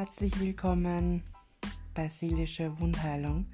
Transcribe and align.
Herzlich 0.00 0.40
willkommen 0.40 1.22
bei 1.92 2.08
Seelische 2.08 2.72
Wundheilung, 2.80 3.44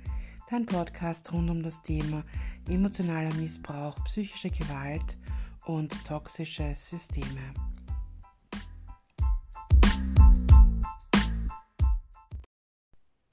dein 0.48 0.64
Podcast 0.64 1.32
rund 1.32 1.50
um 1.50 1.60
das 1.60 1.82
Thema 1.82 2.22
emotionaler 2.68 3.34
Missbrauch, 3.34 3.96
psychische 4.04 4.50
Gewalt 4.50 5.18
und 5.64 5.92
toxische 6.06 6.72
Systeme. 6.76 7.52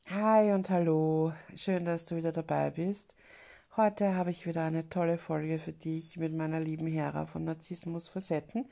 Hi 0.09 0.51
und 0.51 0.71
hallo, 0.71 1.33
schön, 1.53 1.85
dass 1.85 2.05
du 2.05 2.15
wieder 2.15 2.31
dabei 2.31 2.71
bist. 2.71 3.15
Heute 3.77 4.15
habe 4.15 4.31
ich 4.31 4.47
wieder 4.47 4.63
eine 4.63 4.89
tolle 4.89 5.19
Folge 5.19 5.59
für 5.59 5.73
dich 5.73 6.17
mit 6.17 6.33
meiner 6.33 6.59
lieben 6.59 6.87
Hera 6.87 7.27
von 7.27 7.43
Narzissmus 7.43 8.07
Facetten. 8.07 8.67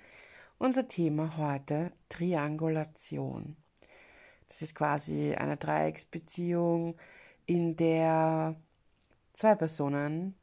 Unser 0.58 0.88
Thema 0.88 1.38
heute 1.38 1.92
Triangulation. 2.10 3.56
Das 4.52 4.62
ist 4.62 4.76
quasi 4.76 5.34
eine 5.34 5.56
Dreiecksbeziehung, 5.56 6.98
in 7.46 7.78
der 7.78 8.58
zwei 9.32 9.56
Personen 9.56 10.36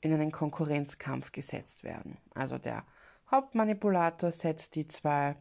in 0.00 0.12
einen 0.12 0.30
Konkurrenzkampf 0.30 1.32
gesetzt 1.32 1.82
werden. 1.82 2.18
Also 2.34 2.56
der 2.58 2.84
Hauptmanipulator 3.28 4.30
setzt 4.30 4.76
die 4.76 4.86
zwei 4.86 5.34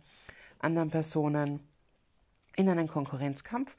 anderen 0.57 0.89
Personen 0.89 1.59
in 2.55 2.67
einen 2.69 2.87
Konkurrenzkampf 2.87 3.77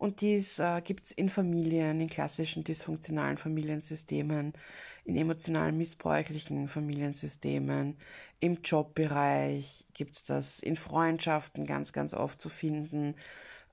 und 0.00 0.22
dies 0.22 0.58
äh, 0.58 0.80
gibt 0.82 1.04
es 1.04 1.12
in 1.12 1.28
Familien, 1.28 2.00
in 2.00 2.08
klassischen 2.08 2.64
dysfunktionalen 2.64 3.36
Familiensystemen, 3.36 4.54
in 5.04 5.16
emotional 5.16 5.72
missbräuchlichen 5.72 6.68
Familiensystemen, 6.68 7.98
im 8.40 8.62
Jobbereich 8.64 9.84
gibt 9.92 10.16
es 10.16 10.24
das, 10.24 10.60
in 10.60 10.76
Freundschaften 10.76 11.66
ganz, 11.66 11.92
ganz 11.92 12.14
oft 12.14 12.40
zu 12.40 12.48
finden. 12.48 13.14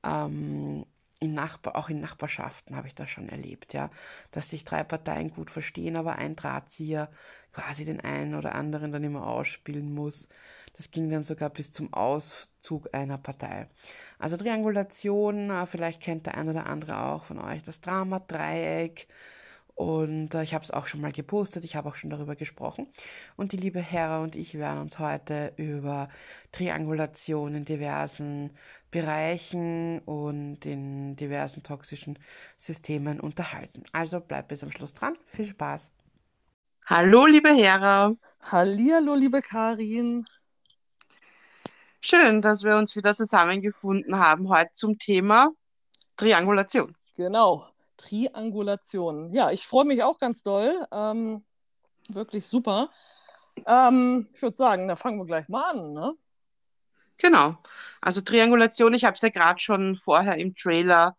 Ähm, 0.04 0.86
in 1.20 1.34
Nachbar, 1.34 1.76
auch 1.76 1.90
in 1.90 2.00
Nachbarschaften 2.00 2.76
habe 2.76 2.88
ich 2.88 2.96
das 2.96 3.10
schon 3.10 3.30
erlebt, 3.30 3.74
ja, 3.74 3.90
dass 4.32 4.50
sich 4.50 4.64
drei 4.64 4.84
Parteien 4.84 5.32
gut 5.32 5.52
verstehen, 5.52 5.96
aber 5.96 6.18
ein 6.18 6.36
Drahtzieher 6.36 7.10
quasi 7.54 7.86
den 7.86 8.02
einen 8.02 8.36
oder 8.36 8.56
anderen 8.56 8.92
dann 8.92 9.04
immer 9.04 9.26
ausspielen 9.26 9.94
muss. 9.94 10.30
Das 10.76 10.92
ging 10.92 11.10
dann 11.10 11.24
sogar 11.24 11.50
bis 11.50 11.72
zum 11.72 11.92
Auszug 11.92 12.94
einer 12.94 13.18
Partei. 13.18 13.68
Also 14.20 14.38
Triangulation, 14.38 15.50
äh, 15.50 15.66
vielleicht 15.66 16.02
kennt 16.02 16.28
der 16.28 16.38
ein 16.38 16.50
oder 16.50 16.68
andere 16.68 17.04
auch 17.04 17.26
von 17.26 17.40
euch 17.40 17.64
das 17.64 17.82
Drama-Dreieck. 17.82 19.08
Und 19.78 20.34
äh, 20.34 20.42
ich 20.42 20.56
habe 20.56 20.66
es 20.66 20.72
auch 20.72 20.88
schon 20.88 21.02
mal 21.02 21.12
gepostet, 21.12 21.64
ich 21.64 21.76
habe 21.76 21.88
auch 21.88 21.96
schon 21.96 22.10
darüber 22.10 22.36
gesprochen. 22.36 22.88
Und 23.36 23.52
die 23.52 23.58
liebe 23.58 23.80
Hera 23.80 24.24
und 24.24 24.36
ich 24.36 24.56
werden 24.56 24.82
uns 24.82 24.98
heute 24.98 25.54
über 25.56 26.10
Triangulation 26.52 27.54
in 27.54 27.64
diversen 27.64 28.58
Bereichen 28.90 30.00
und 30.00 30.66
in 30.66 31.16
diversen 31.16 31.62
toxischen 31.62 32.18
Systemen 32.56 33.20
unterhalten. 33.20 33.84
Also 33.92 34.20
bleibt 34.20 34.48
bis 34.48 34.64
am 34.64 34.72
Schluss 34.72 34.96
dran. 34.96 35.16
Viel 35.28 35.50
Spaß. 35.50 35.92
Hallo, 36.88 37.28
liebe 37.28 37.54
Hera. 37.54 38.16
Hallihallo, 38.42 39.14
liebe 39.14 39.44
Karin. 39.44 40.26
Schön, 42.02 42.42
dass 42.42 42.64
wir 42.64 42.78
uns 42.78 42.96
wieder 42.96 43.14
zusammengefunden 43.14 44.18
haben 44.18 44.50
heute 44.50 44.72
zum 44.74 44.98
Thema 44.98 45.50
Triangulation. 46.16 46.96
Genau. 47.16 47.68
Triangulation. 47.98 49.34
Ja, 49.34 49.52
ich 49.52 49.68
freue 49.68 49.86
mich 49.86 50.04
auch 50.04 50.20
ganz 50.20 50.44
doll. 50.44 50.88
Ähm, 50.92 51.44
wirklich 52.10 52.46
super. 52.46 52.90
Ähm, 53.66 54.28
ich 54.34 54.42
würde 54.42 54.56
sagen, 54.56 54.88
da 54.88 54.96
fangen 54.96 55.18
wir 55.18 55.26
gleich 55.26 55.50
mal 55.50 55.72
an. 55.72 55.94
Ne? 55.94 56.14
Genau. 57.18 57.58
Also 58.02 58.22
Triangulation, 58.22 58.94
ich 58.94 59.04
habe 59.04 59.16
es 59.16 59.22
ja 59.22 59.30
gerade 59.30 59.60
schon 59.60 59.98
vorher 59.98 60.38
im 60.38 60.54
Trailer 60.54 61.16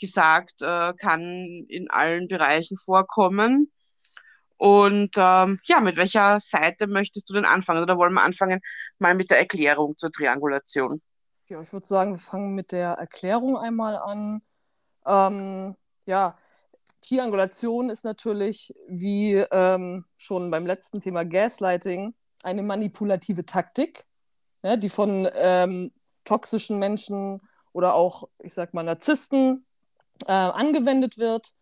gesagt, 0.00 0.62
äh, 0.62 0.92
kann 0.94 1.20
in 1.68 1.90
allen 1.90 2.26
Bereichen 2.26 2.76
vorkommen. 2.76 3.70
Und 4.56 5.16
ähm, 5.16 5.58
ja, 5.64 5.80
mit 5.80 5.96
welcher 5.96 6.38
Seite 6.40 6.86
möchtest 6.86 7.28
du 7.28 7.34
denn 7.34 7.44
anfangen? 7.44 7.82
Oder 7.82 7.98
wollen 7.98 8.14
wir 8.14 8.22
anfangen 8.22 8.60
mal 8.98 9.14
mit 9.14 9.30
der 9.30 9.38
Erklärung 9.38 9.96
zur 9.96 10.10
Triangulation? 10.12 11.02
Ja, 11.48 11.60
ich 11.60 11.72
würde 11.72 11.86
sagen, 11.86 12.14
wir 12.14 12.20
fangen 12.20 12.54
mit 12.54 12.72
der 12.72 12.92
Erklärung 12.92 13.56
einmal 13.56 13.96
an. 13.96 14.40
Ähm, 15.04 15.76
ja, 16.06 16.36
Triangulation 17.02 17.90
ist 17.90 18.04
natürlich, 18.04 18.74
wie 18.88 19.34
ähm, 19.50 20.04
schon 20.16 20.50
beim 20.50 20.66
letzten 20.66 21.00
Thema 21.00 21.24
Gaslighting, 21.24 22.14
eine 22.42 22.62
manipulative 22.62 23.44
Taktik, 23.44 24.06
ne, 24.62 24.78
die 24.78 24.88
von 24.88 25.28
ähm, 25.34 25.92
toxischen 26.24 26.78
Menschen 26.78 27.40
oder 27.72 27.94
auch, 27.94 28.28
ich 28.38 28.54
sag 28.54 28.74
mal, 28.74 28.82
Narzissten 28.82 29.64
äh, 30.26 30.32
angewendet 30.32 31.18
wird 31.18 31.54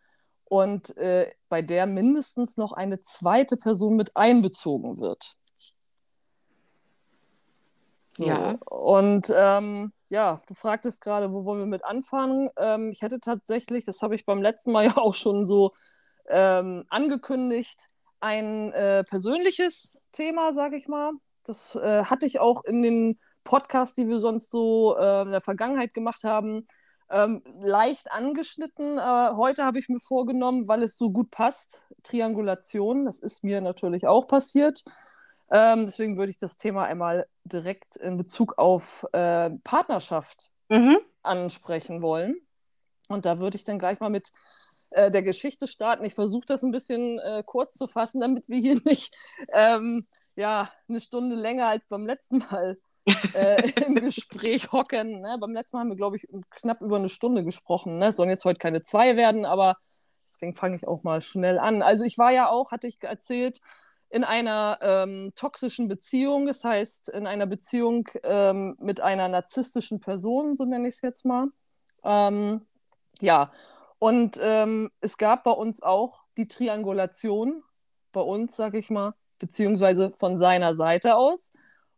und 0.44 0.96
äh, 0.96 1.30
bei 1.48 1.62
der 1.62 1.86
mindestens 1.86 2.56
noch 2.56 2.72
eine 2.72 3.00
zweite 3.00 3.56
Person 3.56 3.96
mit 3.96 4.16
einbezogen 4.16 4.98
wird. 4.98 5.36
So. 7.78 8.26
Ja. 8.26 8.58
Und 8.66 9.32
ähm, 9.34 9.92
ja, 10.10 10.42
du 10.48 10.54
fragtest 10.54 11.00
gerade, 11.00 11.32
wo 11.32 11.44
wollen 11.44 11.60
wir 11.60 11.66
mit 11.66 11.84
anfangen? 11.84 12.50
Ähm, 12.58 12.90
ich 12.90 13.00
hätte 13.00 13.20
tatsächlich, 13.20 13.84
das 13.84 14.02
habe 14.02 14.16
ich 14.16 14.26
beim 14.26 14.42
letzten 14.42 14.72
Mal 14.72 14.84
ja 14.86 14.96
auch 14.98 15.14
schon 15.14 15.46
so 15.46 15.72
ähm, 16.28 16.84
angekündigt, 16.90 17.86
ein 18.20 18.72
äh, 18.72 19.04
persönliches 19.04 20.00
Thema, 20.12 20.52
sage 20.52 20.76
ich 20.76 20.88
mal. 20.88 21.12
Das 21.44 21.76
äh, 21.76 22.04
hatte 22.04 22.26
ich 22.26 22.40
auch 22.40 22.64
in 22.64 22.82
den 22.82 23.18
Podcasts, 23.44 23.94
die 23.94 24.08
wir 24.08 24.20
sonst 24.20 24.50
so 24.50 24.96
äh, 24.98 25.22
in 25.22 25.30
der 25.30 25.40
Vergangenheit 25.40 25.94
gemacht 25.94 26.24
haben, 26.24 26.66
ähm, 27.08 27.42
leicht 27.60 28.10
angeschnitten. 28.12 28.98
Äh, 28.98 29.30
heute 29.36 29.64
habe 29.64 29.78
ich 29.78 29.88
mir 29.88 30.00
vorgenommen, 30.00 30.68
weil 30.68 30.82
es 30.82 30.98
so 30.98 31.10
gut 31.10 31.30
passt, 31.30 31.86
Triangulation. 32.02 33.06
Das 33.06 33.20
ist 33.20 33.44
mir 33.44 33.60
natürlich 33.60 34.06
auch 34.06 34.26
passiert. 34.26 34.84
Ähm, 35.50 35.86
deswegen 35.86 36.16
würde 36.16 36.30
ich 36.30 36.38
das 36.38 36.56
Thema 36.56 36.84
einmal 36.84 37.26
direkt 37.44 37.96
in 37.96 38.16
Bezug 38.16 38.58
auf 38.58 39.04
äh, 39.12 39.50
Partnerschaft 39.64 40.50
mhm. 40.68 40.98
ansprechen 41.22 42.02
wollen. 42.02 42.36
Und 43.08 43.26
da 43.26 43.40
würde 43.40 43.56
ich 43.56 43.64
dann 43.64 43.78
gleich 43.78 43.98
mal 43.98 44.10
mit 44.10 44.30
äh, 44.90 45.10
der 45.10 45.22
Geschichte 45.22 45.66
starten. 45.66 46.04
Ich 46.04 46.14
versuche 46.14 46.46
das 46.46 46.62
ein 46.62 46.70
bisschen 46.70 47.18
äh, 47.18 47.42
kurz 47.44 47.74
zu 47.74 47.86
fassen, 47.86 48.20
damit 48.20 48.48
wir 48.48 48.58
hier 48.58 48.80
nicht 48.84 49.16
ähm, 49.52 50.06
ja, 50.36 50.70
eine 50.88 51.00
Stunde 51.00 51.36
länger 51.36 51.66
als 51.66 51.88
beim 51.88 52.06
letzten 52.06 52.38
Mal 52.38 52.78
äh, 53.34 53.70
im 53.86 53.96
Gespräch 53.96 54.72
hocken. 54.72 55.20
Ne? 55.20 55.36
Beim 55.40 55.52
letzten 55.52 55.76
Mal 55.76 55.80
haben 55.80 55.90
wir, 55.90 55.96
glaube 55.96 56.16
ich, 56.16 56.28
knapp 56.50 56.82
über 56.82 56.96
eine 56.96 57.08
Stunde 57.08 57.44
gesprochen. 57.44 57.98
Ne? 57.98 58.08
Es 58.08 58.16
sollen 58.16 58.30
jetzt 58.30 58.44
heute 58.44 58.58
keine 58.58 58.82
zwei 58.82 59.16
werden, 59.16 59.44
aber 59.44 59.76
deswegen 60.24 60.54
fange 60.54 60.76
ich 60.76 60.86
auch 60.86 61.02
mal 61.02 61.22
schnell 61.22 61.58
an. 61.58 61.82
Also 61.82 62.04
ich 62.04 62.18
war 62.18 62.30
ja 62.30 62.48
auch, 62.48 62.70
hatte 62.70 62.86
ich 62.86 63.02
erzählt, 63.02 63.60
in 64.10 64.24
einer 64.24 64.78
ähm, 64.82 65.32
toxischen 65.36 65.86
Beziehung, 65.88 66.46
das 66.46 66.64
heißt 66.64 67.08
in 67.10 67.26
einer 67.26 67.46
Beziehung 67.46 68.08
ähm, 68.24 68.76
mit 68.80 69.00
einer 69.00 69.28
narzisstischen 69.28 70.00
Person, 70.00 70.56
so 70.56 70.64
nenne 70.64 70.88
ich 70.88 70.96
es 70.96 71.02
jetzt 71.02 71.24
mal. 71.24 71.46
Ähm, 72.02 72.66
ja, 73.20 73.52
und 74.00 74.38
ähm, 74.42 74.90
es 75.00 75.16
gab 75.16 75.44
bei 75.44 75.52
uns 75.52 75.82
auch 75.82 76.24
die 76.36 76.48
Triangulation, 76.48 77.62
bei 78.12 78.20
uns, 78.20 78.56
sage 78.56 78.78
ich 78.78 78.90
mal, 78.90 79.14
beziehungsweise 79.38 80.10
von 80.10 80.38
seiner 80.38 80.74
Seite 80.74 81.16
aus. 81.16 81.52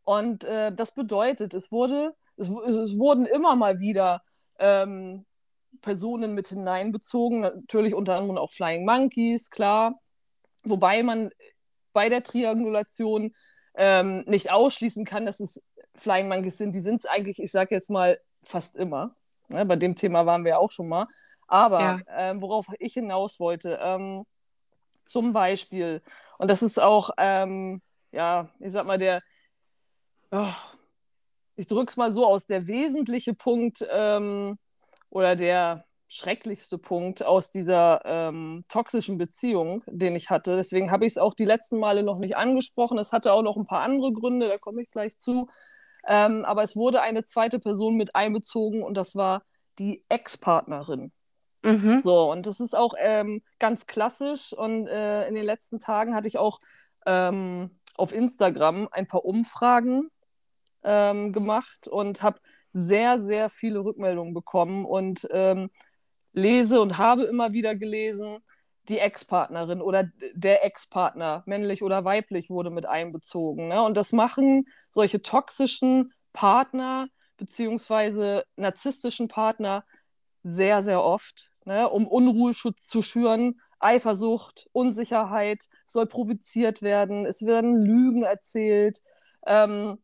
Und 0.04 0.44
äh, 0.44 0.72
das 0.72 0.94
bedeutet, 0.94 1.54
es 1.54 1.72
wurde, 1.72 2.14
es, 2.36 2.48
es, 2.48 2.98
wurden 2.98 3.24
immer 3.24 3.56
mal 3.56 3.80
wieder 3.80 4.22
ähm, 4.58 5.24
Personen 5.80 6.34
mit 6.34 6.48
hineinbezogen, 6.48 7.40
natürlich 7.40 7.94
unter 7.94 8.16
anderem 8.16 8.36
auch 8.36 8.50
Flying 8.50 8.84
Monkeys, 8.84 9.48
klar. 9.50 9.98
Wobei 10.64 11.02
man 11.02 11.30
bei 11.92 12.08
der 12.08 12.22
Triangulation 12.22 13.34
ähm, 13.74 14.24
nicht 14.26 14.50
ausschließen 14.50 15.04
kann, 15.04 15.26
dass 15.26 15.40
es 15.40 15.62
Flying 15.94 16.28
Monkeys 16.28 16.58
sind. 16.58 16.74
Die 16.74 16.80
sind 16.80 17.00
es 17.00 17.06
eigentlich, 17.06 17.38
ich 17.38 17.50
sage 17.50 17.74
jetzt 17.74 17.90
mal, 17.90 18.18
fast 18.42 18.76
immer. 18.76 19.14
Ja, 19.48 19.64
bei 19.64 19.76
dem 19.76 19.94
Thema 19.94 20.26
waren 20.26 20.44
wir 20.44 20.50
ja 20.50 20.58
auch 20.58 20.70
schon 20.70 20.88
mal. 20.88 21.06
Aber 21.46 21.80
ja. 21.80 22.00
ähm, 22.16 22.40
worauf 22.40 22.66
ich 22.78 22.94
hinaus 22.94 23.38
wollte, 23.38 23.78
ähm, 23.82 24.24
zum 25.04 25.32
Beispiel, 25.32 26.00
und 26.38 26.48
das 26.48 26.62
ist 26.62 26.80
auch, 26.80 27.10
ähm, 27.18 27.82
ja, 28.12 28.48
ich 28.60 28.72
sag 28.72 28.86
mal, 28.86 28.98
der, 28.98 29.20
oh, 30.30 30.46
ich 31.56 31.66
drücke 31.66 31.90
es 31.90 31.96
mal 31.96 32.12
so 32.12 32.26
aus, 32.26 32.46
der 32.46 32.66
wesentliche 32.66 33.34
Punkt 33.34 33.86
ähm, 33.90 34.58
oder 35.10 35.36
der, 35.36 35.84
schrecklichste 36.12 36.76
Punkt 36.76 37.24
aus 37.24 37.50
dieser 37.50 38.02
ähm, 38.04 38.64
toxischen 38.68 39.16
Beziehung, 39.16 39.82
den 39.86 40.14
ich 40.14 40.28
hatte. 40.28 40.56
Deswegen 40.56 40.90
habe 40.90 41.06
ich 41.06 41.12
es 41.12 41.18
auch 41.18 41.32
die 41.32 41.46
letzten 41.46 41.78
Male 41.78 42.02
noch 42.02 42.18
nicht 42.18 42.36
angesprochen. 42.36 42.98
Es 42.98 43.12
hatte 43.12 43.32
auch 43.32 43.42
noch 43.42 43.56
ein 43.56 43.66
paar 43.66 43.80
andere 43.80 44.12
Gründe, 44.12 44.48
da 44.48 44.58
komme 44.58 44.82
ich 44.82 44.90
gleich 44.90 45.16
zu. 45.16 45.48
Ähm, 46.06 46.44
aber 46.44 46.62
es 46.62 46.76
wurde 46.76 47.00
eine 47.00 47.24
zweite 47.24 47.58
Person 47.58 47.96
mit 47.96 48.14
einbezogen 48.14 48.82
und 48.82 48.94
das 48.94 49.16
war 49.16 49.42
die 49.78 50.02
Ex-Partnerin. 50.10 51.12
Mhm. 51.64 52.00
So, 52.02 52.30
und 52.30 52.46
das 52.46 52.60
ist 52.60 52.76
auch 52.76 52.92
ähm, 52.98 53.42
ganz 53.58 53.86
klassisch. 53.86 54.52
Und 54.52 54.88
äh, 54.88 55.26
in 55.28 55.34
den 55.34 55.46
letzten 55.46 55.80
Tagen 55.80 56.14
hatte 56.14 56.28
ich 56.28 56.36
auch 56.36 56.58
ähm, 57.06 57.70
auf 57.96 58.12
Instagram 58.12 58.88
ein 58.90 59.06
paar 59.06 59.24
Umfragen 59.24 60.10
ähm, 60.84 61.32
gemacht 61.32 61.88
und 61.88 62.22
habe 62.22 62.38
sehr, 62.68 63.18
sehr 63.18 63.48
viele 63.48 63.80
Rückmeldungen 63.82 64.34
bekommen 64.34 64.84
und 64.84 65.26
ähm, 65.30 65.70
lese 66.32 66.80
und 66.80 66.98
habe 66.98 67.24
immer 67.24 67.52
wieder 67.52 67.76
gelesen, 67.76 68.38
die 68.88 68.98
Ex-Partnerin 68.98 69.80
oder 69.80 70.10
der 70.34 70.64
Ex-Partner, 70.64 71.42
männlich 71.46 71.82
oder 71.82 72.04
weiblich, 72.04 72.50
wurde 72.50 72.70
mit 72.70 72.86
einbezogen. 72.86 73.68
Ne? 73.68 73.82
Und 73.82 73.96
das 73.96 74.12
machen 74.12 74.66
solche 74.90 75.22
toxischen 75.22 76.12
Partner 76.32 77.08
beziehungsweise 77.36 78.44
narzisstischen 78.56 79.28
Partner 79.28 79.84
sehr, 80.42 80.82
sehr 80.82 81.02
oft, 81.02 81.50
ne? 81.64 81.88
um 81.88 82.06
Unruhe 82.06 82.52
zu 82.52 83.02
schüren, 83.02 83.60
Eifersucht, 83.78 84.68
Unsicherheit 84.72 85.64
soll 85.84 86.06
provoziert 86.06 86.82
werden, 86.82 87.26
es 87.26 87.44
werden 87.44 87.76
Lügen 87.76 88.22
erzählt. 88.22 89.00
Ähm, 89.46 89.98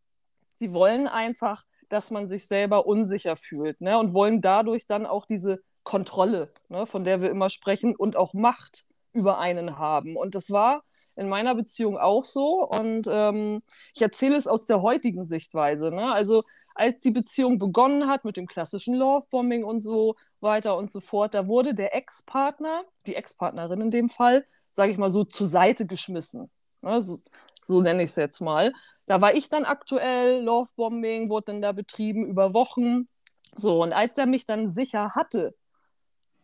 sie 0.57 0.73
wollen 0.73 1.07
einfach, 1.07 1.65
dass 1.89 2.11
man 2.11 2.29
sich 2.29 2.47
selber 2.47 2.87
unsicher 2.87 3.37
fühlt 3.37 3.81
ne? 3.81 3.99
und 3.99 4.13
wollen 4.15 4.41
dadurch 4.41 4.87
dann 4.87 5.07
auch 5.07 5.27
diese 5.27 5.61
Kontrolle, 5.88 6.52
ne, 6.69 6.85
von 6.85 7.02
der 7.02 7.23
wir 7.23 7.31
immer 7.31 7.49
sprechen, 7.49 7.96
und 7.96 8.14
auch 8.14 8.35
Macht 8.35 8.85
über 9.14 9.38
einen 9.38 9.79
haben. 9.79 10.17
Und 10.17 10.35
das 10.35 10.50
war 10.50 10.82
in 11.17 11.31
meiner 11.31 11.55
Beziehung 11.55 11.96
auch 11.96 12.25
so. 12.25 12.69
Und 12.69 13.08
ähm, 13.11 13.62
ich 13.94 14.02
erzähle 14.02 14.37
es 14.37 14.46
aus 14.46 14.67
der 14.67 14.82
heutigen 14.82 15.25
Sichtweise. 15.25 15.90
Ne? 15.90 16.12
Also 16.12 16.44
als 16.75 16.99
die 16.99 17.11
Beziehung 17.11 17.58
begonnen 17.58 18.06
hat 18.06 18.26
mit 18.26 18.37
dem 18.37 18.46
klassischen 18.46 18.96
Lovebombing 18.96 19.64
und 19.64 19.81
so 19.81 20.14
weiter 20.40 20.76
und 20.76 20.93
so 20.93 21.00
fort, 21.00 21.32
da 21.32 21.49
wurde 21.49 21.73
der 21.73 21.96
Ex-Partner, 21.96 22.82
die 23.06 23.17
Ex-Partnerin 23.17 23.81
in 23.81 23.90
dem 23.90 24.11
Fall, 24.11 24.44
sage 24.70 24.93
ich 24.93 24.99
mal 24.99 25.11
so, 25.11 25.25
zur 25.25 25.46
Seite 25.46 25.87
geschmissen. 25.87 26.50
Ne? 26.82 27.00
So, 27.00 27.23
so 27.64 27.81
nenne 27.81 28.02
ich 28.02 28.11
es 28.11 28.17
jetzt 28.17 28.40
mal. 28.40 28.75
Da 29.06 29.23
war 29.23 29.35
ich 29.35 29.49
dann 29.49 29.64
aktuell, 29.64 30.43
Lovebombing 30.43 31.31
wurde 31.31 31.46
dann 31.46 31.62
da 31.62 31.73
betrieben 31.73 32.26
über 32.26 32.52
Wochen. 32.52 33.08
So, 33.56 33.82
und 33.82 33.94
als 33.94 34.19
er 34.19 34.26
mich 34.26 34.44
dann 34.44 34.70
sicher 34.70 35.14
hatte, 35.14 35.55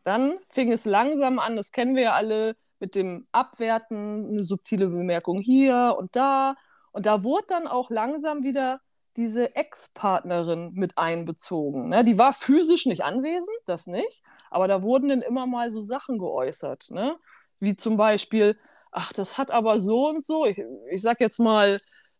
dann 0.05 0.39
fing 0.49 0.71
es 0.71 0.85
langsam 0.85 1.39
an, 1.39 1.57
das 1.57 1.73
kennen 1.73 1.97
wir 1.97 2.03
ja 2.05 2.13
alle, 2.13 2.55
mit 2.79 2.95
dem 2.95 3.27
Abwerten, 3.33 4.29
eine 4.29 4.43
subtile 4.43 4.89
Bemerkung 4.89 5.41
hier 5.41 5.97
und 5.99 6.15
da. 6.17 6.55
Und 6.93 7.07
da 7.07 7.25
wurde 7.25 7.47
dann 7.49 7.67
auch 7.67 7.91
langsam 7.91 8.43
wieder 8.43 8.81
diese 9.17 9.55
Ex-Partnerin 9.57 10.73
mit 10.75 10.99
einbezogen. 10.99 11.89
Ne? 11.89 12.05
Die 12.05 12.19
war 12.19 12.33
physisch 12.33 12.87
nicht 12.87 13.03
anwesend, 13.03 13.57
das 13.65 13.87
nicht, 13.87 14.23
aber 14.51 14.69
da 14.69 14.83
wurden 14.83 15.09
dann 15.09 15.23
immer 15.23 15.47
mal 15.47 15.71
so 15.71 15.83
Sachen 15.83 16.19
geäußert, 16.19 16.91
ne? 16.91 17.17
wie 17.61 17.77
zum 17.77 17.97
Beispiel, 17.97 18.59
ach, 18.91 19.13
das 19.13 19.39
hat 19.39 19.51
aber 19.51 19.81
so 19.81 20.09
und 20.09 20.25
so, 20.25 20.45
ich, 20.45 20.61
ich 20.91 21.01
sag 21.01 21.21
jetzt 21.21 21.39
mal, 21.39 21.79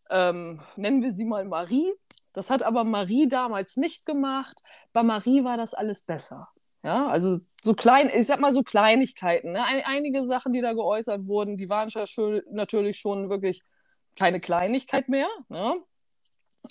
ähm, 0.09 0.61
nennen 0.77 1.03
wir 1.03 1.11
sie 1.11 1.25
mal 1.25 1.45
Marie, 1.45 1.91
das 2.33 2.49
hat 2.49 2.63
aber 2.63 2.83
Marie 2.83 3.27
damals 3.27 3.77
nicht 3.77 4.05
gemacht, 4.05 4.61
bei 4.93 5.03
Marie 5.03 5.43
war 5.43 5.57
das 5.57 5.73
alles 5.73 6.01
besser. 6.01 6.47
Ja, 6.85 7.07
also 7.07 7.39
so 7.63 7.73
klein, 7.73 8.11
ich 8.13 8.27
sag 8.27 8.39
mal 8.39 8.51
so 8.51 8.61
Kleinigkeiten. 8.61 9.53
Ne? 9.53 9.63
Einige 9.85 10.23
Sachen, 10.23 10.53
die 10.53 10.61
da 10.61 10.73
geäußert 10.73 11.25
wurden, 11.25 11.57
die 11.57 11.67
waren 11.67 11.89
schon, 11.89 12.43
natürlich 12.51 12.99
schon 12.99 13.31
wirklich 13.31 13.63
keine 14.15 14.39
Kleinigkeit 14.39 15.09
mehr. 15.09 15.27
Ne? 15.49 15.81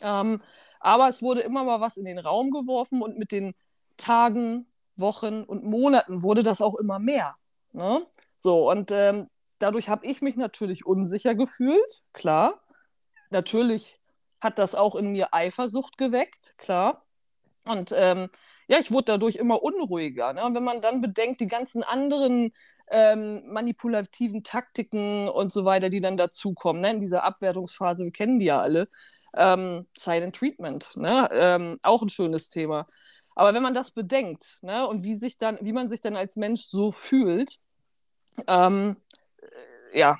Ähm, 0.02 0.40
aber 0.78 1.08
es 1.08 1.20
wurde 1.20 1.40
immer 1.40 1.64
mal 1.64 1.80
was 1.80 1.96
in 1.96 2.04
den 2.04 2.20
Raum 2.20 2.52
geworfen 2.52 3.02
und 3.02 3.18
mit 3.18 3.32
den 3.32 3.54
Tagen, 3.96 4.66
Wochen 4.94 5.42
und 5.42 5.64
Monaten 5.64 6.22
wurde 6.22 6.44
das 6.44 6.60
auch 6.60 6.76
immer 6.76 7.00
mehr. 7.00 7.34
Ne? 7.72 8.06
So, 8.36 8.70
und 8.70 8.92
ähm, 8.92 9.28
dadurch 9.58 9.88
habe 9.88 10.06
ich 10.06 10.22
mich 10.22 10.36
natürlich 10.36 10.86
unsicher 10.86 11.34
gefühlt, 11.34 12.02
klar. 12.12 12.62
Natürlich 13.30 13.98
hat 14.40 14.60
das 14.60 14.76
auch 14.76 14.94
in 14.94 15.10
mir 15.10 15.34
Eifersucht 15.34 15.98
geweckt, 15.98 16.54
klar. 16.56 17.04
Und 17.64 17.92
ähm, 17.96 18.30
ja, 18.68 18.78
ich 18.78 18.90
wurde 18.90 19.06
dadurch 19.06 19.36
immer 19.36 19.62
unruhiger. 19.62 20.32
Ne? 20.32 20.44
Und 20.44 20.54
wenn 20.54 20.64
man 20.64 20.80
dann 20.80 21.00
bedenkt, 21.00 21.40
die 21.40 21.46
ganzen 21.46 21.82
anderen 21.82 22.52
ähm, 22.90 23.42
manipulativen 23.46 24.42
Taktiken 24.42 25.28
und 25.28 25.52
so 25.52 25.64
weiter, 25.64 25.90
die 25.90 26.00
dann 26.00 26.16
dazukommen, 26.16 26.82
ne? 26.82 26.90
in 26.90 27.00
dieser 27.00 27.24
Abwertungsphase, 27.24 28.04
wir 28.04 28.12
kennen 28.12 28.38
die 28.38 28.46
ja 28.46 28.60
alle, 28.60 28.88
ähm, 29.36 29.86
Silent 29.96 30.36
Treatment, 30.36 30.96
ne? 30.96 31.28
Ähm, 31.32 31.78
auch 31.82 32.02
ein 32.02 32.08
schönes 32.08 32.50
Thema. 32.50 32.86
Aber 33.34 33.52
wenn 33.52 33.62
man 33.62 33.74
das 33.74 33.90
bedenkt 33.90 34.58
ne? 34.62 34.86
und 34.86 35.04
wie, 35.04 35.16
sich 35.16 35.38
dann, 35.38 35.58
wie 35.60 35.72
man 35.72 35.88
sich 35.88 36.00
dann 36.00 36.16
als 36.16 36.36
Mensch 36.36 36.62
so 36.62 36.92
fühlt, 36.92 37.58
ähm, 38.46 38.96
äh, 39.92 39.98
ja, 39.98 40.18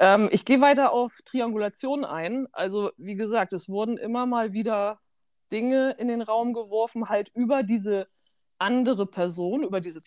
ähm, 0.00 0.28
ich 0.32 0.44
gehe 0.44 0.60
weiter 0.60 0.92
auf 0.92 1.20
Triangulation 1.24 2.04
ein. 2.04 2.48
Also 2.52 2.90
wie 2.96 3.14
gesagt, 3.14 3.52
es 3.52 3.68
wurden 3.68 3.96
immer 3.96 4.26
mal 4.26 4.52
wieder 4.52 5.00
Dinge 5.52 5.92
in 5.98 6.08
den 6.08 6.22
Raum 6.22 6.52
geworfen, 6.52 7.08
halt 7.08 7.30
über 7.34 7.62
diese 7.62 8.06
andere 8.58 9.06
Person, 9.06 9.62
über 9.62 9.80
diese, 9.80 10.00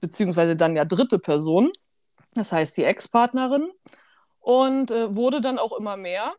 beziehungsweise 0.00 0.56
dann 0.56 0.76
ja 0.76 0.84
dritte 0.84 1.18
Person, 1.18 1.70
das 2.34 2.52
heißt 2.52 2.76
die 2.76 2.84
Ex-Partnerin, 2.84 3.70
und 4.40 4.90
äh, 4.90 5.14
wurde 5.14 5.40
dann 5.40 5.58
auch 5.58 5.72
immer 5.72 5.96
mehr. 5.96 6.34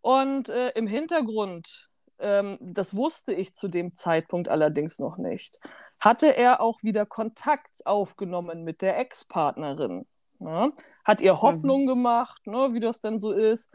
Und 0.00 0.48
äh, 0.48 0.70
im 0.70 0.86
Hintergrund, 0.86 1.88
ähm, 2.18 2.58
das 2.60 2.94
wusste 2.94 3.32
ich 3.32 3.54
zu 3.54 3.68
dem 3.68 3.94
Zeitpunkt 3.94 4.48
allerdings 4.48 4.98
noch 4.98 5.16
nicht, 5.16 5.58
hatte 5.98 6.36
er 6.36 6.60
auch 6.60 6.82
wieder 6.82 7.06
Kontakt 7.06 7.86
aufgenommen 7.86 8.64
mit 8.64 8.82
der 8.82 8.98
Ex-Partnerin. 8.98 10.06
Ja? 10.40 10.70
Hat 11.04 11.20
ihr 11.20 11.40
Hoffnung 11.40 11.82
mhm. 11.82 11.88
gemacht, 11.88 12.46
ne, 12.46 12.68
wie 12.72 12.80
das 12.80 13.00
denn 13.00 13.18
so 13.18 13.32
ist 13.32 13.72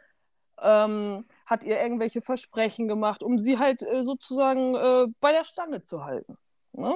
ähm, 0.64 1.26
hat 1.46 1.64
ihr 1.64 1.80
irgendwelche 1.80 2.22
Versprechen 2.22 2.88
gemacht, 2.88 3.22
um 3.22 3.38
sie 3.38 3.60
halt 3.60 3.84
äh, 3.84 4.02
sozusagen 4.02 4.76
äh, 4.76 5.08
bei 5.20 5.32
der 5.32 5.46
Stange 5.46 5.82
zu 5.82 6.06
halten. 6.06 6.38
Ne? 6.74 6.96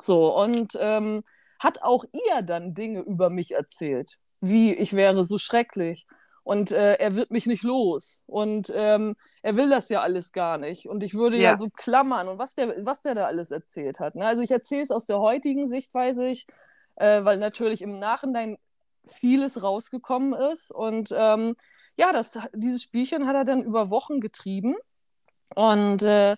So, 0.00 0.36
und 0.36 0.76
ähm, 0.80 1.22
hat 1.58 1.82
auch 1.82 2.04
ihr 2.12 2.42
dann 2.42 2.74
Dinge 2.74 3.00
über 3.00 3.30
mich 3.30 3.54
erzählt, 3.54 4.18
wie 4.40 4.72
ich 4.74 4.92
wäre 4.92 5.24
so 5.24 5.38
schrecklich 5.38 6.06
und 6.44 6.72
äh, 6.72 6.94
er 6.94 7.14
wird 7.14 7.30
mich 7.30 7.46
nicht 7.46 7.62
los 7.62 8.22
und 8.26 8.72
ähm, 8.80 9.16
er 9.42 9.56
will 9.56 9.68
das 9.68 9.88
ja 9.88 10.00
alles 10.00 10.32
gar 10.32 10.56
nicht 10.56 10.88
und 10.88 11.02
ich 11.02 11.14
würde 11.14 11.36
ja, 11.36 11.52
ja 11.52 11.58
so 11.58 11.68
klammern 11.68 12.28
und 12.28 12.38
was 12.38 12.54
der, 12.54 12.86
was 12.86 13.02
der 13.02 13.14
da 13.14 13.26
alles 13.26 13.50
erzählt 13.50 14.00
hat. 14.00 14.14
Ne? 14.14 14.26
Also 14.26 14.42
ich 14.42 14.50
erzähle 14.50 14.82
es 14.82 14.90
aus 14.90 15.06
der 15.06 15.18
heutigen 15.18 15.66
Sichtweise, 15.66 16.28
ich, 16.28 16.46
äh, 16.96 17.24
weil 17.24 17.38
natürlich 17.38 17.82
im 17.82 17.98
Nachhinein 17.98 18.56
vieles 19.04 19.62
rausgekommen 19.62 20.32
ist 20.52 20.70
und 20.70 21.12
ähm, 21.14 21.54
ja, 21.98 22.12
das, 22.12 22.38
dieses 22.54 22.82
Spielchen 22.82 23.26
hat 23.26 23.34
er 23.34 23.44
dann 23.44 23.62
über 23.62 23.90
Wochen 23.90 24.20
getrieben. 24.20 24.76
Und 25.54 26.02
äh, 26.04 26.36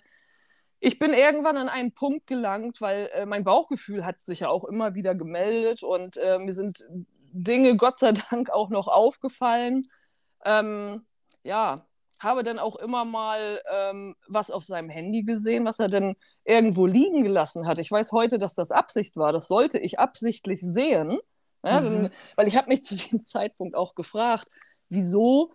ich 0.81 0.97
bin 0.99 1.13
irgendwann 1.13 1.59
an 1.59 1.69
einen 1.69 1.93
Punkt 1.93 2.27
gelangt, 2.27 2.81
weil 2.81 3.11
äh, 3.13 3.27
mein 3.27 3.45
Bauchgefühl 3.45 4.05
hat 4.05 4.25
sich 4.25 4.41
ja 4.41 4.49
auch 4.49 4.65
immer 4.65 4.95
wieder 4.95 5.15
gemeldet 5.15 5.83
und 5.83 6.17
äh, 6.17 6.39
mir 6.39 6.55
sind 6.55 6.87
Dinge 7.33 7.77
Gott 7.77 7.99
sei 7.99 8.13
Dank 8.31 8.51
auch 8.51 8.71
noch 8.71 8.89
aufgefallen. 8.89 9.83
Ähm, 10.45 11.07
ja, 11.45 11.87
habe 12.19 12.43
dann 12.43 12.59
auch 12.59 12.77
immer 12.77 13.05
mal 13.05 13.61
ähm, 13.71 14.17
was 14.29 14.51
auf 14.51 14.65
seinem 14.65 14.89
Handy 14.89 15.25
gesehen, 15.25 15.67
was 15.67 15.79
er 15.79 15.89
dann 15.89 16.17
irgendwo 16.45 16.87
liegen 16.87 17.23
gelassen 17.23 17.67
hat. 17.67 17.79
Ich 17.79 17.91
weiß 17.91 18.13
heute, 18.13 18.39
dass 18.39 18.55
das 18.55 18.71
Absicht 18.71 19.17
war. 19.17 19.33
Das 19.33 19.47
sollte 19.47 19.79
ich 19.79 19.99
absichtlich 19.99 20.61
sehen, 20.63 21.19
ja, 21.63 21.81
mhm. 21.81 21.85
denn, 21.85 22.11
weil 22.37 22.49
ich 22.49 22.57
habe 22.57 22.69
mich 22.69 22.83
zu 22.83 22.97
dem 22.97 23.25
Zeitpunkt 23.27 23.77
auch 23.77 23.95
gefragt, 23.95 24.49
wieso 24.91 25.53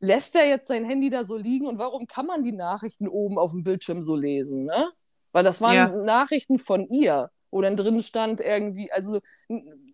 lässt 0.00 0.34
er 0.34 0.46
jetzt 0.46 0.66
sein 0.66 0.84
Handy 0.84 1.08
da 1.08 1.24
so 1.24 1.36
liegen 1.36 1.66
und 1.66 1.78
warum 1.78 2.06
kann 2.06 2.26
man 2.26 2.42
die 2.42 2.52
Nachrichten 2.52 3.06
oben 3.06 3.38
auf 3.38 3.52
dem 3.52 3.62
Bildschirm 3.62 4.02
so 4.02 4.16
lesen? 4.16 4.64
Ne? 4.64 4.90
Weil 5.30 5.44
das 5.44 5.60
waren 5.60 5.74
ja. 5.74 5.88
Nachrichten 5.88 6.58
von 6.58 6.84
ihr, 6.84 7.30
wo 7.50 7.60
dann 7.60 7.76
drin 7.76 8.00
stand 8.00 8.40
irgendwie, 8.40 8.90
also 8.90 9.20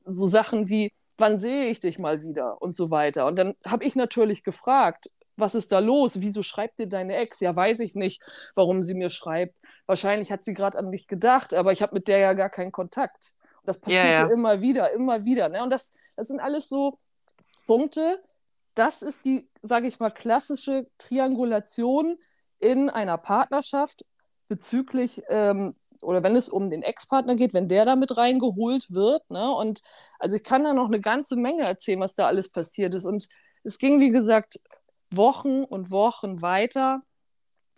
so 0.07 0.27
Sachen 0.27 0.69
wie, 0.69 0.93
wann 1.19 1.37
sehe 1.37 1.69
ich 1.69 1.81
dich 1.81 1.99
mal 1.99 2.23
wieder 2.23 2.63
und 2.63 2.75
so 2.75 2.91
weiter. 2.91 3.27
Und 3.27 3.37
dann 3.37 3.55
habe 3.67 3.85
ich 3.85 3.97
natürlich 3.97 4.45
gefragt, 4.45 5.11
was 5.37 5.55
ist 5.55 5.71
da 5.73 5.79
los? 5.79 6.21
Wieso 6.21 6.43
schreibt 6.43 6.79
dir 6.79 6.89
deine 6.89 7.17
Ex? 7.17 7.41
Ja, 7.41 7.55
weiß 7.55 7.81
ich 7.81 7.95
nicht, 7.95 8.23
warum 8.55 8.83
sie 8.83 8.95
mir 8.95 9.11
schreibt. 9.11 9.59
Wahrscheinlich 9.87 10.33
hat 10.33 10.45
sie 10.45 10.55
gerade 10.55 10.79
an 10.79 10.91
mich 10.91 11.07
gedacht, 11.07 11.55
aber 11.55 11.71
ich 11.71 11.83
habe 11.83 11.95
mit 11.95 12.09
der 12.09 12.19
ja 12.19 12.33
gar 12.33 12.51
keinen 12.51 12.73
Kontakt. 12.73 13.35
Und 13.61 13.69
das 13.69 13.79
passiert 13.79 14.05
ja, 14.05 14.27
ja. 14.27 14.33
immer 14.33 14.63
wieder, 14.63 14.91
immer 14.93 15.25
wieder. 15.25 15.49
Ne? 15.49 15.63
Und 15.63 15.71
das, 15.71 15.93
das 16.17 16.29
sind 16.29 16.41
alles 16.41 16.69
so 16.69 16.99
Punkte, 17.67 18.21
das 18.79 19.03
ist 19.03 19.25
die, 19.25 19.49
sage 19.63 19.87
ich 19.87 20.01
mal, 20.01 20.11
klassische 20.11 20.87
Triangulation 20.99 22.17
in 22.59 22.91
einer 22.91 23.19
Partnerschaft 23.19 24.05
bezüglich 24.49 25.23
ähm, 25.29 25.75
oder 26.03 26.23
wenn 26.23 26.37
es 26.37 26.49
um 26.49 26.71
den 26.71 26.83
Ex-Partner 26.83 27.35
geht, 27.35 27.55
wenn 27.55 27.67
der 27.67 27.85
da 27.85 27.97
mit 27.97 28.17
reingeholt 28.17 28.91
wird. 28.91 29.29
Ne? 29.31 29.51
Und 29.51 29.83
also 30.19 30.37
ich 30.37 30.45
kann 30.45 30.65
da 30.65 30.73
noch 30.73 30.87
eine 30.87 31.01
ganze 31.01 31.37
Menge 31.37 31.65
erzählen, 31.65 32.01
was 32.01 32.15
da 32.15 32.27
alles 32.27 32.51
passiert 32.51 32.95
ist. 32.95 33.05
Und 33.05 33.29
es 33.65 33.79
ging, 33.79 34.01
wie 34.01 34.11
gesagt, 34.11 34.61
Wochen 35.11 35.65
und 35.65 35.91
Wochen 35.91 36.41
weiter. 36.41 37.03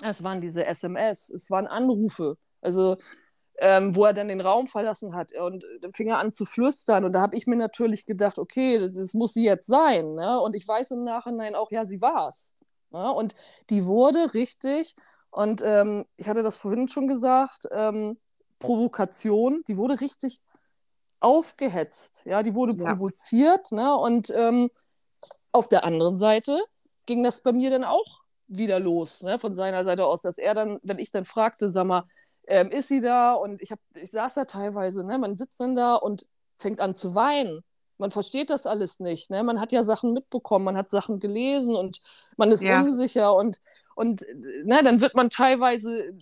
Es 0.03 0.23
waren 0.23 0.41
diese 0.41 0.67
SMS, 0.67 1.31
es 1.31 1.51
waren 1.51 1.67
Anrufe. 1.67 2.37
Also 2.61 2.99
ähm, 3.61 3.95
wo 3.95 4.07
er 4.07 4.15
dann 4.15 4.29
den 4.29 4.41
Raum 4.41 4.67
verlassen 4.67 5.15
hat 5.15 5.33
und 5.35 5.65
dann 5.83 5.93
fing 5.93 6.09
er 6.09 6.19
an 6.19 6.33
zu 6.33 6.47
flüstern 6.47 7.05
und 7.05 7.13
da 7.13 7.21
habe 7.21 7.37
ich 7.37 7.47
mir 7.47 7.57
natürlich 7.57 8.07
gedacht, 8.07 8.39
okay, 8.39 8.79
das, 8.79 8.93
das, 8.93 9.13
muss 9.13 9.35
sie 9.35 9.45
jetzt 9.45 9.67
sein, 9.67 10.15
ne? 10.15 10.41
Und 10.41 10.57
ich 10.57 10.67
weiß 10.67 10.93
im 10.93 11.05
Nachhinein 11.05 11.55
auch, 11.55 11.71
ja, 11.71 11.85
sie 11.85 12.01
war's. 12.01 12.55
Ja, 12.91 13.11
und 13.11 13.35
die 13.69 13.85
wurde 13.85 14.33
richtig, 14.33 14.97
und 15.31 15.63
ähm, 15.63 16.07
ich 16.17 16.27
hatte 16.27 16.43
das 16.43 16.57
vorhin 16.57 16.89
schon 16.89 17.07
gesagt, 17.07 17.69
ähm, 17.71 18.19
Provokation, 18.59 19.63
die 19.69 19.77
wurde 19.77 20.01
richtig 20.01 20.41
aufgehetzt, 21.21 22.25
ja, 22.25 22.43
die 22.43 22.55
wurde 22.55 22.75
ja. 22.83 22.95
provoziert, 22.95 23.73
ne? 23.73 23.95
Und 23.95 24.31
ähm, 24.35 24.71
auf 25.53 25.69
der 25.69 25.85
anderen 25.85 26.17
Seite 26.17 26.61
ging 27.05 27.23
das 27.23 27.43
bei 27.43 27.53
mir 27.53 27.69
dann 27.69 27.85
auch 27.85 28.23
wieder 28.47 28.81
los, 28.81 29.23
ne? 29.23 29.39
von 29.39 29.55
seiner 29.55 29.85
Seite 29.85 30.07
aus, 30.07 30.23
dass 30.23 30.39
er 30.39 30.55
dann, 30.55 30.81
wenn 30.83 30.99
ich 30.99 31.11
dann 31.11 31.25
fragte, 31.25 31.71
sag 31.71 31.87
mal, 31.87 32.05
ähm, 32.51 32.71
ist 32.71 32.89
sie 32.89 33.01
da? 33.01 33.33
Und 33.35 33.63
ich, 33.63 33.73
hab, 33.73 33.79
ich 33.95 34.11
saß 34.11 34.35
da 34.35 34.45
teilweise, 34.45 35.07
ne? 35.07 35.19
man 35.19 35.37
sitzt 35.37 35.61
dann 35.61 35.75
da 35.75 35.95
und 35.95 36.27
fängt 36.59 36.81
an 36.81 36.95
zu 36.97 37.15
weinen. 37.15 37.63
Man 37.97 38.11
versteht 38.11 38.51
das 38.51 38.67
alles 38.67 38.99
nicht. 38.99 39.31
Ne? 39.31 39.43
Man 39.43 39.61
hat 39.61 39.73
ja 39.73 39.85
Sachen 39.85 40.13
mitbekommen, 40.13 40.65
man 40.65 40.77
hat 40.77 40.91
Sachen 40.91 41.21
gelesen 41.21 41.77
und 41.77 42.01
man 42.37 42.51
ist 42.51 42.63
ja. 42.63 42.81
unsicher 42.81 43.35
und, 43.35 43.59
und 43.95 44.25
ne, 44.65 44.83
dann 44.83 45.01
wird 45.01 45.15
man 45.15 45.29
teilweise, 45.29 46.15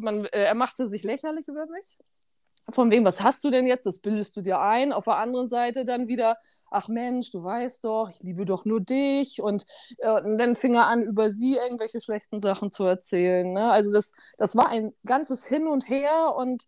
man, 0.00 0.24
äh, 0.26 0.44
er 0.44 0.54
machte 0.54 0.86
sich 0.86 1.02
lächerlich 1.02 1.48
über 1.48 1.66
mich 1.66 1.98
von 2.70 2.90
wem, 2.90 3.04
was 3.04 3.22
hast 3.22 3.44
du 3.44 3.50
denn 3.50 3.66
jetzt? 3.66 3.86
Das 3.86 4.00
bildest 4.00 4.36
du 4.36 4.42
dir 4.42 4.60
ein. 4.60 4.92
Auf 4.92 5.04
der 5.04 5.16
anderen 5.16 5.48
Seite 5.48 5.84
dann 5.84 6.08
wieder, 6.08 6.36
ach 6.70 6.88
Mensch, 6.88 7.30
du 7.30 7.42
weißt 7.44 7.84
doch, 7.84 8.10
ich 8.10 8.20
liebe 8.22 8.44
doch 8.44 8.64
nur 8.64 8.80
dich. 8.80 9.40
Und, 9.40 9.66
äh, 9.98 10.20
und 10.20 10.38
dann 10.38 10.54
fing 10.56 10.74
er 10.74 10.86
an, 10.86 11.02
über 11.02 11.30
sie 11.30 11.54
irgendwelche 11.56 12.00
schlechten 12.00 12.40
Sachen 12.40 12.72
zu 12.72 12.84
erzählen. 12.84 13.52
Ne? 13.52 13.70
Also 13.70 13.92
das, 13.92 14.12
das 14.38 14.56
war 14.56 14.68
ein 14.68 14.92
ganzes 15.04 15.46
Hin 15.46 15.68
und 15.68 15.88
Her. 15.88 16.34
Und 16.36 16.64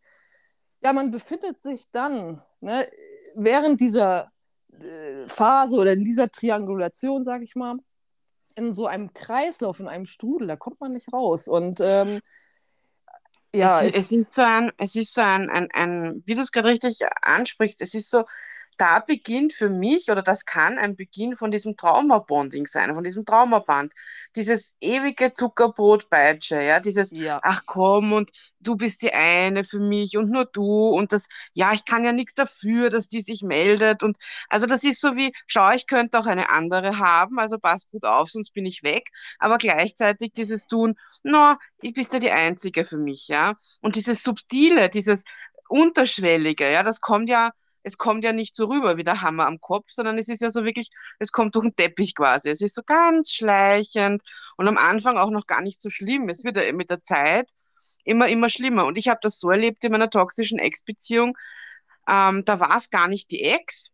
ja, 0.82 0.92
man 0.92 1.10
befindet 1.10 1.60
sich 1.60 1.90
dann 1.90 2.42
ne, 2.60 2.88
während 3.34 3.80
dieser 3.80 4.30
äh, 4.80 5.26
Phase 5.26 5.76
oder 5.76 5.92
in 5.92 6.04
dieser 6.04 6.30
Triangulation, 6.30 7.24
sage 7.24 7.44
ich 7.44 7.56
mal, 7.56 7.76
in 8.54 8.72
so 8.72 8.86
einem 8.86 9.12
Kreislauf, 9.14 9.80
in 9.80 9.88
einem 9.88 10.04
Strudel, 10.06 10.48
da 10.48 10.56
kommt 10.56 10.80
man 10.80 10.90
nicht 10.90 11.12
raus. 11.12 11.48
Und 11.48 11.78
ähm, 11.80 12.20
ja, 13.58 13.82
es, 13.82 13.94
es, 13.94 14.12
ist 14.12 14.34
so 14.34 14.42
ein, 14.42 14.72
es 14.78 14.94
ist 14.94 15.14
so 15.14 15.20
ein, 15.20 15.48
ein, 15.50 15.68
ein 15.72 16.22
wie 16.26 16.34
du 16.34 16.40
es 16.42 16.52
gerade 16.52 16.68
richtig 16.68 16.98
ansprichst, 17.22 17.80
es 17.80 17.94
ist 17.94 18.10
so, 18.10 18.24
da 18.78 19.00
beginnt 19.00 19.52
für 19.52 19.68
mich, 19.68 20.10
oder 20.10 20.22
das 20.22 20.44
kann 20.44 20.78
ein 20.78 20.96
Beginn 20.96 21.36
von 21.36 21.50
diesem 21.50 21.76
Traumabonding 21.76 22.66
sein, 22.66 22.94
von 22.94 23.04
diesem 23.04 23.24
Traumaband. 23.24 23.92
Dieses 24.36 24.76
ewige 24.80 25.34
Zuckerbrotpeitsche, 25.34 26.62
ja, 26.62 26.80
dieses, 26.80 27.10
ja. 27.10 27.40
ach 27.42 27.62
komm, 27.66 28.12
und 28.12 28.30
du 28.60 28.76
bist 28.76 29.02
die 29.02 29.12
eine 29.12 29.64
für 29.64 29.80
mich 29.80 30.16
und 30.16 30.30
nur 30.30 30.44
du 30.44 30.88
und 30.88 31.12
das, 31.12 31.28
ja, 31.54 31.72
ich 31.72 31.84
kann 31.84 32.04
ja 32.04 32.12
nichts 32.12 32.34
dafür, 32.34 32.88
dass 32.88 33.08
die 33.08 33.20
sich 33.20 33.42
meldet 33.42 34.02
und, 34.02 34.16
also 34.48 34.66
das 34.66 34.84
ist 34.84 35.00
so 35.00 35.16
wie, 35.16 35.32
schau, 35.46 35.70
ich 35.70 35.86
könnte 35.86 36.18
auch 36.18 36.26
eine 36.26 36.50
andere 36.50 36.98
haben, 36.98 37.38
also 37.38 37.58
pass 37.58 37.90
gut 37.90 38.04
auf, 38.04 38.30
sonst 38.30 38.52
bin 38.52 38.66
ich 38.66 38.82
weg, 38.82 39.10
aber 39.38 39.58
gleichzeitig 39.58 40.32
dieses 40.32 40.66
Tun, 40.66 40.96
no, 41.22 41.56
ich 41.80 41.94
bist 41.94 42.12
ja 42.12 42.20
die 42.20 42.30
Einzige 42.30 42.84
für 42.84 42.98
mich, 42.98 43.28
ja, 43.28 43.54
und 43.80 43.96
dieses 43.96 44.22
Subtile, 44.22 44.88
dieses 44.88 45.24
Unterschwellige, 45.68 46.70
ja, 46.70 46.82
das 46.82 47.00
kommt 47.00 47.28
ja 47.28 47.50
es 47.88 47.96
kommt 47.98 48.22
ja 48.22 48.32
nicht 48.32 48.54
so 48.54 48.66
rüber 48.66 48.96
wie 48.98 49.04
der 49.04 49.22
Hammer 49.22 49.46
am 49.46 49.60
Kopf, 49.60 49.86
sondern 49.88 50.18
es 50.18 50.28
ist 50.28 50.42
ja 50.42 50.50
so 50.50 50.64
wirklich, 50.64 50.90
es 51.18 51.32
kommt 51.32 51.54
durch 51.54 51.66
den 51.66 51.74
Teppich 51.74 52.14
quasi. 52.14 52.50
Es 52.50 52.60
ist 52.60 52.74
so 52.74 52.82
ganz 52.84 53.32
schleichend 53.32 54.22
und 54.56 54.68
am 54.68 54.76
Anfang 54.76 55.16
auch 55.16 55.30
noch 55.30 55.46
gar 55.46 55.62
nicht 55.62 55.80
so 55.80 55.88
schlimm. 55.88 56.28
Es 56.28 56.44
wird 56.44 56.56
ja 56.56 56.72
mit 56.72 56.90
der 56.90 57.02
Zeit 57.02 57.50
immer, 58.04 58.28
immer 58.28 58.50
schlimmer. 58.50 58.84
Und 58.84 58.98
ich 58.98 59.08
habe 59.08 59.20
das 59.22 59.38
so 59.40 59.50
erlebt 59.50 59.84
in 59.84 59.92
meiner 59.92 60.10
toxischen 60.10 60.58
Ex-Beziehung. 60.58 61.36
Ähm, 62.08 62.44
da 62.44 62.60
war 62.60 62.76
es 62.76 62.90
gar 62.90 63.08
nicht 63.08 63.30
die 63.30 63.42
Ex, 63.42 63.88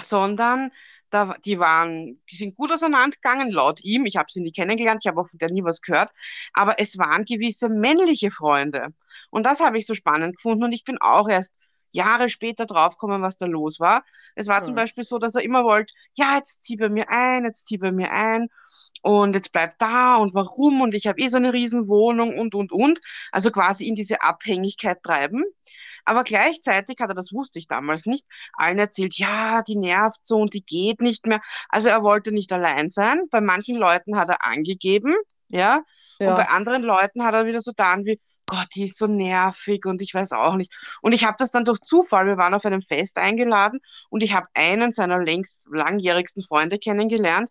sondern 0.00 0.70
da, 1.10 1.36
die 1.44 1.58
waren, 1.58 2.22
die 2.30 2.36
sind 2.36 2.56
gut 2.56 2.72
auseinandergegangen, 2.72 3.50
laut 3.50 3.84
ihm. 3.84 4.06
Ich 4.06 4.16
habe 4.16 4.30
sie 4.30 4.40
nie 4.40 4.52
kennengelernt, 4.52 5.02
ich 5.02 5.08
habe 5.08 5.20
auch 5.20 5.28
von 5.28 5.38
der 5.38 5.50
nie 5.50 5.62
was 5.62 5.82
gehört. 5.82 6.10
Aber 6.54 6.80
es 6.80 6.96
waren 6.96 7.26
gewisse 7.26 7.68
männliche 7.68 8.30
Freunde. 8.30 8.94
Und 9.30 9.44
das 9.44 9.60
habe 9.60 9.76
ich 9.78 9.86
so 9.86 9.94
spannend 9.94 10.36
gefunden. 10.36 10.64
Und 10.64 10.72
ich 10.72 10.84
bin 10.84 10.98
auch 10.98 11.28
erst 11.28 11.54
Jahre 11.92 12.28
später 12.28 12.66
draufkommen, 12.66 13.22
was 13.22 13.36
da 13.36 13.46
los 13.46 13.80
war. 13.80 14.02
Es 14.34 14.48
war 14.48 14.58
ja. 14.58 14.62
zum 14.62 14.74
Beispiel 14.74 15.04
so, 15.04 15.18
dass 15.18 15.34
er 15.34 15.42
immer 15.42 15.64
wollte, 15.64 15.92
ja, 16.14 16.36
jetzt 16.36 16.64
zieh 16.64 16.76
bei 16.76 16.88
mir 16.88 17.08
ein, 17.10 17.44
jetzt 17.44 17.66
zieh 17.66 17.78
bei 17.78 17.92
mir 17.92 18.10
ein 18.12 18.48
und 19.02 19.34
jetzt 19.34 19.52
bleib 19.52 19.78
da 19.78 20.16
und 20.16 20.34
warum 20.34 20.80
und 20.80 20.94
ich 20.94 21.06
habe 21.06 21.20
eh 21.20 21.28
so 21.28 21.36
eine 21.36 21.52
Riesenwohnung 21.52 22.38
und, 22.38 22.54
und, 22.54 22.72
und. 22.72 23.00
Also 23.30 23.50
quasi 23.50 23.86
in 23.86 23.94
diese 23.94 24.22
Abhängigkeit 24.22 25.02
treiben. 25.02 25.44
Aber 26.04 26.24
gleichzeitig 26.24 26.96
hat 27.00 27.10
er, 27.10 27.14
das 27.14 27.32
wusste 27.32 27.58
ich 27.58 27.68
damals 27.68 28.06
nicht, 28.06 28.26
allen 28.54 28.78
erzählt, 28.78 29.16
ja, 29.18 29.62
die 29.62 29.76
nervt 29.76 30.20
so 30.24 30.38
und 30.38 30.54
die 30.54 30.64
geht 30.64 31.00
nicht 31.00 31.26
mehr. 31.26 31.40
Also 31.68 31.88
er 31.88 32.02
wollte 32.02 32.32
nicht 32.32 32.52
allein 32.52 32.90
sein. 32.90 33.22
Bei 33.30 33.40
manchen 33.40 33.76
Leuten 33.76 34.16
hat 34.16 34.28
er 34.28 34.44
angegeben, 34.44 35.14
ja. 35.48 35.82
ja. 36.18 36.30
Und 36.30 36.36
bei 36.36 36.48
anderen 36.48 36.82
Leuten 36.82 37.24
hat 37.24 37.34
er 37.34 37.46
wieder 37.46 37.60
so 37.60 37.72
dann 37.76 38.04
wie, 38.04 38.18
Gott, 38.52 38.68
die 38.74 38.84
ist 38.84 38.98
so 38.98 39.06
nervig 39.06 39.86
und 39.86 40.02
ich 40.02 40.12
weiß 40.12 40.32
auch 40.32 40.56
nicht. 40.56 40.70
Und 41.00 41.12
ich 41.12 41.24
habe 41.24 41.36
das 41.38 41.50
dann 41.50 41.64
durch 41.64 41.80
Zufall, 41.80 42.26
wir 42.26 42.36
waren 42.36 42.52
auf 42.52 42.66
einem 42.66 42.82
Fest 42.82 43.16
eingeladen 43.16 43.80
und 44.10 44.22
ich 44.22 44.34
habe 44.34 44.46
einen 44.52 44.92
seiner 44.92 45.18
längst 45.24 45.66
langjährigsten 45.70 46.44
Freunde 46.44 46.78
kennengelernt 46.78 47.50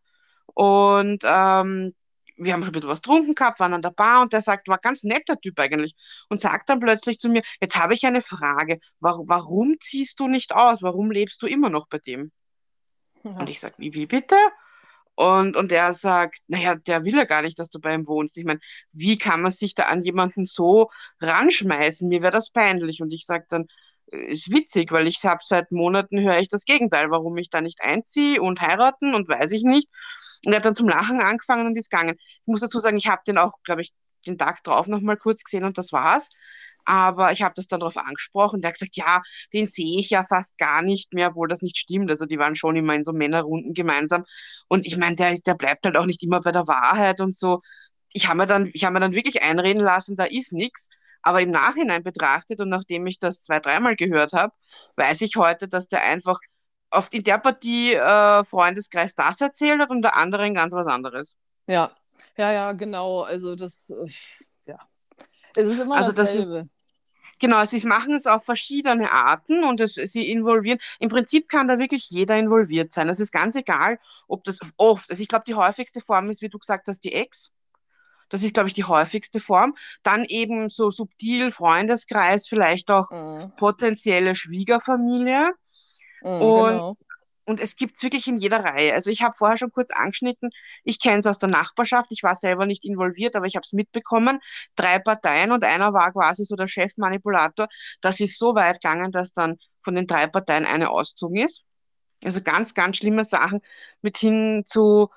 und 0.53 1.23
ähm, 1.23 1.91
wir 2.37 2.53
haben 2.53 2.61
schon 2.61 2.69
ein 2.69 2.73
bisschen 2.73 2.89
was 2.89 3.01
getrunken 3.01 3.33
gehabt, 3.33 3.59
waren 3.59 3.73
an 3.73 3.81
der 3.81 3.89
Bar 3.89 4.21
und 4.21 4.31
der 4.31 4.41
sagt, 4.41 4.67
war 4.67 4.77
ganz 4.77 5.03
netter 5.03 5.39
Typ 5.41 5.59
eigentlich 5.59 5.95
und 6.29 6.39
sagt 6.39 6.69
dann 6.69 6.79
plötzlich 6.79 7.17
zu 7.17 7.29
mir, 7.29 7.41
jetzt 7.59 7.77
habe 7.77 7.95
ich 7.95 8.05
eine 8.05 8.21
Frage, 8.21 8.79
warum, 8.99 9.27
warum 9.27 9.75
ziehst 9.79 10.19
du 10.19 10.27
nicht 10.27 10.53
aus? 10.53 10.83
Warum 10.83 11.09
lebst 11.09 11.41
du 11.41 11.47
immer 11.47 11.71
noch 11.71 11.87
bei 11.87 11.97
dem? 11.97 12.31
Ja. 13.23 13.39
Und 13.39 13.49
ich 13.49 13.59
sage, 13.59 13.73
wie, 13.79 13.95
wie 13.95 14.05
bitte? 14.05 14.35
Und, 15.21 15.55
und 15.55 15.71
er 15.71 15.93
sagt, 15.93 16.39
naja, 16.47 16.73
der 16.75 17.03
will 17.05 17.15
ja 17.15 17.25
gar 17.25 17.43
nicht, 17.43 17.59
dass 17.59 17.69
du 17.69 17.79
bei 17.79 17.93
ihm 17.93 18.07
wohnst. 18.07 18.37
Ich 18.39 18.45
meine, 18.45 18.59
wie 18.91 19.19
kann 19.19 19.43
man 19.43 19.51
sich 19.51 19.75
da 19.75 19.83
an 19.83 20.01
jemanden 20.01 20.45
so 20.45 20.89
ranschmeißen? 21.19 22.09
Mir 22.09 22.23
wäre 22.23 22.31
das 22.31 22.49
peinlich. 22.49 23.01
Und 23.03 23.13
ich 23.13 23.27
sage 23.27 23.45
dann, 23.49 23.67
äh, 24.11 24.31
ist 24.31 24.51
witzig, 24.51 24.91
weil 24.91 25.05
ich 25.07 25.23
habe 25.23 25.41
seit 25.45 25.71
Monaten 25.71 26.19
höre 26.19 26.39
ich 26.39 26.47
das 26.49 26.65
Gegenteil, 26.65 27.11
warum 27.11 27.37
ich 27.37 27.51
da 27.51 27.61
nicht 27.61 27.81
einziehe 27.81 28.41
und 28.41 28.61
heiraten 28.61 29.13
und 29.13 29.29
weiß 29.29 29.51
ich 29.51 29.63
nicht. 29.63 29.87
Und 30.43 30.53
er 30.53 30.57
hat 30.57 30.65
dann 30.65 30.75
zum 30.75 30.87
Lachen 30.89 31.21
angefangen 31.21 31.67
und 31.67 31.77
ist 31.77 31.91
gegangen. 31.91 32.15
Ich 32.17 32.47
muss 32.47 32.61
dazu 32.61 32.79
sagen, 32.79 32.97
ich 32.97 33.07
habe 33.07 33.21
den 33.27 33.37
auch, 33.37 33.53
glaube 33.63 33.81
ich, 33.83 33.91
den 34.25 34.39
Tag 34.39 34.63
drauf 34.63 34.87
noch 34.87 35.01
mal 35.01 35.17
kurz 35.17 35.43
gesehen 35.43 35.65
und 35.65 35.77
das 35.77 35.91
war's. 35.91 36.29
Aber 36.91 37.31
ich 37.31 37.41
habe 37.41 37.53
das 37.55 37.67
dann 37.67 37.79
darauf 37.79 37.95
angesprochen. 37.95 38.59
Der 38.59 38.67
hat 38.67 38.73
gesagt, 38.73 38.97
ja, 38.97 39.21
den 39.53 39.65
sehe 39.65 39.97
ich 39.97 40.09
ja 40.09 40.25
fast 40.25 40.57
gar 40.57 40.81
nicht 40.81 41.13
mehr, 41.13 41.29
obwohl 41.29 41.47
das 41.47 41.61
nicht 41.61 41.77
stimmt. 41.77 42.09
Also 42.09 42.25
die 42.25 42.37
waren 42.37 42.53
schon 42.53 42.75
immer 42.75 42.93
in 42.93 43.05
so 43.05 43.13
Männerrunden 43.13 43.73
gemeinsam. 43.73 44.25
Und 44.67 44.85
ich 44.85 44.97
meine, 44.97 45.15
der, 45.15 45.37
der 45.39 45.53
bleibt 45.53 45.85
halt 45.85 45.95
auch 45.95 46.05
nicht 46.05 46.21
immer 46.21 46.41
bei 46.41 46.51
der 46.51 46.67
Wahrheit 46.67 47.21
und 47.21 47.33
so. 47.33 47.61
Ich 48.11 48.27
habe 48.27 48.39
mir, 48.39 48.45
dann, 48.45 48.69
ich 48.73 48.83
hab 48.83 48.91
mir 48.91 48.99
dann 48.99 49.13
wirklich 49.13 49.41
einreden 49.41 49.81
lassen, 49.81 50.17
da 50.17 50.25
ist 50.25 50.51
nichts. 50.51 50.89
Aber 51.21 51.41
im 51.41 51.51
Nachhinein 51.51 52.03
betrachtet 52.03 52.59
und 52.59 52.67
nachdem 52.67 53.07
ich 53.07 53.19
das 53.19 53.41
zwei, 53.41 53.61
dreimal 53.61 53.95
gehört 53.95 54.33
habe, 54.33 54.53
weiß 54.97 55.21
ich 55.21 55.37
heute, 55.37 55.69
dass 55.69 55.87
der 55.87 56.03
einfach 56.03 56.39
oft 56.89 57.13
in 57.13 57.23
der 57.23 57.37
Partie 57.37 57.93
äh, 57.93 58.43
Freundeskreis 58.43 59.15
das 59.15 59.39
erzählt 59.39 59.79
hat 59.79 59.91
und 59.91 60.01
der 60.01 60.17
anderen 60.17 60.53
ganz 60.53 60.73
was 60.73 60.87
anderes. 60.87 61.37
Ja, 61.67 61.93
ja, 62.35 62.51
ja, 62.51 62.73
genau. 62.73 63.21
Also 63.21 63.55
das, 63.55 63.91
äh, 63.91 64.11
ja, 64.65 64.79
es 65.55 65.65
ist 65.65 65.79
immer 65.79 65.95
also 65.95 66.11
dasselbe. 66.11 66.49
Das 66.49 66.65
ist, 66.65 66.80
Genau, 67.41 67.65
sie 67.65 67.85
machen 67.87 68.13
es 68.13 68.27
auf 68.27 68.45
verschiedene 68.45 69.11
Arten 69.11 69.63
und 69.63 69.79
es, 69.79 69.95
sie 69.95 70.29
involvieren. 70.29 70.77
Im 70.99 71.09
Prinzip 71.09 71.49
kann 71.49 71.67
da 71.67 71.79
wirklich 71.79 72.11
jeder 72.11 72.37
involviert 72.37 72.93
sein. 72.93 73.09
Es 73.09 73.19
ist 73.19 73.31
ganz 73.31 73.55
egal, 73.55 73.99
ob 74.27 74.43
das 74.43 74.59
oft, 74.77 75.09
also 75.09 75.23
ich 75.23 75.27
glaube, 75.27 75.45
die 75.47 75.55
häufigste 75.55 76.01
Form 76.01 76.29
ist, 76.29 76.43
wie 76.43 76.49
du 76.49 76.59
gesagt 76.59 76.87
hast, 76.87 77.03
die 77.03 77.13
Ex. 77.13 77.51
Das 78.29 78.43
ist, 78.43 78.53
glaube 78.53 78.69
ich, 78.69 78.75
die 78.75 78.83
häufigste 78.83 79.39
Form. 79.39 79.75
Dann 80.03 80.23
eben 80.25 80.69
so 80.69 80.91
subtil 80.91 81.51
Freundeskreis, 81.51 82.47
vielleicht 82.47 82.91
auch 82.91 83.09
mhm. 83.09 83.51
potenzielle 83.57 84.35
Schwiegerfamilie. 84.35 85.51
Mhm, 86.21 86.41
und 86.41 86.69
genau. 86.69 86.97
Und 87.45 87.59
es 87.59 87.75
gibt 87.75 87.95
es 87.95 88.03
wirklich 88.03 88.27
in 88.27 88.37
jeder 88.37 88.63
Reihe. 88.63 88.93
Also 88.93 89.09
ich 89.09 89.23
habe 89.23 89.33
vorher 89.35 89.57
schon 89.57 89.71
kurz 89.71 89.91
angeschnitten, 89.91 90.51
ich 90.83 91.01
kenne 91.01 91.19
es 91.19 91.27
aus 91.27 91.39
der 91.39 91.49
Nachbarschaft, 91.49 92.11
ich 92.11 92.23
war 92.23 92.35
selber 92.35 92.65
nicht 92.65 92.85
involviert, 92.85 93.35
aber 93.35 93.47
ich 93.47 93.55
habe 93.55 93.63
es 93.63 93.73
mitbekommen. 93.73 94.39
Drei 94.75 94.99
Parteien 94.99 95.51
und 95.51 95.63
einer 95.63 95.93
war 95.93 96.11
quasi 96.11 96.45
so 96.45 96.55
der 96.55 96.67
Chefmanipulator. 96.67 97.67
Das 98.01 98.19
ist 98.19 98.37
so 98.37 98.55
weit 98.55 98.81
gegangen, 98.81 99.11
dass 99.11 99.33
dann 99.33 99.57
von 99.81 99.95
den 99.95 100.07
drei 100.07 100.27
Parteien 100.27 100.65
eine 100.65 100.91
auszogen 100.91 101.37
ist. 101.37 101.65
Also 102.23 102.41
ganz, 102.41 102.75
ganz 102.75 102.97
schlimme 102.97 103.25
Sachen 103.25 103.61
mit 104.01 104.17
hin 104.17 104.63
zu 104.65 105.09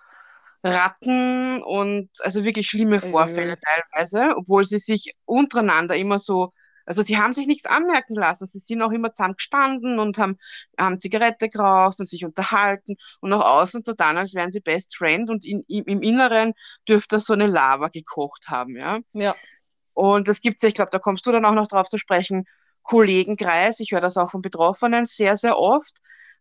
Ratten 0.65 1.63
und 1.63 2.09
also 2.21 2.45
wirklich 2.45 2.69
schlimme 2.69 3.03
Vorfälle 3.03 3.57
mhm. 3.57 3.61
teilweise, 3.61 4.35
obwohl 4.37 4.65
sie 4.65 4.79
sich 4.79 5.13
untereinander 5.27 5.95
immer 5.95 6.19
so 6.19 6.55
also 6.87 7.03
sie 7.03 7.19
haben 7.19 7.33
sich 7.33 7.47
nichts 7.47 7.67
anmerken 7.67 8.15
lassen. 8.15 8.47
Sie 8.47 8.59
sind 8.59 8.83
auch 8.83 8.91
immer 8.91 9.13
zusammen 9.13 9.37
gestanden 9.37 9.99
und 9.99 10.19
haben, 10.19 10.39
haben 10.79 11.01
Zigarette 11.01 11.49
geraucht 11.49 11.99
und 12.01 12.07
sich 12.07 12.25
unterhalten 12.25 12.97
und 13.21 13.31
nach 13.31 13.45
außen 13.45 13.85
total, 13.85 14.17
als 14.19 14.35
wären 14.35 14.51
sie 14.51 14.61
Best 14.61 14.97
Friend 14.97 15.31
und 15.31 15.45
in, 15.45 15.65
im, 15.69 15.85
im 15.85 16.03
Inneren 16.03 16.55
dürfte 16.89 17.21
so 17.21 17.33
eine 17.33 17.47
Lava 17.47 17.89
gekocht 17.89 18.49
haben, 18.49 18.77
ja. 18.77 18.99
Ja. 19.13 19.35
Und 19.95 20.29
das 20.29 20.41
gibt's 20.41 20.63
ja, 20.63 20.69
ich 20.69 20.75
glaube, 20.75 20.91
da 20.91 20.99
kommst 20.99 21.27
du 21.27 21.33
dann 21.33 21.45
auch 21.45 21.55
noch 21.55 21.69
drauf 21.69 21.89
zu 21.89 21.99
sprechen, 21.99 22.47
Kollegenkreis. 22.83 23.81
Ich 23.81 23.93
höre 23.93 24.01
das 24.01 24.17
auch 24.17 24.31
von 24.31 24.43
Betroffenen 24.43 25.07
sehr, 25.07 25.37
sehr 25.37 25.57
oft. 25.57 25.99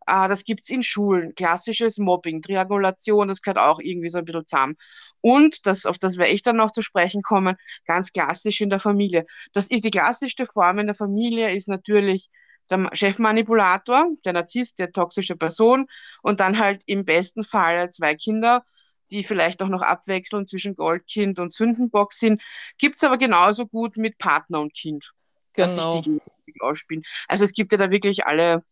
Äh, 0.07 0.27
das 0.27 0.43
gibt's 0.43 0.69
in 0.69 0.83
Schulen. 0.83 1.35
Klassisches 1.35 1.97
Mobbing, 1.97 2.41
Triangulation, 2.41 3.27
das 3.27 3.41
gehört 3.41 3.59
auch 3.59 3.79
irgendwie 3.79 4.09
so 4.09 4.19
ein 4.19 4.25
bisschen 4.25 4.47
zusammen. 4.47 4.75
Und 5.21 5.65
das, 5.65 5.85
auf 5.85 5.97
das 5.97 6.17
werde 6.17 6.31
ich 6.31 6.41
dann 6.41 6.57
noch 6.57 6.71
zu 6.71 6.81
sprechen 6.81 7.21
kommen, 7.21 7.55
ganz 7.85 8.11
klassisch 8.11 8.61
in 8.61 8.69
der 8.69 8.79
Familie. 8.79 9.25
Das 9.53 9.69
ist 9.69 9.83
die 9.83 9.91
klassischste 9.91 10.45
Form 10.45 10.79
in 10.79 10.87
der 10.87 10.95
Familie, 10.95 11.53
ist 11.53 11.67
natürlich 11.67 12.29
der 12.69 12.89
Chefmanipulator, 12.93 14.07
der 14.25 14.33
Narzisst, 14.33 14.79
der 14.79 14.91
toxische 14.91 15.35
Person 15.35 15.87
und 16.21 16.39
dann 16.39 16.59
halt 16.59 16.81
im 16.85 17.05
besten 17.05 17.43
Fall 17.43 17.91
zwei 17.91 18.15
Kinder, 18.15 18.63
die 19.11 19.23
vielleicht 19.23 19.61
auch 19.61 19.67
noch 19.69 19.81
abwechseln 19.81 20.45
zwischen 20.45 20.75
Goldkind 20.75 21.39
und 21.39 21.51
Sündenbock 21.51 22.13
sind. 22.13 22.41
Gibt's 22.77 23.03
aber 23.03 23.17
genauso 23.17 23.67
gut 23.67 23.97
mit 23.97 24.17
Partner 24.17 24.61
und 24.61 24.73
Kind. 24.73 25.13
Genau. 25.53 26.01
Die 26.01 26.19
ausspielen. 26.59 27.03
Also 27.27 27.45
es 27.45 27.53
gibt 27.53 27.71
ja 27.71 27.77
da 27.77 27.91
wirklich 27.91 28.25
alle, 28.25 28.63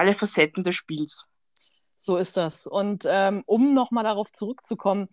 alle 0.00 0.14
Facetten 0.14 0.64
des 0.64 0.74
Spiels. 0.74 1.24
So 1.98 2.16
ist 2.16 2.36
das. 2.36 2.66
Und 2.66 3.04
ähm, 3.06 3.42
um 3.46 3.74
nochmal 3.74 4.04
darauf 4.04 4.32
zurückzukommen, 4.32 5.08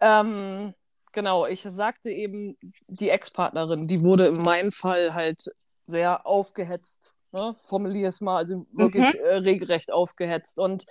ähm, 0.00 0.74
genau, 1.12 1.46
ich 1.46 1.62
sagte 1.62 2.10
eben, 2.10 2.56
die 2.86 3.10
Ex-Partnerin, 3.10 3.86
die 3.86 4.02
wurde 4.02 4.28
in 4.28 4.40
meinem 4.40 4.72
Fall 4.72 5.12
halt 5.12 5.44
sehr 5.86 6.26
aufgehetzt 6.26 7.14
ne? 7.32 7.54
formuliere 7.58 8.08
es 8.08 8.20
mal, 8.20 8.36
also 8.36 8.66
wirklich 8.72 9.14
mhm. 9.14 9.20
äh, 9.20 9.34
regelrecht 9.36 9.92
aufgehetzt. 9.92 10.58
Und 10.58 10.86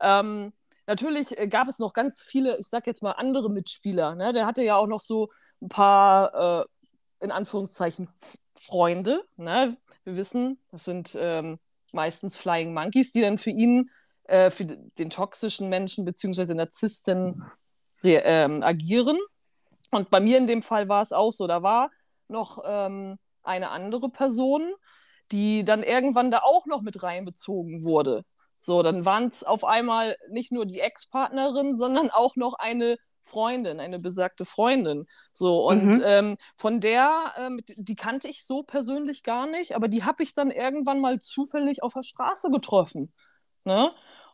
ähm, 0.00 0.52
natürlich 0.86 1.36
gab 1.48 1.68
es 1.68 1.78
noch 1.78 1.92
ganz 1.92 2.22
viele, 2.22 2.58
ich 2.58 2.68
sag 2.68 2.86
jetzt 2.86 3.02
mal, 3.02 3.12
andere 3.12 3.50
Mitspieler. 3.50 4.14
Ne? 4.14 4.32
Der 4.32 4.46
hatte 4.46 4.62
ja 4.62 4.76
auch 4.76 4.86
noch 4.86 5.00
so 5.00 5.30
ein 5.60 5.68
paar, 5.68 6.62
äh, 6.62 7.24
in 7.24 7.30
Anführungszeichen, 7.30 8.08
Freunde. 8.56 9.24
Ne? 9.36 9.76
Wir 10.04 10.16
wissen, 10.16 10.60
das 10.70 10.84
sind 10.84 11.16
ähm, 11.18 11.58
meistens 11.94 12.36
Flying 12.36 12.74
Monkeys, 12.74 13.12
die 13.12 13.20
dann 13.20 13.38
für 13.38 13.50
ihn, 13.50 13.90
äh, 14.24 14.50
für 14.50 14.64
den 14.64 15.10
toxischen 15.10 15.68
Menschen 15.68 16.04
bzw. 16.04 16.54
Narzissten 16.54 17.42
ähm, 18.02 18.62
agieren. 18.62 19.18
Und 19.90 20.10
bei 20.10 20.20
mir 20.20 20.38
in 20.38 20.46
dem 20.46 20.62
Fall 20.62 20.88
war 20.88 21.02
es 21.02 21.12
auch 21.12 21.32
so, 21.32 21.46
da 21.46 21.62
war 21.62 21.90
noch 22.28 22.62
ähm, 22.66 23.16
eine 23.42 23.70
andere 23.70 24.08
Person, 24.10 24.72
die 25.32 25.64
dann 25.64 25.82
irgendwann 25.82 26.30
da 26.30 26.40
auch 26.40 26.66
noch 26.66 26.82
mit 26.82 27.02
reinbezogen 27.02 27.84
wurde. 27.84 28.24
So, 28.58 28.82
dann 28.82 29.04
waren 29.04 29.28
es 29.28 29.44
auf 29.44 29.64
einmal 29.64 30.16
nicht 30.30 30.52
nur 30.52 30.66
die 30.66 30.80
Ex-Partnerin, 30.80 31.74
sondern 31.74 32.10
auch 32.10 32.36
noch 32.36 32.54
eine 32.54 32.96
Freundin, 33.24 33.80
eine 33.80 33.98
besagte 33.98 34.44
Freundin. 34.44 35.06
So, 35.32 35.66
und 35.66 35.86
mhm. 35.86 36.02
ähm, 36.04 36.36
von 36.56 36.80
der, 36.80 37.34
ähm, 37.36 37.60
die 37.66 37.96
kannte 37.96 38.28
ich 38.28 38.44
so 38.44 38.62
persönlich 38.62 39.22
gar 39.22 39.46
nicht, 39.46 39.74
aber 39.74 39.88
die 39.88 40.04
habe 40.04 40.22
ich 40.22 40.34
dann 40.34 40.50
irgendwann 40.50 41.00
mal 41.00 41.18
zufällig 41.18 41.82
auf 41.82 41.94
der 41.94 42.02
Straße 42.02 42.50
getroffen. 42.50 43.12
Ne? 43.64 43.92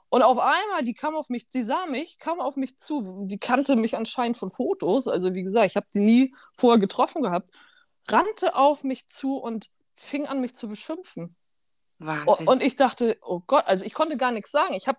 Und 0.08 0.22
auf 0.22 0.38
einmal, 0.38 0.82
die 0.82 0.94
kam 0.94 1.14
auf 1.14 1.28
mich, 1.28 1.46
sie 1.50 1.62
sah 1.62 1.86
mich, 1.86 2.18
kam 2.18 2.40
auf 2.40 2.56
mich 2.56 2.76
zu, 2.76 3.26
die 3.26 3.38
kannte 3.38 3.76
mich 3.76 3.96
anscheinend 3.96 4.36
von 4.36 4.50
Fotos, 4.50 5.06
also 5.06 5.34
wie 5.34 5.44
gesagt, 5.44 5.66
ich 5.66 5.76
habe 5.76 5.86
die 5.94 6.00
nie 6.00 6.34
vorher 6.52 6.80
getroffen 6.80 7.22
gehabt, 7.22 7.50
rannte 8.08 8.56
auf 8.56 8.82
mich 8.82 9.06
zu 9.06 9.36
und 9.36 9.68
fing 9.94 10.26
an, 10.26 10.40
mich 10.40 10.54
zu 10.54 10.68
beschimpfen. 10.68 11.36
Wahnsinn. 12.00 12.48
Und 12.48 12.62
ich 12.62 12.76
dachte, 12.76 13.18
oh 13.22 13.40
Gott, 13.46 13.66
also 13.68 13.84
ich 13.84 13.94
konnte 13.94 14.16
gar 14.16 14.32
nichts 14.32 14.50
sagen. 14.50 14.74
Ich 14.74 14.88
habe, 14.88 14.98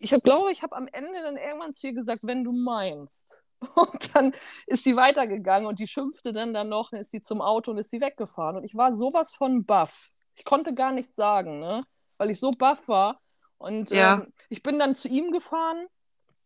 ich 0.00 0.12
hab, 0.12 0.22
glaube, 0.22 0.52
ich 0.52 0.62
habe 0.62 0.76
am 0.76 0.88
Ende 0.88 1.22
dann 1.22 1.36
irgendwann 1.36 1.72
zu 1.72 1.88
ihr 1.88 1.94
gesagt, 1.94 2.20
wenn 2.24 2.44
du 2.44 2.52
meinst. 2.52 3.44
Und 3.76 4.14
dann 4.14 4.32
ist 4.66 4.84
sie 4.84 4.96
weitergegangen 4.96 5.68
und 5.68 5.78
die 5.78 5.86
schimpfte 5.86 6.32
dann, 6.32 6.52
dann 6.52 6.68
noch, 6.68 6.90
dann 6.90 7.00
ist 7.00 7.12
sie 7.12 7.20
zum 7.20 7.40
Auto 7.40 7.70
und 7.70 7.78
ist 7.78 7.90
sie 7.90 8.00
weggefahren. 8.00 8.56
Und 8.56 8.64
ich 8.64 8.74
war 8.74 8.92
sowas 8.92 9.32
von 9.34 9.64
baff. 9.64 10.10
Ich 10.34 10.44
konnte 10.44 10.74
gar 10.74 10.90
nichts 10.90 11.14
sagen, 11.14 11.60
ne? 11.60 11.84
weil 12.22 12.30
ich 12.30 12.38
so 12.40 12.50
baff 12.50 12.88
war. 12.88 13.20
Und 13.58 13.90
ja. 13.90 14.14
ähm, 14.14 14.32
ich 14.48 14.62
bin 14.62 14.78
dann 14.78 14.94
zu 14.94 15.08
ihm 15.08 15.30
gefahren. 15.30 15.86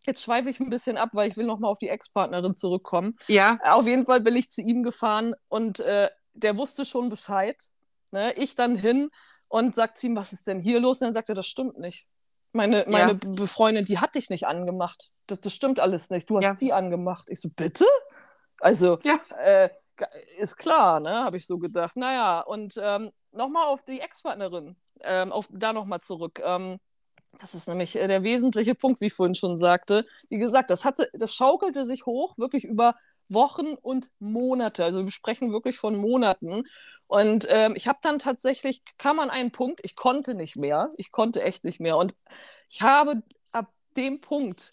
Jetzt 0.07 0.23
schweife 0.23 0.51
ich 0.51 0.61
ein 0.61 0.71
bisschen 0.71 0.97
ab, 0.97 1.11
weil 1.13 1.29
ich 1.29 1.37
will 1.37 1.47
nochmal 1.47 1.71
auf 1.71 1.79
die 1.79 1.89
Ex-Partnerin 1.89 2.55
zurückkommen. 2.55 3.17
Ja. 3.29 3.59
Auf 3.63 3.87
jeden 3.87 4.05
Fall 4.05 4.21
bin 4.21 4.37
ich 4.37 4.51
zu 4.51 4.61
ihm 4.61 4.83
gefahren 4.83 5.35
und 5.49 5.81
äh, 5.81 6.11
der 6.35 6.57
wusste 6.57 6.85
schon 6.85 7.09
Bescheid. 7.09 7.57
Ne? 8.11 8.35
Ich 8.35 8.55
dann 8.55 8.77
hin 8.77 9.11
und 9.49 9.75
sagt 9.75 9.99
zu 9.99 10.07
ihm, 10.07 10.17
was 10.17 10.33
ist 10.33 10.47
denn 10.47 10.61
hier 10.61 10.81
los? 10.81 11.01
Und 11.01 11.07
dann 11.07 11.15
sagt 11.15 11.29
er, 11.29 11.35
das 11.35 11.47
stimmt 11.47 11.79
nicht. 11.79 12.07
Meine, 12.57 12.85
meine 12.89 13.19
ja. 13.25 13.47
Freundin, 13.47 13.85
die 13.85 13.99
hat 13.99 14.15
dich 14.15 14.31
nicht 14.31 14.47
angemacht. 14.47 15.11
Das, 15.27 15.41
das 15.41 15.53
stimmt 15.53 15.81
alles 15.81 16.11
nicht. 16.11 16.29
Du 16.31 16.37
hast 16.37 16.45
ja. 16.45 16.57
sie 16.57 16.73
angemacht. 16.73 17.29
Ich 17.31 17.41
so, 17.41 17.49
bitte? 17.49 17.85
Also, 18.61 18.99
ja. 19.05 19.19
äh, 19.39 19.69
ist 20.39 20.57
klar, 20.57 21.01
ne? 21.01 21.25
Habe 21.25 21.37
ich 21.37 21.47
so 21.47 21.59
gedacht. 21.59 21.97
Naja, 21.97 22.41
und 22.41 22.75
ähm, 22.83 23.11
nochmal 23.33 23.67
auf 23.67 23.85
die 23.85 24.01
Ex-Partnerin, 24.01 24.77
ähm, 25.03 25.33
auf, 25.33 25.49
da 25.51 25.73
nochmal 25.73 26.01
zurück. 26.01 26.41
Ähm, 26.45 26.79
das 27.41 27.55
ist 27.55 27.69
nämlich 27.69 27.97
äh, 27.97 28.09
der 28.09 28.23
wesentliche 28.23 28.75
Punkt, 28.75 29.01
wie 29.01 29.07
ich 29.07 29.15
vorhin 29.15 29.35
schon 29.35 29.59
sagte. 29.59 30.07
Wie 30.29 30.39
gesagt, 30.39 30.71
das, 30.71 30.85
hatte, 30.85 31.09
das 31.13 31.35
schaukelte 31.35 31.85
sich 31.85 32.07
hoch, 32.07 32.39
wirklich 32.39 32.65
über 32.65 32.95
Wochen 33.29 33.75
und 33.75 34.07
Monate. 34.19 34.85
Also 34.85 35.05
wir 35.05 35.11
sprechen 35.11 35.53
wirklich 35.53 35.79
von 35.79 35.97
Monaten. 35.97 36.65
Und 37.09 37.47
ähm, 37.51 37.75
ich 37.77 37.87
habe 37.87 37.99
dann 38.03 38.19
tatsächlich, 38.19 38.81
kam 38.99 39.21
an 39.21 39.31
einen 39.31 39.53
Punkt, 39.53 39.81
ich 39.85 39.95
konnte 39.97 40.35
nicht 40.35 40.57
mehr. 40.57 40.91
Ich 40.97 41.13
konnte 41.13 41.43
echt 41.43 41.65
nicht 41.65 41.81
mehr. 41.81 41.97
Und 41.97 42.15
ich 42.69 42.83
habe 42.83 43.23
ab 43.53 43.73
dem 43.97 44.21
Punkt, 44.21 44.73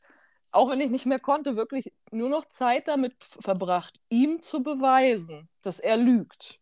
auch 0.51 0.69
wenn 0.69 0.81
ich 0.81 0.89
nicht 0.89 1.05
mehr 1.05 1.19
konnte, 1.19 1.55
wirklich 1.55 1.93
nur 2.11 2.29
noch 2.29 2.45
Zeit 2.45 2.87
damit 2.87 3.15
verbracht, 3.23 3.99
ihm 4.09 4.41
zu 4.41 4.63
beweisen, 4.63 5.49
dass 5.61 5.79
er 5.79 5.97
lügt. 5.97 6.59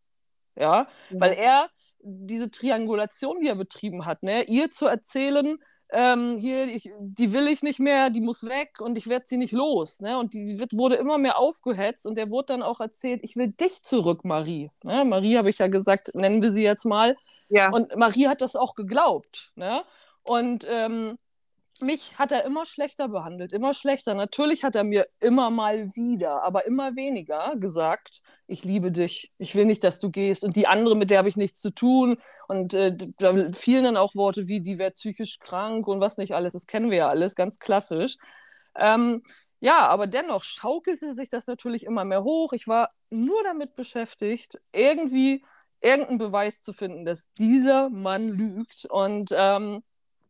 Ja, 0.55 0.87
ja. 1.09 1.19
weil 1.19 1.33
er 1.33 1.69
diese 2.03 2.51
Triangulation, 2.51 3.39
die 3.39 3.47
er 3.47 3.55
betrieben 3.55 4.05
hat, 4.05 4.23
ne, 4.23 4.43
ihr 4.43 4.69
zu 4.69 4.87
erzählen, 4.87 5.57
ähm, 5.91 6.37
hier, 6.37 6.67
ich, 6.67 6.89
die 6.99 7.33
will 7.33 7.47
ich 7.47 7.63
nicht 7.63 7.79
mehr, 7.79 8.09
die 8.09 8.21
muss 8.21 8.45
weg 8.45 8.79
und 8.79 8.97
ich 8.97 9.07
werde 9.07 9.25
sie 9.27 9.37
nicht 9.37 9.51
los. 9.51 9.99
Ne? 9.99 10.17
Und 10.17 10.33
die, 10.33 10.45
die 10.45 10.59
wird, 10.59 10.73
wurde 10.73 10.95
immer 10.95 11.17
mehr 11.17 11.37
aufgehetzt 11.37 12.07
und 12.07 12.15
der 12.15 12.29
wurde 12.29 12.47
dann 12.47 12.63
auch 12.63 12.79
erzählt, 12.79 13.21
ich 13.23 13.35
will 13.35 13.49
dich 13.49 13.83
zurück, 13.83 14.23
Marie. 14.23 14.71
Ne? 14.83 15.03
Marie 15.03 15.37
habe 15.37 15.49
ich 15.49 15.57
ja 15.57 15.67
gesagt, 15.67 16.15
nennen 16.15 16.41
wir 16.41 16.51
sie 16.51 16.63
jetzt 16.63 16.85
mal. 16.85 17.17
Ja. 17.49 17.71
Und 17.71 17.95
Marie 17.97 18.27
hat 18.27 18.41
das 18.41 18.55
auch 18.55 18.75
geglaubt. 18.75 19.51
Ne? 19.55 19.83
Und 20.23 20.65
ähm, 20.69 21.17
mich 21.81 22.17
hat 22.17 22.31
er 22.31 22.45
immer 22.45 22.65
schlechter 22.65 23.07
behandelt, 23.07 23.53
immer 23.53 23.73
schlechter. 23.73 24.13
Natürlich 24.13 24.63
hat 24.63 24.75
er 24.75 24.83
mir 24.83 25.07
immer 25.19 25.49
mal 25.49 25.95
wieder, 25.95 26.43
aber 26.43 26.65
immer 26.65 26.95
weniger 26.95 27.55
gesagt, 27.57 28.21
ich 28.47 28.63
liebe 28.63 28.91
dich, 28.91 29.31
ich 29.37 29.55
will 29.55 29.65
nicht, 29.65 29.83
dass 29.83 29.99
du 29.99 30.11
gehst. 30.11 30.43
Und 30.43 30.55
die 30.55 30.67
andere, 30.67 30.95
mit 30.95 31.09
der 31.09 31.19
habe 31.19 31.29
ich 31.29 31.37
nichts 31.37 31.61
zu 31.61 31.71
tun. 31.71 32.17
Und 32.47 32.73
äh, 32.73 32.95
da 33.17 33.33
fielen 33.53 33.83
dann 33.83 33.97
auch 33.97 34.15
Worte 34.15 34.47
wie, 34.47 34.61
die 34.61 34.77
wäre 34.77 34.91
psychisch 34.91 35.39
krank 35.39 35.87
und 35.87 35.99
was 36.01 36.17
nicht 36.17 36.33
alles. 36.33 36.53
Das 36.53 36.67
kennen 36.67 36.91
wir 36.91 36.97
ja 36.97 37.09
alles, 37.09 37.35
ganz 37.35 37.59
klassisch. 37.59 38.17
Ähm, 38.75 39.23
ja, 39.59 39.87
aber 39.87 40.07
dennoch 40.07 40.43
schaukelte 40.43 41.13
sich 41.13 41.29
das 41.29 41.47
natürlich 41.47 41.85
immer 41.85 42.03
mehr 42.03 42.23
hoch. 42.23 42.53
Ich 42.53 42.67
war 42.67 42.89
nur 43.09 43.43
damit 43.43 43.75
beschäftigt, 43.75 44.59
irgendwie 44.71 45.43
irgendeinen 45.81 46.17
Beweis 46.17 46.61
zu 46.61 46.73
finden, 46.73 47.05
dass 47.05 47.31
dieser 47.37 47.89
Mann 47.89 48.29
lügt. 48.29 48.85
Und 48.89 49.31
ähm, 49.35 49.83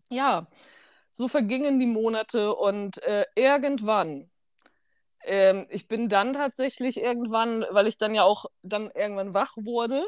ja, 0.09 0.47
so 1.13 1.27
vergingen 1.27 1.79
die 1.79 1.87
Monate 1.87 2.55
und 2.55 3.01
äh, 3.03 3.25
irgendwann, 3.35 4.29
ähm, 5.23 5.67
ich 5.69 5.87
bin 5.87 6.09
dann 6.09 6.33
tatsächlich 6.33 6.97
irgendwann, 6.97 7.65
weil 7.71 7.87
ich 7.87 7.97
dann 7.97 8.15
ja 8.15 8.23
auch 8.23 8.45
dann 8.63 8.89
irgendwann 8.91 9.33
wach 9.33 9.53
wurde, 9.57 10.05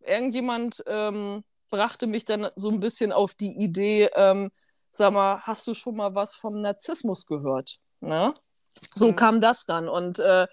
irgendjemand 0.00 0.82
ähm, 0.86 1.44
brachte 1.70 2.06
mich 2.06 2.24
dann 2.24 2.48
so 2.56 2.70
ein 2.70 2.80
bisschen 2.80 3.12
auf 3.12 3.34
die 3.34 3.58
Idee, 3.58 4.10
ähm, 4.14 4.50
sag 4.90 5.12
mal, 5.12 5.40
hast 5.42 5.66
du 5.66 5.74
schon 5.74 5.96
mal 5.96 6.14
was 6.14 6.34
vom 6.34 6.60
Narzissmus 6.60 7.26
gehört? 7.26 7.78
Ne? 8.00 8.32
So 8.94 9.08
mhm. 9.08 9.16
kam 9.16 9.40
das 9.40 9.66
dann 9.66 9.88
und 9.88 10.18
äh, 10.18 10.46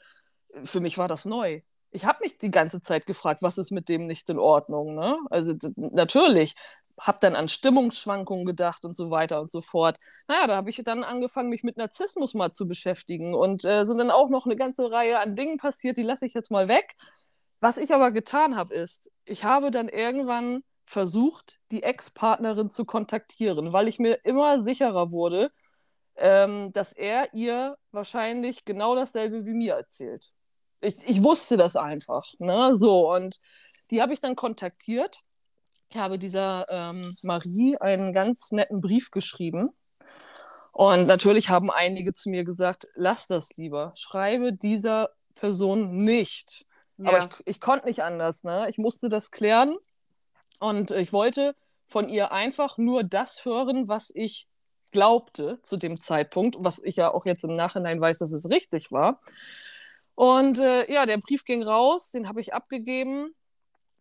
für 0.64 0.80
mich 0.80 0.98
war 0.98 1.08
das 1.08 1.26
neu. 1.26 1.62
Ich 1.92 2.06
habe 2.06 2.20
mich 2.24 2.38
die 2.40 2.52
ganze 2.52 2.82
Zeit 2.82 3.06
gefragt, 3.06 3.42
was 3.42 3.58
ist 3.58 3.72
mit 3.72 3.88
dem 3.88 4.08
nicht 4.08 4.28
in 4.30 4.40
Ordnung? 4.40 4.96
Ne? 4.96 5.18
Also 5.30 5.54
natürlich, 5.76 6.56
habe 7.00 7.18
dann 7.22 7.36
an 7.36 7.50
Stimmungsschwankungen 7.50 8.46
gedacht 8.46 8.86
und 8.86 8.96
so 8.96 9.10
weiter 9.10 9.42
und 9.42 9.52
so 9.52 9.62
fort. 9.62 10.00
Naja, 10.28 10.48
da 10.48 10.56
habe 10.56 10.70
ich 10.70 10.82
dann 10.84 11.04
angefangen, 11.04 11.50
mich 11.50 11.64
mit 11.64 11.78
Narzissmus 11.78 12.34
mal 12.34 12.52
zu 12.52 12.68
beschäftigen 12.68 13.34
und 13.34 13.66
äh, 13.66 13.86
sind 13.86 13.98
dann 13.98 14.12
auch 14.12 14.30
noch 14.30 14.46
eine 14.46 14.56
ganze 14.56 14.92
Reihe 14.92 15.20
an 15.20 15.36
Dingen 15.36 15.58
passiert, 15.58 15.98
die 15.98 16.04
lasse 16.04 16.26
ich 16.26 16.34
jetzt 16.34 16.52
mal 16.52 16.68
weg. 16.68 16.96
Was 17.60 17.78
ich 17.78 17.94
aber 17.94 18.12
getan 18.12 18.56
habe, 18.56 18.74
ist, 18.74 19.12
ich 19.26 19.44
habe 19.44 19.72
dann 19.72 19.90
irgendwann 19.90 20.64
versucht, 20.86 21.60
die 21.72 21.84
Ex-Partnerin 21.84 22.70
zu 22.70 22.86
kontaktieren, 22.86 23.74
weil 23.74 23.88
ich 23.88 24.00
mir 24.00 24.20
immer 24.26 24.60
sicherer 24.60 25.12
wurde, 25.12 25.52
ähm, 26.16 26.72
dass 26.74 26.92
er 26.92 27.34
ihr 27.34 27.78
wahrscheinlich 27.92 28.66
genau 28.66 28.96
dasselbe 28.96 29.46
wie 29.46 29.54
mir 29.54 29.76
erzählt. 29.76 30.32
Ich, 30.82 30.98
ich 31.08 31.24
wusste 31.24 31.58
das 31.58 31.76
einfach. 31.76 32.26
Ne? 32.40 32.76
So, 32.76 33.14
und 33.14 33.40
die 33.92 34.02
habe 34.02 34.14
ich 34.14 34.20
dann 34.20 34.36
kontaktiert 34.36 35.22
ich 35.94 36.00
habe 36.00 36.18
dieser 36.18 36.66
ähm, 36.70 37.18
Marie 37.22 37.78
einen 37.78 38.14
ganz 38.14 38.52
netten 38.52 38.82
Brief 38.82 39.12
geschrieben. 39.12 39.70
Und 40.72 41.06
natürlich 41.06 41.50
haben 41.50 41.70
einige 41.70 42.14
zu 42.14 42.32
mir 42.32 42.44
gesagt, 42.44 42.88
lass 42.96 43.28
das 43.28 43.56
lieber, 43.58 43.94
schreibe 43.96 44.54
dieser 44.54 45.12
Person 45.36 46.04
nicht. 46.04 46.66
Ja. 46.98 47.10
Aber 47.10 47.18
ich, 47.20 47.30
ich 47.46 47.60
konnte 47.60 47.86
nicht 47.86 48.02
anders, 48.02 48.44
ne? 48.44 48.68
Ich 48.70 48.80
musste 48.80 49.08
das 49.08 49.30
klären 49.30 49.78
und 50.60 50.90
ich 50.90 51.14
wollte 51.14 51.56
von 51.86 52.10
ihr 52.10 52.32
einfach 52.32 52.80
nur 52.80 53.04
das 53.04 53.46
hören, 53.46 53.88
was 53.88 54.12
ich 54.16 54.48
glaubte 54.90 55.60
zu 55.62 55.78
dem 55.78 56.00
Zeitpunkt, 56.00 56.56
was 56.60 56.80
ich 56.80 56.96
ja 56.96 57.14
auch 57.14 57.28
jetzt 57.28 57.44
im 57.44 57.52
Nachhinein 57.52 58.02
weiß, 58.02 58.18
dass 58.18 58.32
es 58.32 58.50
richtig 58.50 58.92
war. 58.92 59.22
Und 60.16 60.58
äh, 60.58 60.92
ja, 60.92 61.06
der 61.06 61.18
Brief 61.20 61.46
ging 61.46 61.62
raus, 61.62 62.10
den 62.10 62.28
habe 62.28 62.42
ich 62.42 62.54
abgegeben 62.54 63.36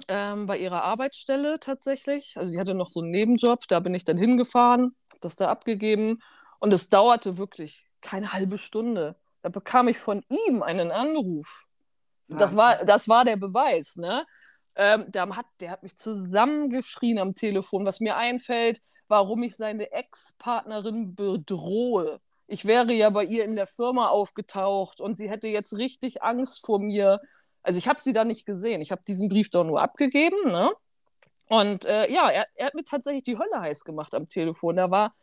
ähm, 0.09 0.47
bei 0.47 0.59
ihrer 0.59 0.83
Arbeitsstelle 0.83 1.61
tatsächlich. 1.61 2.37
Also 2.37 2.53
die 2.53 2.59
hatte 2.59 2.75
noch 2.75 2.89
so 2.89 3.01
einen 3.01 3.11
Nebenjob, 3.11 3.67
da 3.69 3.81
bin 3.81 3.95
ich 3.95 4.05
dann 4.05 4.19
hingefahren, 4.19 4.95
habe 5.11 5.21
das 5.21 5.37
da 5.37 5.49
abgegeben 5.49 6.21
und 6.59 6.73
es 6.73 6.89
dauerte 6.89 7.39
wirklich 7.39 7.87
keine 8.01 8.33
halbe 8.33 8.59
Stunde. 8.59 9.17
Da 9.43 9.49
bekam 9.49 9.89
ich 9.89 9.99
von 9.99 10.25
ihm 10.29 10.63
einen 10.63 10.91
Anruf. 10.91 11.67
Das 12.29 12.57
war, 12.57 12.85
das 12.85 13.09
war 13.09 13.25
der 13.25 13.37
Beweis, 13.37 13.97
ne? 13.97 14.25
Ähm, 14.77 15.11
der, 15.13 15.29
hat, 15.37 15.47
der 15.61 15.71
hat 15.71 15.83
mich 15.83 15.97
zusammengeschrien 15.97 17.19
am 17.19 17.35
Telefon, 17.35 17.85
was 17.85 18.01
mir 18.01 18.17
einfällt, 18.17 18.81
warum 19.09 19.43
ich 19.43 19.57
seine 19.57 19.93
Ex-Partnerin 19.93 21.15
bedrohe. 21.15 22.21
Ich 22.47 22.65
wäre 22.65 22.95
ja 22.95 23.11
bei 23.11 23.25
ihr 23.25 23.45
in 23.45 23.57
der 23.57 23.67
Firma 23.67 24.09
aufgetaucht 24.09 25.01
und 25.01 25.17
sie 25.19 25.29
hätte 25.29 25.49
jetzt 25.49 25.77
richtig 25.77 26.23
Angst 26.23 26.65
vor 26.65 26.79
mir. 26.79 27.21
Also 27.63 27.79
ich 27.79 27.89
habe 27.89 28.01
sie 28.01 28.13
da 28.13 28.25
nicht 28.25 28.47
gesehen. 28.47 28.81
Ich 28.81 28.93
habe 28.93 29.03
diesen 29.07 29.29
Brief 29.29 29.51
doch 29.51 29.65
nur 29.65 29.81
abgegeben, 29.81 30.37
ne? 30.47 30.73
Und 31.49 31.85
äh, 31.85 32.11
ja, 32.11 32.31
er, 32.31 32.47
er, 32.55 32.67
hat 32.67 32.75
mir 32.75 32.85
tatsächlich 32.85 33.25
die 33.25 33.39
Hölle 33.39 33.61
heiß 33.61 33.85
gemacht 33.85 34.15
am 34.15 34.29
Telefon. 34.29 34.77
Da 34.77 34.91
war, 34.91 35.15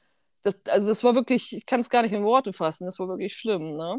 das, 0.43 0.65
also 0.67 0.87
das 0.87 1.03
war 1.03 1.15
wirklich, 1.15 1.55
ich 1.55 1.65
kann 1.65 1.79
es 1.79 1.89
gar 1.89 2.03
nicht 2.03 2.13
in 2.13 2.23
Worte 2.23 2.53
fassen, 2.53 2.85
das 2.85 2.99
war 2.99 3.07
wirklich 3.07 3.35
schlimm, 3.35 3.75
ne? 3.75 3.97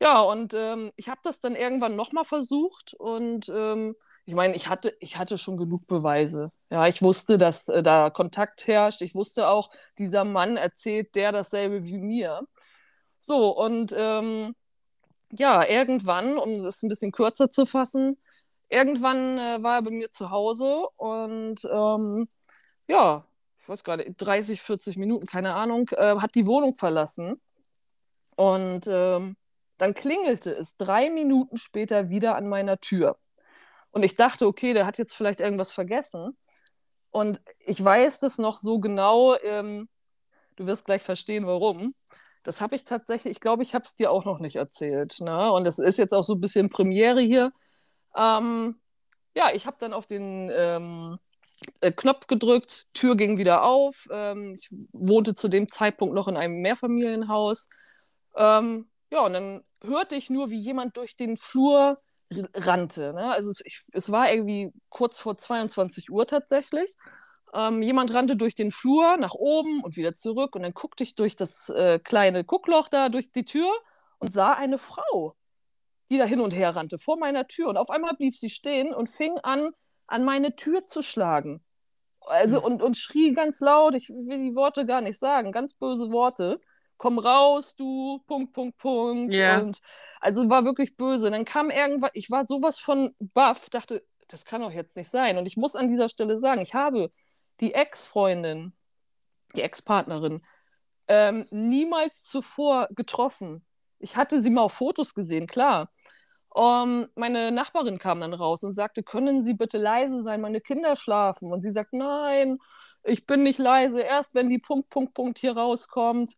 Ja, 0.00 0.22
und 0.22 0.54
ähm, 0.54 0.92
ich 0.96 1.08
habe 1.10 1.20
das 1.22 1.40
dann 1.40 1.54
irgendwann 1.54 1.96
nochmal 1.96 2.24
versucht 2.24 2.94
und 2.94 3.50
ähm, 3.54 3.94
ich 4.24 4.34
meine, 4.34 4.54
ich 4.54 4.68
hatte, 4.68 4.96
ich 5.00 5.16
hatte 5.18 5.38
schon 5.38 5.56
genug 5.56 5.86
Beweise. 5.86 6.52
Ja, 6.70 6.86
ich 6.86 7.02
wusste, 7.02 7.36
dass 7.36 7.68
äh, 7.68 7.82
da 7.82 8.10
Kontakt 8.10 8.66
herrscht. 8.66 9.02
Ich 9.02 9.14
wusste 9.14 9.48
auch, 9.48 9.70
dieser 9.98 10.24
Mann 10.24 10.56
erzählt 10.56 11.14
der 11.16 11.32
dasselbe 11.32 11.84
wie 11.84 11.98
mir. 11.98 12.42
So, 13.20 13.50
und 13.58 13.94
ähm, 13.96 14.54
ja, 15.32 15.66
irgendwann, 15.66 16.38
um 16.38 16.62
das 16.62 16.82
ein 16.82 16.88
bisschen 16.88 17.12
kürzer 17.12 17.50
zu 17.50 17.66
fassen, 17.66 18.18
irgendwann 18.68 19.38
äh, 19.38 19.62
war 19.62 19.76
er 19.76 19.82
bei 19.82 19.90
mir 19.90 20.10
zu 20.10 20.30
Hause 20.30 20.86
und 20.96 21.64
ähm, 21.64 22.28
ja, 22.88 23.24
ich 23.62 23.68
weiß 23.68 23.84
gerade, 23.84 24.12
30, 24.12 24.62
40 24.62 24.96
Minuten, 24.96 25.26
keine 25.26 25.54
Ahnung, 25.54 25.88
äh, 25.92 26.16
hat 26.16 26.34
die 26.34 26.46
Wohnung 26.46 26.74
verlassen. 26.74 27.40
Und 28.36 28.86
ähm, 28.88 29.36
dann 29.78 29.94
klingelte 29.94 30.52
es 30.54 30.76
drei 30.76 31.10
Minuten 31.10 31.56
später 31.56 32.08
wieder 32.08 32.36
an 32.36 32.48
meiner 32.48 32.78
Tür. 32.78 33.18
Und 33.92 34.02
ich 34.02 34.16
dachte, 34.16 34.46
okay, 34.46 34.72
der 34.72 34.86
hat 34.86 34.98
jetzt 34.98 35.14
vielleicht 35.14 35.40
irgendwas 35.40 35.72
vergessen. 35.72 36.36
Und 37.10 37.40
ich 37.58 37.82
weiß 37.82 38.20
das 38.20 38.38
noch 38.38 38.58
so 38.58 38.78
genau. 38.80 39.36
Ähm, 39.42 39.88
du 40.56 40.66
wirst 40.66 40.84
gleich 40.84 41.02
verstehen, 41.02 41.46
warum. 41.46 41.92
Das 42.42 42.60
habe 42.60 42.74
ich 42.74 42.84
tatsächlich, 42.84 43.32
ich 43.32 43.40
glaube, 43.40 43.62
ich 43.62 43.74
habe 43.74 43.84
es 43.84 43.94
dir 43.94 44.10
auch 44.10 44.24
noch 44.24 44.38
nicht 44.38 44.56
erzählt. 44.56 45.20
Ne? 45.20 45.52
Und 45.52 45.66
es 45.66 45.78
ist 45.78 45.98
jetzt 45.98 46.12
auch 46.12 46.24
so 46.24 46.34
ein 46.34 46.40
bisschen 46.40 46.68
Premiere 46.68 47.20
hier. 47.20 47.50
Ähm, 48.16 48.80
ja, 49.34 49.50
ich 49.52 49.66
habe 49.66 49.76
dann 49.78 49.92
auf 49.92 50.06
den 50.06 50.50
ähm, 50.52 51.18
äh, 51.80 51.92
Knopf 51.92 52.26
gedrückt, 52.26 52.86
Tür 52.94 53.16
ging 53.16 53.38
wieder 53.38 53.64
auf. 53.64 54.08
Ähm, 54.10 54.54
ich 54.54 54.68
wohnte 54.92 55.34
zu 55.34 55.48
dem 55.48 55.68
Zeitpunkt 55.68 56.14
noch 56.14 56.28
in 56.28 56.36
einem 56.36 56.60
Mehrfamilienhaus. 56.62 57.68
Ähm, 58.36 58.90
ja, 59.10 59.24
und 59.24 59.32
dann 59.32 59.64
hörte 59.82 60.14
ich 60.16 60.30
nur, 60.30 60.50
wie 60.50 60.60
jemand 60.60 60.96
durch 60.96 61.16
den 61.16 61.36
Flur 61.36 61.96
rannte. 62.54 63.12
Ne? 63.12 63.32
Also 63.32 63.50
es, 63.50 63.60
ich, 63.64 63.82
es, 63.92 64.12
war 64.12 64.32
irgendwie 64.32 64.72
kurz 64.88 65.18
vor 65.18 65.36
22 65.36 66.10
Uhr 66.10 66.26
tatsächlich. 66.26 66.94
Ähm, 67.52 67.82
jemand 67.82 68.14
rannte 68.14 68.36
durch 68.36 68.54
den 68.54 68.70
Flur 68.70 69.16
nach 69.16 69.34
oben 69.34 69.82
und 69.82 69.96
wieder 69.96 70.14
zurück 70.14 70.54
und 70.54 70.62
dann 70.62 70.72
guckte 70.72 71.02
ich 71.02 71.14
durch 71.14 71.34
das 71.34 71.68
äh, 71.70 71.98
kleine 71.98 72.44
Guckloch 72.44 72.88
da 72.88 73.08
durch 73.08 73.32
die 73.32 73.44
Tür 73.44 73.70
und 74.18 74.32
sah 74.32 74.52
eine 74.52 74.78
Frau, 74.78 75.34
die 76.10 76.18
da 76.18 76.24
hin 76.24 76.40
und 76.40 76.52
her 76.52 76.76
rannte 76.76 76.98
vor 76.98 77.18
meiner 77.18 77.48
Tür 77.48 77.68
und 77.68 77.76
auf 77.76 77.90
einmal 77.90 78.14
blieb 78.14 78.36
sie 78.36 78.50
stehen 78.50 78.94
und 78.94 79.08
fing 79.08 79.36
an, 79.42 79.60
an 80.06 80.24
meine 80.24 80.54
Tür 80.54 80.86
zu 80.86 81.02
schlagen. 81.02 81.64
Also 82.20 82.58
hm. 82.58 82.64
und, 82.64 82.82
und 82.82 82.96
schrie 82.96 83.32
ganz 83.32 83.60
laut, 83.60 83.94
ich 83.94 84.08
will 84.08 84.44
die 84.44 84.54
Worte 84.54 84.86
gar 84.86 85.00
nicht 85.00 85.18
sagen, 85.18 85.50
ganz 85.50 85.74
böse 85.74 86.12
Worte 86.12 86.60
komm 87.00 87.18
raus, 87.18 87.74
du, 87.76 88.20
Punkt, 88.26 88.52
Punkt, 88.52 88.76
Punkt. 88.76 89.32
Yeah. 89.32 89.60
Und 89.60 89.80
also 90.20 90.48
war 90.50 90.66
wirklich 90.66 90.98
böse. 90.98 91.26
Und 91.26 91.32
dann 91.32 91.46
kam 91.46 91.70
irgendwann, 91.70 92.10
ich 92.12 92.30
war 92.30 92.44
sowas 92.44 92.78
von 92.78 93.14
baff, 93.18 93.70
dachte, 93.70 94.04
das 94.28 94.44
kann 94.44 94.60
doch 94.60 94.70
jetzt 94.70 94.96
nicht 94.96 95.08
sein. 95.08 95.38
Und 95.38 95.46
ich 95.46 95.56
muss 95.56 95.76
an 95.76 95.88
dieser 95.88 96.10
Stelle 96.10 96.36
sagen, 96.36 96.60
ich 96.60 96.74
habe 96.74 97.10
die 97.60 97.74
Ex-Freundin, 97.74 98.72
die 99.54 99.62
Ex-Partnerin, 99.62 100.40
ähm, 101.08 101.46
niemals 101.50 102.22
zuvor 102.22 102.88
getroffen. 102.90 103.64
Ich 103.98 104.16
hatte 104.16 104.40
sie 104.40 104.50
mal 104.50 104.62
auf 104.62 104.72
Fotos 104.74 105.14
gesehen, 105.14 105.46
klar. 105.46 105.90
Um, 106.52 107.06
meine 107.14 107.52
Nachbarin 107.52 107.98
kam 107.98 108.20
dann 108.20 108.34
raus 108.34 108.64
und 108.64 108.74
sagte, 108.74 109.04
können 109.04 109.42
Sie 109.42 109.54
bitte 109.54 109.78
leise 109.78 110.20
sein, 110.22 110.40
meine 110.40 110.60
Kinder 110.60 110.96
schlafen. 110.96 111.52
Und 111.52 111.60
sie 111.60 111.70
sagt, 111.70 111.92
nein, 111.92 112.58
ich 113.04 113.24
bin 113.24 113.44
nicht 113.44 113.60
leise, 113.60 114.00
erst 114.00 114.34
wenn 114.34 114.48
die 114.48 114.58
Punkt, 114.58 114.90
Punkt, 114.90 115.14
Punkt 115.14 115.38
hier 115.38 115.56
rauskommt 115.56 116.36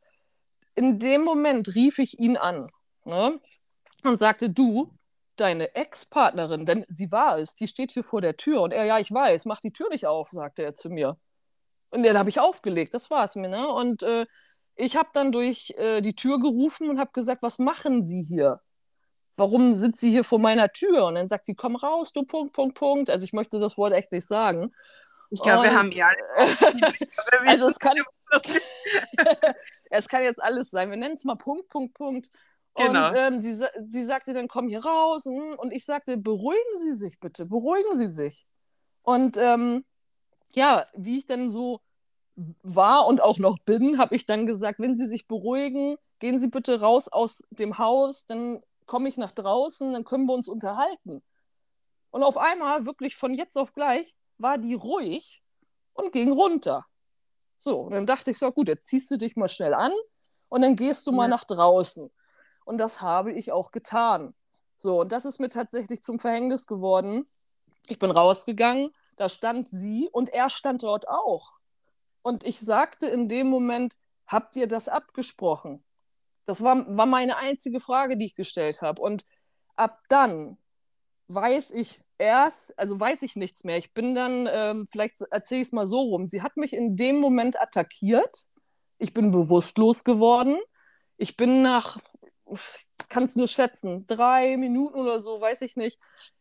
in 0.74 0.98
dem 0.98 1.22
Moment 1.22 1.74
rief 1.74 1.98
ich 1.98 2.18
ihn 2.18 2.36
an 2.36 2.68
ne, 3.04 3.40
und 4.04 4.18
sagte, 4.18 4.50
du, 4.50 4.92
deine 5.36 5.74
Ex-Partnerin, 5.74 6.66
denn 6.66 6.84
sie 6.88 7.10
war 7.10 7.38
es, 7.38 7.54
die 7.54 7.68
steht 7.68 7.92
hier 7.92 8.04
vor 8.04 8.20
der 8.20 8.36
Tür. 8.36 8.62
Und 8.62 8.72
er, 8.72 8.84
ja, 8.84 8.98
ich 8.98 9.12
weiß, 9.12 9.44
mach 9.46 9.60
die 9.60 9.72
Tür 9.72 9.88
nicht 9.90 10.06
auf, 10.06 10.30
sagte 10.30 10.62
er 10.62 10.74
zu 10.74 10.90
mir. 10.90 11.18
Und 11.90 12.02
dann 12.02 12.18
habe 12.18 12.30
ich 12.30 12.40
aufgelegt, 12.40 12.94
das 12.94 13.10
war 13.10 13.24
es 13.24 13.34
mir. 13.34 13.48
Ne? 13.48 13.68
Und 13.68 14.02
äh, 14.02 14.26
ich 14.76 14.96
habe 14.96 15.10
dann 15.12 15.32
durch 15.32 15.74
äh, 15.76 16.00
die 16.00 16.14
Tür 16.14 16.38
gerufen 16.40 16.88
und 16.88 16.98
habe 16.98 17.12
gesagt, 17.12 17.42
was 17.42 17.58
machen 17.58 18.02
Sie 18.02 18.22
hier? 18.22 18.60
Warum 19.36 19.74
sind 19.74 19.96
Sie 19.96 20.10
hier 20.10 20.24
vor 20.24 20.38
meiner 20.38 20.70
Tür? 20.70 21.06
Und 21.06 21.14
dann 21.16 21.28
sagt 21.28 21.46
sie, 21.46 21.54
komm 21.54 21.76
raus, 21.76 22.12
du 22.12 22.24
Punkt, 22.24 22.54
Punkt, 22.54 22.76
Punkt. 22.76 23.10
Also 23.10 23.24
ich 23.24 23.32
möchte 23.32 23.58
das 23.58 23.76
Wort 23.76 23.92
echt 23.92 24.12
nicht 24.12 24.26
sagen. 24.26 24.72
Ich 25.30 25.40
glaube, 25.42 25.64
wir 25.64 25.74
haben 25.74 25.90
ja. 25.90 26.08
also 27.46 27.68
es 27.68 27.78
kann, 27.78 27.96
es 29.90 30.08
kann 30.08 30.22
jetzt 30.22 30.42
alles 30.42 30.70
sein. 30.70 30.90
Wir 30.90 30.98
nennen 30.98 31.14
es 31.14 31.24
mal 31.24 31.36
Punkt, 31.36 31.68
Punkt, 31.68 31.94
Punkt. 31.94 32.28
Genau. 32.74 33.08
Und 33.08 33.16
ähm, 33.16 33.40
sie, 33.40 33.64
sie 33.84 34.02
sagte 34.02 34.32
dann, 34.32 34.48
komm 34.48 34.68
hier 34.68 34.84
raus. 34.84 35.24
Hm, 35.24 35.56
und 35.58 35.72
ich 35.72 35.84
sagte, 35.84 36.16
beruhigen 36.16 36.78
Sie 36.78 36.92
sich 36.92 37.20
bitte, 37.20 37.46
beruhigen 37.46 37.96
Sie 37.96 38.06
sich. 38.06 38.46
Und 39.02 39.36
ähm, 39.36 39.84
ja, 40.54 40.86
wie 40.94 41.18
ich 41.18 41.26
dann 41.26 41.50
so 41.50 41.80
war 42.62 43.06
und 43.06 43.22
auch 43.22 43.38
noch 43.38 43.58
bin, 43.58 43.98
habe 43.98 44.16
ich 44.16 44.26
dann 44.26 44.46
gesagt, 44.46 44.78
wenn 44.80 44.94
Sie 44.94 45.06
sich 45.06 45.26
beruhigen, 45.26 45.96
gehen 46.18 46.38
Sie 46.38 46.48
bitte 46.48 46.80
raus 46.80 47.08
aus 47.08 47.42
dem 47.50 47.78
Haus, 47.78 48.24
dann 48.24 48.62
komme 48.86 49.08
ich 49.08 49.16
nach 49.16 49.32
draußen, 49.32 49.92
dann 49.92 50.04
können 50.04 50.26
wir 50.26 50.34
uns 50.34 50.48
unterhalten. 50.48 51.22
Und 52.10 52.22
auf 52.22 52.36
einmal, 52.36 52.86
wirklich 52.86 53.16
von 53.16 53.34
jetzt 53.34 53.56
auf 53.56 53.74
gleich, 53.74 54.14
war 54.38 54.58
die 54.58 54.74
ruhig 54.74 55.42
und 55.94 56.12
ging 56.12 56.30
runter. 56.30 56.86
So, 57.56 57.80
und 57.80 57.92
dann 57.92 58.06
dachte 58.06 58.30
ich 58.30 58.38
so, 58.38 58.50
gut, 58.50 58.68
jetzt 58.68 58.86
ziehst 58.86 59.10
du 59.10 59.16
dich 59.16 59.36
mal 59.36 59.48
schnell 59.48 59.74
an 59.74 59.92
und 60.48 60.62
dann 60.62 60.76
gehst 60.76 61.06
du 61.06 61.12
mal 61.12 61.28
nach 61.28 61.44
draußen. 61.44 62.10
Und 62.64 62.78
das 62.78 63.00
habe 63.00 63.32
ich 63.32 63.52
auch 63.52 63.70
getan. 63.70 64.34
So, 64.76 65.00
und 65.00 65.12
das 65.12 65.24
ist 65.24 65.38
mir 65.38 65.48
tatsächlich 65.48 66.02
zum 66.02 66.18
Verhängnis 66.18 66.66
geworden. 66.66 67.24
Ich 67.86 67.98
bin 67.98 68.10
rausgegangen, 68.10 68.90
da 69.16 69.28
stand 69.28 69.68
sie 69.68 70.08
und 70.12 70.28
er 70.28 70.50
stand 70.50 70.82
dort 70.82 71.08
auch. 71.08 71.60
Und 72.22 72.44
ich 72.44 72.60
sagte 72.60 73.06
in 73.06 73.28
dem 73.28 73.48
Moment, 73.48 73.96
habt 74.26 74.56
ihr 74.56 74.66
das 74.66 74.88
abgesprochen? 74.88 75.84
Das 76.46 76.62
war, 76.62 76.96
war 76.96 77.06
meine 77.06 77.36
einzige 77.36 77.80
Frage, 77.80 78.16
die 78.16 78.26
ich 78.26 78.34
gestellt 78.34 78.80
habe. 78.82 79.02
Und 79.02 79.26
ab 79.76 80.00
dann 80.08 80.58
weiß 81.28 81.70
ich 81.72 82.02
erst, 82.18 82.78
also 82.78 82.98
weiß 82.98 83.22
ich 83.22 83.36
nichts 83.36 83.64
mehr. 83.64 83.78
Ich 83.78 83.92
bin 83.92 84.14
dann, 84.14 84.48
ähm, 84.50 84.86
vielleicht 84.90 85.20
erzähle 85.30 85.60
ich 85.62 85.68
es 85.68 85.72
mal 85.72 85.86
so 85.86 86.00
rum. 86.00 86.26
Sie 86.26 86.42
hat 86.42 86.56
mich 86.56 86.72
in 86.72 86.96
dem 86.96 87.18
Moment 87.18 87.60
attackiert. 87.60 88.46
Ich 88.98 89.12
bin 89.12 89.30
bewusstlos 89.30 90.04
geworden. 90.04 90.58
Ich 91.16 91.36
bin 91.36 91.62
nach, 91.62 91.98
kann 93.08 93.24
es 93.24 93.36
nur 93.36 93.48
schätzen, 93.48 94.06
drei 94.06 94.56
Minuten 94.56 94.98
oder 94.98 95.20
so, 95.20 95.40
weiß 95.40 95.62
ich 95.62 95.76
nicht, 95.76 95.98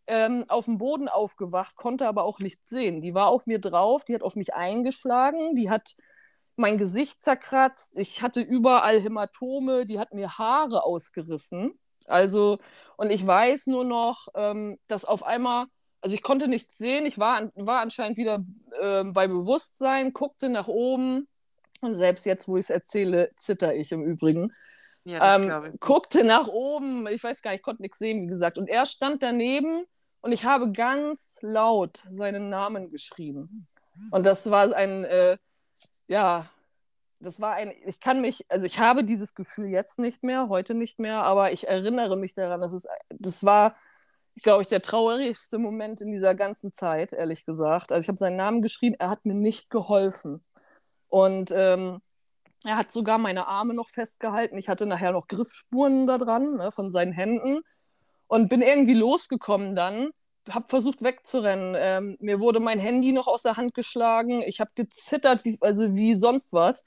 ähm, 0.07 0.45
auf 0.47 0.65
dem 0.65 0.77
Boden 0.77 1.09
aufgewacht, 1.09 1.75
konnte 1.75 2.07
aber 2.07 2.23
auch 2.23 2.39
nichts 2.39 2.69
sehen. 2.69 3.01
Die 3.01 3.13
war 3.13 3.27
auf 3.27 3.45
mir 3.45 3.59
drauf, 3.59 4.05
die 4.05 4.15
hat 4.15 4.23
auf 4.23 4.35
mich 4.35 4.53
eingeschlagen, 4.53 5.55
die 5.55 5.69
hat 5.69 5.95
mein 6.55 6.77
Gesicht 6.77 7.23
zerkratzt, 7.23 7.97
ich 7.97 8.21
hatte 8.21 8.41
überall 8.41 9.01
Hämatome, 9.01 9.85
die 9.85 9.99
hat 9.99 10.13
mir 10.13 10.37
Haare 10.37 10.83
ausgerissen. 10.83 11.79
Also, 12.07 12.57
und 12.97 13.09
ich 13.09 13.25
weiß 13.25 13.67
nur 13.67 13.83
noch, 13.83 14.27
ähm, 14.35 14.77
dass 14.87 15.05
auf 15.05 15.23
einmal, 15.23 15.65
also 16.01 16.15
ich 16.15 16.23
konnte 16.23 16.47
nichts 16.47 16.77
sehen, 16.77 17.05
ich 17.05 17.19
war, 17.19 17.51
war 17.55 17.81
anscheinend 17.81 18.17
wieder 18.17 18.39
äh, 18.81 19.03
bei 19.03 19.27
Bewusstsein, 19.27 20.13
guckte 20.13 20.49
nach 20.49 20.67
oben 20.67 21.27
und 21.81 21.95
selbst 21.95 22.25
jetzt, 22.25 22.47
wo 22.47 22.57
ich 22.57 22.65
es 22.65 22.69
erzähle, 22.69 23.31
zitter 23.35 23.75
ich 23.75 23.91
im 23.91 24.03
Übrigen. 24.03 24.51
Ja, 25.03 25.35
ähm, 25.35 25.77
guckte 25.79 26.23
nach 26.23 26.47
oben, 26.47 27.07
ich 27.07 27.23
weiß 27.23 27.41
gar 27.41 27.51
nicht, 27.51 27.59
ich 27.59 27.63
konnte 27.63 27.81
nichts 27.81 27.97
sehen, 27.97 28.21
wie 28.21 28.27
gesagt. 28.27 28.57
Und 28.57 28.67
er 28.67 28.85
stand 28.85 29.23
daneben 29.23 29.85
und 30.21 30.31
ich 30.31 30.45
habe 30.45 30.71
ganz 30.71 31.39
laut 31.41 32.03
seinen 32.07 32.49
Namen 32.49 32.91
geschrien. 32.91 33.67
Und 34.11 34.25
das 34.25 34.51
war 34.51 34.75
ein, 34.75 35.03
äh, 35.05 35.37
ja, 36.07 36.45
das 37.19 37.39
war 37.41 37.53
ein, 37.53 37.71
ich 37.85 37.99
kann 37.99 38.21
mich, 38.21 38.45
also 38.49 38.65
ich 38.65 38.79
habe 38.79 39.03
dieses 39.03 39.33
Gefühl 39.33 39.67
jetzt 39.67 39.99
nicht 39.99 40.23
mehr, 40.23 40.49
heute 40.49 40.73
nicht 40.73 40.99
mehr, 40.99 41.23
aber 41.23 41.51
ich 41.51 41.67
erinnere 41.67 42.17
mich 42.17 42.33
daran, 42.33 42.61
dass 42.61 42.73
es, 42.73 42.87
das 43.09 43.43
war, 43.43 43.75
glaube 44.43 44.61
ich, 44.61 44.67
der 44.67 44.81
traurigste 44.81 45.57
Moment 45.57 46.01
in 46.01 46.11
dieser 46.11 46.35
ganzen 46.35 46.71
Zeit, 46.71 47.13
ehrlich 47.13 47.45
gesagt. 47.45 47.91
Also 47.91 48.05
ich 48.05 48.07
habe 48.07 48.17
seinen 48.17 48.37
Namen 48.37 48.61
geschrieben, 48.61 48.95
er 48.99 49.09
hat 49.09 49.25
mir 49.25 49.35
nicht 49.35 49.69
geholfen. 49.69 50.43
Und 51.07 51.51
ähm, 51.53 52.01
er 52.63 52.77
hat 52.77 52.91
sogar 52.91 53.17
meine 53.17 53.47
Arme 53.47 53.73
noch 53.73 53.89
festgehalten. 53.89 54.57
Ich 54.57 54.69
hatte 54.69 54.85
nachher 54.85 55.11
noch 55.11 55.27
Griffspuren 55.27 56.07
da 56.07 56.17
dran, 56.17 56.57
ne, 56.57 56.71
von 56.71 56.91
seinen 56.91 57.11
Händen. 57.11 57.61
Und 58.27 58.49
bin 58.49 58.61
irgendwie 58.61 58.93
losgekommen 58.93 59.75
dann, 59.75 60.11
habe 60.49 60.65
versucht 60.69 61.01
wegzurennen. 61.01 61.75
Ähm, 61.77 62.17
mir 62.19 62.39
wurde 62.39 62.59
mein 62.59 62.79
Handy 62.79 63.11
noch 63.11 63.27
aus 63.27 63.43
der 63.43 63.57
Hand 63.57 63.73
geschlagen. 63.73 64.41
Ich 64.45 64.61
habe 64.61 64.71
gezittert, 64.75 65.43
wie, 65.43 65.57
also 65.61 65.95
wie 65.95 66.15
sonst 66.15 66.53
was 66.53 66.85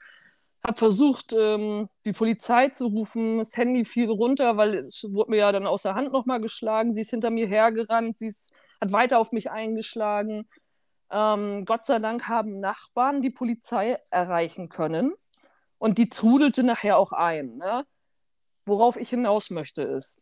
habe 0.65 0.77
versucht, 0.77 1.33
ähm, 1.33 1.89
die 2.05 2.13
Polizei 2.13 2.69
zu 2.69 2.87
rufen. 2.87 3.37
Das 3.37 3.55
Handy 3.55 3.85
fiel 3.85 4.09
runter, 4.09 4.57
weil 4.57 4.75
es 4.75 5.07
wurde 5.11 5.31
mir 5.31 5.37
ja 5.37 5.51
dann 5.51 5.67
aus 5.67 5.83
der 5.83 5.95
Hand 5.95 6.11
nochmal 6.11 6.41
geschlagen. 6.41 6.95
Sie 6.95 7.01
ist 7.01 7.11
hinter 7.11 7.29
mir 7.29 7.47
hergerannt, 7.47 8.17
sie 8.17 8.27
ist, 8.27 8.59
hat 8.81 8.91
weiter 8.91 9.19
auf 9.19 9.31
mich 9.31 9.51
eingeschlagen. 9.51 10.47
Ähm, 11.11 11.65
Gott 11.65 11.85
sei 11.85 11.99
Dank 11.99 12.27
haben 12.27 12.59
Nachbarn 12.59 13.21
die 13.21 13.29
Polizei 13.29 13.99
erreichen 14.09 14.69
können 14.69 15.13
und 15.77 15.97
die 15.97 16.09
trudelte 16.09 16.63
nachher 16.63 16.97
auch 16.97 17.11
ein. 17.11 17.57
Ne? 17.57 17.85
Worauf 18.65 18.97
ich 18.97 19.09
hinaus 19.09 19.49
möchte 19.49 19.81
ist, 19.83 20.21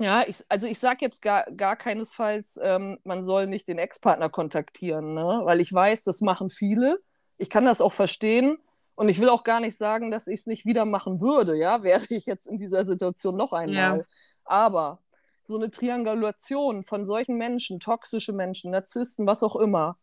ja, 0.00 0.24
ich, 0.26 0.44
also 0.48 0.66
ich 0.66 0.78
sage 0.78 0.98
jetzt 1.02 1.22
gar, 1.22 1.44
gar 1.52 1.76
keinesfalls, 1.76 2.58
ähm, 2.60 2.98
man 3.04 3.22
soll 3.22 3.46
nicht 3.46 3.68
den 3.68 3.78
Ex-Partner 3.78 4.28
kontaktieren, 4.28 5.14
ne? 5.14 5.42
weil 5.44 5.60
ich 5.60 5.72
weiß, 5.72 6.02
das 6.02 6.20
machen 6.20 6.50
viele. 6.50 6.98
Ich 7.38 7.48
kann 7.48 7.64
das 7.64 7.80
auch 7.80 7.92
verstehen. 7.92 8.58
Und 8.96 9.08
ich 9.08 9.20
will 9.20 9.28
auch 9.28 9.42
gar 9.42 9.58
nicht 9.58 9.76
sagen, 9.76 10.10
dass 10.12 10.28
ich 10.28 10.40
es 10.40 10.46
nicht 10.46 10.66
wieder 10.66 10.84
machen 10.84 11.20
würde, 11.20 11.56
ja, 11.56 11.82
wäre 11.82 12.04
ich 12.08 12.26
jetzt 12.26 12.46
in 12.46 12.56
dieser 12.56 12.86
Situation 12.86 13.36
noch 13.36 13.52
einmal. 13.52 13.98
Ja. 13.98 14.04
Aber 14.44 15.00
so 15.42 15.56
eine 15.56 15.70
Triangulation 15.70 16.82
von 16.82 17.04
solchen 17.04 17.36
Menschen, 17.36 17.80
toxische 17.80 18.32
Menschen, 18.32 18.70
Narzissten, 18.70 19.26
was 19.26 19.42
auch 19.42 19.56
immer, 19.56 19.98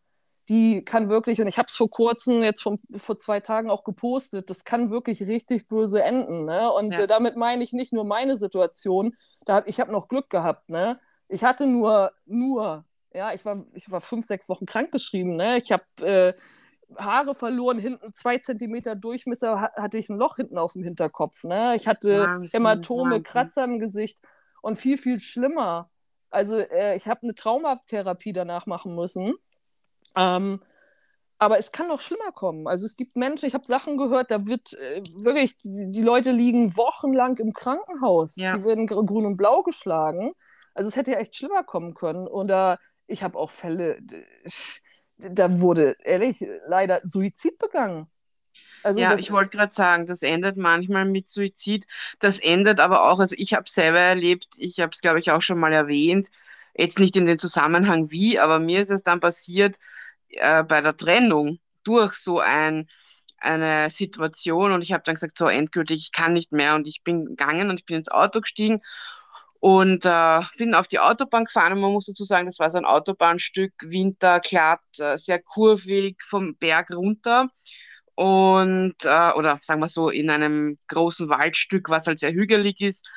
die 0.48 0.84
kann 0.84 1.08
wirklich, 1.08 1.40
und 1.40 1.46
ich 1.46 1.58
habe 1.58 1.66
es 1.68 1.76
vor 1.76 1.88
kurzem, 1.88 2.42
jetzt 2.42 2.62
vom, 2.62 2.78
vor 2.96 3.16
zwei 3.18 3.40
Tagen 3.40 3.70
auch 3.70 3.84
gepostet, 3.84 4.50
das 4.50 4.64
kann 4.64 4.90
wirklich 4.90 5.22
richtig 5.22 5.68
böse 5.68 6.02
enden. 6.02 6.46
Ne? 6.46 6.70
Und 6.72 6.92
ja. 6.92 7.02
äh, 7.02 7.06
damit 7.06 7.36
meine 7.36 7.62
ich 7.62 7.72
nicht 7.72 7.92
nur 7.92 8.04
meine 8.04 8.36
Situation, 8.36 9.14
da 9.44 9.56
hab, 9.56 9.68
ich 9.68 9.80
habe 9.80 9.92
noch 9.92 10.08
Glück 10.08 10.30
gehabt. 10.30 10.70
Ne? 10.70 10.98
Ich 11.28 11.44
hatte 11.44 11.66
nur, 11.66 12.12
nur, 12.26 12.84
ja, 13.14 13.32
ich 13.32 13.44
war, 13.44 13.64
ich 13.74 13.90
war 13.90 14.00
fünf, 14.00 14.26
sechs 14.26 14.48
Wochen 14.48 14.66
krankgeschrieben. 14.66 15.36
Ne? 15.36 15.58
Ich 15.58 15.70
habe 15.70 15.84
äh, 16.00 16.34
Haare 16.98 17.34
verloren, 17.34 17.78
hinten 17.78 18.12
zwei 18.12 18.38
Zentimeter 18.38 18.96
Durchmesser 18.96 19.70
hatte 19.76 19.98
ich 19.98 20.08
ein 20.08 20.18
Loch 20.18 20.36
hinten 20.36 20.58
auf 20.58 20.72
dem 20.72 20.82
Hinterkopf. 20.82 21.44
Ne? 21.44 21.74
Ich 21.76 21.86
hatte 21.86 22.24
Wahnsinn, 22.24 22.58
Hämatome, 22.58 23.02
Wahnsinn. 23.02 23.22
Kratzer 23.22 23.64
im 23.64 23.78
Gesicht 23.78 24.20
und 24.60 24.76
viel, 24.76 24.98
viel 24.98 25.20
schlimmer. 25.20 25.88
Also 26.30 26.58
äh, 26.58 26.96
ich 26.96 27.06
habe 27.08 27.22
eine 27.22 27.34
Traumatherapie 27.34 28.32
danach 28.32 28.66
machen 28.66 28.94
müssen. 28.94 29.34
Ähm, 30.16 30.60
aber 31.42 31.58
es 31.58 31.72
kann 31.72 31.88
noch 31.88 32.00
schlimmer 32.00 32.30
kommen. 32.30 32.68
Also 32.68 32.86
es 32.86 32.94
gibt 32.94 33.16
Menschen, 33.16 33.46
ich 33.46 33.54
habe 33.54 33.66
Sachen 33.66 33.96
gehört, 33.96 34.30
da 34.30 34.46
wird 34.46 34.74
äh, 34.74 35.02
wirklich, 35.24 35.56
die, 35.58 35.90
die, 35.90 36.02
Leute 36.02 36.30
liegen 36.30 36.76
wochenlang 36.76 37.36
im 37.38 37.52
Krankenhaus. 37.52 38.36
Ja. 38.36 38.56
Die 38.56 38.62
werden 38.62 38.86
grün 38.86 39.26
und 39.26 39.36
blau 39.36 39.64
geschlagen. 39.64 40.34
Also 40.72 40.88
es 40.88 40.94
hätte 40.94 41.10
ja 41.10 41.18
echt 41.18 41.34
schlimmer 41.34 41.64
kommen 41.64 41.94
können. 41.94 42.28
Oder 42.28 42.78
ich 43.08 43.24
habe 43.24 43.36
auch 43.38 43.50
Fälle, 43.50 43.98
da 45.16 45.58
wurde, 45.58 45.96
ehrlich, 46.04 46.44
leider 46.68 47.00
Suizid 47.02 47.58
begangen. 47.58 48.06
Also 48.84 49.00
ja, 49.00 49.16
ich 49.16 49.32
wollte 49.32 49.56
gerade 49.56 49.74
sagen, 49.74 50.06
das 50.06 50.22
endet 50.22 50.56
manchmal 50.56 51.06
mit 51.06 51.28
Suizid. 51.28 51.86
Das 52.20 52.38
endet 52.38 52.78
aber 52.78 53.10
auch, 53.10 53.18
also 53.18 53.34
ich 53.36 53.54
habe 53.54 53.64
es 53.66 53.74
selber 53.74 53.98
erlebt, 53.98 54.46
ich 54.58 54.78
habe 54.78 54.90
es, 54.92 55.00
glaube 55.00 55.18
ich, 55.18 55.32
auch 55.32 55.42
schon 55.42 55.58
mal 55.58 55.72
erwähnt, 55.72 56.28
jetzt 56.76 57.00
nicht 57.00 57.16
in 57.16 57.26
den 57.26 57.40
Zusammenhang 57.40 58.12
wie, 58.12 58.38
aber 58.38 58.60
mir 58.60 58.80
ist 58.80 58.90
es 58.90 59.02
dann 59.02 59.18
passiert 59.18 59.76
äh, 60.32 60.62
bei 60.64 60.80
der 60.80 60.96
Trennung 60.96 61.58
durch 61.84 62.14
so 62.16 62.40
ein, 62.40 62.86
eine 63.38 63.90
Situation 63.90 64.72
und 64.72 64.82
ich 64.82 64.92
habe 64.92 65.02
dann 65.04 65.14
gesagt, 65.14 65.36
so 65.38 65.48
endgültig, 65.48 66.00
ich 66.02 66.12
kann 66.12 66.32
nicht 66.32 66.52
mehr 66.52 66.74
und 66.74 66.86
ich 66.86 67.02
bin 67.02 67.24
gegangen 67.26 67.70
und 67.70 67.80
ich 67.80 67.86
bin 67.86 67.96
ins 67.96 68.10
Auto 68.10 68.40
gestiegen 68.40 68.80
und 69.60 70.04
äh, 70.04 70.40
bin 70.58 70.74
auf 70.74 70.88
die 70.88 70.98
Autobahn 70.98 71.44
gefahren 71.44 71.74
und 71.74 71.80
man 71.80 71.92
muss 71.92 72.06
dazu 72.06 72.24
sagen, 72.24 72.46
das 72.46 72.58
war 72.58 72.70
so 72.70 72.78
ein 72.78 72.84
Autobahnstück, 72.84 73.72
winterglatt, 73.80 74.80
äh, 74.98 75.16
sehr 75.16 75.40
kurvig 75.40 76.16
vom 76.22 76.56
Berg 76.56 76.90
runter. 76.90 77.48
Und, 78.14 78.94
äh, 79.04 79.32
oder 79.32 79.58
sagen 79.62 79.80
wir 79.80 79.88
so, 79.88 80.10
in 80.10 80.30
einem 80.30 80.78
großen 80.88 81.28
Waldstück, 81.28 81.88
was 81.88 82.06
halt 82.06 82.18
sehr 82.18 82.32
hügelig 82.32 82.80
ist, 82.80 83.08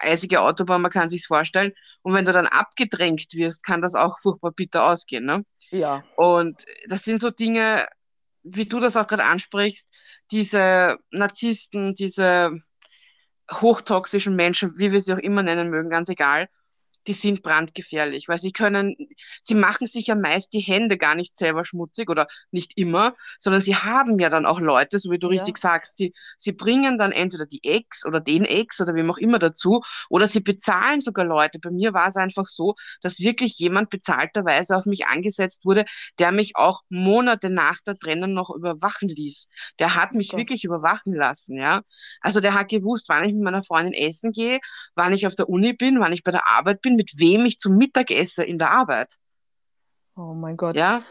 eisige 0.00 0.40
Autobahn, 0.40 0.82
man 0.82 0.90
kann 0.90 1.08
sich's 1.08 1.26
vorstellen. 1.26 1.72
Und 2.02 2.14
wenn 2.14 2.24
du 2.24 2.32
dann 2.32 2.46
abgedrängt 2.46 3.32
wirst, 3.32 3.64
kann 3.64 3.80
das 3.80 3.94
auch 3.94 4.18
furchtbar 4.18 4.52
bitter 4.52 4.84
ausgehen. 4.84 5.24
Ne? 5.24 5.44
Ja. 5.70 6.04
Und 6.16 6.64
das 6.86 7.04
sind 7.04 7.20
so 7.20 7.30
Dinge, 7.30 7.86
wie 8.42 8.66
du 8.66 8.80
das 8.80 8.96
auch 8.96 9.06
gerade 9.06 9.24
ansprichst, 9.24 9.88
diese 10.30 10.96
Narzissten, 11.10 11.94
diese 11.94 12.50
hochtoxischen 13.52 14.36
Menschen, 14.36 14.78
wie 14.78 14.92
wir 14.92 15.00
sie 15.00 15.14
auch 15.14 15.18
immer 15.18 15.42
nennen 15.42 15.70
mögen, 15.70 15.90
ganz 15.90 16.08
egal, 16.08 16.48
die 17.08 17.14
sind 17.14 17.42
brandgefährlich, 17.42 18.28
weil 18.28 18.38
sie 18.38 18.52
können, 18.52 18.94
sie 19.40 19.54
machen 19.54 19.86
sich 19.86 20.08
ja 20.08 20.14
meist 20.14 20.52
die 20.52 20.60
Hände 20.60 20.98
gar 20.98 21.14
nicht 21.14 21.36
selber 21.36 21.64
schmutzig 21.64 22.10
oder 22.10 22.26
nicht 22.50 22.78
immer, 22.78 23.16
sondern 23.38 23.62
sie 23.62 23.74
haben 23.74 24.18
ja 24.18 24.28
dann 24.28 24.44
auch 24.44 24.60
Leute, 24.60 24.98
so 24.98 25.10
wie 25.10 25.18
du 25.18 25.30
ja. 25.30 25.38
richtig 25.38 25.56
sagst, 25.56 25.96
sie, 25.96 26.12
sie 26.36 26.52
bringen 26.52 26.98
dann 26.98 27.12
entweder 27.12 27.46
die 27.46 27.64
Ex 27.64 28.04
oder 28.04 28.20
den 28.20 28.44
Ex 28.44 28.80
oder 28.80 28.94
wem 28.94 29.10
auch 29.10 29.16
immer 29.16 29.38
dazu 29.38 29.80
oder 30.10 30.26
sie 30.26 30.40
bezahlen 30.40 31.00
sogar 31.00 31.24
Leute. 31.24 31.58
Bei 31.58 31.70
mir 31.70 31.94
war 31.94 32.08
es 32.08 32.16
einfach 32.16 32.46
so, 32.46 32.74
dass 33.00 33.20
wirklich 33.20 33.58
jemand 33.58 33.88
bezahlterweise 33.88 34.76
auf 34.76 34.84
mich 34.84 35.06
angesetzt 35.06 35.64
wurde, 35.64 35.86
der 36.18 36.30
mich 36.30 36.56
auch 36.56 36.82
Monate 36.90 37.52
nach 37.52 37.80
der 37.86 37.94
Trennung 37.94 38.34
noch 38.34 38.50
überwachen 38.54 39.08
ließ. 39.08 39.48
Der 39.78 39.94
hat 39.94 40.12
mich 40.12 40.34
oh 40.34 40.36
wirklich 40.36 40.64
überwachen 40.64 41.14
lassen, 41.14 41.56
ja. 41.56 41.80
Also 42.20 42.40
der 42.40 42.52
hat 42.52 42.68
gewusst, 42.68 43.08
wann 43.08 43.24
ich 43.24 43.32
mit 43.32 43.44
meiner 43.44 43.62
Freundin 43.62 43.94
essen 43.94 44.32
gehe, 44.32 44.58
wann 44.94 45.14
ich 45.14 45.26
auf 45.26 45.34
der 45.34 45.48
Uni 45.48 45.72
bin, 45.72 46.00
wann 46.00 46.12
ich 46.12 46.22
bei 46.22 46.32
der 46.32 46.50
Arbeit 46.50 46.82
bin, 46.82 46.97
mit 46.98 47.16
wem 47.16 47.46
ich 47.46 47.58
zum 47.60 47.76
Mittag 47.76 48.10
esse 48.10 48.42
in 48.42 48.58
der 48.58 48.72
Arbeit. 48.72 49.14
Oh 50.16 50.34
mein 50.34 50.56
Gott. 50.56 50.76
Ja. 50.76 51.04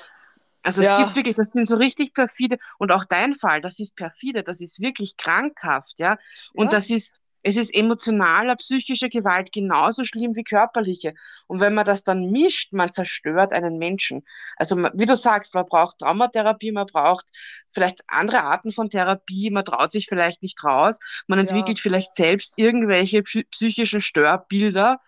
Also 0.62 0.82
ja. 0.82 0.92
es 0.92 1.00
gibt 1.00 1.16
wirklich, 1.16 1.36
das 1.36 1.52
sind 1.54 1.66
so 1.66 1.78
richtig 1.78 2.14
perfide 2.14 2.58
und 2.78 2.92
auch 2.92 3.06
dein 3.06 3.36
Fall, 3.36 3.62
das 3.62 3.80
ist 3.80 3.96
perfide, 3.96 4.44
das 4.44 4.60
ist 4.60 4.82
wirklich 4.82 5.16
krankhaft, 5.16 6.00
ja. 6.00 6.18
Und 6.54 6.66
ja. 6.66 6.72
das 6.72 6.90
ist, 6.90 7.16
es 7.42 7.56
ist 7.56 7.74
emotionaler, 7.74 8.58
psychische 8.58 9.08
Gewalt 9.08 9.54
genauso 9.54 10.04
schlimm 10.04 10.36
wie 10.36 10.44
körperliche. 10.44 11.14
Und 11.48 11.62
wenn 11.62 11.74
man 11.74 11.86
das 11.86 12.04
dann 12.04 12.32
mischt, 12.32 12.74
man 12.74 12.92
zerstört 12.92 13.54
einen 13.54 13.78
Menschen. 13.78 14.26
Also 14.58 14.76
wie 14.76 15.06
du 15.06 15.16
sagst, 15.16 15.54
man 15.54 15.66
braucht 15.66 16.00
Traumatherapie, 16.00 16.74
man 16.74 16.88
braucht 16.88 17.28
vielleicht 17.70 18.02
andere 18.08 18.44
Arten 18.44 18.74
von 18.74 18.90
Therapie, 18.90 19.52
man 19.52 19.64
traut 19.64 19.94
sich 19.94 20.08
vielleicht 20.08 20.42
nicht 20.42 20.62
raus, 20.66 21.00
man 21.28 21.40
entwickelt 21.40 21.78
ja. 21.78 21.82
vielleicht 21.82 22.14
selbst 22.14 22.56
irgendwelche 22.58 23.24
psychischen 23.24 24.02
Störbilder 24.02 25.00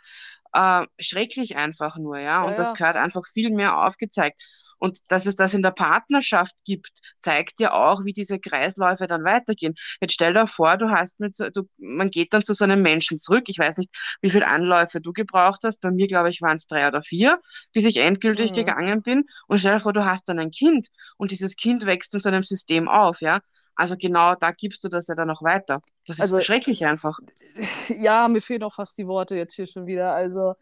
äh, 0.53 0.85
schrecklich 0.99 1.57
einfach 1.57 1.97
nur, 1.97 2.19
ja. 2.19 2.43
Und 2.43 2.51
ja, 2.51 2.55
das 2.57 2.73
gehört 2.73 2.97
einfach 2.97 3.23
viel 3.27 3.51
mehr 3.51 3.85
aufgezeigt. 3.85 4.43
Und 4.79 4.99
dass 5.11 5.25
es 5.25 5.35
das 5.35 5.53
in 5.53 5.61
der 5.61 5.71
Partnerschaft 5.71 6.55
gibt, 6.65 6.91
zeigt 7.19 7.59
ja 7.59 7.73
auch, 7.73 8.05
wie 8.05 8.13
diese 8.13 8.39
Kreisläufe 8.39 9.07
dann 9.07 9.23
weitergehen. 9.23 9.75
Jetzt 10.01 10.13
stell 10.13 10.33
dir 10.33 10.47
vor, 10.47 10.77
du 10.77 10.89
hast 10.89 11.19
mit, 11.19 11.35
so, 11.35 11.49
du, 11.49 11.63
man 11.77 12.09
geht 12.09 12.33
dann 12.33 12.43
zu 12.43 12.53
so 12.53 12.63
einem 12.63 12.81
Menschen 12.81 13.19
zurück. 13.19 13.43
Ich 13.47 13.59
weiß 13.59 13.77
nicht, 13.77 13.89
wie 14.21 14.29
viele 14.29 14.47
Anläufe 14.47 15.01
du 15.01 15.13
gebraucht 15.13 15.61
hast. 15.63 15.81
Bei 15.81 15.91
mir, 15.91 16.07
glaube 16.07 16.29
ich, 16.29 16.41
waren 16.41 16.57
es 16.57 16.65
drei 16.65 16.87
oder 16.87 17.03
vier, 17.03 17.39
bis 17.73 17.85
ich 17.85 17.97
endgültig 17.97 18.51
mhm. 18.51 18.55
gegangen 18.55 19.01
bin. 19.03 19.25
Und 19.47 19.59
stell 19.59 19.73
dir 19.73 19.79
vor, 19.79 19.93
du 19.93 20.05
hast 20.05 20.29
dann 20.29 20.39
ein 20.39 20.51
Kind 20.51 20.87
und 21.17 21.31
dieses 21.31 21.55
Kind 21.55 21.85
wächst 21.85 22.13
in 22.13 22.19
so 22.19 22.29
einem 22.29 22.43
System 22.43 22.87
auf, 22.87 23.21
ja. 23.21 23.39
Also 23.75 23.95
genau 23.95 24.35
da 24.35 24.51
gibst 24.51 24.83
du 24.83 24.89
das 24.89 25.07
ja 25.07 25.15
dann 25.15 25.29
noch 25.29 25.41
weiter. 25.41 25.81
Das 26.05 26.17
ist 26.17 26.21
also, 26.21 26.41
schrecklich 26.41 26.85
einfach. 26.85 27.17
Ja, 27.97 28.27
mir 28.27 28.41
fehlen 28.41 28.63
auch 28.63 28.75
fast 28.75 28.97
die 28.97 29.07
Worte 29.07 29.35
jetzt 29.35 29.53
hier 29.53 29.67
schon 29.67 29.85
wieder. 29.85 30.13
Also 30.13 30.55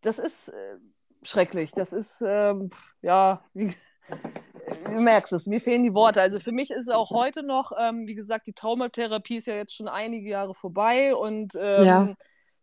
das 0.00 0.18
ist 0.18 0.48
äh, 0.48 0.76
schrecklich. 1.28 1.72
Das 1.72 1.92
ist, 1.92 2.22
ähm, 2.26 2.70
ja, 3.02 3.42
wie, 3.54 3.74
du 4.84 5.00
merkst 5.00 5.32
es, 5.32 5.46
mir 5.46 5.60
fehlen 5.60 5.82
die 5.82 5.94
Worte. 5.94 6.20
Also 6.20 6.38
für 6.40 6.52
mich 6.52 6.70
ist 6.70 6.88
es 6.88 6.94
auch 6.94 7.10
heute 7.10 7.42
noch, 7.42 7.72
ähm, 7.78 8.06
wie 8.06 8.14
gesagt, 8.14 8.46
die 8.46 8.52
Traumatherapie 8.52 9.36
ist 9.36 9.46
ja 9.46 9.56
jetzt 9.56 9.74
schon 9.74 9.88
einige 9.88 10.28
Jahre 10.28 10.54
vorbei 10.54 11.14
und 11.14 11.54
ähm, 11.60 11.84
ja. 11.84 12.14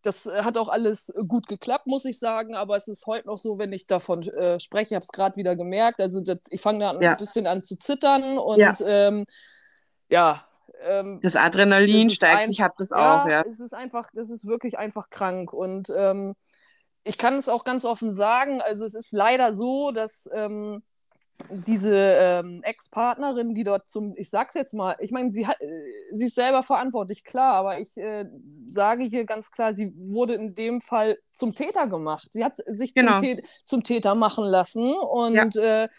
das 0.02 0.26
hat 0.26 0.58
auch 0.58 0.70
alles 0.70 1.14
gut 1.28 1.48
geklappt, 1.48 1.88
muss 1.88 2.06
ich 2.06 2.20
sagen. 2.20 2.56
Aber 2.56 2.76
es 2.76 2.88
ist 2.88 3.08
heute 3.08 3.28
noch 3.28 3.38
so, 3.38 3.58
wenn 3.58 3.74
ich 3.74 3.88
davon 3.88 4.22
äh, 4.24 4.60
spreche, 4.60 4.90
ich 4.90 4.96
habe 4.96 5.04
es 5.04 5.12
gerade 5.12 5.36
wieder 5.36 5.56
gemerkt. 5.56 6.00
Also 6.00 6.22
das, 6.22 6.40
ich 6.50 6.62
fange 6.62 6.80
da 6.80 7.00
ja. 7.00 7.12
ein 7.12 7.18
bisschen 7.18 7.48
an 7.48 7.64
zu 7.64 7.78
zittern 7.78 8.38
und 8.38 8.60
ja 8.60 8.74
ähm, 8.86 9.26
ja. 10.12 10.46
Ähm, 10.84 11.20
das 11.22 11.36
Adrenalin 11.36 12.10
steigt, 12.10 12.48
ein, 12.48 12.52
ich 12.52 12.62
habe 12.62 12.74
das 12.78 12.90
ja, 12.90 13.24
auch, 13.24 13.28
ja. 13.28 13.44
Es 13.48 13.60
ist 13.60 13.74
einfach, 13.74 14.10
das 14.14 14.30
ist 14.30 14.46
wirklich 14.46 14.78
einfach 14.78 15.10
krank. 15.10 15.54
Und 15.54 15.92
ähm, 15.96 16.36
ich 17.04 17.18
kann 17.18 17.36
es 17.36 17.50
auch 17.50 17.64
ganz 17.64 17.86
offen 17.86 18.14
sagen, 18.14 18.62
also 18.62 18.86
es 18.86 18.94
ist 18.94 19.12
leider 19.12 19.54
so, 19.54 19.92
dass 19.92 20.30
ähm, 20.34 20.84
diese 21.50 21.96
ähm, 21.96 22.62
Ex-Partnerin, 22.64 23.54
die 23.54 23.64
dort 23.64 23.88
zum, 23.88 24.14
ich 24.16 24.30
sag's 24.30 24.54
jetzt 24.54 24.74
mal, 24.74 24.96
ich 25.00 25.12
meine, 25.12 25.32
sie 25.32 25.48
hat, 25.48 25.60
äh, 25.62 25.68
sie 26.12 26.26
ist 26.26 26.36
selber 26.36 26.64
verantwortlich, 26.64 27.24
klar, 27.24 27.54
aber 27.56 27.80
ich 27.80 27.98
äh, 27.98 28.26
sage 28.66 29.04
hier 29.04 29.26
ganz 29.26 29.52
klar, 29.52 29.74
sie 29.74 29.94
wurde 29.96 30.36
in 30.36 30.54
dem 30.54 30.82
Fall 30.82 31.18
zum 31.32 31.56
Täter 31.56 31.88
gemacht. 31.88 32.28
Sie 32.32 32.44
hat 32.44 32.58
sich 32.66 32.94
genau. 32.94 33.20
zum, 33.20 33.40
zum, 33.66 33.84
Täter 33.84 34.16
machen 34.16 34.46
lassen 34.46 34.94
und 34.94 35.56
ja. 35.56 35.84
äh, 35.84 35.90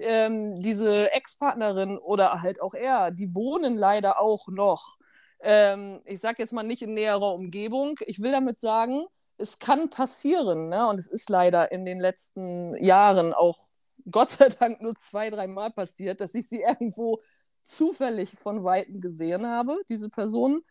ähm, 0.00 0.56
diese 0.56 1.12
Ex-Partnerin 1.12 1.98
oder 1.98 2.42
halt 2.42 2.60
auch 2.60 2.74
er, 2.74 3.10
die 3.10 3.34
wohnen 3.34 3.76
leider 3.76 4.20
auch 4.20 4.48
noch. 4.48 4.96
Ähm, 5.40 6.00
ich 6.04 6.20
sag 6.20 6.38
jetzt 6.38 6.52
mal 6.52 6.62
nicht 6.62 6.82
in 6.82 6.94
näherer 6.94 7.34
Umgebung. 7.34 7.98
Ich 8.06 8.20
will 8.20 8.32
damit 8.32 8.60
sagen, 8.60 9.04
es 9.38 9.58
kann 9.58 9.88
passieren, 9.88 10.68
ne? 10.68 10.88
und 10.88 10.98
es 10.98 11.08
ist 11.08 11.30
leider 11.30 11.72
in 11.72 11.84
den 11.84 12.00
letzten 12.00 12.76
Jahren 12.82 13.32
auch 13.32 13.56
Gott 14.10 14.30
sei 14.30 14.48
Dank 14.48 14.80
nur 14.80 14.94
zwei, 14.94 15.30
dreimal 15.30 15.70
passiert, 15.70 16.20
dass 16.20 16.34
ich 16.34 16.48
sie 16.48 16.62
irgendwo 16.62 17.20
zufällig 17.62 18.30
von 18.38 18.64
Weitem 18.64 19.00
gesehen 19.00 19.46
habe, 19.46 19.78
diese 19.88 20.08
Person. 20.08 20.62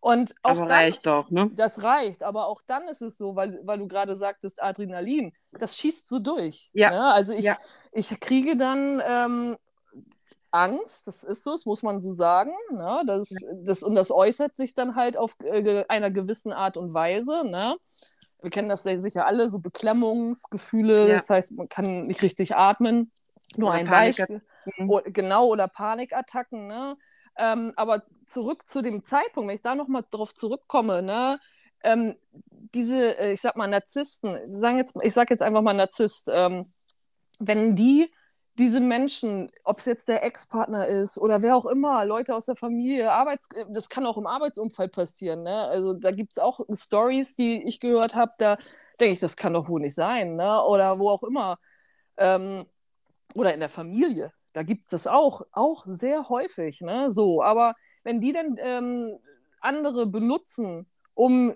Und 0.00 0.34
auch 0.42 0.50
aber 0.50 0.60
dann, 0.60 0.70
reicht 0.70 1.06
doch, 1.06 1.30
ne? 1.30 1.50
Das 1.54 1.82
reicht, 1.82 2.22
aber 2.22 2.46
auch 2.46 2.60
dann 2.66 2.86
ist 2.88 3.00
es 3.00 3.16
so, 3.16 3.36
weil, 3.36 3.58
weil 3.64 3.78
du 3.78 3.88
gerade 3.88 4.18
sagtest, 4.18 4.62
Adrenalin, 4.62 5.32
das 5.52 5.78
schießt 5.78 6.06
so 6.06 6.18
durch. 6.18 6.70
Ja. 6.74 6.90
Ne? 6.90 7.14
Also 7.14 7.32
ich, 7.32 7.46
ja. 7.46 7.56
ich 7.90 8.20
kriege 8.20 8.56
dann 8.56 9.02
ähm, 9.04 9.56
Angst, 10.50 11.08
das 11.08 11.24
ist 11.24 11.42
so, 11.42 11.52
das 11.52 11.64
muss 11.66 11.82
man 11.82 11.98
so 11.98 12.12
sagen. 12.12 12.52
Ne? 12.70 13.02
Das, 13.06 13.34
das, 13.64 13.82
und 13.82 13.94
das 13.94 14.10
äußert 14.10 14.56
sich 14.56 14.74
dann 14.74 14.94
halt 14.94 15.16
auf 15.16 15.36
äh, 15.42 15.84
einer 15.88 16.10
gewissen 16.10 16.52
Art 16.52 16.76
und 16.76 16.94
Weise. 16.94 17.42
Ne? 17.44 17.76
Wir 18.44 18.50
kennen 18.50 18.68
das 18.68 18.82
sicher 18.82 19.26
alle, 19.26 19.48
so 19.48 19.58
Beklemmungsgefühle, 19.58 21.08
ja. 21.08 21.14
das 21.14 21.30
heißt, 21.30 21.52
man 21.52 21.68
kann 21.68 22.06
nicht 22.06 22.22
richtig 22.22 22.54
atmen. 22.54 23.10
Nur 23.56 23.70
oder 23.70 23.78
ein 23.78 23.86
Beispiel. 23.86 24.42
Mhm. 24.76 24.90
O 24.90 25.00
genau, 25.04 25.46
oder 25.46 25.68
Panikattacken. 25.68 26.66
Ne? 26.66 26.96
Ähm, 27.36 27.72
aber 27.76 28.02
zurück 28.26 28.66
zu 28.66 28.82
dem 28.82 29.04
Zeitpunkt, 29.04 29.48
wenn 29.48 29.54
ich 29.54 29.62
da 29.62 29.74
nochmal 29.74 30.04
drauf 30.10 30.34
zurückkomme, 30.34 31.02
ne? 31.02 31.40
Ähm, 31.82 32.16
diese, 32.74 33.18
äh, 33.18 33.32
ich 33.32 33.40
sag 33.40 33.56
mal, 33.56 33.66
Narzissten, 33.66 34.54
sagen 34.54 34.78
jetzt, 34.78 34.96
ich 35.02 35.12
sag 35.12 35.30
jetzt 35.30 35.42
einfach 35.42 35.62
mal 35.62 35.74
Narzisst, 35.74 36.30
ähm, 36.32 36.72
wenn 37.38 37.74
die 37.74 38.10
diese 38.58 38.80
Menschen, 38.80 39.50
ob 39.64 39.78
es 39.78 39.86
jetzt 39.86 40.08
der 40.08 40.22
Ex-Partner 40.22 40.86
ist 40.86 41.18
oder 41.18 41.42
wer 41.42 41.56
auch 41.56 41.66
immer, 41.66 42.04
Leute 42.04 42.34
aus 42.34 42.46
der 42.46 42.54
Familie, 42.54 43.12
Arbeits 43.12 43.48
das 43.68 43.88
kann 43.88 44.06
auch 44.06 44.16
im 44.16 44.26
Arbeitsumfeld 44.26 44.92
passieren. 44.92 45.42
Ne? 45.42 45.54
Also 45.54 45.92
da 45.94 46.12
gibt 46.12 46.32
es 46.32 46.38
auch 46.38 46.60
Stories, 46.72 47.34
die 47.34 47.64
ich 47.64 47.80
gehört 47.80 48.14
habe, 48.14 48.32
da 48.38 48.56
denke 49.00 49.14
ich, 49.14 49.20
das 49.20 49.36
kann 49.36 49.54
doch 49.54 49.68
wohl 49.68 49.80
nicht 49.80 49.94
sein. 49.94 50.36
Ne? 50.36 50.62
Oder 50.62 50.98
wo 50.98 51.10
auch 51.10 51.24
immer. 51.24 51.58
Ähm, 52.16 52.66
oder 53.36 53.52
in 53.54 53.60
der 53.60 53.68
Familie. 53.68 54.32
Da 54.52 54.62
gibt 54.62 54.84
es 54.84 54.90
das 54.90 55.06
auch, 55.08 55.42
auch 55.50 55.84
sehr 55.86 56.28
häufig. 56.28 56.80
Ne? 56.80 57.10
So, 57.10 57.42
aber 57.42 57.74
wenn 58.04 58.20
die 58.20 58.32
dann 58.32 58.56
ähm, 58.58 59.18
andere 59.60 60.06
benutzen, 60.06 60.86
um 61.14 61.54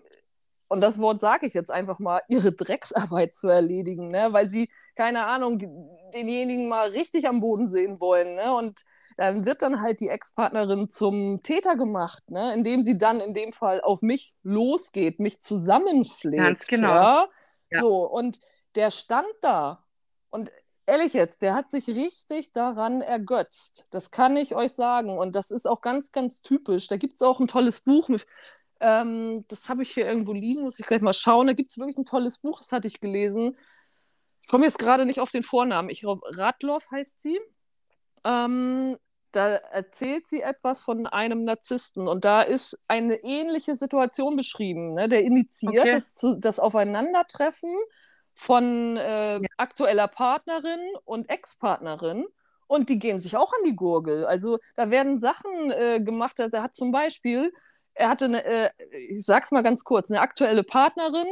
und 0.68 0.82
das 0.82 1.00
Wort 1.00 1.20
sage 1.20 1.46
ich 1.46 1.54
jetzt 1.54 1.70
einfach 1.70 1.98
mal, 1.98 2.20
ihre 2.28 2.52
Drecksarbeit 2.52 3.34
zu 3.34 3.48
erledigen, 3.48 4.08
ne? 4.08 4.28
weil 4.32 4.48
sie, 4.48 4.68
keine 4.96 5.24
Ahnung, 5.24 5.58
denjenigen 6.12 6.68
mal 6.68 6.90
richtig 6.90 7.26
am 7.26 7.40
Boden 7.40 7.68
sehen 7.68 8.00
wollen. 8.00 8.34
Ne? 8.34 8.54
Und 8.54 8.82
dann 9.16 9.46
wird 9.46 9.62
dann 9.62 9.80
halt 9.80 10.00
die 10.00 10.08
Ex-Partnerin 10.08 10.88
zum 10.88 11.42
Täter 11.42 11.76
gemacht, 11.76 12.30
ne? 12.30 12.52
indem 12.52 12.82
sie 12.82 12.98
dann 12.98 13.20
in 13.20 13.32
dem 13.32 13.52
Fall 13.52 13.80
auf 13.80 14.02
mich 14.02 14.36
losgeht, 14.42 15.20
mich 15.20 15.40
zusammenschlägt. 15.40 16.44
Ganz 16.44 16.66
genau. 16.66 16.88
Ja? 16.88 17.28
Ja. 17.70 17.80
So, 17.80 18.04
und 18.04 18.38
der 18.74 18.90
stand 18.90 19.28
da 19.40 19.84
und 20.30 20.52
ehrlich 20.88 21.12
jetzt, 21.12 21.42
der 21.42 21.54
hat 21.54 21.70
sich 21.70 21.86
richtig 21.88 22.52
daran 22.52 23.02
ergötzt. 23.02 23.86
Das 23.90 24.10
kann 24.10 24.36
ich 24.36 24.54
euch 24.54 24.72
sagen. 24.72 25.18
Und 25.18 25.34
das 25.34 25.50
ist 25.50 25.66
auch 25.66 25.82
ganz, 25.82 26.12
ganz 26.12 26.40
typisch. 26.40 26.88
Da 26.88 26.96
gibt 26.96 27.14
es 27.14 27.22
auch 27.22 27.40
ein 27.40 27.46
tolles 27.46 27.82
Buch 27.82 28.08
mit 28.08 28.26
ähm, 28.80 29.44
das 29.48 29.68
habe 29.68 29.82
ich 29.82 29.90
hier 29.90 30.06
irgendwo 30.06 30.32
liegen, 30.32 30.62
muss 30.62 30.78
ich 30.78 30.86
gleich 30.86 31.02
mal 31.02 31.12
schauen. 31.12 31.46
Da 31.46 31.52
gibt 31.52 31.70
es 31.70 31.78
wirklich 31.78 31.98
ein 31.98 32.04
tolles 32.04 32.38
Buch, 32.38 32.58
das 32.58 32.72
hatte 32.72 32.88
ich 32.88 33.00
gelesen. 33.00 33.56
Ich 34.42 34.48
komme 34.48 34.64
jetzt 34.64 34.78
gerade 34.78 35.04
nicht 35.06 35.20
auf 35.20 35.30
den 35.30 35.42
Vornamen. 35.42 35.90
Ich 35.90 36.00
glaube, 36.00 36.22
Radloff 36.36 36.90
heißt 36.90 37.22
sie. 37.22 37.38
Ähm, 38.24 38.96
da 39.32 39.48
erzählt 39.48 40.26
sie 40.26 40.40
etwas 40.40 40.80
von 40.80 41.06
einem 41.06 41.44
Narzissten 41.44 42.08
und 42.08 42.24
da 42.24 42.42
ist 42.42 42.78
eine 42.88 43.16
ähnliche 43.16 43.74
Situation 43.74 44.36
beschrieben. 44.36 44.94
Ne? 44.94 45.08
Der 45.08 45.22
initiiert 45.22 45.82
okay. 45.82 45.92
das, 45.92 46.24
das, 46.38 46.58
Aufeinandertreffen 46.58 47.74
von 48.34 48.96
äh, 48.96 49.34
ja. 49.34 49.48
aktueller 49.58 50.08
Partnerin 50.08 50.80
und 51.04 51.28
Ex-Partnerin 51.28 52.26
und 52.66 52.88
die 52.88 52.98
gehen 52.98 53.20
sich 53.20 53.36
auch 53.36 53.52
an 53.52 53.64
die 53.66 53.76
Gurgel. 53.76 54.24
Also 54.24 54.58
da 54.76 54.90
werden 54.90 55.18
Sachen 55.18 55.70
äh, 55.72 56.00
gemacht. 56.00 56.40
Also 56.40 56.58
er 56.58 56.62
hat 56.62 56.74
zum 56.74 56.90
Beispiel 56.92 57.52
er 57.98 58.08
hatte 58.08 58.26
eine, 58.26 58.44
äh, 58.44 58.70
ich 59.08 59.24
sag's 59.24 59.50
mal 59.50 59.62
ganz 59.62 59.84
kurz, 59.84 60.10
eine 60.10 60.20
aktuelle 60.20 60.62
Partnerin, 60.62 61.26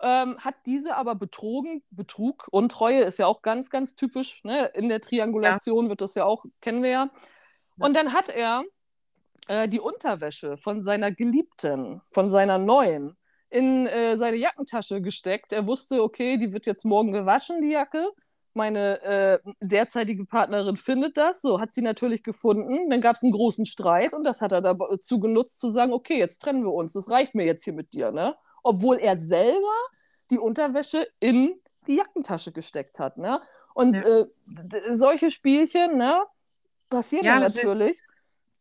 ähm, 0.00 0.38
hat 0.38 0.54
diese 0.66 0.96
aber 0.96 1.14
betrogen. 1.14 1.82
Betrug, 1.90 2.46
Untreue 2.50 3.02
ist 3.02 3.18
ja 3.18 3.26
auch 3.26 3.42
ganz, 3.42 3.70
ganz 3.70 3.94
typisch. 3.94 4.42
Ne? 4.44 4.66
In 4.74 4.88
der 4.88 5.00
Triangulation 5.00 5.84
ja. 5.84 5.90
wird 5.90 6.00
das 6.00 6.14
ja 6.14 6.24
auch, 6.24 6.44
kennen 6.60 6.82
wir 6.82 6.90
ja. 6.90 7.10
Und 7.78 7.94
dann 7.94 8.12
hat 8.12 8.28
er 8.28 8.64
äh, 9.48 9.68
die 9.68 9.80
Unterwäsche 9.80 10.56
von 10.56 10.82
seiner 10.82 11.10
Geliebten, 11.10 12.00
von 12.12 12.30
seiner 12.30 12.58
neuen, 12.58 13.16
in 13.50 13.86
äh, 13.86 14.16
seine 14.16 14.36
Jackentasche 14.36 15.00
gesteckt. 15.00 15.52
Er 15.52 15.66
wusste, 15.66 16.02
okay, 16.02 16.36
die 16.36 16.52
wird 16.52 16.66
jetzt 16.66 16.84
morgen 16.84 17.12
gewaschen, 17.12 17.60
die 17.60 17.70
Jacke 17.70 18.08
meine 18.54 19.02
äh, 19.02 19.38
derzeitige 19.60 20.24
Partnerin 20.24 20.76
findet 20.76 21.16
das, 21.16 21.42
so 21.42 21.60
hat 21.60 21.72
sie 21.72 21.82
natürlich 21.82 22.22
gefunden. 22.22 22.90
Dann 22.90 23.00
gab 23.00 23.16
es 23.16 23.22
einen 23.22 23.32
großen 23.32 23.66
Streit 23.66 24.14
und 24.14 24.24
das 24.24 24.40
hat 24.40 24.52
er 24.52 24.60
dazu 24.60 25.18
genutzt, 25.20 25.60
zu 25.60 25.70
sagen, 25.70 25.92
okay, 25.92 26.18
jetzt 26.18 26.38
trennen 26.38 26.62
wir 26.62 26.72
uns, 26.72 26.92
das 26.92 27.10
reicht 27.10 27.34
mir 27.34 27.44
jetzt 27.44 27.64
hier 27.64 27.72
mit 27.72 27.92
dir, 27.92 28.12
ne? 28.12 28.36
Obwohl 28.62 28.98
er 28.98 29.18
selber 29.18 29.74
die 30.30 30.38
Unterwäsche 30.38 31.06
in 31.20 31.60
die 31.86 31.96
Jackentasche 31.96 32.52
gesteckt 32.52 32.98
hat, 32.98 33.18
ne? 33.18 33.40
Und 33.74 33.96
ja. 33.96 34.20
äh, 34.20 34.26
solche 34.94 35.30
Spielchen, 35.30 35.96
ne, 35.96 36.22
passieren 36.88 37.26
ja, 37.26 37.40
natürlich. 37.40 38.00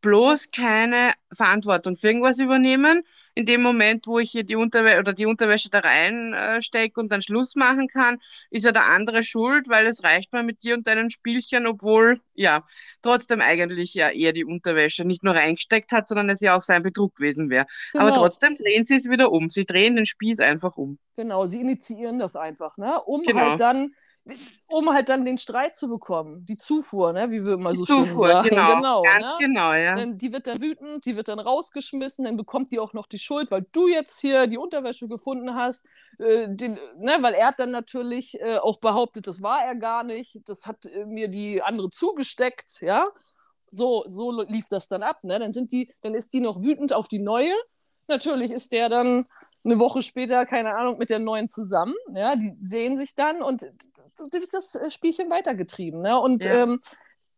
Bloß 0.02 0.52
keine 0.52 1.14
Verantwortung 1.36 1.96
für 1.96 2.08
irgendwas 2.08 2.40
übernehmen 2.40 3.04
in 3.36 3.46
dem 3.46 3.62
Moment, 3.62 4.06
wo 4.06 4.20
ich 4.20 4.32
hier 4.32 4.44
die 4.44 4.56
Unterwäsche 4.56 5.00
oder 5.00 5.14
die 5.14 5.26
Unterwäsche 5.26 5.70
da 5.70 5.80
reinstecke 5.80 7.00
äh, 7.00 7.02
und 7.02 7.12
dann 7.12 7.22
Schluss 7.22 7.56
machen 7.56 7.88
kann, 7.88 8.20
ist 8.52 8.64
ja 8.64 8.72
der 8.72 8.86
andere 8.86 9.24
schuld, 9.24 9.68
weil 9.68 9.88
es 9.88 10.04
reicht 10.04 10.32
mal 10.34 10.44
mit 10.44 10.64
dir 10.64 10.76
und 10.76 10.88
deinen 10.88 11.10
Spielchen, 11.10 11.66
obwohl 11.66 12.22
ja 12.36 12.64
trotzdem 13.02 13.42
eigentlich 13.42 13.94
ja 13.94 14.10
eher 14.10 14.34
die 14.34 14.46
Unterwäsche 14.46 15.04
nicht 15.04 15.24
nur 15.24 15.36
reingesteckt 15.36 15.92
hat, 15.92 16.08
sondern 16.08 16.30
es 16.30 16.42
ja 16.42 16.56
auch 16.56 16.64
sein 16.64 16.84
Betrug 16.84 17.16
gewesen 17.16 17.50
wäre. 17.50 17.66
Genau. 17.94 18.06
Aber 18.06 18.16
trotzdem 18.16 18.56
drehen 18.58 18.86
sie 18.86 18.96
es 18.96 19.10
wieder 19.10 19.32
um. 19.32 19.50
Sie 19.50 19.66
drehen 19.66 19.96
den 19.96 20.06
Spieß 20.06 20.40
einfach 20.40 20.78
um. 20.78 21.00
Genau, 21.16 21.46
sie 21.48 21.62
initiieren 21.62 22.20
das 22.20 22.36
einfach, 22.36 22.78
ne? 22.78 23.02
Um 23.04 23.24
genau. 23.24 23.52
halt 23.52 23.60
dann 23.60 23.92
um 24.68 24.90
halt 24.92 25.10
dann 25.10 25.26
den 25.26 25.38
Streit 25.38 25.76
zu 25.76 25.88
bekommen, 25.88 26.46
die 26.46 26.58
Zufuhr, 26.58 27.14
ne, 27.14 27.30
wie 27.30 27.46
wir 27.46 27.54
immer 27.54 27.74
so 27.74 27.84
die 27.84 27.92
schön 27.92 28.06
Zufuhr, 28.06 28.28
sagen. 28.30 28.50
Genau, 28.50 28.76
genau, 28.76 29.02
ganz 29.02 29.26
ne? 29.26 29.36
genau, 29.40 29.74
ja. 29.74 30.06
Die 30.06 30.32
wird 30.32 30.48
dann 30.48 30.62
wütend, 30.62 31.06
die 31.06 31.16
wird 31.16 31.23
dann 31.28 31.40
rausgeschmissen, 31.40 32.26
dann 32.26 32.38
bekommt 32.38 32.72
die 32.72 32.80
auch 32.80 32.94
noch 32.94 33.08
die 33.08 33.20
Schuld, 33.20 33.52
weil 33.52 33.66
du 33.72 33.88
jetzt 33.88 34.20
hier 34.20 34.48
die 34.48 34.58
Unterwäsche 34.58 35.08
gefunden 35.08 35.56
hast, 35.56 35.86
äh, 36.20 36.48
den, 36.50 36.80
ne, 36.98 37.18
weil 37.22 37.34
er 37.34 37.48
hat 37.48 37.60
dann 37.60 37.72
natürlich 37.72 38.40
äh, 38.40 38.58
auch 38.58 38.80
behauptet, 38.80 39.28
das 39.28 39.42
war 39.42 39.64
er 39.64 39.76
gar 39.76 40.04
nicht, 40.04 40.42
das 40.48 40.66
hat 40.66 40.86
äh, 40.86 41.06
mir 41.06 41.28
die 41.28 41.62
andere 41.62 41.90
zugesteckt, 41.90 42.82
ja. 42.82 43.06
So, 43.72 44.04
so 44.08 44.44
lief 44.44 44.68
das 44.70 44.88
dann 44.88 45.02
ab, 45.02 45.24
ne? 45.24 45.40
Dann 45.40 45.52
sind 45.52 45.72
die, 45.72 45.92
dann 46.02 46.14
ist 46.14 46.34
die 46.34 46.42
noch 46.42 46.62
wütend 46.62 46.94
auf 46.94 47.08
die 47.08 47.18
neue. 47.18 47.54
Natürlich 48.08 48.52
ist 48.52 48.72
der 48.72 48.88
dann 48.88 49.26
eine 49.66 49.80
Woche 49.80 50.02
später, 50.02 50.46
keine 50.46 50.76
Ahnung, 50.76 50.98
mit 50.98 51.10
der 51.10 51.20
neuen 51.20 51.50
zusammen. 51.50 51.96
Ja, 52.14 52.36
die 52.36 52.56
sehen 52.60 52.98
sich 52.98 53.16
dann 53.16 53.42
und 53.42 53.62
wird 53.62 54.54
das 54.54 54.78
Spielchen 54.94 55.30
weitergetrieben. 55.30 56.02
Ne? 56.02 56.20
Und 56.20 56.46
ja. 56.46 56.64
ähm, 56.64 56.82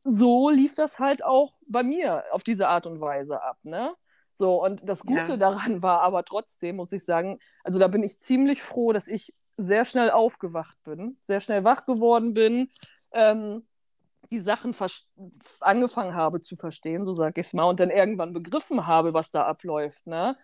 so 0.06 0.52
lief 0.52 0.76
das 0.76 1.00
halt 1.00 1.26
auch 1.26 1.58
bei 1.68 1.84
mir 1.84 2.24
auf 2.32 2.44
diese 2.44 2.70
Art 2.70 2.86
und 2.86 3.02
Weise 3.02 3.42
ab. 3.42 3.58
Ne? 3.64 3.94
So, 4.34 4.64
und 4.64 4.88
das 4.88 5.02
Gute 5.02 5.32
ja. 5.32 5.38
daran 5.38 5.82
war 5.82 6.02
aber 6.02 6.24
trotzdem, 6.24 6.78
muss 6.78 6.92
ich 6.92 7.04
sagen, 7.04 7.40
also 7.64 7.80
da 7.80 7.88
bin 7.88 8.04
ich 8.04 8.20
ziemlich 8.20 8.62
froh, 8.62 8.94
dass 8.94 9.08
ich 9.08 9.34
sehr 9.58 9.84
schnell 9.84 10.12
aufgewacht 10.12 10.78
bin, 10.84 11.18
sehr 11.22 11.40
schnell 11.40 11.64
wach 11.64 11.86
geworden 11.86 12.34
bin, 12.34 12.70
ähm, 13.14 13.66
die 14.32 14.40
Sachen 14.40 14.76
angefangen 15.62 16.16
habe 16.16 16.42
zu 16.42 16.56
verstehen, 16.56 17.06
so 17.06 17.14
sage 17.14 17.42
ich 17.42 17.48
es 17.48 17.54
mal, 17.54 17.66
und 17.66 17.80
dann 17.80 17.90
irgendwann 17.90 18.34
begriffen 18.34 18.86
habe, 18.86 19.14
was 19.14 19.32
da 19.32 19.46
abläuft. 19.46 20.06
Ne? 20.08 20.38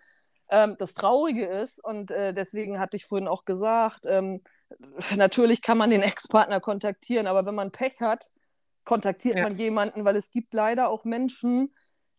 Ähm, 0.48 0.76
das 0.78 0.94
Traurige 0.94 1.46
ist, 1.46 1.84
und 1.84 2.10
äh, 2.10 2.32
deswegen 2.32 2.80
hatte 2.80 2.96
ich 2.96 3.04
vorhin 3.04 3.28
auch 3.28 3.44
gesagt, 3.44 4.06
ähm, 4.06 4.40
natürlich 5.14 5.62
kann 5.62 5.78
man 5.78 5.90
den 5.90 6.02
Ex-Partner 6.02 6.60
kontaktieren, 6.60 7.26
aber 7.26 7.46
wenn 7.46 7.54
man 7.54 7.70
Pech 7.70 8.00
hat, 8.00 8.30
kontaktiert 8.84 9.38
ja. 9.38 9.44
man 9.44 9.56
jemanden, 9.56 10.04
weil 10.04 10.16
es 10.16 10.30
gibt 10.30 10.54
leider 10.54 10.88
auch 10.88 11.04
Menschen, 11.04 11.72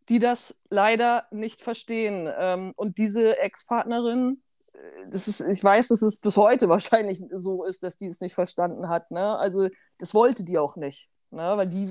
die 0.09 0.19
das 0.19 0.55
leider 0.69 1.27
nicht 1.31 1.61
verstehen. 1.61 2.29
Ähm, 2.37 2.73
und 2.75 2.97
diese 2.97 3.37
Ex-Partnerin, 3.39 4.41
äh, 4.73 4.77
das 5.09 5.27
ist, 5.27 5.41
ich 5.41 5.63
weiß, 5.63 5.89
dass 5.89 6.01
es 6.01 6.19
bis 6.19 6.37
heute 6.37 6.69
wahrscheinlich 6.69 7.23
so 7.31 7.63
ist, 7.63 7.83
dass 7.83 7.97
die 7.97 8.07
es 8.07 8.21
nicht 8.21 8.35
verstanden 8.35 8.89
hat. 8.89 9.11
Ne? 9.11 9.37
Also 9.37 9.69
das 9.97 10.13
wollte 10.13 10.43
die 10.43 10.57
auch 10.57 10.75
nicht. 10.75 11.09
Ne? 11.31 11.57
Weil 11.57 11.67
die 11.67 11.89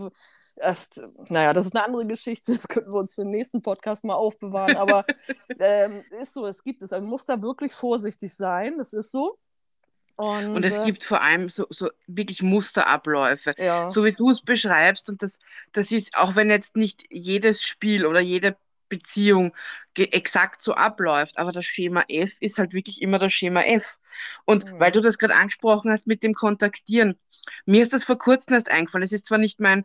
erst, 0.57 1.01
naja, 1.29 1.53
das 1.53 1.66
ist 1.66 1.75
eine 1.75 1.85
andere 1.85 2.07
Geschichte, 2.07 2.53
das 2.57 2.68
könnten 2.68 2.93
wir 2.93 3.01
uns 3.01 3.14
für 3.14 3.23
den 3.23 3.31
nächsten 3.31 3.62
Podcast 3.62 4.05
mal 4.05 4.14
aufbewahren, 4.14 4.77
aber 4.77 5.05
ähm, 5.59 6.05
ist 6.20 6.35
so, 6.35 6.47
es 6.47 6.62
gibt 6.62 6.83
es. 6.83 6.91
Man 6.91 7.05
muss 7.05 7.25
da 7.25 7.43
wirklich 7.43 7.73
vorsichtig 7.73 8.35
sein, 8.35 8.79
das 8.79 8.93
ist 8.93 9.11
so. 9.11 9.39
Und, 10.16 10.56
und 10.56 10.64
es 10.64 10.78
äh, 10.78 10.84
gibt 10.84 11.04
vor 11.04 11.22
allem 11.22 11.48
so, 11.48 11.66
so 11.70 11.90
wirklich 12.06 12.42
Musterabläufe, 12.42 13.54
ja. 13.58 13.88
so 13.88 14.04
wie 14.04 14.12
du 14.12 14.30
es 14.30 14.42
beschreibst. 14.42 15.08
Und 15.08 15.22
das, 15.22 15.38
das 15.72 15.90
ist, 15.90 16.16
auch 16.16 16.36
wenn 16.36 16.50
jetzt 16.50 16.76
nicht 16.76 17.04
jedes 17.10 17.62
Spiel 17.62 18.06
oder 18.06 18.20
jede 18.20 18.56
Beziehung 18.88 19.54
exakt 19.96 20.62
so 20.62 20.74
abläuft, 20.74 21.38
aber 21.38 21.50
das 21.50 21.64
Schema 21.64 22.04
F 22.08 22.36
ist 22.40 22.58
halt 22.58 22.74
wirklich 22.74 23.00
immer 23.00 23.18
das 23.18 23.32
Schema 23.32 23.62
F. 23.62 23.98
Und 24.44 24.66
mhm. 24.66 24.80
weil 24.80 24.92
du 24.92 25.00
das 25.00 25.16
gerade 25.16 25.34
angesprochen 25.34 25.90
hast 25.90 26.06
mit 26.06 26.22
dem 26.22 26.34
Kontaktieren, 26.34 27.18
mir 27.64 27.82
ist 27.82 27.94
das 27.94 28.04
vor 28.04 28.18
kurzem 28.18 28.54
erst 28.54 28.70
eingefallen. 28.70 29.04
Es 29.04 29.12
ist 29.12 29.26
zwar 29.26 29.38
nicht 29.38 29.60
mein 29.60 29.84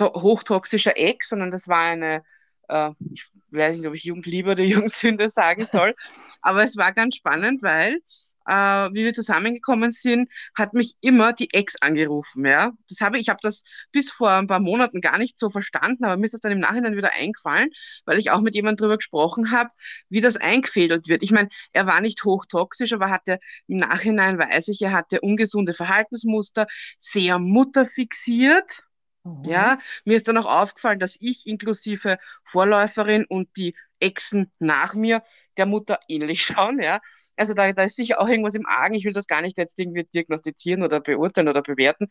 hochtoxischer 0.00 0.96
Ex, 0.96 1.28
sondern 1.28 1.50
das 1.50 1.68
war 1.68 1.82
eine, 1.82 2.24
äh, 2.68 2.90
ich 3.12 3.26
weiß 3.50 3.76
nicht, 3.76 3.86
ob 3.86 3.94
ich 3.94 4.04
Jugendliebe 4.04 4.52
oder 4.52 4.62
Jugendsünde 4.64 5.28
sagen 5.28 5.66
soll, 5.70 5.94
aber 6.40 6.64
es 6.64 6.76
war 6.76 6.92
ganz 6.92 7.16
spannend, 7.16 7.62
weil 7.62 8.00
äh, 8.46 8.52
wie 8.92 9.04
wir 9.04 9.12
zusammengekommen 9.12 9.90
sind, 9.92 10.30
hat 10.56 10.72
mich 10.74 10.94
immer 11.00 11.32
die 11.32 11.52
Ex 11.52 11.76
angerufen. 11.80 12.44
Ja, 12.46 12.72
das 12.88 13.00
habe 13.00 13.18
ich 13.18 13.28
habe 13.28 13.38
das 13.42 13.64
bis 13.92 14.10
vor 14.10 14.30
ein 14.30 14.46
paar 14.46 14.60
Monaten 14.60 15.00
gar 15.00 15.18
nicht 15.18 15.38
so 15.38 15.50
verstanden, 15.50 16.04
aber 16.04 16.16
mir 16.16 16.24
ist 16.26 16.34
das 16.34 16.40
dann 16.40 16.52
im 16.52 16.58
Nachhinein 16.58 16.96
wieder 16.96 17.10
eingefallen, 17.18 17.70
weil 18.04 18.18
ich 18.18 18.30
auch 18.30 18.40
mit 18.40 18.54
jemandem 18.54 18.76
darüber 18.84 18.96
gesprochen 18.98 19.50
habe, 19.52 19.70
wie 20.08 20.20
das 20.20 20.36
eingefädelt 20.36 21.08
wird. 21.08 21.22
Ich 21.22 21.32
meine, 21.32 21.48
er 21.72 21.86
war 21.86 22.00
nicht 22.00 22.24
hochtoxisch, 22.24 22.92
aber 22.92 23.10
hatte 23.10 23.38
im 23.66 23.78
Nachhinein 23.78 24.38
weiß 24.38 24.68
ich, 24.68 24.82
er 24.82 24.92
hatte 24.92 25.20
ungesunde 25.20 25.74
Verhaltensmuster, 25.74 26.66
sehr 26.98 27.38
mutterfixiert. 27.38 28.82
Mhm. 29.24 29.44
Ja, 29.44 29.78
mir 30.04 30.16
ist 30.16 30.28
dann 30.28 30.36
auch 30.38 30.46
aufgefallen, 30.46 30.98
dass 31.00 31.16
ich 31.20 31.46
inklusive 31.46 32.18
Vorläuferin 32.44 33.24
und 33.26 33.48
die 33.56 33.74
Exen 34.00 34.52
nach 34.58 34.94
mir 34.94 35.22
der 35.56 35.66
Mutter 35.66 35.98
ähnlich 36.08 36.42
schauen, 36.46 36.80
ja. 36.80 37.00
Also 37.36 37.54
da, 37.54 37.72
da 37.72 37.84
ist 37.84 37.96
sicher 37.96 38.20
auch 38.20 38.28
irgendwas 38.28 38.54
im 38.54 38.66
Argen. 38.66 38.94
Ich 38.94 39.04
will 39.04 39.12
das 39.12 39.26
gar 39.26 39.42
nicht 39.42 39.58
jetzt 39.58 39.78
irgendwie 39.78 40.04
diagnostizieren 40.04 40.82
oder 40.82 41.00
beurteilen 41.00 41.48
oder 41.48 41.62
bewerten, 41.62 42.06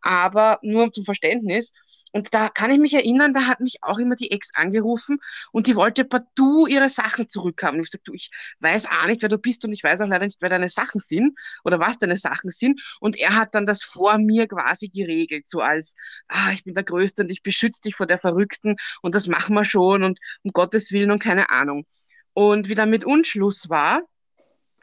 aber 0.00 0.58
nur 0.62 0.90
zum 0.92 1.04
Verständnis. 1.04 1.72
Und 2.12 2.34
da 2.34 2.48
kann 2.48 2.70
ich 2.70 2.78
mich 2.78 2.94
erinnern, 2.94 3.32
da 3.32 3.46
hat 3.46 3.60
mich 3.60 3.78
auch 3.82 3.98
immer 3.98 4.16
die 4.16 4.30
Ex 4.32 4.50
angerufen 4.54 5.18
und 5.52 5.66
die 5.66 5.76
wollte 5.76 6.04
partout 6.04 6.66
ihre 6.66 6.88
Sachen 6.88 7.28
zurückhaben. 7.28 7.78
Und 7.78 7.84
ich 7.84 7.90
sagte, 7.90 8.10
du, 8.10 8.14
ich 8.14 8.30
weiß 8.60 8.86
auch 8.86 9.06
nicht, 9.06 9.22
wer 9.22 9.28
du 9.28 9.38
bist 9.38 9.64
und 9.64 9.72
ich 9.72 9.82
weiß 9.84 10.00
auch 10.00 10.08
leider 10.08 10.26
nicht, 10.26 10.38
wer 10.40 10.48
deine 10.50 10.68
Sachen 10.68 11.00
sind 11.00 11.38
oder 11.64 11.78
was 11.80 11.98
deine 11.98 12.16
Sachen 12.16 12.50
sind. 12.50 12.80
Und 13.00 13.16
er 13.18 13.34
hat 13.36 13.54
dann 13.54 13.66
das 13.66 13.82
vor 13.82 14.18
mir 14.18 14.48
quasi 14.48 14.88
geregelt, 14.88 15.46
so 15.48 15.60
als, 15.60 15.94
ah, 16.28 16.50
ich 16.52 16.64
bin 16.64 16.74
der 16.74 16.84
Größte 16.84 17.22
und 17.22 17.30
ich 17.30 17.42
beschütze 17.42 17.80
dich 17.82 17.94
vor 17.96 18.06
der 18.06 18.18
Verrückten 18.18 18.76
und 19.02 19.14
das 19.14 19.26
machen 19.26 19.54
wir 19.54 19.64
schon 19.64 20.02
und 20.02 20.18
um 20.42 20.52
Gottes 20.52 20.92
Willen 20.92 21.10
und 21.10 21.20
keine 21.20 21.50
Ahnung. 21.50 21.86
Und 22.32 22.68
wie 22.68 22.74
dann 22.74 22.90
mit 22.90 23.04
uns 23.04 23.28
Schluss 23.28 23.68
war, 23.68 24.02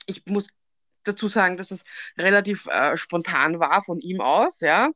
ich 0.08 0.26
muss 0.26 0.47
dazu 1.03 1.28
sagen, 1.28 1.58
dass 1.58 1.72
es 1.72 1.84
relativ 2.18 2.68
äh, 2.68 2.97
spontan 2.97 3.60
war 3.60 3.84
von 3.84 3.99
ihm 3.99 4.22
aus, 4.22 4.60
ja. 4.62 4.89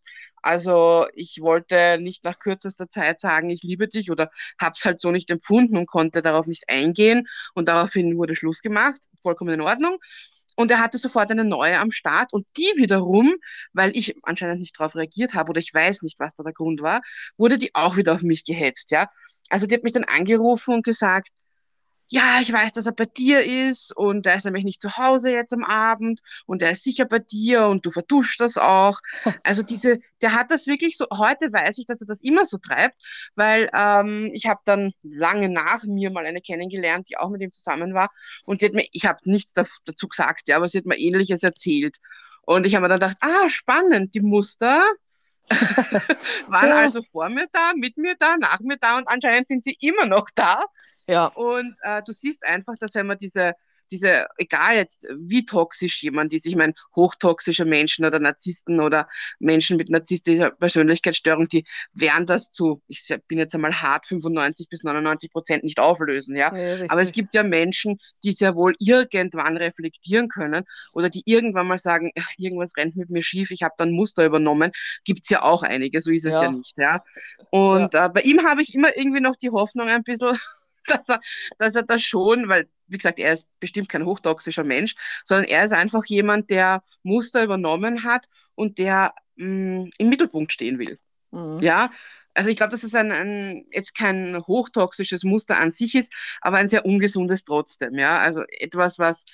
Also 0.44 1.08
ich 1.14 1.40
wollte 1.42 2.00
nicht 2.02 2.24
nach 2.24 2.40
kürzester 2.40 2.90
Zeit 2.90 3.20
sagen, 3.22 3.50
ich 3.50 3.62
liebe 3.64 3.88
dich 3.88 4.12
oder 4.12 4.30
habe 4.60 4.74
es 4.78 4.84
halt 4.86 5.00
so 5.00 5.12
nicht 5.12 5.30
empfunden 5.30 5.78
und 5.78 5.86
konnte 5.88 6.22
darauf 6.22 6.48
nicht 6.48 6.66
eingehen 6.68 7.28
und 7.54 7.68
daraufhin 7.68 8.18
wurde 8.18 8.36
Schluss 8.36 8.62
gemacht, 8.62 9.00
vollkommen 9.22 9.54
in 9.54 9.62
Ordnung. 9.62 9.98
Und 10.58 10.70
er 10.72 10.80
hatte 10.80 10.98
sofort 10.98 11.32
eine 11.32 11.46
neue 11.46 11.80
am 11.80 11.92
Start 11.92 12.34
und 12.34 12.46
die 12.58 12.72
wiederum, 12.76 13.36
weil 13.74 13.96
ich 13.96 14.16
anscheinend 14.24 14.60
nicht 14.60 14.78
darauf 14.80 14.96
reagiert 14.96 15.34
habe 15.34 15.52
oder 15.52 15.60
ich 15.60 15.74
weiß 15.74 16.02
nicht, 16.02 16.20
was 16.20 16.34
da 16.36 16.44
der 16.44 16.54
Grund 16.54 16.82
war, 16.82 17.02
wurde 17.38 17.58
die 17.58 17.74
auch 17.74 17.96
wieder 17.98 18.14
auf 18.14 18.22
mich 18.24 18.44
gehetzt, 18.46 18.92
ja. 18.92 19.08
Also 19.50 19.66
die 19.68 19.76
hat 19.76 19.84
mich 19.84 19.94
dann 19.94 20.04
angerufen 20.06 20.74
und 20.76 20.84
gesagt, 20.84 21.30
ja, 22.12 22.40
ich 22.42 22.52
weiß, 22.52 22.74
dass 22.74 22.88
er 22.88 22.92
bei 22.92 23.06
dir 23.06 23.46
ist 23.46 23.96
und 23.96 24.26
er 24.26 24.36
ist 24.36 24.44
nämlich 24.44 24.66
nicht 24.66 24.82
zu 24.82 24.98
Hause 24.98 25.32
jetzt 25.32 25.54
am 25.54 25.64
Abend 25.64 26.20
und 26.46 26.62
er 26.62 26.72
ist 26.72 26.84
sicher 26.84 27.06
bei 27.06 27.20
dir 27.20 27.68
und 27.68 27.86
du 27.86 27.90
verduschst 27.90 28.40
das 28.40 28.58
auch. 28.58 29.00
Also 29.44 29.64
diese, 29.64 30.00
der 30.22 30.34
hat 30.34 30.52
das 30.52 30.68
wirklich 30.68 30.98
so, 30.98 31.06
heute 31.12 31.54
weiß 31.54 31.78
ich, 31.78 31.86
dass 31.86 32.02
er 32.02 32.08
das 32.08 32.22
immer 32.22 32.46
so 32.46 32.58
treibt, 32.58 32.96
weil 33.36 33.70
ähm, 33.74 34.30
ich 34.34 34.46
habe 34.46 34.60
dann 34.66 34.92
lange 35.04 35.48
nach 35.50 35.84
mir 35.84 36.12
mal 36.12 36.26
eine 36.26 36.42
kennengelernt, 36.42 37.10
die 37.10 37.18
auch 37.18 37.30
mit 37.30 37.42
ihm 37.42 37.52
zusammen 37.54 37.94
war 37.94 38.10
und 38.46 38.62
die 38.62 38.66
hat 38.66 38.74
mir, 38.74 38.86
ich 38.92 39.06
habe 39.06 39.20
nichts 39.26 39.54
dazu 39.54 40.08
gesagt, 40.10 40.50
ja, 40.50 40.58
aber 40.58 40.68
sie 40.68 40.80
hat 40.80 40.86
mir 40.86 40.98
ähnliches 40.98 41.44
erzählt. 41.44 41.98
Und 42.42 42.66
ich 42.66 42.76
habe 42.76 42.84
mir 42.84 42.90
dann 42.90 43.00
gedacht, 43.00 43.18
ah, 43.22 43.50
spannend, 43.50 44.16
die 44.16 44.22
Muster 44.22 44.84
waren 46.48 46.70
ja. 46.70 46.76
also 46.78 47.02
vor 47.02 47.30
mir 47.30 47.48
da, 47.52 47.72
mit 47.76 47.98
mir 47.98 48.16
da, 48.18 48.38
nach 48.38 48.60
mir 48.60 48.78
da 48.78 48.98
und 48.98 49.08
anscheinend 49.08 49.48
sind 49.48 49.64
sie 49.64 49.78
immer 49.80 50.06
noch 50.06 50.30
da. 50.36 50.64
Ja. 51.08 51.28
Und 51.28 51.76
äh, 51.82 52.02
du 52.06 52.14
siehst 52.14 52.46
einfach, 52.46 52.76
dass 52.80 52.96
wenn 52.96 53.08
man 53.08 53.18
diese, 53.18 53.54
diese, 53.92 54.28
egal 54.38 54.76
jetzt 54.76 55.08
wie 55.18 55.46
toxisch 55.46 56.02
jemand 56.02 56.34
ist, 56.34 56.46
ich 56.46 56.56
meine, 56.56 56.74
hochtoxische 56.96 57.66
Menschen 57.66 58.06
oder 58.06 58.20
Narzissten 58.20 58.80
oder 58.80 59.08
Menschen 59.40 59.78
mit 59.78 59.90
narzisstischer 59.90 60.52
Persönlichkeitsstörung, 60.52 61.48
die 61.48 61.66
werden 61.94 62.26
das 62.26 62.52
zu, 62.52 62.82
ich 62.88 63.08
bin 63.28 63.38
jetzt 63.38 63.54
einmal 63.54 63.82
hart, 63.82 64.06
95 64.06 64.70
bis 64.70 64.84
99 64.84 65.32
Prozent 65.32 65.64
nicht 65.64 65.80
auflösen, 65.80 66.36
ja. 66.36 66.56
ja 66.56 66.86
Aber 66.90 67.02
es 67.02 67.12
gibt 67.12 67.34
ja 67.34 67.44
Menschen, 67.44 68.00
die 68.24 68.32
sehr 68.32 68.56
wohl 68.56 68.74
irgendwann 68.80 69.58
reflektieren 69.58 70.30
können 70.30 70.64
oder 70.94 71.10
die 71.10 71.24
irgendwann 71.26 71.68
mal 71.68 71.78
sagen, 71.78 72.12
irgendwas 72.38 72.76
rennt 72.78 72.96
mit 72.96 73.10
mir 73.10 73.24
schief, 73.24 73.52
ich 73.52 73.64
habe 73.64 73.76
dann 73.78 73.92
Muster 73.92 74.26
übernommen, 74.26 74.72
gibt 75.04 75.22
es 75.24 75.30
ja 75.30 75.44
auch 75.44 75.64
einige, 75.64 76.02
so 76.02 76.12
ist 76.12 76.26
es 76.26 76.34
ja, 76.34 76.44
ja 76.44 76.52
nicht, 76.52 76.78
ja. 76.78 77.04
Und 77.50 77.94
ja. 77.94 78.06
Äh, 78.06 78.10
bei 78.10 78.22
ihm 78.22 78.44
habe 78.46 78.62
ich 78.62 78.74
immer 78.74 78.96
irgendwie 78.96 79.22
noch 79.22 79.36
die 79.36 79.50
Hoffnung 79.50 79.90
ein 79.90 80.04
bisschen, 80.04 80.38
dass 80.88 81.10
er, 81.10 81.22
dass 81.58 81.76
er 81.76 81.84
das 81.84 82.02
schon, 82.02 82.48
weil, 82.48 82.68
wie 82.88 82.98
gesagt, 82.98 83.20
er 83.20 83.34
ist 83.34 83.48
bestimmt 83.60 83.90
kein 83.90 84.06
hochtoxischer 84.06 84.64
Mensch, 84.64 84.96
sondern 85.26 85.46
er 85.46 85.66
ist 85.66 85.74
einfach 85.74 86.06
jemand, 86.06 86.50
der 86.50 86.84
Muster 87.04 87.44
übernommen 87.44 88.04
hat 88.04 88.28
und 88.56 88.78
der 88.78 89.14
mh, 89.36 89.46
mm, 89.46 89.90
im 89.98 90.10
Mittelpunkt 90.10 90.52
stehen 90.54 90.80
will. 90.80 91.00
Mhm. 91.32 91.60
Ja, 91.62 91.92
also 92.34 92.50
ich 92.50 92.58
glaube, 92.58 92.72
dass 92.72 92.84
es 92.84 92.96
ein, 92.96 93.12
ein, 93.12 93.66
jetzt 93.72 93.96
kein 93.96 94.42
hochtoxisches 94.48 95.24
Muster 95.24 95.58
an 95.58 95.72
sich 95.72 95.96
ist, 95.96 96.14
aber 96.40 96.58
ein 96.58 96.70
sehr 96.70 96.86
ungesundes 96.86 97.44
trotzdem. 97.44 97.98
Ja, 97.98 98.20
also 98.20 98.44
etwas, 98.60 99.00
was 99.00 99.26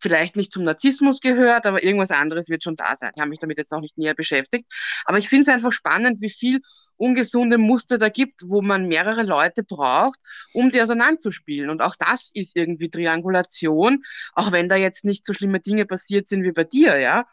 vielleicht 0.00 0.36
nicht 0.36 0.52
zum 0.52 0.64
Narzissmus 0.64 1.20
gehört, 1.20 1.66
aber 1.66 1.82
irgendwas 1.82 2.10
anderes 2.10 2.48
wird 2.48 2.62
schon 2.62 2.76
da 2.76 2.96
sein. 2.96 3.12
Ich 3.14 3.20
habe 3.20 3.30
mich 3.30 3.38
damit 3.38 3.58
jetzt 3.58 3.72
auch 3.72 3.80
nicht 3.80 3.96
näher 3.98 4.14
beschäftigt. 4.14 4.66
Aber 5.04 5.18
ich 5.18 5.28
finde 5.28 5.42
es 5.42 5.48
einfach 5.48 5.72
spannend, 5.72 6.20
wie 6.20 6.30
viel 6.30 6.60
ungesunde 7.02 7.58
Muster 7.58 7.98
da 7.98 8.08
gibt, 8.08 8.42
wo 8.46 8.62
man 8.62 8.86
mehrere 8.86 9.24
Leute 9.24 9.64
braucht, 9.64 10.20
um 10.54 10.70
die 10.70 10.80
auseinanderzuspielen. 10.80 11.68
Und 11.68 11.82
auch 11.82 11.96
das 11.96 12.30
ist 12.32 12.56
irgendwie 12.56 12.90
Triangulation, 12.90 14.04
auch 14.34 14.52
wenn 14.52 14.68
da 14.68 14.76
jetzt 14.76 15.04
nicht 15.04 15.26
so 15.26 15.32
schlimme 15.32 15.58
Dinge 15.58 15.84
passiert 15.84 16.28
sind 16.28 16.44
wie 16.44 16.52
bei 16.52 16.64
dir, 16.64 16.98
ja. 16.98 17.26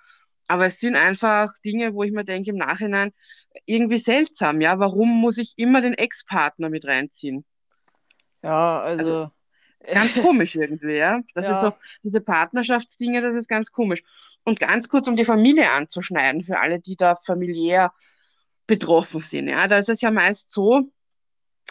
Aber 0.48 0.66
es 0.66 0.80
sind 0.80 0.96
einfach 0.96 1.52
Dinge, 1.64 1.94
wo 1.94 2.02
ich 2.02 2.12
mir 2.12 2.24
denke 2.26 2.50
im 2.50 2.58
Nachhinein, 2.58 3.12
irgendwie 3.66 4.00
seltsam, 4.00 4.60
ja. 4.60 4.80
Warum 4.80 5.10
muss 5.22 5.38
ich 5.38 5.54
immer 5.58 5.82
den 5.82 5.94
Ex-Partner 5.94 6.70
mit 6.70 6.88
reinziehen? 6.88 7.46
Ja, 8.42 8.82
also, 8.82 9.32
also 9.84 9.94
ganz 9.94 10.16
komisch 10.16 10.56
irgendwie, 10.56 10.96
ja. 10.96 11.22
Das 11.36 11.46
ja. 11.46 11.52
ist 11.52 11.62
so, 11.62 11.74
diese 12.04 12.22
Partnerschaftsdinge, 12.22 13.22
das 13.22 13.36
ist 13.36 13.48
ganz 13.48 13.72
komisch. 13.72 14.02
Und 14.46 14.60
ganz 14.60 14.90
kurz, 14.90 15.08
um 15.08 15.16
die 15.16 15.26
Familie 15.26 15.70
anzuschneiden, 15.70 16.42
für 16.42 16.60
alle, 16.60 16.80
die 16.80 16.96
da 16.96 17.16
familiär 17.16 17.92
betroffen 18.70 19.20
sind. 19.20 19.50
Ja, 19.50 19.68
da 19.68 19.80
ist 19.80 19.90
es 19.90 20.02
ja 20.02 20.12
meist 20.12 20.52
so, 20.52 20.90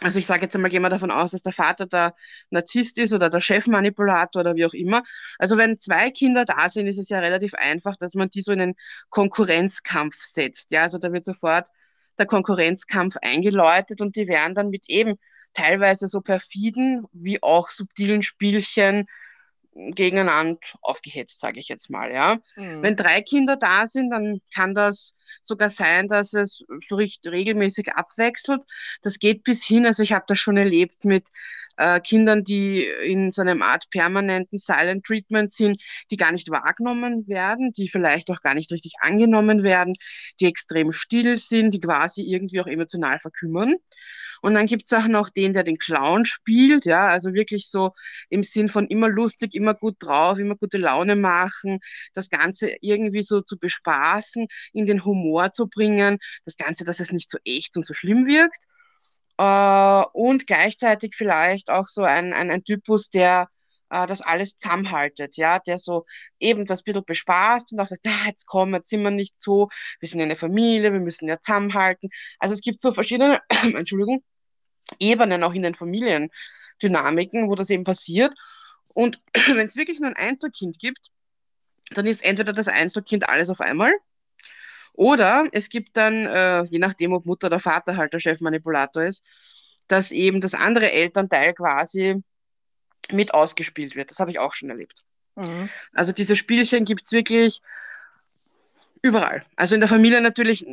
also 0.01 0.19
ich 0.19 0.25
sage 0.25 0.43
jetzt 0.43 0.55
einmal, 0.55 0.71
gehen 0.71 0.81
wir 0.81 0.89
davon 0.89 1.11
aus, 1.11 1.31
dass 1.31 1.41
der 1.41 1.51
Vater 1.51 1.85
der 1.85 2.15
Narzisst 2.51 2.97
ist 2.99 3.11
oder 3.11 3.29
der 3.29 3.41
Chefmanipulator 3.41 4.41
oder 4.41 4.55
wie 4.55 4.65
auch 4.65 4.73
immer. 4.73 5.03
Also 5.39 5.57
wenn 5.57 5.77
zwei 5.77 6.09
Kinder 6.09 6.45
da 6.45 6.69
sind, 6.69 6.87
ist 6.87 6.99
es 6.99 7.09
ja 7.09 7.19
relativ 7.19 7.53
einfach, 7.53 7.97
dass 7.97 8.13
man 8.13 8.29
die 8.29 8.41
so 8.41 8.51
in 8.51 8.61
einen 8.61 8.75
Konkurrenzkampf 9.09 10.15
setzt. 10.21 10.71
Ja, 10.71 10.83
also 10.83 10.99
da 10.99 11.11
wird 11.11 11.25
sofort 11.25 11.67
der 12.17 12.27
Konkurrenzkampf 12.27 13.17
eingeläutet 13.21 13.99
und 14.01 14.15
die 14.15 14.27
werden 14.27 14.55
dann 14.55 14.69
mit 14.69 14.89
eben 14.89 15.15
teilweise 15.53 16.07
so 16.07 16.21
perfiden 16.21 17.05
wie 17.11 17.41
auch 17.43 17.69
subtilen 17.69 18.21
Spielchen 18.21 19.07
gegeneinander 19.73 20.59
aufgehetzt, 20.81 21.39
sage 21.39 21.59
ich 21.59 21.67
jetzt 21.67 21.89
mal. 21.89 22.11
Ja. 22.11 22.35
Mhm. 22.55 22.83
Wenn 22.83 22.95
drei 22.95 23.21
Kinder 23.21 23.57
da 23.57 23.87
sind, 23.87 24.11
dann 24.11 24.41
kann 24.53 24.75
das 24.75 25.13
sogar 25.41 25.69
sein, 25.69 26.07
dass 26.07 26.33
es 26.33 26.63
so 26.85 26.95
richtig 26.95 27.31
regelmäßig 27.31 27.93
abwechselt. 27.93 28.61
Das 29.01 29.19
geht 29.19 29.43
bis 29.43 29.65
hin, 29.65 29.85
also 29.85 30.03
ich 30.03 30.13
habe 30.13 30.25
das 30.27 30.39
schon 30.39 30.57
erlebt 30.57 31.05
mit 31.05 31.27
äh, 31.79 31.99
Kindern, 32.01 32.43
die 32.43 32.83
in 32.83 33.31
so 33.31 33.41
einer 33.41 33.59
Art 33.65 33.89
permanenten 33.89 34.57
Silent 34.57 35.05
Treatment 35.05 35.49
sind, 35.49 35.81
die 36.11 36.17
gar 36.17 36.31
nicht 36.31 36.49
wahrgenommen 36.51 37.27
werden, 37.27 37.71
die 37.71 37.89
vielleicht 37.89 38.29
auch 38.31 38.41
gar 38.41 38.53
nicht 38.53 38.71
richtig 38.71 38.93
angenommen 39.01 39.63
werden, 39.63 39.93
die 40.39 40.45
extrem 40.45 40.91
still 40.91 41.37
sind, 41.37 41.73
die 41.73 41.79
quasi 41.79 42.21
irgendwie 42.23 42.59
auch 42.61 42.67
emotional 42.67 43.17
verkümmern. 43.19 43.75
Und 44.41 44.53
dann 44.53 44.65
gibt's 44.67 44.93
auch 44.93 45.07
noch 45.07 45.29
den, 45.29 45.53
der 45.53 45.63
den 45.63 45.77
Clown 45.77 46.25
spielt, 46.25 46.85
ja, 46.85 47.07
also 47.07 47.33
wirklich 47.33 47.69
so 47.69 47.91
im 48.29 48.43
Sinn 48.43 48.69
von 48.69 48.87
immer 48.87 49.09
lustig, 49.09 49.55
immer 49.55 49.73
gut 49.73 49.97
drauf, 49.99 50.39
immer 50.39 50.55
gute 50.55 50.77
Laune 50.77 51.15
machen, 51.15 51.79
das 52.13 52.29
Ganze 52.29 52.71
irgendwie 52.81 53.23
so 53.23 53.41
zu 53.41 53.57
bespaßen, 53.57 54.47
in 54.73 54.85
den 54.85 55.03
Humor 55.05 55.18
Humor 55.19 55.51
zu 55.51 55.67
bringen, 55.67 56.17
das 56.45 56.57
Ganze, 56.57 56.85
dass 56.85 56.99
es 56.99 57.11
nicht 57.11 57.29
so 57.29 57.37
echt 57.45 57.77
und 57.77 57.85
so 57.85 57.93
schlimm 57.93 58.25
wirkt. 58.25 58.65
Äh, 59.37 60.05
und 60.13 60.47
gleichzeitig 60.47 61.15
vielleicht 61.15 61.69
auch 61.69 61.87
so 61.87 62.03
ein, 62.03 62.33
ein, 62.33 62.51
ein 62.51 62.63
Typus, 62.63 63.09
der 63.09 63.49
äh, 63.89 64.07
das 64.07 64.21
alles 64.21 64.57
zusammenhaltet, 64.57 65.37
ja, 65.37 65.59
der 65.59 65.79
so 65.79 66.05
eben 66.39 66.65
das 66.65 66.83
bisschen 66.83 67.05
bespaßt 67.05 67.71
und 67.73 67.79
auch 67.79 67.87
sagt, 67.87 68.01
na, 68.03 68.27
jetzt 68.27 68.45
kommen, 68.45 68.73
jetzt 68.73 68.89
sind 68.89 69.01
wir 69.01 69.11
nicht 69.11 69.35
so, 69.37 69.69
wir 69.99 70.09
sind 70.09 70.21
eine 70.21 70.35
Familie, 70.35 70.93
wir 70.93 70.99
müssen 70.99 71.27
ja 71.27 71.39
zusammenhalten. 71.39 72.09
Also 72.39 72.53
es 72.53 72.61
gibt 72.61 72.81
so 72.81 72.91
verschiedene, 72.91 73.39
Entschuldigung, 73.75 74.23
Ebenen 74.99 75.43
auch 75.43 75.53
in 75.53 75.63
den 75.63 75.73
Familiendynamiken, 75.75 77.49
wo 77.49 77.55
das 77.55 77.69
eben 77.69 77.83
passiert. 77.83 78.33
Und 78.89 79.21
wenn 79.47 79.67
es 79.67 79.75
wirklich 79.75 79.99
nur 79.99 80.09
ein 80.09 80.15
Einzelkind 80.15 80.79
gibt, 80.79 81.11
dann 81.91 82.05
ist 82.05 82.23
entweder 82.23 82.53
das 82.53 82.67
Einzelkind 82.67 83.29
alles 83.29 83.49
auf 83.49 83.61
einmal 83.61 83.93
oder 84.93 85.45
es 85.51 85.69
gibt 85.69 85.95
dann, 85.97 86.25
äh, 86.25 86.63
je 86.65 86.79
nachdem, 86.79 87.13
ob 87.13 87.25
Mutter 87.25 87.47
oder 87.47 87.59
Vater 87.59 87.97
halt 87.97 88.13
der 88.13 88.19
Chefmanipulator 88.19 89.03
ist, 89.03 89.23
dass 89.87 90.11
eben 90.11 90.41
das 90.41 90.53
andere 90.53 90.91
Elternteil 90.91 91.53
quasi 91.53 92.21
mit 93.11 93.33
ausgespielt 93.33 93.95
wird. 93.95 94.11
Das 94.11 94.19
habe 94.19 94.31
ich 94.31 94.39
auch 94.39 94.53
schon 94.53 94.69
erlebt. 94.69 95.05
Mhm. 95.35 95.69
Also 95.93 96.11
diese 96.11 96.35
Spielchen 96.35 96.85
gibt 96.85 97.03
es 97.03 97.11
wirklich 97.11 97.61
überall. 99.01 99.43
Also 99.55 99.75
in 99.75 99.81
der 99.81 99.89
Familie 99.89 100.21
natürlich 100.21 100.65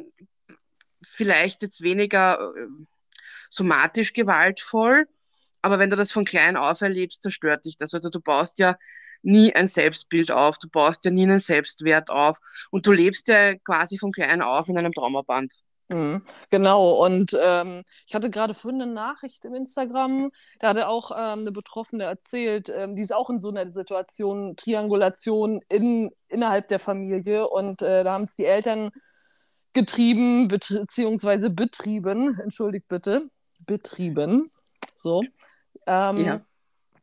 vielleicht 1.02 1.62
jetzt 1.62 1.80
weniger 1.82 2.52
äh, 2.56 2.66
somatisch 3.48 4.12
gewaltvoll, 4.12 5.06
aber 5.62 5.78
wenn 5.78 5.90
du 5.90 5.96
das 5.96 6.12
von 6.12 6.24
klein 6.24 6.56
auf 6.56 6.80
erlebst, 6.80 7.22
zerstört 7.22 7.64
dich 7.64 7.76
das. 7.76 7.94
Also 7.94 8.10
du 8.10 8.20
baust 8.20 8.58
ja 8.58 8.76
nie 9.26 9.54
ein 9.54 9.66
Selbstbild 9.66 10.30
auf, 10.30 10.58
du 10.58 10.68
baust 10.68 11.04
ja 11.04 11.10
nie 11.10 11.24
einen 11.24 11.40
Selbstwert 11.40 12.10
auf. 12.10 12.38
Und 12.70 12.86
du 12.86 12.92
lebst 12.92 13.28
ja 13.28 13.54
quasi 13.56 13.98
von 13.98 14.12
klein 14.12 14.40
auf 14.40 14.68
in 14.68 14.78
einem 14.78 14.92
Traumaband. 14.92 15.52
Mhm, 15.88 16.22
genau, 16.50 17.04
und 17.04 17.36
ähm, 17.40 17.84
ich 18.08 18.14
hatte 18.16 18.28
gerade 18.28 18.54
vorhin 18.54 18.82
eine 18.82 18.92
Nachricht 18.92 19.44
im 19.44 19.54
Instagram, 19.54 20.32
da 20.58 20.70
hatte 20.70 20.88
auch 20.88 21.12
ähm, 21.12 21.40
eine 21.40 21.52
Betroffene 21.52 22.02
erzählt, 22.02 22.68
ähm, 22.74 22.96
die 22.96 23.02
ist 23.02 23.14
auch 23.14 23.30
in 23.30 23.40
so 23.40 23.50
einer 23.50 23.72
Situation, 23.72 24.56
Triangulation 24.56 25.60
in, 25.68 26.10
innerhalb 26.26 26.66
der 26.68 26.80
Familie. 26.80 27.46
Und 27.46 27.82
äh, 27.82 28.02
da 28.02 28.14
haben 28.14 28.22
es 28.22 28.34
die 28.34 28.46
Eltern 28.46 28.90
getrieben, 29.74 30.48
beziehungsweise 30.48 31.50
betrieben, 31.50 32.36
entschuldigt 32.40 32.88
bitte, 32.88 33.28
betrieben, 33.66 34.50
so. 34.96 35.22
Ähm, 35.86 36.24
ja. 36.24 36.40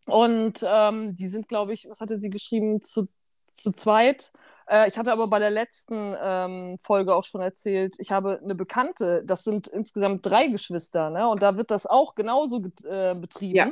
Und 0.06 0.66
ähm, 0.68 1.16
die 1.16 1.28
sind, 1.28 1.48
glaube 1.48 1.74
ich, 1.74 1.88
was 1.90 2.02
hatte 2.02 2.18
sie 2.18 2.30
geschrieben, 2.30 2.82
zu, 2.82 3.08
zu 3.50 3.72
zweit 3.72 4.32
äh, 4.68 4.88
ich 4.88 4.98
hatte 4.98 5.12
aber 5.12 5.28
bei 5.28 5.40
der 5.40 5.52
letzten 5.52 6.16
ähm, 6.20 6.78
Folge 6.82 7.16
auch 7.16 7.24
schon 7.24 7.42
erzählt, 7.42 7.96
ich 8.00 8.12
habe 8.12 8.40
eine 8.42 8.56
Bekannte, 8.56 9.24
das 9.26 9.44
sind 9.44 9.68
insgesamt 9.68 10.26
drei 10.26 10.48
Geschwister, 10.48 11.10
ne? 11.10 11.28
Und 11.28 11.44
da 11.44 11.58
wird 11.58 11.72
das 11.72 11.86
auch 11.86 12.16
genauso 12.16 12.62
äh, 12.86 13.16
betrieben. 13.16 13.56
Ja. 13.56 13.72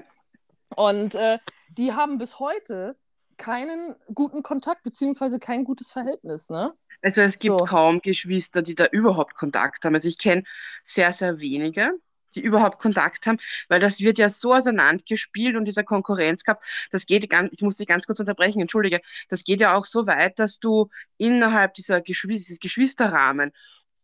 Und 0.76 1.16
äh, 1.16 1.40
die 1.70 1.94
haben 1.94 2.18
bis 2.18 2.40
heute 2.40 2.98
keinen 3.38 3.96
guten 4.14 4.44
Kontakt, 4.44 4.84
beziehungsweise 4.84 5.40
kein 5.40 5.64
gutes 5.64 5.92
Verhältnis, 5.92 6.50
ne? 6.50 6.74
Also 7.02 7.22
es 7.22 7.40
gibt 7.40 7.58
so. 7.58 7.66
kaum 7.66 8.02
Geschwister, 8.02 8.62
die 8.62 8.76
da 8.76 8.86
überhaupt 8.86 9.36
Kontakt 9.36 9.84
haben. 9.86 9.96
Also 9.96 10.08
ich 10.08 10.20
kenne 10.20 10.44
sehr, 10.84 11.12
sehr 11.14 11.40
wenige 11.40 11.94
die 12.36 12.42
überhaupt 12.42 12.80
Kontakt 12.80 13.28
haben, 13.28 13.38
weil 13.70 13.80
das 13.80 14.00
wird 14.00 14.18
ja 14.18 14.30
so 14.30 14.54
auseinandergespielt 14.54 15.56
und 15.56 15.66
dieser 15.66 15.84
Konkurrenzkampf, 15.84 16.60
das 16.92 17.06
geht 17.06 17.30
ganz, 17.30 17.54
ich 17.54 17.62
muss 17.62 17.78
dich 17.78 17.88
ganz 17.88 18.06
kurz 18.06 18.20
unterbrechen, 18.20 18.62
entschuldige, 18.62 19.02
das 19.30 19.44
geht 19.44 19.62
ja 19.62 19.76
auch 19.76 19.86
so 19.86 20.08
weit, 20.08 20.40
dass 20.40 20.60
du 20.60 20.90
innerhalb 21.18 21.74
dieser 21.76 22.02
Geschwister, 22.02 22.32
dieses 22.32 22.60
Geschwisterrahmen 22.60 23.52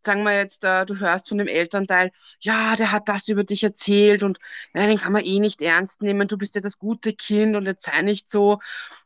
sagen 0.04 0.24
wir 0.24 0.36
jetzt, 0.36 0.64
äh, 0.64 0.86
du 0.86 0.96
hörst 1.00 1.30
von 1.30 1.38
dem 1.38 1.48
Elternteil, 1.48 2.12
ja, 2.40 2.76
der 2.76 2.92
hat 2.92 3.10
das 3.10 3.28
über 3.28 3.44
dich 3.44 3.64
erzählt 3.64 4.24
und 4.24 4.38
ja, 4.74 4.86
den 4.88 4.98
kann 4.98 5.14
man 5.14 5.24
eh 5.26 5.40
nicht 5.40 5.62
ernst 5.62 6.02
nehmen, 6.02 6.28
du 6.28 6.38
bist 6.38 6.56
ja 6.56 6.62
das 6.62 6.80
gute 6.80 7.14
Kind 7.14 7.56
und 7.56 7.66
jetzt 7.66 7.86
sei 7.86 8.02
nicht 8.02 8.30
so. 8.30 8.60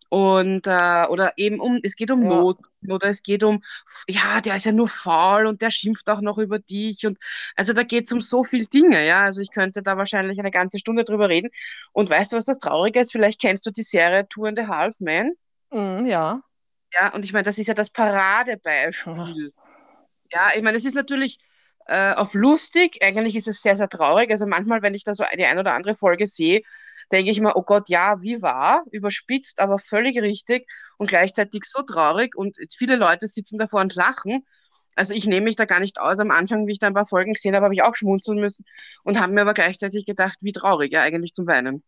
Und 0.09 0.67
äh, 0.67 1.05
oder 1.07 1.33
eben 1.37 1.61
um, 1.61 1.79
es 1.83 1.95
geht 1.95 2.11
um 2.11 2.21
ja. 2.23 2.27
Not 2.27 2.59
oder 2.89 3.07
es 3.07 3.23
geht 3.23 3.43
um, 3.43 3.63
ja, 4.09 4.41
der 4.41 4.57
ist 4.57 4.65
ja 4.65 4.73
nur 4.73 4.89
faul 4.89 5.45
und 5.45 5.61
der 5.61 5.71
schimpft 5.71 6.09
auch 6.09 6.19
noch 6.19 6.37
über 6.37 6.59
dich. 6.59 7.05
Und 7.05 7.17
also 7.55 7.71
da 7.71 7.83
geht 7.83 8.05
es 8.05 8.11
um 8.11 8.19
so 8.19 8.43
viele 8.43 8.65
Dinge, 8.65 9.05
ja. 9.05 9.23
Also 9.23 9.39
ich 9.39 9.51
könnte 9.51 9.81
da 9.81 9.95
wahrscheinlich 9.95 10.37
eine 10.39 10.51
ganze 10.51 10.79
Stunde 10.79 11.05
drüber 11.05 11.29
reden. 11.29 11.49
Und 11.93 12.09
weißt 12.09 12.33
du, 12.33 12.37
was 12.37 12.45
das 12.45 12.59
Traurige 12.59 12.99
ist? 12.99 13.13
Vielleicht 13.13 13.39
kennst 13.39 13.65
du 13.65 13.71
die 13.71 13.83
Serie 13.83 14.27
Two 14.27 14.45
and 14.45 14.59
a 14.59 14.67
Half 14.67 14.99
Men. 14.99 15.33
Mm, 15.71 16.05
ja. 16.05 16.41
Ja, 16.93 17.13
und 17.13 17.23
ich 17.23 17.31
meine, 17.31 17.43
das 17.43 17.57
ist 17.57 17.67
ja 17.67 17.73
das 17.73 17.89
Paradebeispiel. 17.89 19.53
Ja, 19.55 19.60
ich 20.55 20.61
meine, 20.63 20.77
es 20.77 20.85
ist 20.85 20.95
natürlich 20.95 21.37
äh, 21.87 22.13
auf 22.13 22.33
lustig, 22.33 22.99
eigentlich 23.03 23.35
ist 23.35 23.47
es 23.47 23.61
sehr, 23.61 23.75
sehr 23.77 23.89
traurig. 23.89 24.31
Also 24.31 24.45
manchmal, 24.47 24.81
wenn 24.81 24.93
ich 24.93 25.03
da 25.03 25.15
so 25.15 25.23
die 25.37 25.45
ein 25.45 25.59
oder 25.59 25.73
andere 25.73 25.95
Folge 25.95 26.27
sehe, 26.27 26.61
denke 27.11 27.31
ich 27.31 27.41
mir, 27.41 27.55
oh 27.55 27.63
Gott, 27.63 27.89
ja, 27.89 28.21
wie 28.21 28.41
war? 28.41 28.83
Überspitzt, 28.91 29.59
aber 29.59 29.79
völlig 29.79 30.17
richtig 30.21 30.67
und 30.97 31.09
gleichzeitig 31.09 31.63
so 31.65 31.81
traurig. 31.83 32.35
Und 32.35 32.57
viele 32.77 32.95
Leute 32.95 33.27
sitzen 33.27 33.57
davor 33.57 33.81
und 33.81 33.95
lachen. 33.95 34.45
Also 34.95 35.13
ich 35.13 35.25
nehme 35.27 35.45
mich 35.45 35.55
da 35.57 35.65
gar 35.65 35.79
nicht 35.81 35.99
aus. 35.99 36.19
Am 36.19 36.31
Anfang, 36.31 36.67
wie 36.67 36.73
ich 36.73 36.79
da 36.79 36.87
ein 36.87 36.93
paar 36.93 37.07
Folgen 37.07 37.33
gesehen 37.33 37.55
habe, 37.55 37.65
habe 37.65 37.75
ich 37.75 37.83
auch 37.83 37.95
schmunzeln 37.95 38.39
müssen 38.39 38.65
und 39.03 39.19
habe 39.19 39.33
mir 39.33 39.41
aber 39.41 39.53
gleichzeitig 39.53 40.05
gedacht, 40.05 40.37
wie 40.41 40.53
traurig, 40.53 40.93
ja, 40.93 41.01
eigentlich 41.01 41.33
zum 41.33 41.47
Weinen. 41.47 41.83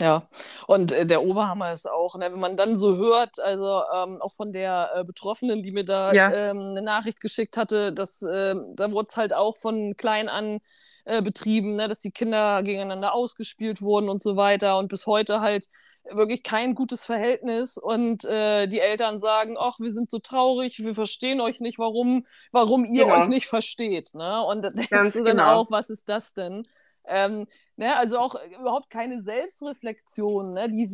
Ja, 0.00 0.28
und 0.68 0.92
äh, 0.92 1.06
der 1.06 1.24
Oberhammer 1.24 1.72
ist 1.72 1.88
auch, 1.88 2.16
ne, 2.16 2.32
wenn 2.32 2.38
man 2.38 2.56
dann 2.56 2.76
so 2.76 2.96
hört, 2.96 3.40
also 3.40 3.82
ähm, 3.92 4.22
auch 4.22 4.32
von 4.32 4.52
der 4.52 4.90
äh, 4.94 5.04
Betroffenen, 5.04 5.62
die 5.62 5.72
mir 5.72 5.84
da 5.84 6.12
ja. 6.12 6.32
ähm, 6.32 6.60
eine 6.60 6.82
Nachricht 6.82 7.20
geschickt 7.20 7.56
hatte, 7.56 7.92
dass 7.92 8.22
äh, 8.22 8.54
da 8.74 8.92
wurde 8.92 9.08
es 9.10 9.16
halt 9.16 9.34
auch 9.34 9.56
von 9.56 9.96
klein 9.96 10.28
an 10.28 10.60
äh, 11.04 11.20
betrieben, 11.20 11.74
ne, 11.74 11.88
dass 11.88 12.00
die 12.00 12.12
Kinder 12.12 12.62
gegeneinander 12.62 13.12
ausgespielt 13.12 13.82
wurden 13.82 14.08
und 14.08 14.22
so 14.22 14.36
weiter 14.36 14.78
und 14.78 14.88
bis 14.88 15.06
heute 15.06 15.40
halt 15.40 15.66
wirklich 16.10 16.42
kein 16.42 16.74
gutes 16.74 17.04
Verhältnis 17.04 17.76
und 17.76 18.24
äh, 18.24 18.66
die 18.66 18.80
Eltern 18.80 19.18
sagen, 19.18 19.56
ach, 19.58 19.80
wir 19.80 19.92
sind 19.92 20.10
so 20.10 20.18
traurig, 20.18 20.78
wir 20.78 20.94
verstehen 20.94 21.40
euch 21.40 21.60
nicht, 21.60 21.78
warum, 21.78 22.26
warum 22.52 22.84
ihr 22.84 23.04
genau. 23.04 23.20
euch 23.20 23.28
nicht 23.28 23.46
versteht, 23.46 24.14
ne? 24.14 24.44
Und 24.44 24.62
da 24.62 24.68
denkst 24.70 24.90
Ganz 24.90 25.12
du 25.14 25.24
dann 25.24 25.38
genau. 25.38 25.54
auch, 25.54 25.70
was 25.70 25.90
ist 25.90 26.08
das 26.08 26.34
denn? 26.34 26.62
Ähm, 27.08 27.46
ne, 27.76 27.96
also 27.96 28.18
auch 28.18 28.36
überhaupt 28.58 28.90
keine 28.90 29.22
Selbstreflexion, 29.22 30.52
ne? 30.52 30.68
Die, 30.68 30.88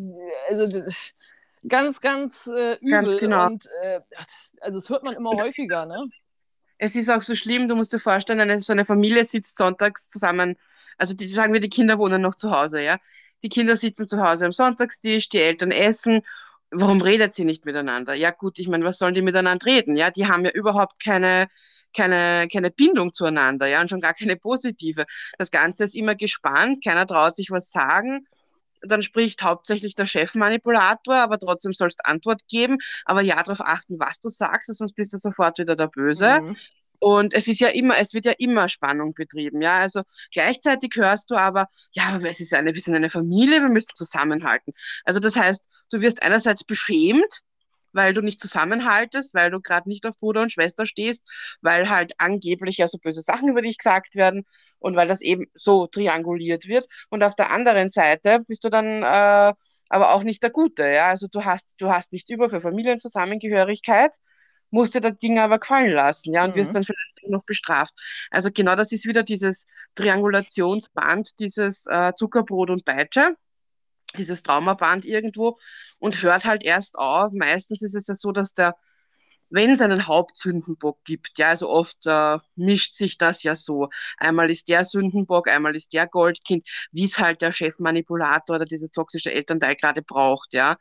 also 0.49 0.69
ganz, 1.69 2.01
ganz 2.01 2.47
äh, 2.47 2.77
übel. 2.77 2.91
Ganz 2.91 3.17
genau. 3.19 3.47
Und 3.47 3.69
äh, 3.83 4.01
also 4.61 4.79
das 4.79 4.89
hört 4.89 5.03
man 5.03 5.15
immer 5.15 5.31
häufiger, 5.31 5.87
ne? 5.87 6.09
Es 6.79 6.97
ist 6.97 7.09
auch 7.09 7.23
so 7.23 7.35
schlimm, 7.35 7.69
du 7.69 7.77
musst 7.77 7.93
dir 7.93 8.01
vorstellen, 8.01 8.41
eine, 8.41 8.61
so 8.61 8.73
eine 8.73 8.85
Familie 8.85 9.25
sitzt 9.25 9.57
sonntags 9.57 10.09
zusammen, 10.09 10.57
also 10.99 11.15
die, 11.15 11.27
sagen 11.27 11.53
wir, 11.53 11.61
die 11.61 11.69
Kinder 11.69 11.99
wohnen 11.99 12.21
noch 12.23 12.35
zu 12.35 12.51
Hause, 12.51 12.83
ja. 12.83 12.99
Die 13.43 13.49
Kinder 13.49 13.77
sitzen 13.77 14.09
zu 14.09 14.21
Hause 14.21 14.47
am 14.47 14.53
Sonntagstisch, 14.53 15.29
die 15.29 15.41
Eltern 15.41 15.71
essen. 15.71 16.23
Warum 16.71 17.01
redet 17.01 17.35
sie 17.35 17.45
nicht 17.45 17.65
miteinander? 17.65 18.15
Ja 18.15 18.31
gut, 18.31 18.59
ich 18.59 18.69
meine, 18.69 18.85
was 18.85 18.99
sollen 18.99 19.15
die 19.15 19.23
miteinander 19.23 19.67
reden? 19.67 19.97
Ja, 19.97 20.11
die 20.11 20.27
haben 20.27 20.45
ja 20.45 20.51
überhaupt 20.51 21.03
keine, 21.03 21.49
keine, 21.95 22.49
keine 22.53 22.71
Bindung 22.71 23.13
zueinander, 23.13 23.67
ja, 23.67 23.81
und 23.81 23.89
schon 23.89 24.01
gar 24.01 24.15
keine 24.15 24.37
positive. 24.37 25.05
Das 25.39 25.51
Ganze 25.51 25.85
ist 25.85 25.95
immer 25.95 26.15
gespannt, 26.15 26.85
keiner 26.85 27.07
traut 27.07 27.35
sich 27.37 27.51
was 27.51 27.71
sagen. 27.71 28.27
Dann 28.83 29.03
spricht 29.03 29.43
hauptsächlich 29.43 29.95
der 29.95 30.07
Chefmanipulator, 30.07 31.17
aber 31.17 31.39
trotzdem 31.39 31.73
sollst 31.73 32.01
du 32.01 32.11
Antwort 32.11 32.43
geben, 32.49 32.79
aber 33.07 33.23
ja 33.23 33.43
darauf 33.43 33.61
achten, 33.61 33.99
was 33.99 34.21
du 34.21 34.29
sagst, 34.29 34.75
sonst 34.75 34.95
bist 34.95 35.13
du 35.15 35.19
sofort 35.19 35.59
wieder 35.59 35.77
der 35.77 35.89
Böse. 35.89 36.41
Mhm. 36.43 36.57
Und 36.99 37.35
es 37.35 37.49
ist 37.49 37.61
ja 37.61 37.69
immer, 37.69 37.99
es 37.99 38.15
wird 38.15 38.25
ja 38.25 38.33
immer 38.39 38.69
Spannung 38.69 39.13
betrieben, 39.15 39.61
ja. 39.61 39.79
Also 39.79 40.03
gleichzeitig 40.33 40.93
hörst 40.97 41.31
du 41.31 41.37
aber, 41.37 41.69
ja, 41.93 42.17
es 42.17 42.41
ist 42.41 42.55
eine, 42.55 42.75
wir 42.75 42.81
sind 42.81 42.95
eine 42.95 43.11
Familie, 43.11 43.61
wir 43.61 43.69
müssen 43.69 43.95
zusammenhalten. 43.95 44.73
Also 45.05 45.21
das 45.21 45.37
heißt, 45.37 45.69
du 45.91 46.01
wirst 46.01 46.23
einerseits 46.23 46.65
beschämt, 46.65 47.43
weil 47.95 48.13
du 48.13 48.21
nicht 48.21 48.41
zusammenhaltest, 48.41 49.35
weil 49.35 49.51
du 49.51 49.61
gerade 49.61 49.89
nicht 49.89 50.07
auf 50.07 50.19
Bruder 50.19 50.43
und 50.43 50.53
Schwester 50.53 50.87
stehst, 50.87 51.23
weil 51.63 51.89
halt 51.89 52.13
angeblich 52.19 52.77
ja 52.79 52.89
so 52.89 52.99
böse 52.99 53.23
Sachen 53.23 53.49
über 53.49 53.63
dich 53.63 53.79
gesagt 53.79 54.15
werden 54.15 54.45
und 54.79 54.97
weil 54.97 55.09
das 55.09 55.23
eben 55.23 55.47
so 55.55 55.87
trianguliert 55.87 56.69
wird. 56.69 56.87
Und 57.09 57.25
auf 57.25 57.35
der 57.35 57.51
anderen 57.53 57.89
Seite 57.89 58.41
bist 58.47 58.65
du 58.65 58.69
dann 58.69 59.03
äh, 59.03 59.53
aber 59.89 60.15
auch 60.15 60.25
nicht 60.25 60.43
der 60.43 60.51
Gute, 60.51 60.87
ja. 60.89 61.09
Also 61.09 61.27
du 61.31 61.45
hast, 61.45 61.75
du 61.79 61.89
hast 61.89 62.13
nicht 62.13 62.29
über 62.31 62.51
für 62.51 62.61
Familienzusammengehörigkeit, 62.61 64.15
musst 64.71 64.95
dir 64.95 65.01
das 65.01 65.17
Ding 65.19 65.39
aber 65.39 65.59
gefallen 65.59 65.93
lassen, 65.93 66.35
ja, 66.35 66.45
und 66.45 66.55
mhm. 66.55 66.57
wirst 66.61 66.75
dann 66.75 66.85
vielleicht 66.85 67.29
noch 67.29 67.45
bestraft. 67.45 67.95
Also 68.31 68.51
genau 68.53 68.75
das 68.75 68.93
ist 68.93 69.07
wieder 69.07 69.23
dieses 69.23 69.67
Triangulationsband, 69.95 71.39
dieses 71.39 71.87
äh, 71.87 72.13
Zuckerbrot 72.15 72.71
und 72.71 72.85
Peitsche 72.85 73.37
dieses 74.17 74.43
Traumaband 74.43 75.05
irgendwo 75.05 75.59
und 75.99 76.23
hört 76.23 76.45
halt 76.45 76.65
erst 76.65 76.99
auf. 76.99 77.33
Meistens 77.33 77.83
ist 77.83 77.95
es 77.95 78.07
ja 78.07 78.15
so, 78.15 78.33
dass 78.33 78.55
der, 78.55 78.77
wenn 79.51 79.71
es 79.71 79.81
einen 79.81 80.07
Hauptsündenbock 80.07 81.05
gibt, 81.05 81.39
ja, 81.39 81.49
also 81.49 81.69
oft 81.71 82.07
äh, 82.07 82.39
mischt 82.57 82.95
sich 82.95 83.19
das 83.19 83.43
ja 83.43 83.55
so. 83.57 83.89
Einmal 84.19 84.51
ist 84.51 84.69
der 84.69 84.85
Sündenbock, 84.85 85.49
einmal 85.49 85.77
ist 85.77 85.93
der 85.93 86.07
Goldkind, 86.07 86.67
wie 86.93 87.05
es 87.05 87.19
halt 87.19 87.43
der 87.43 87.53
Chefmanipulator 87.53 88.57
oder 88.57 88.65
dieses 88.65 88.91
toxische 88.91 89.33
Elternteil 89.33 89.77
gerade 89.77 90.03
braucht, 90.03 90.55
ja. 90.55 90.77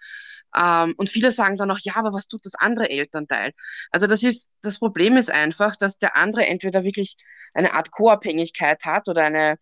Ähm, 0.56 0.94
und 0.98 1.10
viele 1.10 1.32
sagen 1.32 1.58
dann 1.58 1.72
auch, 1.72 1.80
ja, 1.82 1.96
aber 1.96 2.14
was 2.14 2.28
tut 2.28 2.46
das 2.46 2.56
andere 2.56 2.90
Elternteil? 2.90 3.54
Also 3.92 4.08
das 4.08 4.24
ist, 4.24 4.50
das 4.62 4.80
Problem 4.80 5.18
ist 5.18 5.32
einfach, 5.32 5.76
dass 5.76 5.98
der 5.98 6.16
andere 6.18 6.46
entweder 6.46 6.84
wirklich 6.84 7.16
eine 7.54 7.74
Art 7.74 7.92
Co-Abhängigkeit 7.92 8.86
hat 8.86 9.10
oder 9.10 9.24
eine, 9.24 9.58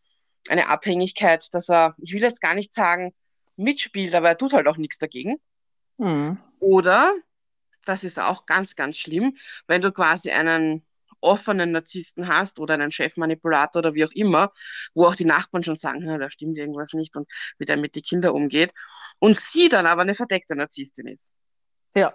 eine 0.49 0.69
Abhängigkeit, 0.69 1.47
dass 1.53 1.69
er, 1.69 1.95
ich 1.99 2.13
will 2.13 2.21
jetzt 2.21 2.41
gar 2.41 2.55
nicht 2.55 2.73
sagen, 2.73 3.13
mitspielt, 3.55 4.15
aber 4.15 4.29
er 4.29 4.37
tut 4.37 4.53
halt 4.53 4.67
auch 4.67 4.77
nichts 4.77 4.97
dagegen. 4.97 5.37
Hm. 5.97 6.37
Oder, 6.59 7.13
das 7.85 8.03
ist 8.03 8.19
auch 8.19 8.45
ganz, 8.45 8.75
ganz 8.75 8.97
schlimm, 8.97 9.37
wenn 9.67 9.81
du 9.81 9.91
quasi 9.91 10.31
einen 10.31 10.85
offenen 11.21 11.71
Narzissten 11.71 12.27
hast 12.27 12.59
oder 12.59 12.73
einen 12.73 12.91
Chefmanipulator 12.91 13.79
oder 13.79 13.93
wie 13.93 14.05
auch 14.05 14.11
immer, 14.11 14.51
wo 14.93 15.05
auch 15.05 15.15
die 15.15 15.25
Nachbarn 15.25 15.63
schon 15.63 15.75
sagen, 15.75 16.05
da 16.05 16.29
stimmt 16.29 16.57
irgendwas 16.57 16.93
nicht 16.93 17.15
und 17.15 17.29
wie 17.57 17.65
der 17.65 17.77
mit 17.77 17.95
den 17.95 18.01
Kindern 18.01 18.33
umgeht. 18.33 18.73
Und 19.19 19.37
sie 19.37 19.69
dann 19.69 19.85
aber 19.85 20.01
eine 20.01 20.15
verdeckte 20.15 20.55
Narzisstin 20.55 21.07
ist. 21.07 21.31
Ja, 21.95 22.13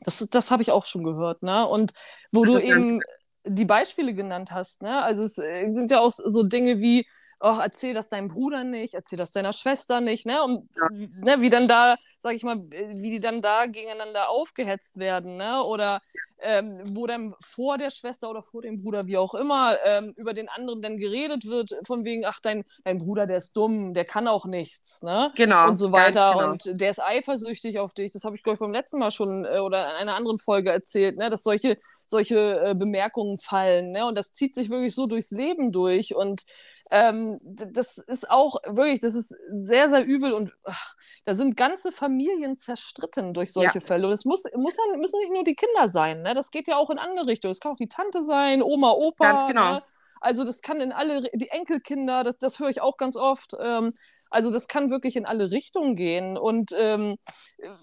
das, 0.00 0.26
das 0.30 0.50
habe 0.50 0.62
ich 0.62 0.70
auch 0.70 0.86
schon 0.86 1.04
gehört. 1.04 1.42
Ne? 1.42 1.66
Und 1.66 1.92
wo 2.30 2.44
also 2.44 2.58
du 2.58 2.64
eben 2.64 3.00
die 3.44 3.64
Beispiele 3.64 4.14
genannt 4.14 4.50
hast, 4.50 4.82
ne? 4.82 5.02
also 5.02 5.24
es 5.24 5.38
äh, 5.38 5.72
sind 5.72 5.90
ja 5.90 6.00
auch 6.00 6.12
so 6.12 6.42
Dinge 6.42 6.80
wie, 6.80 7.06
oh, 7.40 7.58
erzähl 7.60 7.94
das 7.94 8.08
deinem 8.08 8.28
Bruder 8.28 8.64
nicht, 8.64 8.94
erzähl 8.94 9.18
das 9.18 9.30
deiner 9.30 9.52
Schwester 9.52 10.00
nicht, 10.00 10.26
ne? 10.26 10.42
Und 10.42 10.68
ja. 10.76 10.88
ne, 10.90 11.40
wie 11.40 11.50
dann 11.50 11.68
da, 11.68 11.96
sag 12.20 12.34
ich 12.34 12.42
mal, 12.42 12.58
wie 12.70 13.10
die 13.10 13.20
dann 13.20 13.42
da 13.42 13.66
gegeneinander 13.66 14.28
aufgehetzt 14.28 14.98
werden, 14.98 15.36
ne? 15.36 15.62
Oder 15.62 16.00
ähm, 16.40 16.80
wo 16.92 17.06
dann 17.06 17.34
vor 17.40 17.78
der 17.78 17.90
Schwester 17.90 18.30
oder 18.30 18.42
vor 18.42 18.62
dem 18.62 18.82
Bruder, 18.82 19.06
wie 19.06 19.16
auch 19.16 19.34
immer, 19.34 19.76
ähm, 19.84 20.14
über 20.16 20.34
den 20.34 20.48
anderen 20.48 20.82
dann 20.82 20.96
geredet 20.96 21.46
wird, 21.46 21.74
von 21.84 22.04
wegen, 22.04 22.24
ach, 22.24 22.38
dein, 22.40 22.64
dein 22.84 22.98
Bruder, 22.98 23.26
der 23.26 23.38
ist 23.38 23.56
dumm, 23.56 23.94
der 23.94 24.04
kann 24.04 24.28
auch 24.28 24.46
nichts, 24.46 25.02
ne? 25.02 25.32
Genau. 25.36 25.68
Und 25.68 25.76
so 25.76 25.92
weiter. 25.92 26.34
Genau. 26.34 26.50
Und 26.50 26.80
der 26.80 26.90
ist 26.90 27.02
eifersüchtig 27.02 27.78
auf 27.78 27.94
dich. 27.94 28.12
Das 28.12 28.24
habe 28.24 28.36
ich, 28.36 28.42
glaube 28.42 28.54
ich, 28.54 28.60
beim 28.60 28.72
letzten 28.72 28.98
Mal 28.98 29.10
schon 29.10 29.44
äh, 29.44 29.58
oder 29.58 29.84
in 29.84 29.96
einer 29.96 30.16
anderen 30.16 30.38
Folge 30.38 30.70
erzählt, 30.70 31.16
ne? 31.16 31.30
Dass 31.30 31.42
solche, 31.42 31.78
solche 32.06 32.60
äh, 32.60 32.74
Bemerkungen 32.74 33.38
fallen, 33.38 33.92
ne? 33.92 34.06
Und 34.06 34.16
das 34.16 34.32
zieht 34.32 34.54
sich 34.54 34.70
wirklich 34.70 34.94
so 34.94 35.06
durchs 35.06 35.30
Leben 35.30 35.72
durch. 35.72 36.14
Und 36.14 36.42
ähm, 36.90 37.38
das 37.42 37.98
ist 37.98 38.30
auch 38.30 38.56
wirklich, 38.66 39.00
das 39.00 39.14
ist 39.14 39.34
sehr, 39.60 39.88
sehr 39.88 40.04
übel 40.04 40.32
und 40.32 40.52
ach, 40.64 40.94
da 41.24 41.34
sind 41.34 41.56
ganze 41.56 41.92
Familien 41.92 42.56
zerstritten 42.56 43.34
durch 43.34 43.52
solche 43.52 43.78
ja. 43.78 43.84
Fälle. 43.84 44.06
Und 44.06 44.12
es 44.12 44.24
muss, 44.24 44.44
muss 44.56 44.76
ja, 44.76 44.96
müssen 44.96 45.20
nicht 45.20 45.32
nur 45.32 45.44
die 45.44 45.54
Kinder 45.54 45.88
sein, 45.88 46.22
ne? 46.22 46.34
das 46.34 46.50
geht 46.50 46.68
ja 46.68 46.76
auch 46.76 46.90
in 46.90 46.98
andere 46.98 47.26
Richtungen. 47.26 47.52
Es 47.52 47.60
kann 47.60 47.72
auch 47.72 47.76
die 47.76 47.88
Tante 47.88 48.22
sein, 48.22 48.62
Oma, 48.62 48.92
Opa. 48.92 49.32
Ganz 49.32 49.46
genau. 49.46 49.72
Ne? 49.72 49.82
Also 50.20 50.44
das 50.44 50.62
kann 50.62 50.80
in 50.80 50.92
alle, 50.92 51.22
die 51.32 51.48
Enkelkinder, 51.48 52.24
das, 52.24 52.38
das 52.38 52.58
höre 52.58 52.70
ich 52.70 52.80
auch 52.80 52.96
ganz 52.96 53.16
oft. 53.16 53.52
Ähm, 53.60 53.92
also 54.30 54.50
das 54.50 54.68
kann 54.68 54.90
wirklich 54.90 55.16
in 55.16 55.26
alle 55.26 55.50
Richtungen 55.50 55.96
gehen. 55.96 56.36
Und 56.36 56.72
ähm, 56.76 57.16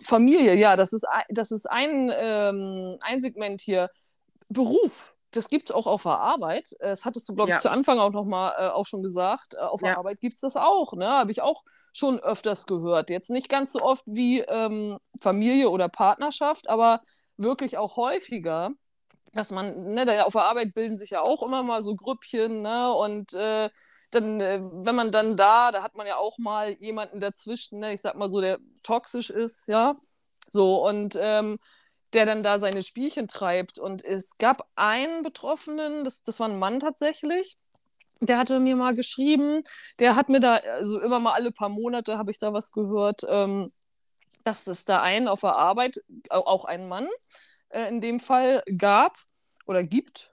Familie, 0.02 0.56
ja, 0.56 0.76
das 0.76 0.94
ist, 0.94 1.06
das 1.30 1.52
ist 1.52 1.66
ein, 1.70 2.12
ähm, 2.14 2.98
ein 3.02 3.22
Segment 3.22 3.62
hier. 3.62 3.90
Beruf, 4.48 5.15
das 5.36 5.48
gibt 5.48 5.70
es 5.70 5.76
auch 5.76 5.88
auf 5.88 6.04
der 6.04 6.20
Arbeit. 6.20 6.76
Das 6.80 7.06
hattest 7.06 7.28
du, 7.30 7.36
glaube 7.36 7.50
ich, 7.50 7.56
ja. 7.56 7.62
zu 7.62 7.70
Anfang 7.70 8.00
auch 8.00 8.12
noch 8.12 8.26
mal 8.26 8.54
äh, 8.58 8.70
auch 8.70 8.86
schon 8.86 9.04
gesagt. 9.04 9.56
Äh, 9.56 9.60
auf 9.60 9.82
der 9.82 9.92
ja. 9.92 9.98
Arbeit 9.98 10.20
gibt 10.20 10.36
es 10.36 10.42
das 10.42 10.56
auch. 10.56 10.94
Ne? 10.94 11.08
Habe 11.08 11.32
ich 11.32 11.42
auch 11.42 11.64
schon 11.94 12.20
öfters 12.20 12.66
gehört. 12.66 13.10
Jetzt 13.10 13.30
nicht 13.30 13.50
ganz 13.50 13.72
so 13.72 13.80
oft 13.80 14.04
wie 14.06 14.42
ähm, 14.42 14.98
Familie 15.22 15.70
oder 15.70 15.90
Partnerschaft, 15.90 16.70
aber 16.70 17.02
wirklich 17.38 17.78
auch 17.78 17.98
häufiger, 17.98 18.72
dass 19.34 19.52
man, 19.52 19.94
ne, 19.94 20.26
auf 20.26 20.34
der 20.34 20.44
Arbeit 20.44 20.74
bilden 20.74 20.98
sich 20.98 21.12
ja 21.12 21.22
auch 21.22 21.44
immer 21.44 21.64
mal 21.64 21.82
so 21.82 21.96
Grüppchen, 21.96 22.62
ne? 22.62 22.94
Und 22.94 23.34
äh, 23.34 23.70
dann, 24.12 24.40
äh, 24.40 24.62
wenn 24.62 24.96
man 24.96 25.12
dann 25.12 25.36
da, 25.38 25.72
da 25.72 25.84
hat 25.84 25.96
man 25.96 26.08
ja 26.08 26.18
auch 26.18 26.38
mal 26.38 26.72
jemanden 26.80 27.20
dazwischen, 27.20 27.80
ne? 27.80 27.94
ich 27.94 28.02
sag 28.02 28.16
mal 28.16 28.30
so, 28.30 28.42
der 28.42 28.60
toxisch 28.84 29.30
ist, 29.30 29.68
ja. 29.68 29.94
So, 30.52 30.88
und 30.88 31.18
ähm, 31.20 31.58
der 32.16 32.26
dann 32.26 32.44
da 32.44 32.60
seine 32.60 32.82
Spielchen 32.82 33.28
treibt. 33.28 33.78
Und 33.78 34.04
es 34.04 34.38
gab 34.38 34.68
einen 34.76 35.22
Betroffenen, 35.22 36.04
das, 36.04 36.24
das 36.24 36.40
war 36.40 36.48
ein 36.48 36.58
Mann 36.58 36.80
tatsächlich, 36.80 37.58
der 38.22 38.38
hatte 38.38 38.60
mir 38.60 38.76
mal 38.76 38.96
geschrieben, 38.96 39.64
der 40.00 40.16
hat 40.16 40.30
mir 40.30 40.40
da, 40.40 40.56
also 40.56 41.00
immer 41.00 41.20
mal 41.20 41.34
alle 41.34 41.52
paar 41.52 41.70
Monate 41.70 42.18
habe 42.18 42.32
ich 42.32 42.40
da 42.40 42.54
was 42.54 42.72
gehört, 42.72 43.26
ähm, 43.28 43.72
dass 44.44 44.68
es 44.68 44.86
da 44.86 45.02
einen 45.02 45.28
auf 45.28 45.42
der 45.42 45.56
Arbeit, 45.56 45.98
auch 46.30 46.66
einen 46.66 46.88
Mann 46.88 47.08
äh, 47.70 47.88
in 47.90 48.00
dem 48.00 48.20
Fall 48.20 48.64
gab 48.78 49.18
oder 49.66 49.84
gibt, 49.84 50.32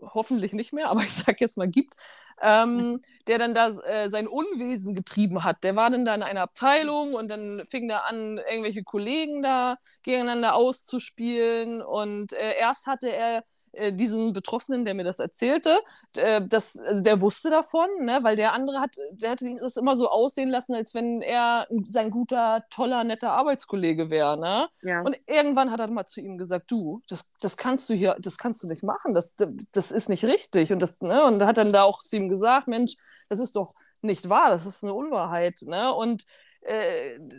hoffentlich 0.00 0.52
nicht 0.52 0.72
mehr, 0.72 0.88
aber 0.88 1.00
ich 1.04 1.12
sage 1.12 1.38
jetzt 1.40 1.56
mal 1.56 1.68
gibt, 1.68 1.94
ähm, 2.42 3.00
der 3.26 3.38
dann 3.38 3.54
da 3.54 3.68
äh, 3.68 4.08
sein 4.10 4.26
Unwesen 4.26 4.94
getrieben 4.94 5.44
hat. 5.44 5.62
Der 5.64 5.76
war 5.76 5.90
dann 5.90 6.04
da 6.04 6.14
in 6.14 6.22
einer 6.22 6.42
Abteilung 6.42 7.14
und 7.14 7.28
dann 7.28 7.62
fing 7.68 7.88
da 7.88 7.98
an, 7.98 8.38
irgendwelche 8.38 8.82
Kollegen 8.82 9.42
da 9.42 9.76
gegeneinander 10.02 10.54
auszuspielen. 10.54 11.82
Und 11.82 12.32
äh, 12.32 12.54
erst 12.58 12.86
hatte 12.86 13.08
er 13.10 13.44
äh, 13.72 13.92
diesen 13.92 14.32
Betroffenen, 14.32 14.84
der 14.84 14.94
mir 14.94 15.04
das 15.04 15.18
erzählte, 15.18 15.78
äh, 16.16 16.42
das, 16.46 16.78
also 16.78 17.02
der 17.02 17.20
wusste 17.20 17.50
davon, 17.50 17.88
ne, 18.00 18.18
weil 18.22 18.36
der 18.36 18.52
andere 18.52 18.80
hat, 18.80 18.96
der 19.12 19.30
hat 19.30 19.42
das 19.42 19.76
immer 19.76 19.96
so 19.96 20.08
aussehen 20.08 20.48
lassen, 20.48 20.74
als 20.74 20.94
wenn 20.94 21.22
er 21.22 21.66
sein 21.90 22.10
guter, 22.10 22.64
toller, 22.70 23.04
netter 23.04 23.32
Arbeitskollege 23.32 24.10
wäre. 24.10 24.38
Ne? 24.38 24.68
Ja. 24.82 25.02
Und 25.02 25.16
irgendwann 25.26 25.70
hat 25.70 25.80
er 25.80 25.88
mal 25.88 26.06
zu 26.06 26.20
ihm 26.20 26.38
gesagt, 26.38 26.70
du, 26.70 27.00
das, 27.08 27.30
das 27.40 27.56
kannst 27.56 27.88
du 27.88 27.94
hier, 27.94 28.16
das 28.20 28.38
kannst 28.38 28.62
du 28.62 28.68
nicht 28.68 28.82
machen, 28.82 29.14
das, 29.14 29.34
das 29.72 29.90
ist 29.90 30.08
nicht 30.08 30.24
richtig. 30.24 30.72
Und 30.72 30.80
das, 30.80 31.00
ne, 31.00 31.24
und 31.24 31.42
hat 31.44 31.58
dann 31.58 31.68
da 31.68 31.84
auch 31.84 32.00
zu 32.00 32.16
ihm 32.16 32.28
gesagt, 32.28 32.68
Mensch, 32.68 32.96
das 33.28 33.38
ist 33.38 33.56
doch 33.56 33.74
nicht 34.02 34.28
wahr, 34.28 34.50
das 34.50 34.66
ist 34.66 34.82
eine 34.82 34.94
Unwahrheit. 34.94 35.62
Ne? 35.62 35.92
Und 35.94 36.24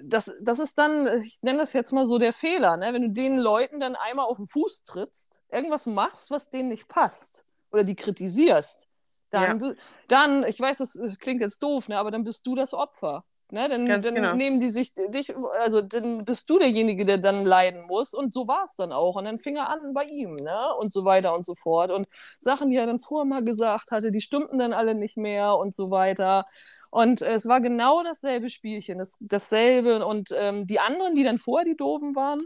das, 0.04 0.32
das 0.42 0.60
ist 0.60 0.78
dann, 0.78 1.22
ich 1.22 1.40
nenne 1.42 1.60
das 1.60 1.74
jetzt 1.74 1.92
mal 1.92 2.06
so 2.06 2.18
der 2.18 2.34
Fehler, 2.34 2.78
ne? 2.78 2.94
wenn 2.94 3.04
du 3.04 3.10
den 3.10 3.38
Leuten 3.38 3.80
dann 3.80 3.96
einmal 3.96 4.26
auf 4.26 4.38
den 4.38 4.48
Fuß 4.48 4.84
trittst, 4.84 5.40
irgendwas 5.52 5.86
machst, 5.86 6.32
was 6.32 6.50
denen 6.50 6.70
nicht 6.70 6.88
passt 6.88 7.46
oder 7.72 7.84
die 7.84 7.96
kritisierst, 7.96 8.88
dann, 9.30 9.62
ja. 9.62 9.74
dann 10.08 10.44
ich 10.44 10.60
weiß, 10.60 10.80
das 10.80 11.00
klingt 11.20 11.42
jetzt 11.42 11.62
doof, 11.62 11.88
ne? 11.88 12.00
aber 12.00 12.12
dann 12.12 12.24
bist 12.24 12.46
du 12.48 12.56
das 12.56 12.74
Opfer. 12.74 13.24
Ne? 13.52 13.68
Dann, 13.68 13.86
dann 13.86 14.02
genau. 14.02 14.34
nehmen 14.34 14.62
die 14.62 14.72
sich 14.72 14.94
dich, 14.94 15.34
also 15.60 15.82
dann 15.82 16.24
bist 16.24 16.50
du 16.50 16.58
derjenige, 16.58 17.06
der 17.06 17.18
dann 17.18 17.44
leiden 17.44 17.86
muss. 17.86 18.14
Und 18.14 18.34
so 18.34 18.48
war 18.48 18.64
es 18.64 18.76
dann 18.76 18.94
auch. 18.94 19.18
Und 19.18 19.26
dann 19.26 19.40
fing 19.40 19.58
er 19.58 19.70
an 19.70 19.94
bei 19.94 20.06
ihm, 20.06 20.36
ne? 20.36 20.74
Und 20.80 20.94
so 20.94 21.04
weiter 21.04 21.34
und 21.36 21.46
so 21.46 21.54
fort. 21.54 21.92
Und 21.92 22.08
Sachen, 22.40 22.70
die 22.70 22.78
er 22.78 22.86
dann 22.86 23.00
vorher 23.00 23.26
mal 23.26 23.44
gesagt 23.44 23.92
hatte, 23.92 24.12
die 24.12 24.22
stimmten 24.22 24.58
dann 24.58 24.72
alle 24.72 24.96
nicht 24.96 25.18
mehr 25.18 25.58
und 25.58 25.76
so 25.76 25.92
weiter. 25.92 26.46
Und 26.92 27.22
es 27.22 27.48
war 27.48 27.62
genau 27.62 28.04
dasselbe 28.04 28.50
Spielchen, 28.50 29.00
das, 29.00 29.16
dasselbe. 29.22 30.06
Und 30.06 30.30
ähm, 30.36 30.68
die 30.68 30.80
anderen, 30.80 31.16
die 31.16 31.24
dann 31.24 31.38
vorher 31.38 31.66
die 31.66 31.78
Doofen 31.78 32.16
waren, 32.16 32.42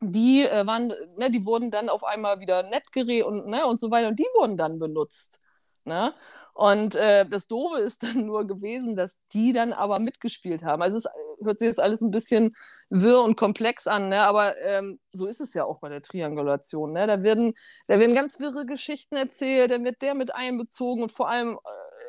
die 0.00 0.46
äh, 0.46 0.66
waren, 0.66 0.92
ne, 1.18 1.30
die 1.30 1.44
wurden 1.44 1.70
dann 1.70 1.88
auf 1.88 2.04
einmal 2.04 2.40
wieder 2.40 2.62
nett 2.62 2.92
geredet 2.92 3.26
und, 3.26 3.48
ne, 3.48 3.66
und 3.66 3.80
so 3.80 3.90
weiter. 3.90 4.08
Und 4.08 4.18
die 4.18 4.28
wurden 4.38 4.56
dann 4.56 4.78
benutzt. 4.78 5.40
Ne? 5.84 6.14
Und 6.54 6.94
äh, 6.94 7.26
das 7.28 7.48
Doofe 7.48 7.80
ist 7.80 8.02
dann 8.04 8.26
nur 8.26 8.46
gewesen, 8.46 8.96
dass 8.96 9.18
die 9.32 9.52
dann 9.52 9.72
aber 9.72 9.98
mitgespielt 9.98 10.62
haben. 10.64 10.82
Also 10.82 10.98
es 10.98 11.08
hört 11.42 11.58
sich 11.58 11.66
jetzt 11.66 11.80
alles 11.80 12.00
ein 12.00 12.10
bisschen 12.12 12.54
wirr 12.90 13.22
und 13.22 13.36
komplex 13.36 13.86
an, 13.86 14.08
ne? 14.08 14.20
aber 14.20 14.56
ähm, 14.60 15.00
so 15.12 15.26
ist 15.26 15.40
es 15.40 15.54
ja 15.54 15.64
auch 15.64 15.80
bei 15.80 15.88
der 15.88 16.02
Triangulation. 16.02 16.92
Ne? 16.92 17.06
Da, 17.06 17.22
werden, 17.22 17.54
da 17.86 17.98
werden 17.98 18.14
ganz 18.14 18.40
wirre 18.40 18.66
Geschichten 18.66 19.16
erzählt, 19.16 19.70
dann 19.70 19.84
wird 19.84 20.02
der 20.02 20.14
mit 20.14 20.34
einbezogen 20.34 21.02
und 21.02 21.12
vor 21.12 21.28
allem, 21.28 21.58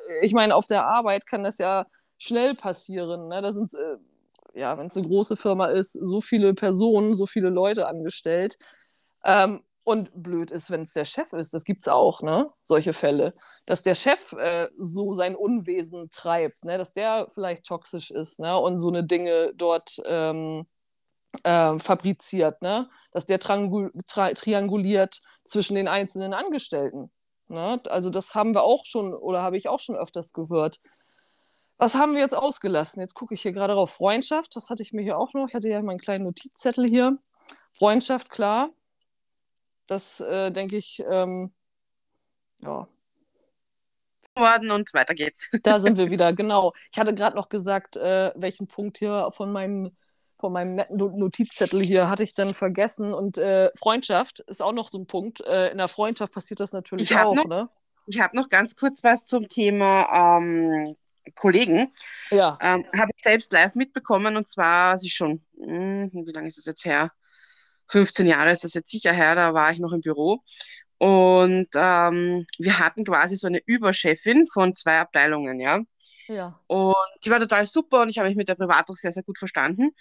äh, 0.09 0.25
ich 0.25 0.33
meine, 0.33 0.55
auf 0.55 0.67
der 0.67 0.85
Arbeit 0.85 1.25
kann 1.25 1.43
das 1.43 1.57
ja 1.57 1.85
schnell 2.17 2.55
passieren. 2.55 3.27
Ne? 3.27 3.41
Da 3.41 3.53
sind, 3.53 3.73
äh, 3.73 4.59
ja, 4.59 4.77
wenn 4.77 4.87
es 4.87 4.97
eine 4.97 5.07
große 5.07 5.37
Firma 5.37 5.67
ist, 5.67 5.93
so 5.93 6.21
viele 6.21 6.53
Personen, 6.53 7.13
so 7.13 7.25
viele 7.25 7.49
Leute 7.49 7.87
angestellt. 7.87 8.57
Ähm, 9.23 9.63
und 9.85 10.11
blöd 10.13 10.51
ist, 10.51 10.69
wenn 10.69 10.81
es 10.81 10.93
der 10.93 11.05
Chef 11.05 11.31
ist. 11.31 11.53
Das 11.53 11.63
gibt 11.63 11.83
es 11.83 11.87
auch, 11.87 12.21
ne? 12.21 12.51
Solche 12.63 12.91
Fälle. 12.91 13.35
Dass 13.65 13.83
der 13.83 13.95
Chef 13.95 14.33
äh, 14.33 14.67
so 14.77 15.13
sein 15.13 15.35
Unwesen 15.35 16.09
treibt, 16.09 16.65
ne? 16.65 16.77
Dass 16.77 16.93
der 16.93 17.27
vielleicht 17.33 17.65
toxisch 17.65 18.11
ist, 18.11 18.39
ne? 18.39 18.57
Und 18.59 18.79
so 18.79 18.89
eine 18.89 19.03
Dinge 19.03 19.53
dort 19.55 20.01
ähm, 20.05 20.65
äh, 21.43 21.77
fabriziert, 21.77 22.61
ne? 22.61 22.89
Dass 23.11 23.27
der 23.27 23.39
trianguliert 23.39 25.21
zwischen 25.45 25.75
den 25.75 25.87
einzelnen 25.87 26.33
Angestellten. 26.33 27.11
Ne? 27.47 27.79
Also 27.87 28.09
das 28.09 28.33
haben 28.33 28.55
wir 28.55 28.63
auch 28.63 28.85
schon 28.85 29.13
oder 29.13 29.41
habe 29.41 29.57
ich 29.57 29.69
auch 29.69 29.79
schon 29.79 29.95
öfters 29.95 30.33
gehört. 30.33 30.81
Was 31.77 31.95
haben 31.95 32.13
wir 32.13 32.21
jetzt 32.21 32.35
ausgelassen? 32.35 33.01
Jetzt 33.01 33.13
gucke 33.13 33.33
ich 33.33 33.41
hier 33.41 33.51
gerade 33.51 33.75
auf 33.75 33.91
Freundschaft. 33.91 34.55
Das 34.55 34.69
hatte 34.69 34.81
ich 34.81 34.93
mir 34.93 35.03
hier 35.03 35.17
auch 35.17 35.33
noch. 35.33 35.47
Ich 35.47 35.53
hatte 35.53 35.69
ja 35.69 35.81
meinen 35.81 35.99
kleinen 35.99 36.23
Notizzettel 36.23 36.87
hier. 36.87 37.17
Freundschaft, 37.71 38.29
klar. 38.29 38.69
Das 39.87 40.19
äh, 40.19 40.51
denke 40.51 40.77
ich, 40.77 41.03
ähm, 41.09 41.51
ja. 42.59 42.87
Worden 44.35 44.71
und 44.71 44.93
weiter 44.93 45.13
geht's. 45.13 45.49
Da 45.63 45.79
sind 45.79 45.97
wir 45.97 46.11
wieder, 46.11 46.33
genau. 46.33 46.73
Ich 46.91 46.97
hatte 46.99 47.15
gerade 47.15 47.35
noch 47.35 47.49
gesagt, 47.49 47.95
äh, 47.95 48.31
welchen 48.35 48.67
Punkt 48.67 48.97
hier 48.97 49.29
von 49.31 49.51
meinem, 49.51 49.95
von 50.37 50.51
meinem 50.51 50.75
netten 50.75 50.97
Notizzettel 50.97 51.81
hier 51.81 52.09
hatte 52.09 52.23
ich 52.23 52.33
dann 52.33 52.53
vergessen. 52.53 53.13
Und 53.13 53.37
äh, 53.37 53.71
Freundschaft 53.77 54.41
ist 54.41 54.61
auch 54.61 54.73
noch 54.73 54.89
so 54.89 54.97
ein 54.97 55.07
Punkt. 55.07 55.41
Äh, 55.41 55.69
in 55.69 55.77
der 55.77 55.87
Freundschaft 55.87 56.33
passiert 56.33 56.59
das 56.59 56.73
natürlich 56.73 57.15
auch, 57.15 57.33
noch, 57.33 57.45
ne? 57.45 57.69
Ich 58.07 58.19
habe 58.19 58.35
noch 58.35 58.49
ganz 58.49 58.75
kurz 58.75 59.03
was 59.03 59.25
zum 59.25 59.47
Thema 59.47 60.37
ähm, 60.37 60.95
Kollegen, 61.33 61.91
Ja, 62.29 62.57
ähm, 62.61 62.85
habe 62.95 63.11
ich 63.15 63.23
selbst 63.23 63.51
live 63.51 63.75
mitbekommen 63.75 64.37
und 64.37 64.47
zwar, 64.47 64.93
es 64.93 65.03
ist 65.03 65.13
schon, 65.15 65.41
hm, 65.57 66.11
wie 66.13 66.31
lange 66.31 66.47
ist 66.47 66.57
das 66.57 66.65
jetzt 66.65 66.85
her? 66.85 67.11
15 67.87 68.27
Jahre 68.27 68.51
ist 68.51 68.63
das 68.63 68.73
jetzt 68.73 68.91
sicher 68.91 69.13
her, 69.13 69.35
da 69.35 69.53
war 69.53 69.71
ich 69.71 69.79
noch 69.79 69.93
im 69.93 70.01
Büro. 70.01 70.39
Und 70.97 71.67
ähm, 71.75 72.45
wir 72.57 72.79
hatten 72.79 73.03
quasi 73.03 73.35
so 73.35 73.47
eine 73.47 73.61
Überchefin 73.65 74.47
von 74.47 74.73
zwei 74.75 74.99
Abteilungen, 74.99 75.59
ja. 75.59 75.79
ja. 76.27 76.59
Und 76.67 76.95
die 77.23 77.29
war 77.29 77.39
total 77.39 77.65
super 77.65 78.01
und 78.01 78.09
ich 78.09 78.17
habe 78.17 78.29
mich 78.29 78.37
mit 78.37 78.47
der 78.47 78.55
privat 78.55 78.89
auch 78.89 78.95
sehr, 78.95 79.11
sehr 79.11 79.23
gut 79.23 79.37
verstanden. 79.37 79.91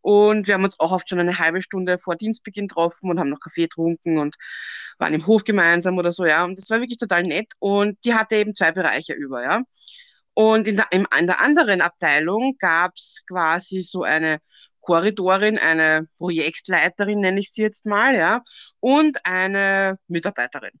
Und 0.00 0.46
wir 0.46 0.54
haben 0.54 0.64
uns 0.64 0.78
auch 0.80 0.92
oft 0.92 1.08
schon 1.08 1.18
eine 1.18 1.38
halbe 1.38 1.62
Stunde 1.62 1.98
vor 1.98 2.14
Dienstbeginn 2.14 2.68
getroffen 2.68 3.10
und 3.10 3.18
haben 3.18 3.30
noch 3.30 3.40
Kaffee 3.40 3.62
getrunken 3.62 4.18
und 4.18 4.36
waren 4.98 5.14
im 5.14 5.26
Hof 5.26 5.44
gemeinsam 5.44 5.98
oder 5.98 6.12
so, 6.12 6.26
ja. 6.26 6.44
Und 6.44 6.58
das 6.58 6.68
war 6.70 6.80
wirklich 6.80 6.98
total 6.98 7.22
nett. 7.22 7.52
Und 7.58 7.98
die 8.04 8.14
hatte 8.14 8.36
eben 8.36 8.54
zwei 8.54 8.70
Bereiche 8.70 9.14
über, 9.14 9.42
ja. 9.42 9.62
Und 10.34 10.68
in 10.68 10.76
der, 10.76 10.86
in, 10.90 11.06
in 11.18 11.26
der 11.26 11.40
anderen 11.40 11.80
Abteilung 11.80 12.56
gab 12.58 12.92
es 12.96 13.22
quasi 13.26 13.82
so 13.82 14.02
eine 14.02 14.40
Korridorin, 14.84 15.58
eine 15.58 16.08
Projektleiterin, 16.18 17.20
nenne 17.20 17.40
ich 17.40 17.50
sie 17.52 17.62
jetzt 17.62 17.86
mal, 17.86 18.14
ja, 18.14 18.42
und 18.80 19.18
eine 19.24 19.98
Mitarbeiterin. 20.08 20.72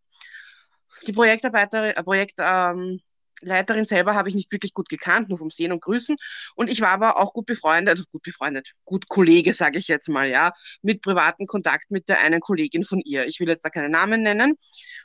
Die 1.06 1.12
Projektarbeiterin, 1.12 1.96
äh, 1.96 2.02
Projekt, 2.02 2.34
ähm, 2.38 3.00
Leiterin 3.40 3.84
selber 3.84 4.14
habe 4.14 4.28
ich 4.28 4.34
nicht 4.34 4.52
wirklich 4.52 4.74
gut 4.74 4.88
gekannt, 4.88 5.28
nur 5.28 5.38
vom 5.38 5.50
Sehen 5.50 5.72
und 5.72 5.82
Grüßen. 5.82 6.16
Und 6.54 6.70
ich 6.70 6.80
war 6.80 6.90
aber 6.90 7.18
auch 7.18 7.32
gut 7.32 7.46
befreundet, 7.46 8.04
gut 8.10 8.22
befreundet, 8.22 8.72
gut 8.84 9.08
Kollege, 9.08 9.52
sage 9.52 9.78
ich 9.78 9.88
jetzt 9.88 10.08
mal, 10.08 10.28
ja, 10.28 10.52
mit 10.82 11.02
privaten 11.02 11.46
Kontakt 11.46 11.90
mit 11.90 12.08
der 12.08 12.20
einen 12.20 12.40
Kollegin 12.40 12.84
von 12.84 13.00
ihr. 13.00 13.26
Ich 13.26 13.40
will 13.40 13.48
jetzt 13.48 13.64
da 13.64 13.70
keine 13.70 13.88
Namen 13.88 14.22
nennen. 14.22 14.56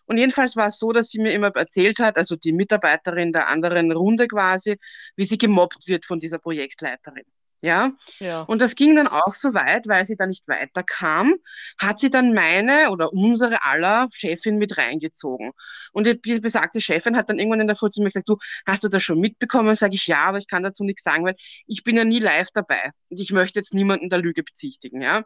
Und 0.05 0.17
jedenfalls 0.17 0.55
war 0.55 0.67
es 0.67 0.79
so, 0.79 0.91
dass 0.91 1.09
sie 1.09 1.19
mir 1.19 1.33
immer 1.33 1.55
erzählt 1.55 1.99
hat, 1.99 2.17
also 2.17 2.35
die 2.35 2.53
Mitarbeiterin 2.53 3.33
der 3.33 3.49
anderen 3.49 3.91
Runde 3.91 4.27
quasi, 4.27 4.77
wie 5.15 5.25
sie 5.25 5.37
gemobbt 5.37 5.87
wird 5.87 6.05
von 6.05 6.19
dieser 6.19 6.39
Projektleiterin. 6.39 7.25
Ja, 7.61 7.91
Ja. 8.19 8.41
und 8.43 8.61
das 8.61 8.75
ging 8.75 8.95
dann 8.95 9.07
auch 9.07 9.33
so 9.33 9.53
weit, 9.53 9.87
weil 9.87 10.05
sie 10.05 10.15
da 10.15 10.25
nicht 10.27 10.47
weiterkam, 10.47 11.35
hat 11.77 11.99
sie 11.99 12.09
dann 12.09 12.33
meine 12.33 12.89
oder 12.91 13.11
unsere 13.11 13.63
aller 13.65 14.07
Chefin 14.13 14.57
mit 14.57 14.77
reingezogen. 14.77 15.51
Und 15.91 16.07
die 16.07 16.39
besagte 16.39 16.79
Chefin 16.79 17.17
hat 17.17 17.29
dann 17.29 17.37
irgendwann 17.37 17.59
in 17.61 17.67
der 17.67 17.75
Früh 17.75 17.89
zu 17.89 18.01
mir 18.01 18.07
gesagt, 18.07 18.29
du, 18.29 18.37
hast 18.65 18.83
du 18.83 18.87
das 18.87 19.03
schon 19.03 19.19
mitbekommen? 19.19 19.75
Sage 19.75 19.95
ich, 19.95 20.07
ja, 20.07 20.23
aber 20.25 20.37
ich 20.37 20.47
kann 20.47 20.63
dazu 20.63 20.83
nichts 20.85 21.03
sagen, 21.03 21.25
weil 21.25 21.35
ich 21.67 21.83
bin 21.83 21.97
ja 21.97 22.05
nie 22.05 22.19
live 22.19 22.47
dabei. 22.53 22.91
Und 23.09 23.19
ich 23.19 23.31
möchte 23.31 23.59
jetzt 23.59 23.73
niemanden 23.73 24.09
der 24.09 24.19
Lüge 24.19 24.43
bezichtigen, 24.43 25.01
ja. 25.01 25.23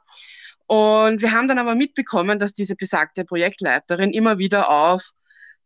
Und 0.65 1.21
wir 1.21 1.31
haben 1.33 1.47
dann 1.47 1.59
aber 1.59 1.75
mitbekommen, 1.75 2.39
dass 2.39 2.53
diese 2.53 2.75
besagte 2.75 3.25
Projektleiterin 3.25 4.11
immer 4.11 4.37
wieder 4.37 4.69
auf 4.69 5.03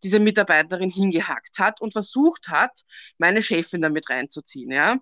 diese 0.04 0.20
Mitarbeiterin 0.20 0.90
hingehackt 0.90 1.60
hat 1.60 1.82
und 1.82 1.94
versucht 1.94 2.50
hat, 2.50 2.82
meine 3.18 3.42
Chefin 3.42 3.82
damit 3.82 4.10
reinzuziehen. 4.10 4.72
Ja. 4.72 4.98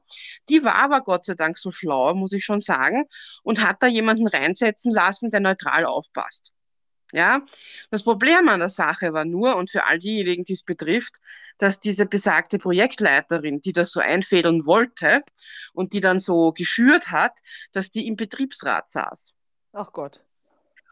Die 0.49 0.63
war 0.63 0.75
aber 0.75 1.01
Gott 1.01 1.25
sei 1.25 1.33
Dank 1.33 1.57
so 1.57 1.71
schlau, 1.71 2.13
muss 2.13 2.33
ich 2.33 2.45
schon 2.45 2.61
sagen, 2.61 3.05
und 3.43 3.61
hat 3.61 3.81
da 3.81 3.87
jemanden 3.87 4.27
reinsetzen 4.27 4.91
lassen, 4.91 5.31
der 5.31 5.39
neutral 5.39 5.85
aufpasst. 5.85 6.51
Ja, 7.11 7.45
das 7.91 8.03
Problem 8.03 8.49
an 8.49 8.59
der 8.59 8.69
Sache 8.69 9.13
war 9.13 9.25
nur, 9.25 9.55
und 9.55 9.69
für 9.69 9.85
all 9.85 9.99
diejenigen, 9.99 10.43
die 10.43 10.53
es 10.53 10.63
betrifft, 10.63 11.15
dass 11.57 11.79
diese 11.79 12.05
besagte 12.05 12.57
Projektleiterin, 12.57 13.61
die 13.61 13.73
das 13.73 13.91
so 13.91 13.99
einfädeln 13.99 14.65
wollte 14.65 15.21
und 15.73 15.93
die 15.93 16.01
dann 16.01 16.19
so 16.19 16.51
geschürt 16.51 17.11
hat, 17.11 17.39
dass 17.71 17.91
die 17.91 18.07
im 18.07 18.15
Betriebsrat 18.15 18.89
saß. 18.89 19.33
Ach 19.71 19.93
Gott. 19.93 20.21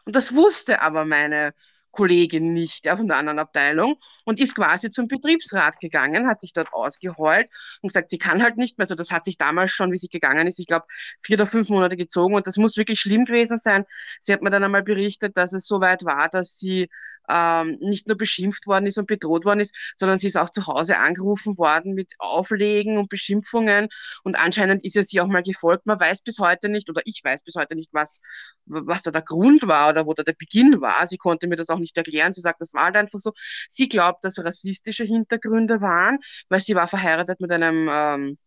Und 0.06 0.16
das 0.16 0.34
wusste 0.34 0.80
aber 0.80 1.04
meine 1.04 1.54
Kollegin 1.94 2.52
nicht, 2.52 2.84
ja, 2.86 2.96
von 2.96 3.08
der 3.08 3.16
anderen 3.18 3.38
Abteilung 3.38 3.96
und 4.24 4.40
ist 4.40 4.54
quasi 4.54 4.90
zum 4.90 5.08
Betriebsrat 5.08 5.80
gegangen, 5.80 6.26
hat 6.26 6.40
sich 6.40 6.52
dort 6.52 6.72
ausgeheult 6.72 7.48
und 7.82 7.88
gesagt, 7.88 8.10
sie 8.10 8.18
kann 8.18 8.42
halt 8.42 8.56
nicht 8.56 8.78
mehr. 8.78 8.84
Also 8.84 8.94
das 8.94 9.10
hat 9.10 9.24
sich 9.24 9.38
damals 9.38 9.70
schon, 9.70 9.92
wie 9.92 9.98
sie 9.98 10.08
gegangen 10.08 10.46
ist, 10.46 10.58
ich 10.58 10.66
glaube, 10.66 10.86
vier 11.20 11.36
oder 11.36 11.46
fünf 11.46 11.68
Monate 11.68 11.96
gezogen 11.96 12.34
und 12.34 12.46
das 12.46 12.56
muss 12.56 12.76
wirklich 12.76 13.00
schlimm 13.00 13.24
gewesen 13.24 13.58
sein. 13.58 13.84
Sie 14.20 14.32
hat 14.32 14.42
mir 14.42 14.50
dann 14.50 14.64
einmal 14.64 14.82
berichtet, 14.82 15.36
dass 15.36 15.52
es 15.52 15.66
so 15.66 15.80
weit 15.80 16.04
war, 16.04 16.28
dass 16.28 16.58
sie 16.58 16.88
ähm, 17.28 17.78
nicht 17.80 18.06
nur 18.08 18.16
beschimpft 18.16 18.66
worden 18.66 18.86
ist 18.86 18.98
und 18.98 19.06
bedroht 19.06 19.44
worden 19.44 19.60
ist, 19.60 19.74
sondern 19.96 20.18
sie 20.18 20.26
ist 20.26 20.36
auch 20.36 20.50
zu 20.50 20.66
Hause 20.66 20.98
angerufen 20.98 21.56
worden 21.58 21.94
mit 21.94 22.12
Auflegen 22.18 22.98
und 22.98 23.08
Beschimpfungen. 23.08 23.88
Und 24.22 24.38
anscheinend 24.38 24.84
ist 24.84 24.94
ja 24.94 25.02
sie 25.02 25.20
auch 25.20 25.26
mal 25.26 25.42
gefolgt. 25.42 25.86
Man 25.86 25.98
weiß 25.98 26.22
bis 26.22 26.38
heute 26.38 26.68
nicht, 26.68 26.90
oder 26.90 27.02
ich 27.04 27.20
weiß 27.22 27.42
bis 27.42 27.54
heute 27.54 27.74
nicht, 27.74 27.90
was, 27.92 28.20
was 28.66 29.02
da 29.02 29.10
der 29.10 29.22
Grund 29.22 29.66
war 29.66 29.90
oder 29.90 30.06
wo 30.06 30.14
da 30.14 30.22
der 30.22 30.34
Beginn 30.34 30.80
war. 30.80 31.06
Sie 31.06 31.16
konnte 31.16 31.46
mir 31.46 31.56
das 31.56 31.68
auch 31.70 31.78
nicht 31.78 31.96
erklären. 31.96 32.32
Sie 32.32 32.40
sagt, 32.40 32.60
das 32.60 32.74
war 32.74 32.84
halt 32.84 32.96
einfach 32.96 33.18
so. 33.18 33.32
Sie 33.68 33.88
glaubt, 33.88 34.24
dass 34.24 34.38
rassistische 34.38 35.04
Hintergründe 35.04 35.80
waren, 35.80 36.18
weil 36.48 36.60
sie 36.60 36.74
war 36.74 36.88
verheiratet 36.88 37.40
mit 37.40 37.52
einem 37.52 37.88
ähm, 37.92 38.38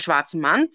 schwarzen 0.00 0.40
Mann, 0.40 0.68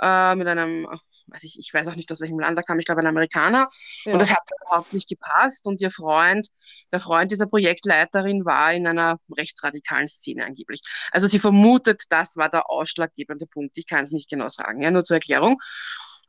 äh, 0.00 0.34
mit 0.36 0.48
einem 0.48 0.86
weiß 1.30 1.44
ich, 1.44 1.58
ich 1.58 1.72
weiß 1.72 1.88
auch 1.88 1.96
nicht, 1.96 2.10
aus 2.12 2.20
welchem 2.20 2.38
Land 2.38 2.58
er 2.58 2.62
kam, 2.62 2.78
ich 2.78 2.86
glaube 2.86 3.00
ein 3.00 3.06
Amerikaner. 3.06 3.68
Ja. 4.04 4.12
Und 4.12 4.20
das 4.20 4.30
hat 4.30 4.42
überhaupt 4.62 4.92
nicht 4.92 5.08
gepasst. 5.08 5.66
Und 5.66 5.80
ihr 5.80 5.90
Freund, 5.90 6.48
der 6.92 7.00
Freund 7.00 7.30
dieser 7.30 7.46
Projektleiterin 7.46 8.44
war 8.44 8.72
in 8.72 8.86
einer 8.86 9.18
rechtsradikalen 9.36 10.08
Szene 10.08 10.44
angeblich. 10.44 10.80
Also 11.12 11.26
sie 11.26 11.38
vermutet, 11.38 12.02
das 12.10 12.36
war 12.36 12.48
der 12.48 12.70
ausschlaggebende 12.70 13.46
Punkt. 13.46 13.76
Ich 13.78 13.86
kann 13.86 14.04
es 14.04 14.12
nicht 14.12 14.28
genau 14.28 14.48
sagen, 14.48 14.82
ja, 14.82 14.90
nur 14.90 15.04
zur 15.04 15.16
Erklärung. 15.16 15.58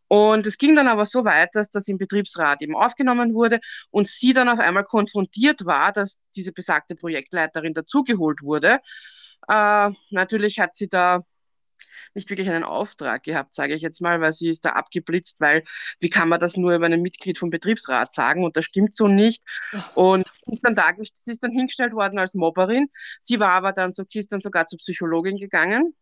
Und 0.08 0.46
es 0.46 0.58
ging 0.58 0.76
dann 0.76 0.90
aber 0.90 1.06
so 1.06 1.24
weit, 1.24 1.52
dass 1.54 1.70
das 1.70 1.88
im 1.88 1.98
Betriebsrat 1.98 2.62
eben 2.62 2.76
aufgenommen 2.76 3.34
wurde 3.34 3.62
und 3.92 4.10
sie 4.10 4.34
dann 4.34 4.50
auf 4.50 4.60
einmal 4.60 4.84
konfrontiert 4.84 5.66
war, 5.66 5.94
dass 5.94 6.20
diese 6.36 6.52
besagte 6.52 6.96
Projektleiterin 6.96 7.74
dazugeholt 7.74 8.42
wurde. 8.42 8.80
Äh, 9.48 9.90
natürlich 10.10 10.60
hat 10.60 10.76
sie 10.76 10.90
da 10.90 11.24
nicht 12.14 12.30
wirklich 12.30 12.50
einen 12.50 12.64
Auftrag 12.64 13.24
gehabt, 13.24 13.56
sage 13.56 13.74
ich 13.74 13.82
jetzt 13.82 14.02
mal, 14.02 14.22
weil 14.22 14.32
sie 14.32 14.50
ist 14.50 14.66
da 14.66 14.72
abgeblitzt, 14.72 15.40
weil 15.40 15.64
wie 16.00 16.10
kann 16.10 16.30
man 16.30 16.40
das 16.40 16.58
nur 16.58 16.74
über 16.74 16.88
ein 16.88 17.02
Mitglied 17.02 17.38
vom 17.38 17.50
Betriebsrat 17.50 18.12
sagen 18.12 18.44
und 18.44 18.58
das 18.58 18.66
stimmt 18.66 18.96
so 18.96 19.08
nicht. 19.08 19.44
Und 19.96 20.26
sie 20.46 20.54
ist 20.54 20.66
dann, 20.66 20.76
da, 20.76 20.92
sie 21.02 21.32
ist 21.32 21.44
dann 21.44 21.52
hingestellt 21.52 21.94
worden 21.94 22.20
als 22.20 22.34
Mobberin. 22.34 22.90
Sie 23.20 23.40
war 23.40 23.52
aber 23.52 23.72
dann 23.72 23.94
so, 23.94 24.04
sie 24.10 24.20
ist 24.20 24.32
dann 24.32 24.42
sogar 24.42 24.66
zur 24.68 24.80
Psychologin 24.80 25.38
gegangen. 25.38 25.96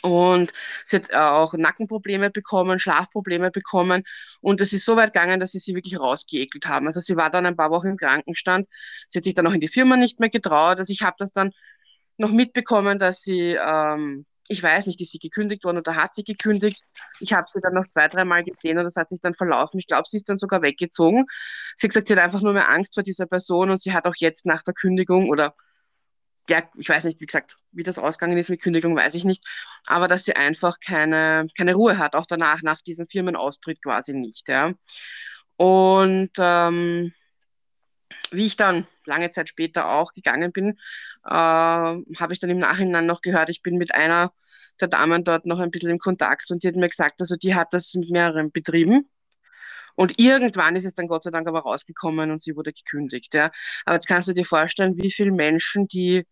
Und 0.00 0.52
sie 0.84 0.96
hat 0.96 1.12
auch 1.14 1.52
Nackenprobleme 1.52 2.30
bekommen, 2.30 2.78
Schlafprobleme 2.78 3.50
bekommen. 3.50 4.04
Und 4.40 4.60
es 4.60 4.72
ist 4.72 4.86
so 4.86 4.96
weit 4.96 5.12
gegangen, 5.12 5.38
dass 5.38 5.52
sie 5.52 5.58
sie 5.58 5.74
wirklich 5.74 6.00
rausgeekelt 6.00 6.66
haben. 6.66 6.86
Also 6.86 7.00
sie 7.00 7.16
war 7.16 7.30
dann 7.30 7.46
ein 7.46 7.56
paar 7.56 7.70
Wochen 7.70 7.88
im 7.88 7.96
Krankenstand. 7.98 8.68
Sie 9.08 9.18
hat 9.18 9.24
sich 9.24 9.34
dann 9.34 9.46
auch 9.46 9.52
in 9.52 9.60
die 9.60 9.68
Firma 9.68 9.96
nicht 9.96 10.18
mehr 10.18 10.30
getraut. 10.30 10.78
Also 10.78 10.92
ich 10.92 11.02
habe 11.02 11.16
das 11.18 11.32
dann 11.32 11.50
noch 12.16 12.30
mitbekommen, 12.30 12.98
dass 12.98 13.22
sie 13.22 13.56
ähm, 13.60 14.24
ich 14.52 14.62
weiß 14.62 14.86
nicht, 14.86 15.00
ist 15.00 15.12
sie 15.12 15.18
gekündigt 15.18 15.64
worden 15.64 15.78
oder 15.78 15.96
hat 15.96 16.14
sie 16.14 16.24
gekündigt. 16.24 16.82
Ich 17.20 17.32
habe 17.32 17.46
sie 17.50 17.60
dann 17.60 17.74
noch 17.74 17.86
zwei, 17.86 18.08
dreimal 18.08 18.44
gesehen 18.44 18.78
und 18.78 18.84
das 18.84 18.96
hat 18.96 19.08
sich 19.08 19.20
dann 19.20 19.34
verlaufen. 19.34 19.80
Ich 19.80 19.86
glaube, 19.86 20.04
sie 20.06 20.18
ist 20.18 20.28
dann 20.28 20.38
sogar 20.38 20.62
weggezogen. 20.62 21.26
Sie 21.76 21.86
hat 21.86 21.90
gesagt, 21.90 22.08
sie 22.08 22.14
hat 22.14 22.22
einfach 22.22 22.42
nur 22.42 22.52
mehr 22.52 22.70
Angst 22.70 22.94
vor 22.94 23.02
dieser 23.02 23.26
Person 23.26 23.70
und 23.70 23.80
sie 23.80 23.92
hat 23.92 24.06
auch 24.06 24.14
jetzt 24.16 24.46
nach 24.46 24.62
der 24.62 24.74
Kündigung 24.74 25.30
oder 25.30 25.54
ja, 26.48 26.62
ich 26.76 26.88
weiß 26.88 27.04
nicht, 27.04 27.20
wie 27.20 27.26
gesagt, 27.26 27.56
wie 27.70 27.84
das 27.84 27.98
ausgegangen 27.98 28.36
ist 28.36 28.50
mit 28.50 28.60
Kündigung, 28.60 28.96
weiß 28.96 29.14
ich 29.14 29.24
nicht, 29.24 29.44
aber 29.86 30.08
dass 30.08 30.24
sie 30.24 30.34
einfach 30.34 30.78
keine, 30.84 31.46
keine 31.56 31.74
Ruhe 31.74 31.98
hat, 31.98 32.16
auch 32.16 32.26
danach, 32.26 32.62
nach 32.62 32.82
diesem 32.82 33.06
Firmenaustritt 33.06 33.80
quasi 33.80 34.12
nicht, 34.12 34.48
ja. 34.48 34.72
Und 35.56 36.30
ähm, 36.38 37.12
wie 38.32 38.46
ich 38.46 38.56
dann 38.56 38.86
lange 39.06 39.30
Zeit 39.30 39.48
später 39.48 39.90
auch 39.90 40.12
gegangen 40.14 40.52
bin, 40.52 40.78
äh, 41.24 41.30
habe 41.30 42.32
ich 42.32 42.40
dann 42.40 42.50
im 42.50 42.58
Nachhinein 42.58 43.06
noch 43.06 43.20
gehört, 43.20 43.48
ich 43.48 43.62
bin 43.62 43.76
mit 43.78 43.94
einer 43.94 44.32
der 44.82 44.88
Damen 44.88 45.24
dort 45.24 45.46
noch 45.46 45.60
ein 45.60 45.70
bisschen 45.70 45.90
im 45.90 45.98
Kontakt 45.98 46.50
und 46.50 46.62
die 46.62 46.68
hat 46.68 46.76
mir 46.76 46.88
gesagt, 46.88 47.20
also 47.20 47.36
die 47.36 47.54
hat 47.54 47.72
das 47.72 47.94
mit 47.94 48.10
mehreren 48.10 48.52
betrieben. 48.52 49.08
Und 49.94 50.18
irgendwann 50.18 50.76
ist 50.76 50.84
es 50.84 50.94
dann 50.94 51.06
Gott 51.06 51.22
sei 51.22 51.30
Dank 51.30 51.46
aber 51.46 51.60
rausgekommen 51.60 52.30
und 52.30 52.42
sie 52.42 52.56
wurde 52.56 52.72
gekündigt. 52.72 53.34
Ja. 53.34 53.50
Aber 53.84 53.94
jetzt 53.94 54.08
kannst 54.08 54.28
du 54.28 54.32
dir 54.32 54.44
vorstellen, 54.44 54.96
wie 54.96 55.10
viele 55.10 55.32
Menschen 55.32 55.86
die 55.86 56.26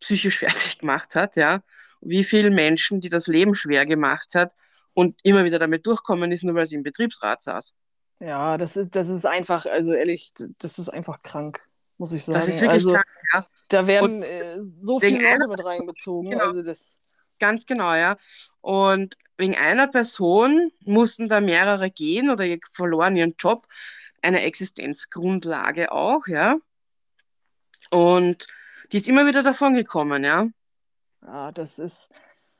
psychisch 0.00 0.38
fertig 0.38 0.78
gemacht 0.78 1.14
hat, 1.14 1.36
ja, 1.36 1.62
wie 2.00 2.24
viele 2.24 2.50
Menschen, 2.50 3.00
die 3.00 3.08
das 3.08 3.26
Leben 3.26 3.54
schwer 3.54 3.86
gemacht 3.86 4.34
hat 4.34 4.52
und 4.94 5.18
immer 5.22 5.44
wieder 5.44 5.58
damit 5.58 5.86
durchkommen 5.86 6.32
ist, 6.32 6.44
nur 6.44 6.54
weil 6.54 6.66
sie 6.66 6.76
im 6.76 6.82
Betriebsrat 6.82 7.42
saß. 7.42 7.72
Ja, 8.20 8.58
das 8.58 8.76
ist, 8.76 8.96
das 8.96 9.08
ist 9.08 9.26
einfach, 9.26 9.66
also 9.66 9.92
ehrlich, 9.92 10.32
das 10.58 10.78
ist 10.78 10.88
einfach 10.88 11.20
krank, 11.22 11.68
muss 11.98 12.12
ich 12.12 12.24
sagen. 12.24 12.40
Das 12.40 12.48
ist 12.48 12.60
wirklich 12.60 12.70
also, 12.70 12.92
krank, 12.92 13.06
ja. 13.32 13.46
Da 13.68 13.86
werden 13.86 14.22
äh, 14.22 14.60
so 14.60 14.98
viele 14.98 15.22
Leute 15.22 15.46
mit 15.46 15.64
reinbezogen. 15.64 16.30
Genau. 16.30 16.44
Also 16.44 16.62
das 16.62 17.00
Ganz 17.38 17.66
genau, 17.66 17.94
ja. 17.94 18.16
Und 18.60 19.16
wegen 19.36 19.56
einer 19.56 19.86
Person 19.86 20.72
mussten 20.80 21.28
da 21.28 21.40
mehrere 21.40 21.90
gehen 21.90 22.30
oder 22.30 22.44
verloren 22.72 23.16
ihren 23.16 23.34
Job, 23.38 23.66
eine 24.22 24.42
Existenzgrundlage 24.42 25.92
auch, 25.92 26.26
ja. 26.26 26.56
Und 27.90 28.46
die 28.92 28.98
ist 28.98 29.08
immer 29.08 29.26
wieder 29.26 29.42
davon 29.42 29.74
gekommen, 29.74 30.24
ja. 30.24 30.48
Ja, 31.22 31.52
das 31.52 31.78
ist. 31.78 32.10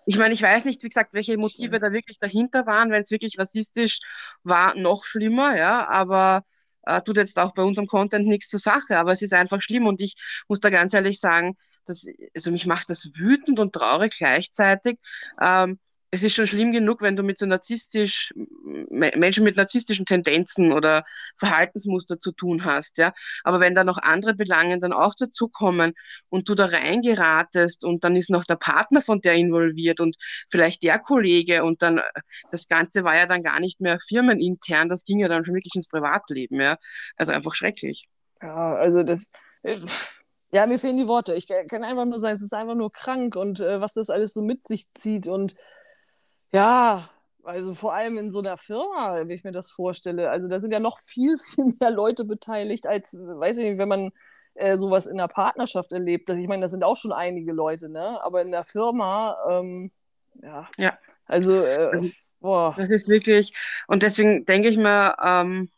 Ich 0.06 0.16
meine, 0.16 0.32
ich 0.32 0.42
weiß 0.42 0.64
nicht, 0.64 0.82
wie 0.82 0.88
gesagt, 0.88 1.12
welche 1.12 1.36
Motive 1.36 1.68
Schlimm. 1.68 1.82
da 1.82 1.92
wirklich 1.92 2.18
dahinter 2.18 2.66
waren. 2.66 2.90
Wenn 2.90 3.02
es 3.02 3.10
wirklich 3.10 3.38
rassistisch 3.38 4.00
war, 4.42 4.74
noch 4.74 5.04
schlimmer, 5.04 5.56
ja. 5.56 5.86
Aber 5.88 6.44
äh, 6.82 7.02
tut 7.02 7.18
jetzt 7.18 7.38
auch 7.38 7.52
bei 7.52 7.62
unserem 7.62 7.86
Content 7.86 8.26
nichts 8.26 8.48
zur 8.48 8.60
Sache. 8.60 8.98
Aber 8.98 9.12
es 9.12 9.22
ist 9.22 9.34
einfach 9.34 9.60
schlimm 9.60 9.86
und 9.86 10.00
ich 10.00 10.14
muss 10.48 10.60
da 10.60 10.70
ganz 10.70 10.94
ehrlich 10.94 11.20
sagen, 11.20 11.56
das, 11.88 12.06
also 12.34 12.50
mich 12.50 12.66
macht 12.66 12.90
das 12.90 13.10
wütend 13.14 13.58
und 13.58 13.72
traurig 13.72 14.16
gleichzeitig. 14.18 14.98
Ähm, 15.40 15.78
es 16.10 16.22
ist 16.22 16.34
schon 16.34 16.46
schlimm 16.46 16.72
genug, 16.72 17.02
wenn 17.02 17.16
du 17.16 17.22
mit 17.22 17.38
so 17.38 17.44
narzisstisch, 17.46 18.32
Menschen 18.90 19.44
mit 19.44 19.56
narzisstischen 19.56 20.06
Tendenzen 20.06 20.72
oder 20.72 21.04
Verhaltensmuster 21.36 22.18
zu 22.18 22.32
tun 22.32 22.64
hast, 22.64 22.98
ja. 22.98 23.12
Aber 23.44 23.60
wenn 23.60 23.74
da 23.74 23.84
noch 23.84 23.98
andere 23.98 24.34
Belange 24.34 24.78
dann 24.78 24.92
auch 24.92 25.14
dazukommen 25.14 25.92
und 26.30 26.48
du 26.48 26.54
da 26.54 26.66
reingeratest 26.66 27.84
und 27.84 28.04
dann 28.04 28.16
ist 28.16 28.30
noch 28.30 28.44
der 28.44 28.56
Partner 28.56 29.02
von 29.02 29.20
der 29.20 29.34
involviert 29.34 30.00
und 30.00 30.16
vielleicht 30.48 30.82
der 30.82 30.98
Kollege 30.98 31.64
und 31.64 31.82
dann, 31.82 32.00
das 32.50 32.68
Ganze 32.68 33.04
war 33.04 33.16
ja 33.16 33.26
dann 33.26 33.42
gar 33.42 33.60
nicht 33.60 33.80
mehr 33.80 33.98
firmenintern, 34.00 34.88
das 34.88 35.04
ging 35.04 35.20
ja 35.20 35.28
dann 35.28 35.44
schon 35.44 35.54
wirklich 35.54 35.74
ins 35.74 35.88
Privatleben, 35.88 36.60
ja. 36.60 36.76
Also 37.16 37.32
einfach 37.32 37.54
schrecklich. 37.54 38.06
Ja, 38.40 38.76
also 38.76 39.02
das, 39.02 39.30
äh, 39.62 39.80
ja, 40.50 40.66
mir 40.66 40.78
fehlen 40.78 40.96
die 40.96 41.08
Worte. 41.08 41.34
Ich 41.34 41.46
kann 41.46 41.84
einfach 41.84 42.04
nur 42.06 42.18
sagen, 42.18 42.36
es 42.36 42.42
ist 42.42 42.54
einfach 42.54 42.74
nur 42.74 42.92
krank 42.92 43.36
und 43.36 43.60
äh, 43.60 43.80
was 43.80 43.92
das 43.92 44.10
alles 44.10 44.32
so 44.32 44.42
mit 44.42 44.66
sich 44.66 44.90
zieht 44.92 45.28
und 45.28 45.54
ja, 46.52 47.10
also 47.44 47.74
vor 47.74 47.94
allem 47.94 48.18
in 48.18 48.30
so 48.30 48.40
einer 48.40 48.56
Firma, 48.56 49.16
wenn 49.16 49.30
ich 49.30 49.44
mir 49.44 49.52
das 49.52 49.70
vorstelle. 49.70 50.30
Also 50.30 50.48
da 50.48 50.60
sind 50.60 50.70
ja 50.70 50.80
noch 50.80 50.98
viel, 50.98 51.38
viel 51.54 51.74
mehr 51.80 51.90
Leute 51.90 52.24
beteiligt, 52.24 52.86
als, 52.86 53.14
weiß 53.14 53.58
ich 53.58 53.70
nicht, 53.70 53.78
wenn 53.78 53.88
man 53.88 54.10
äh, 54.54 54.76
sowas 54.76 55.06
in 55.06 55.16
der 55.16 55.28
Partnerschaft 55.28 55.92
erlebt. 55.92 56.28
Ich 56.30 56.48
meine, 56.48 56.62
das 56.62 56.72
sind 56.72 56.84
auch 56.84 56.96
schon 56.96 57.12
einige 57.12 57.52
Leute, 57.52 57.88
ne? 57.88 58.22
Aber 58.22 58.42
in 58.42 58.50
der 58.50 58.64
Firma, 58.64 59.36
ähm, 59.48 59.90
ja. 60.42 60.68
Ja. 60.76 60.98
Also, 61.26 61.62
äh, 61.62 61.88
also, 61.92 62.10
boah. 62.40 62.74
Das 62.76 62.88
ist 62.88 63.08
wirklich, 63.08 63.52
und 63.86 64.02
deswegen 64.02 64.44
denke 64.44 64.68
ich 64.68 64.76
mir, 64.76 65.16
ähm, 65.22 65.70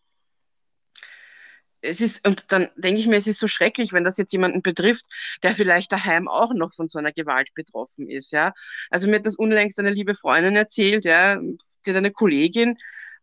es 1.83 2.01
ist, 2.01 2.26
und 2.26 2.53
dann 2.53 2.68
denke 2.76 3.01
ich 3.01 3.07
mir, 3.07 3.16
es 3.16 3.26
ist 3.26 3.41
so 3.41 3.49
schrecklich, 3.49 3.93
wenn 3.93 4.05
das 4.05 4.16
jetzt 4.16 4.33
jemanden 4.33 4.62
betrifft, 4.62 5.07
der 5.43 5.55
vielleicht 5.55 5.93
daheim 5.93 6.28
auch 6.28 6.53
noch 6.55 6.72
von 6.72 6.89
so 6.89 6.99
einer 6.99 7.12
Gewalt 7.12 7.53
betroffen 7.55 8.09
ist, 8.09 8.33
ja. 8.33 8.53
Also 8.91 9.09
mir 9.09 9.16
hat 9.16 9.26
das 9.26 9.37
unlängst 9.37 9.78
eine 9.78 9.91
liebe 9.91 10.14
Freundin 10.14 10.57
erzählt, 10.57 11.05
ja, 11.05 11.37
die 11.37 11.91
hat 11.91 11.97
eine 11.97 12.12
Kollegin 12.12 12.76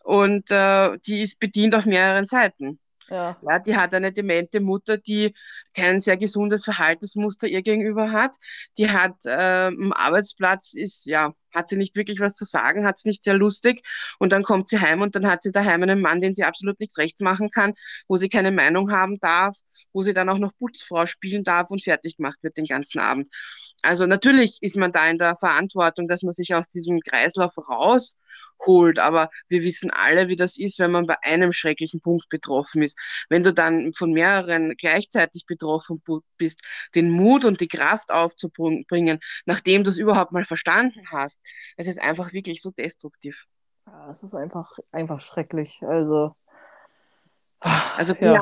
und 0.04 0.50
äh, 0.52 0.98
die 1.06 1.22
ist 1.22 1.40
bedient 1.40 1.76
auf 1.76 1.86
mehreren 1.86 2.26
Seiten. 2.26 2.80
Ja. 3.10 3.38
ja. 3.42 3.60
Die 3.60 3.76
hat 3.76 3.94
eine 3.94 4.12
demente 4.12 4.60
Mutter, 4.60 4.98
die 4.98 5.34
kein 5.74 6.02
sehr 6.02 6.18
gesundes 6.18 6.66
Verhaltensmuster 6.66 7.48
ihr 7.48 7.62
gegenüber 7.62 8.12
hat. 8.12 8.36
Die 8.78 8.90
hat 8.90 9.26
äh, 9.26 9.68
am 9.68 9.94
Arbeitsplatz 9.94 10.74
ist, 10.74 11.06
ja, 11.06 11.34
hat 11.54 11.70
sie 11.70 11.78
nicht 11.78 11.96
wirklich 11.96 12.20
was 12.20 12.36
zu 12.36 12.46
sagen, 12.46 12.86
hat 12.86 12.98
es 12.98 13.06
nicht 13.06 13.24
sehr 13.24 13.36
lustig. 13.36 13.82
Und 14.20 14.32
dann 14.32 14.44
kommt 14.44 14.68
sie 14.68 14.80
heim 14.80 15.02
und 15.02 15.16
dann 15.16 15.28
hat 15.28 15.42
sie 15.42 15.52
daheim 15.52 15.84
einen 15.84 16.02
Mann, 16.02 16.22
den 16.22 16.34
sie 16.34 16.44
absolut 16.44 16.80
nichts 16.80 16.98
rechts 16.98 17.20
machen 17.20 17.50
kann, 17.50 17.74
wo 18.08 18.18
sie 18.18 18.30
keine 18.30 18.52
Meinung 18.52 18.92
haben 18.92 19.20
darf, 19.20 19.56
wo 19.94 20.04
sie 20.04 20.14
dann 20.14 20.30
auch 20.30 20.38
noch 20.38 20.56
Putzfrau 20.58 21.06
spielen 21.06 21.44
darf 21.44 21.70
und 21.70 21.84
fertig 21.84 22.18
gemacht 22.18 22.38
wird 22.42 22.58
den 22.58 22.66
ganzen 22.66 23.00
Abend. 23.00 23.30
Also 23.84 24.06
natürlich 24.06 24.58
ist 24.62 24.78
man 24.78 24.92
da 24.92 25.08
in 25.10 25.18
der 25.18 25.36
Verantwortung, 25.36 26.08
dass 26.08 26.24
man 26.24 26.34
sich 26.34 26.54
aus 26.56 26.68
diesem 26.70 27.00
Kreislauf 27.00 27.54
rausholt, 27.58 29.00
aber 29.00 29.30
wir 29.48 29.64
wissen 29.64 29.92
alle, 29.92 30.28
wie 30.28 30.36
das 30.36 30.58
ist, 30.58 30.80
wenn 30.80 30.92
man 30.92 31.08
bei 31.08 31.16
einem 31.24 31.52
schrecklichen 31.52 32.02
Punkt 32.02 32.30
betroffen 32.30 32.82
ist. 32.82 32.98
Wenn 33.30 33.44
du 33.44 33.54
dann 33.54 33.94
von 33.94 34.12
mehreren 34.12 34.76
gleichzeitig 34.78 35.46
betroffen 35.46 36.02
bist, 36.38 36.62
den 36.96 37.10
Mut 37.12 37.46
und 37.46 37.62
die 37.62 37.68
Kraft 37.68 38.12
aufzubringen, 38.12 39.20
nachdem 39.46 39.84
du 39.84 39.90
es 39.90 39.98
überhaupt 39.98 40.32
mal 40.32 40.46
verstanden 40.46 41.02
hast, 41.12 41.42
es 41.76 41.88
ist 41.88 42.02
einfach 42.02 42.34
wirklich 42.34 42.62
so 42.62 42.72
destruktiv. 42.72 43.46
Ja, 43.86 44.10
es 44.10 44.24
ist 44.24 44.36
einfach, 44.36 44.70
einfach 44.92 45.20
schrecklich. 45.20 45.82
Also, 45.84 46.36
also 47.60 48.14
ja 48.20 48.42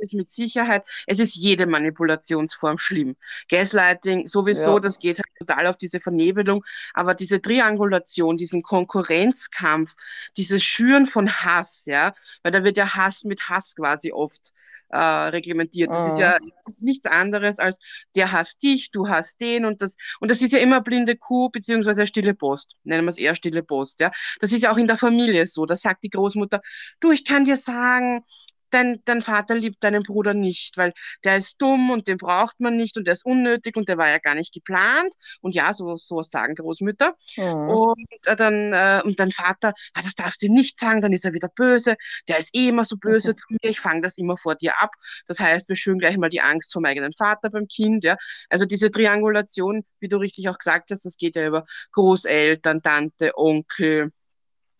ist 0.00 0.14
mit 0.14 0.30
Sicherheit, 0.30 0.84
es 1.06 1.18
ist 1.18 1.36
jede 1.36 1.66
Manipulationsform 1.66 2.78
schlimm. 2.78 3.16
Gaslighting 3.48 4.26
sowieso, 4.26 4.74
ja. 4.74 4.80
das 4.80 4.98
geht 4.98 5.18
halt 5.18 5.28
total 5.38 5.66
auf 5.66 5.76
diese 5.76 6.00
Vernebelung, 6.00 6.64
aber 6.94 7.14
diese 7.14 7.40
Triangulation, 7.40 8.36
diesen 8.36 8.62
Konkurrenzkampf, 8.62 9.94
dieses 10.36 10.64
Schüren 10.64 11.06
von 11.06 11.30
Hass, 11.30 11.84
ja, 11.86 12.14
weil 12.42 12.52
da 12.52 12.64
wird 12.64 12.76
ja 12.76 12.94
Hass 12.94 13.24
mit 13.24 13.48
Hass 13.48 13.76
quasi 13.76 14.12
oft 14.12 14.52
äh, 14.90 14.98
reglementiert. 14.98 15.90
Das 15.90 16.08
oh. 16.08 16.12
ist 16.12 16.18
ja 16.18 16.36
ah. 16.36 16.70
nichts 16.78 17.06
anderes 17.06 17.58
als 17.58 17.78
der 18.14 18.32
hasst 18.32 18.62
dich, 18.62 18.90
du 18.90 19.08
hast 19.08 19.40
den 19.40 19.64
und 19.64 19.82
das 19.82 19.96
und 20.20 20.30
das 20.30 20.42
ist 20.42 20.52
ja 20.52 20.58
immer 20.58 20.80
blinde 20.80 21.16
Kuh 21.16 21.48
beziehungsweise 21.50 22.06
stille 22.06 22.34
Post. 22.34 22.76
Nennen 22.84 23.04
wir 23.04 23.10
es 23.10 23.18
eher 23.18 23.34
stille 23.34 23.62
Post. 23.62 24.00
Ja, 24.00 24.10
das 24.40 24.52
ist 24.52 24.62
ja 24.62 24.72
auch 24.72 24.78
in 24.78 24.86
der 24.86 24.96
Familie 24.96 25.46
so. 25.46 25.66
Da 25.66 25.76
sagt 25.76 26.04
die 26.04 26.10
Großmutter: 26.10 26.60
Du, 27.00 27.12
ich 27.12 27.24
kann 27.24 27.44
dir 27.44 27.56
sagen, 27.56 28.24
dein, 28.70 29.00
dein 29.04 29.22
Vater 29.22 29.54
liebt 29.54 29.82
deinen 29.84 30.02
Bruder 30.02 30.34
nicht, 30.34 30.76
weil 30.76 30.92
der 31.24 31.36
ist 31.36 31.60
dumm 31.60 31.90
und 31.90 32.08
den 32.08 32.16
braucht 32.16 32.60
man 32.60 32.76
nicht 32.76 32.96
und 32.96 33.06
der 33.06 33.14
ist 33.14 33.24
unnötig 33.24 33.76
und 33.76 33.88
der 33.88 33.98
war 33.98 34.08
ja 34.08 34.18
gar 34.18 34.34
nicht 34.34 34.52
geplant. 34.52 35.12
Und 35.40 35.54
ja, 35.54 35.72
so, 35.72 35.96
so 35.96 36.22
sagen 36.22 36.54
Großmütter. 36.54 37.14
Ja. 37.36 37.52
Und 37.52 38.06
äh, 38.26 38.36
dann, 38.36 38.72
äh, 38.72 39.02
und 39.04 39.20
dein 39.20 39.30
Vater, 39.30 39.72
ah, 39.94 40.02
das 40.02 40.14
darfst 40.14 40.42
du 40.42 40.48
nicht 40.52 40.78
sagen, 40.78 41.00
dann 41.00 41.12
ist 41.12 41.24
er 41.24 41.32
wieder 41.32 41.48
böse. 41.48 41.96
Der 42.28 42.38
ist 42.38 42.54
eh 42.54 42.68
immer 42.68 42.84
so 42.84 42.96
böse 42.96 43.32
mhm. 43.32 43.36
zu 43.36 43.44
mir, 43.50 43.70
ich 43.70 43.80
fange 43.80 44.02
das 44.02 44.18
immer 44.18 44.36
vor 44.36 44.54
dir 44.54 44.80
ab. 44.80 44.90
Das 45.26 45.40
heißt, 45.40 45.68
wir 45.68 45.76
schüren 45.76 45.98
gleich 45.98 46.16
mal 46.16 46.30
die 46.30 46.40
Angst 46.40 46.72
vom 46.72 46.84
eigenen 46.84 47.12
Vater 47.12 47.50
beim 47.50 47.66
Kind. 47.68 48.04
Ja? 48.04 48.16
Also 48.48 48.64
diese 48.64 48.90
Triangulation, 48.90 49.84
wie 50.00 50.08
du 50.08 50.16
richtig 50.18 50.48
auch 50.48 50.58
gesagt 50.58 50.90
hast, 50.90 51.04
das 51.04 51.16
geht 51.16 51.36
ja 51.36 51.46
über 51.46 51.66
Großeltern, 51.92 52.82
Tante, 52.82 53.32
Onkel, 53.36 54.12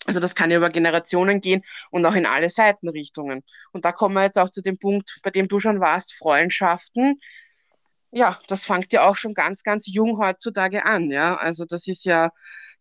also 0.07 0.21
das 0.21 0.35
kann 0.35 0.51
ja 0.51 0.57
über 0.57 0.71
Generationen 0.71 1.41
gehen 1.41 1.63
und 1.91 2.05
auch 2.07 2.15
in 2.15 2.27
alle 2.27 2.49
Seitenrichtungen. 2.51 3.43
Und 3.73 3.85
da 3.85 3.93
kommen 3.93 4.15
wir 4.15 4.23
jetzt 4.25 4.39
auch 4.39 4.51
zu 4.51 4.63
dem 4.63 4.79
Punkt, 4.79 5.19
bei 5.23 5.31
dem 5.31 5.49
du 5.49 5.61
schon 5.61 5.81
warst, 5.81 6.15
Freundschaften. 6.15 7.17
Ja, 8.13 8.39
das 8.49 8.65
fängt 8.67 8.93
ja 8.93 9.09
auch 9.09 9.17
schon 9.17 9.35
ganz, 9.35 9.63
ganz 9.63 9.87
jung 9.87 10.19
heutzutage 10.19 10.85
an. 10.85 11.11
Ja, 11.11 11.37
also 11.37 11.65
das 11.65 11.87
ist 11.87 12.05
ja, 12.05 12.31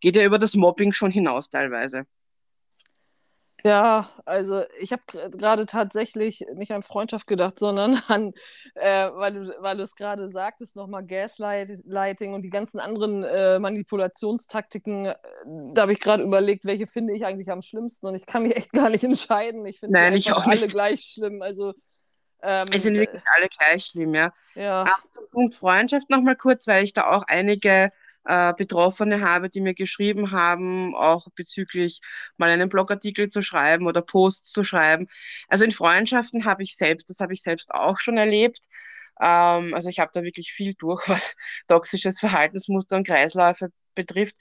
geht 0.02 0.16
ja 0.16 0.24
über 0.26 0.40
das 0.40 0.56
Mobbing 0.56 0.94
schon 0.94 1.12
hinaus 1.12 1.50
teilweise. 1.50 2.06
Ja, 3.64 4.10
also 4.26 4.64
ich 4.80 4.92
habe 4.94 5.02
gerade 5.32 5.66
tatsächlich 5.66 6.46
nicht 6.54 6.72
an 6.72 6.84
Freundschaft 6.84 7.28
gedacht, 7.28 7.60
sondern 7.60 8.00
an, 8.08 8.34
äh, 8.76 9.10
weil 9.14 9.34
du, 9.34 9.56
weil 9.60 9.78
du 9.78 9.84
es 9.84 9.96
gerade 9.96 10.30
sagtest, 10.30 10.76
nochmal 10.76 11.06
Gaslighting 11.06 12.34
und 12.34 12.44
die 12.44 12.50
ganzen 12.50 12.80
anderen 12.80 13.24
äh, 13.24 13.60
Manipulationstaktiken. 13.60 15.08
Äh, 15.08 15.16
da 15.74 15.84
habe 15.84 15.94
ich 15.94 16.00
gerade 16.00 16.24
überlegt, 16.24 16.66
welche 16.66 16.88
finde 16.88 17.14
ich 17.14 17.26
eigentlich 17.26 17.52
am 17.52 17.62
schlimmsten 17.62 18.08
und 18.08 18.16
ich 18.16 18.26
kann 18.26 18.44
mich 18.44 18.56
echt 18.56 18.72
gar 18.72 18.90
nicht 18.90 19.04
entscheiden. 19.04 19.66
Ich 19.66 19.80
finde 19.80 20.00
alle 20.00 20.12
nicht. 20.62 20.72
gleich 20.72 21.02
schlimm. 21.02 21.42
Also 21.42 21.74
ähm, 22.42 22.68
es 22.72 22.84
sind 22.84 22.96
wirklich 22.96 23.24
alle 23.36 23.50
gleich 23.50 23.86
schlimm, 23.86 24.14
ja. 24.14 24.32
ja. 24.56 24.86
zum 25.12 25.30
Punkt 25.30 25.56
Freundschaft 25.56 26.10
nochmal 26.10 26.38
kurz, 26.38 26.68
weil 26.68 26.86
ich 26.86 26.94
da 26.94 27.10
auch 27.10 27.24
einige 27.28 27.92
äh, 28.30 28.54
Betroffene 28.56 29.22
habe, 29.22 29.50
die 29.50 29.60
mir 29.62 29.74
geschrieben 29.74 30.32
haben, 30.32 30.96
auch 30.96 31.28
bezüglich 31.36 32.00
mal 32.38 32.50
einen 32.50 32.70
Blogartikel 32.70 33.30
zu 33.30 33.42
schreiben 33.42 33.88
oder 33.88 34.02
Posts 34.04 34.52
zu 34.52 34.64
schreiben. 34.64 35.08
Also 35.48 35.66
in 35.66 35.72
Freundschaften 35.72 36.46
habe 36.46 36.62
ich 36.64 36.76
selbst, 36.78 37.10
das 37.10 37.20
habe 37.20 37.34
ich 37.34 37.42
selbst 37.42 37.74
auch 37.74 37.98
schon 37.98 38.18
erlebt. 38.18 38.60
Ähm, 39.20 39.74
also 39.74 39.90
ich 39.90 40.00
habe 40.00 40.12
da 40.14 40.24
wirklich 40.24 40.52
viel 40.52 40.76
durch, 40.76 41.08
was 41.10 41.36
toxisches 41.68 42.20
Verhaltensmuster 42.20 42.98
und 42.98 43.08
Kreisläufe 43.08 43.70
betrifft. 43.96 44.36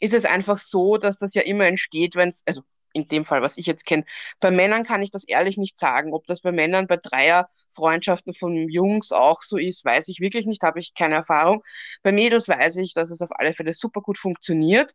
Ist 0.00 0.14
es 0.14 0.24
einfach 0.24 0.58
so, 0.58 0.96
dass 0.98 1.18
das 1.18 1.34
ja 1.34 1.42
immer 1.42 1.66
entsteht, 1.66 2.16
wenn 2.16 2.28
es, 2.30 2.42
also 2.46 2.62
in 2.92 3.08
dem 3.08 3.24
Fall, 3.24 3.42
was 3.42 3.56
ich 3.56 3.66
jetzt 3.66 3.86
kenne. 3.86 4.04
Bei 4.40 4.50
Männern 4.50 4.82
kann 4.82 5.02
ich 5.02 5.10
das 5.10 5.24
ehrlich 5.24 5.56
nicht 5.56 5.78
sagen. 5.78 6.12
Ob 6.14 6.26
das 6.26 6.40
bei 6.40 6.52
Männern 6.52 6.86
bei 6.86 6.96
Dreierfreundschaften 6.96 8.32
von 8.32 8.68
Jungs 8.68 9.12
auch 9.12 9.42
so 9.42 9.56
ist, 9.58 9.84
weiß 9.84 10.08
ich 10.08 10.20
wirklich 10.20 10.46
nicht, 10.46 10.62
habe 10.62 10.80
ich 10.80 10.94
keine 10.94 11.16
Erfahrung. 11.16 11.62
Bei 12.02 12.12
Mädels 12.12 12.48
weiß 12.48 12.76
ich, 12.76 12.94
dass 12.94 13.10
es 13.10 13.22
auf 13.22 13.30
alle 13.32 13.52
Fälle 13.52 13.74
super 13.74 14.00
gut 14.00 14.18
funktioniert 14.18 14.94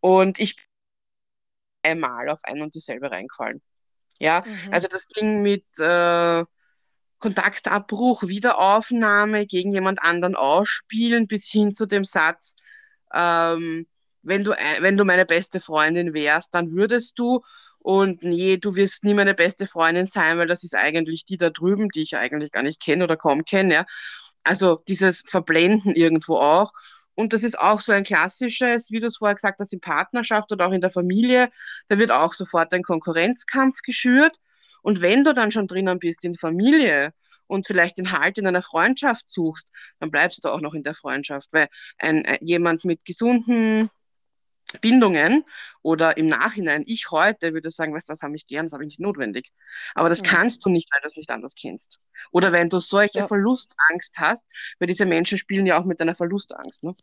und 0.00 0.38
ich 0.38 0.56
bin 0.56 0.64
einmal 1.82 2.28
auf 2.28 2.40
ein 2.44 2.62
und 2.62 2.74
dieselbe 2.74 3.10
reingefallen. 3.10 3.62
Ja, 4.18 4.42
mhm. 4.44 4.72
also 4.72 4.86
das 4.88 5.08
ging 5.08 5.40
mit 5.40 5.64
äh, 5.78 6.44
Kontaktabbruch, 7.18 8.22
Wiederaufnahme, 8.24 9.46
gegen 9.46 9.72
jemand 9.72 10.02
anderen 10.02 10.34
ausspielen, 10.36 11.26
bis 11.26 11.48
hin 11.50 11.74
zu 11.74 11.86
dem 11.86 12.04
Satz, 12.04 12.54
ähm, 13.14 13.86
wenn 14.22 14.44
du, 14.44 14.52
wenn 14.80 14.96
du 14.96 15.04
meine 15.04 15.26
beste 15.26 15.60
Freundin 15.60 16.14
wärst, 16.14 16.54
dann 16.54 16.72
würdest 16.72 17.18
du. 17.18 17.42
Und 17.78 18.22
nee, 18.22 18.58
du 18.58 18.74
wirst 18.76 19.04
nie 19.04 19.14
meine 19.14 19.34
beste 19.34 19.66
Freundin 19.66 20.06
sein, 20.06 20.36
weil 20.38 20.46
das 20.46 20.64
ist 20.64 20.74
eigentlich 20.74 21.24
die 21.24 21.38
da 21.38 21.48
drüben, 21.50 21.88
die 21.88 22.02
ich 22.02 22.16
eigentlich 22.16 22.52
gar 22.52 22.62
nicht 22.62 22.80
kenne 22.82 23.04
oder 23.04 23.16
kaum 23.16 23.44
kenne. 23.44 23.74
Ja. 23.74 23.86
Also 24.44 24.82
dieses 24.88 25.22
Verblenden 25.26 25.94
irgendwo 25.94 26.36
auch. 26.36 26.72
Und 27.14 27.32
das 27.32 27.42
ist 27.42 27.58
auch 27.58 27.80
so 27.80 27.92
ein 27.92 28.04
klassisches, 28.04 28.90
wie 28.90 29.00
du 29.00 29.08
es 29.08 29.18
vorher 29.18 29.34
gesagt 29.34 29.60
hast, 29.60 29.72
in 29.72 29.80
Partnerschaft 29.80 30.52
oder 30.52 30.66
auch 30.66 30.72
in 30.72 30.80
der 30.80 30.90
Familie, 30.90 31.50
da 31.88 31.98
wird 31.98 32.10
auch 32.12 32.32
sofort 32.32 32.72
ein 32.72 32.82
Konkurrenzkampf 32.82 33.82
geschürt. 33.82 34.36
Und 34.82 35.02
wenn 35.02 35.24
du 35.24 35.34
dann 35.34 35.50
schon 35.50 35.66
drinnen 35.66 35.98
bist 35.98 36.24
in 36.24 36.34
Familie 36.34 37.12
und 37.46 37.66
vielleicht 37.66 37.98
den 37.98 38.12
Halt 38.12 38.38
in 38.38 38.46
einer 38.46 38.62
Freundschaft 38.62 39.28
suchst, 39.28 39.70
dann 39.98 40.10
bleibst 40.10 40.44
du 40.44 40.48
auch 40.48 40.60
noch 40.60 40.74
in 40.74 40.82
der 40.82 40.94
Freundschaft, 40.94 41.52
weil 41.52 41.68
ein, 41.98 42.24
ein 42.24 42.38
jemand 42.40 42.84
mit 42.84 43.04
gesunden 43.04 43.90
Bindungen 44.80 45.44
oder 45.82 46.16
im 46.16 46.26
Nachhinein, 46.26 46.84
ich 46.86 47.10
heute 47.10 47.52
würde 47.52 47.70
sagen, 47.70 47.94
weißt 47.94 48.08
du, 48.08 48.12
was 48.12 48.22
habe 48.22 48.36
ich 48.36 48.46
gern, 48.46 48.66
das 48.66 48.72
habe 48.72 48.84
ich 48.84 48.88
nicht 48.88 49.00
notwendig. 49.00 49.52
Aber 49.94 50.08
das 50.08 50.22
kannst 50.22 50.64
du 50.64 50.70
nicht, 50.70 50.88
weil 50.92 51.00
du 51.02 51.08
es 51.08 51.16
nicht 51.16 51.30
anders 51.30 51.54
kennst. 51.54 51.98
Oder 52.30 52.52
wenn 52.52 52.68
du 52.68 52.78
solche 52.78 53.20
ja. 53.20 53.26
Verlustangst 53.26 54.18
hast, 54.18 54.46
weil 54.78 54.86
diese 54.86 55.06
Menschen 55.06 55.38
spielen 55.38 55.66
ja 55.66 55.80
auch 55.80 55.84
mit 55.84 56.00
deiner 56.00 56.14
Verlustangst. 56.14 56.82
Ne? 56.82 56.94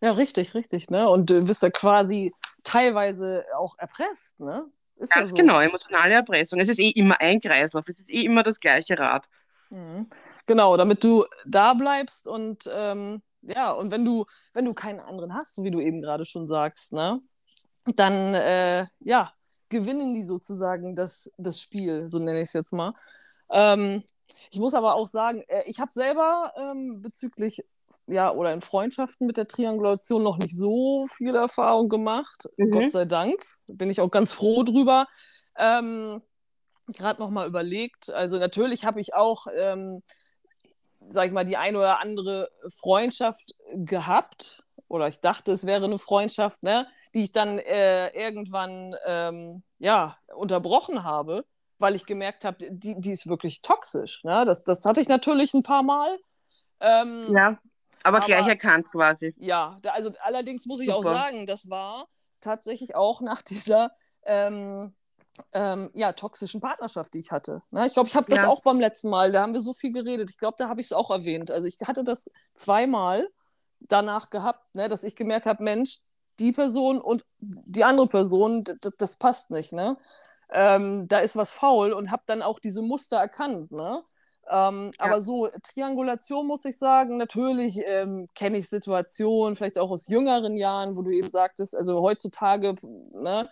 Ja, 0.00 0.12
richtig, 0.12 0.54
richtig. 0.54 0.90
Ne? 0.90 1.08
Und 1.08 1.30
du 1.30 1.42
bist 1.42 1.62
ja 1.62 1.70
quasi 1.70 2.32
teilweise 2.62 3.44
auch 3.56 3.76
erpresst. 3.78 4.40
Ne? 4.40 4.66
Ist 4.96 5.12
Ganz 5.12 5.30
ja 5.30 5.36
so. 5.36 5.36
genau, 5.36 5.60
emotionale 5.60 6.14
Erpressung. 6.14 6.58
Es 6.58 6.68
ist 6.68 6.80
eh 6.80 6.90
immer 6.90 7.20
ein 7.20 7.40
Kreislauf, 7.40 7.88
es 7.88 8.00
ist 8.00 8.10
eh 8.10 8.22
immer 8.22 8.42
das 8.42 8.60
gleiche 8.60 8.98
Rad. 8.98 9.26
Mhm. 9.70 10.08
Genau, 10.46 10.76
damit 10.76 11.04
du 11.04 11.24
da 11.46 11.74
bleibst 11.74 12.26
und 12.26 12.68
ähm, 12.72 13.22
ja, 13.48 13.72
und 13.72 13.90
wenn 13.90 14.04
du, 14.04 14.26
wenn 14.52 14.64
du 14.64 14.74
keinen 14.74 15.00
anderen 15.00 15.34
hast, 15.34 15.54
so 15.54 15.64
wie 15.64 15.70
du 15.70 15.80
eben 15.80 16.00
gerade 16.02 16.24
schon 16.24 16.46
sagst, 16.46 16.92
ne, 16.92 17.20
dann 17.96 18.34
äh, 18.34 18.86
ja, 19.00 19.32
gewinnen 19.68 20.14
die 20.14 20.22
sozusagen 20.22 20.94
das, 20.94 21.30
das 21.36 21.60
Spiel, 21.60 22.08
so 22.08 22.18
nenne 22.18 22.40
ich 22.40 22.48
es 22.48 22.52
jetzt 22.52 22.72
mal. 22.72 22.94
Ähm, 23.50 24.04
ich 24.50 24.58
muss 24.58 24.74
aber 24.74 24.94
auch 24.94 25.08
sagen, 25.08 25.42
äh, 25.48 25.62
ich 25.66 25.80
habe 25.80 25.92
selber 25.92 26.52
ähm, 26.56 27.00
bezüglich 27.00 27.64
ja, 28.06 28.32
oder 28.32 28.52
in 28.52 28.62
Freundschaften 28.62 29.26
mit 29.26 29.36
der 29.36 29.48
Triangulation 29.48 30.22
noch 30.22 30.38
nicht 30.38 30.56
so 30.56 31.06
viel 31.06 31.34
Erfahrung 31.34 31.88
gemacht. 31.88 32.48
Mhm. 32.56 32.70
Gott 32.70 32.90
sei 32.90 33.04
Dank. 33.04 33.44
Bin 33.66 33.90
ich 33.90 34.00
auch 34.00 34.10
ganz 34.10 34.32
froh 34.32 34.62
drüber. 34.62 35.06
Ähm, 35.56 36.22
Gerade 36.86 37.20
noch 37.20 37.30
mal 37.30 37.46
überlegt. 37.46 38.10
Also 38.10 38.38
natürlich 38.38 38.84
habe 38.86 39.00
ich 39.00 39.14
auch, 39.14 39.46
ähm, 39.54 40.02
sag 41.08 41.26
ich 41.26 41.32
mal, 41.32 41.44
die 41.44 41.56
eine 41.56 41.78
oder 41.78 42.00
andere 42.00 42.50
Freundschaft 42.78 43.54
gehabt. 43.74 44.64
Oder 44.88 45.08
ich 45.08 45.20
dachte, 45.20 45.52
es 45.52 45.66
wäre 45.66 45.84
eine 45.84 45.98
Freundschaft, 45.98 46.62
ne, 46.62 46.86
die 47.14 47.24
ich 47.24 47.32
dann 47.32 47.58
äh, 47.58 48.08
irgendwann 48.08 48.96
ähm, 49.04 49.62
ja, 49.78 50.16
unterbrochen 50.34 51.04
habe, 51.04 51.44
weil 51.78 51.94
ich 51.94 52.06
gemerkt 52.06 52.44
habe, 52.44 52.70
die, 52.70 52.98
die 52.98 53.12
ist 53.12 53.28
wirklich 53.28 53.60
toxisch. 53.60 54.24
Ne? 54.24 54.44
Das, 54.46 54.64
das 54.64 54.84
hatte 54.86 55.00
ich 55.00 55.08
natürlich 55.08 55.52
ein 55.52 55.62
paar 55.62 55.82
Mal. 55.82 56.18
Ähm, 56.80 57.34
ja. 57.36 57.58
Aber, 58.04 58.18
aber 58.18 58.26
gleich 58.26 58.46
erkannt 58.46 58.90
quasi. 58.90 59.34
Ja, 59.38 59.78
da, 59.82 59.90
also 59.90 60.12
allerdings 60.20 60.66
muss 60.66 60.80
ich 60.80 60.86
Super. 60.86 60.98
auch 60.98 61.02
sagen, 61.02 61.46
das 61.46 61.68
war 61.68 62.06
tatsächlich 62.40 62.94
auch 62.94 63.20
nach 63.20 63.42
dieser 63.42 63.90
ähm, 64.24 64.94
ähm, 65.52 65.90
ja, 65.94 66.12
toxischen 66.12 66.60
Partnerschaft, 66.60 67.14
die 67.14 67.18
ich 67.18 67.32
hatte. 67.32 67.62
Ne? 67.70 67.86
Ich 67.86 67.94
glaube, 67.94 68.08
ich 68.08 68.16
habe 68.16 68.26
das 68.28 68.42
ja. 68.42 68.48
auch 68.48 68.62
beim 68.62 68.80
letzten 68.80 69.10
Mal, 69.10 69.32
da 69.32 69.42
haben 69.42 69.54
wir 69.54 69.60
so 69.60 69.72
viel 69.72 69.92
geredet. 69.92 70.30
Ich 70.30 70.38
glaube, 70.38 70.56
da 70.58 70.68
habe 70.68 70.80
ich 70.80 70.88
es 70.88 70.92
auch 70.92 71.10
erwähnt. 71.10 71.50
Also 71.50 71.66
ich 71.66 71.78
hatte 71.84 72.04
das 72.04 72.30
zweimal 72.54 73.28
danach 73.80 74.30
gehabt, 74.30 74.74
ne, 74.74 74.88
dass 74.88 75.04
ich 75.04 75.16
gemerkt 75.16 75.46
habe, 75.46 75.62
Mensch, 75.62 76.00
die 76.38 76.52
Person 76.52 77.00
und 77.00 77.24
die 77.38 77.84
andere 77.84 78.06
Person, 78.06 78.64
das 78.98 79.16
passt 79.16 79.50
nicht. 79.50 79.72
Ne? 79.72 79.96
Ähm, 80.50 81.08
da 81.08 81.18
ist 81.18 81.36
was 81.36 81.50
faul 81.50 81.92
und 81.92 82.10
habe 82.10 82.22
dann 82.26 82.42
auch 82.42 82.58
diese 82.58 82.82
Muster 82.82 83.16
erkannt. 83.16 83.72
Ne? 83.72 84.02
Ähm, 84.50 84.92
ja. 84.98 85.04
Aber 85.04 85.20
so 85.20 85.48
Triangulation 85.62 86.46
muss 86.46 86.64
ich 86.64 86.78
sagen, 86.78 87.16
natürlich 87.16 87.80
ähm, 87.84 88.28
kenne 88.34 88.58
ich 88.58 88.68
Situationen, 88.68 89.56
vielleicht 89.56 89.78
auch 89.78 89.90
aus 89.90 90.08
jüngeren 90.08 90.56
Jahren, 90.56 90.96
wo 90.96 91.02
du 91.02 91.10
eben 91.10 91.28
sagtest, 91.28 91.76
also 91.76 92.00
heutzutage 92.00 92.74
ne, 93.12 93.48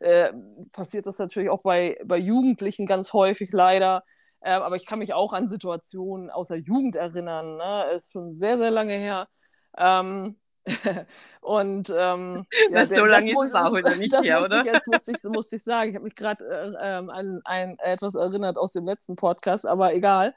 äh, 0.00 0.32
passiert 0.72 1.06
das 1.06 1.18
natürlich 1.18 1.50
auch 1.50 1.62
bei, 1.62 1.98
bei 2.04 2.16
Jugendlichen 2.16 2.86
ganz 2.86 3.12
häufig 3.12 3.50
leider. 3.52 4.02
Äh, 4.40 4.52
aber 4.52 4.76
ich 4.76 4.86
kann 4.86 4.98
mich 4.98 5.12
auch 5.12 5.32
an 5.32 5.46
Situationen 5.46 6.30
aus 6.30 6.48
der 6.48 6.58
Jugend 6.58 6.96
erinnern. 6.96 7.56
Ne? 7.56 7.92
Ist 7.94 8.12
schon 8.12 8.30
sehr, 8.30 8.58
sehr 8.58 8.70
lange 8.70 8.94
her. 8.94 9.28
Ähm, 9.76 10.36
und 11.40 11.92
ähm, 11.94 12.46
ja, 12.70 12.86
so 12.86 13.04
lange 13.04 13.30
ist 13.30 13.44
es 13.44 13.54
auch 13.54 13.72
wieder 13.72 13.94
nicht 13.96 14.12
das 14.12 14.26
her, 14.26 14.42
oder? 14.42 14.60
Ich, 14.60 14.66
jetzt 14.66 14.88
musste 14.88 15.12
ich, 15.12 15.22
musste 15.24 15.56
ich 15.56 15.64
sagen. 15.64 15.90
Ich 15.90 15.96
habe 15.96 16.04
mich 16.04 16.14
gerade 16.14 16.44
äh, 16.44 16.98
ähm, 16.98 17.10
an, 17.10 17.40
an 17.44 17.76
etwas 17.78 18.14
erinnert 18.14 18.58
aus 18.58 18.72
dem 18.72 18.86
letzten 18.86 19.16
Podcast, 19.16 19.66
aber 19.66 19.94
egal. 19.94 20.34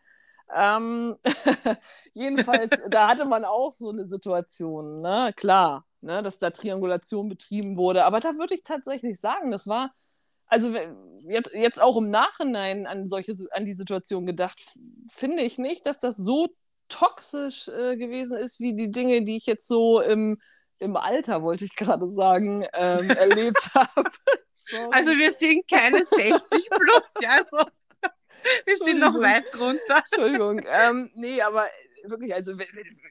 Ähm, 0.54 1.16
jedenfalls, 2.14 2.82
da 2.90 3.08
hatte 3.08 3.26
man 3.26 3.46
auch 3.46 3.74
so 3.74 3.90
eine 3.90 4.06
Situation, 4.06 4.96
ne? 4.96 5.34
klar, 5.36 5.86
ne? 6.02 6.22
dass 6.22 6.38
da 6.38 6.50
Triangulation 6.50 7.30
betrieben 7.30 7.78
wurde. 7.78 8.06
Aber 8.06 8.20
da 8.20 8.36
würde 8.36 8.56
ich 8.56 8.64
tatsächlich 8.64 9.20
sagen, 9.20 9.52
das 9.52 9.68
war, 9.68 9.92
also 10.48 10.76
jetzt, 11.28 11.54
jetzt 11.54 11.82
auch 11.82 11.98
im 11.98 12.10
Nachhinein 12.10 12.86
an 12.86 13.06
solche, 13.06 13.34
an 13.52 13.66
die 13.66 13.74
Situation 13.74 14.26
gedacht, 14.26 14.60
finde 15.10 15.44
ich 15.44 15.58
nicht, 15.58 15.86
dass 15.86 16.00
das 16.00 16.18
so 16.18 16.50
toxisch 16.90 17.68
äh, 17.70 17.98
gewesen 17.98 18.38
ist, 18.38 18.60
wie 18.60 18.76
die 18.76 18.92
Dinge, 18.92 19.24
die 19.24 19.38
ich 19.38 19.46
jetzt 19.46 19.68
so 19.68 20.02
im, 20.02 20.38
im 20.80 20.96
Alter, 20.96 21.42
wollte 21.42 21.66
ich 21.66 21.76
gerade 21.76 22.10
sagen, 22.10 22.66
ähm, 22.74 23.10
erlebt 23.10 23.70
habe. 23.74 24.10
Also 24.92 25.12
wir 25.12 25.34
sind 25.34 25.68
keine 25.68 26.02
60 26.02 26.70
plus, 26.70 27.14
ja, 27.20 27.44
so. 27.44 27.58
Wir 28.66 28.78
sind 28.78 29.00
noch 29.00 29.16
weit 29.20 29.46
drunter. 29.52 29.98
Entschuldigung. 29.98 30.62
Ähm, 30.74 31.12
nee, 31.16 31.42
aber 31.42 31.66
wirklich, 32.04 32.34
also 32.34 32.54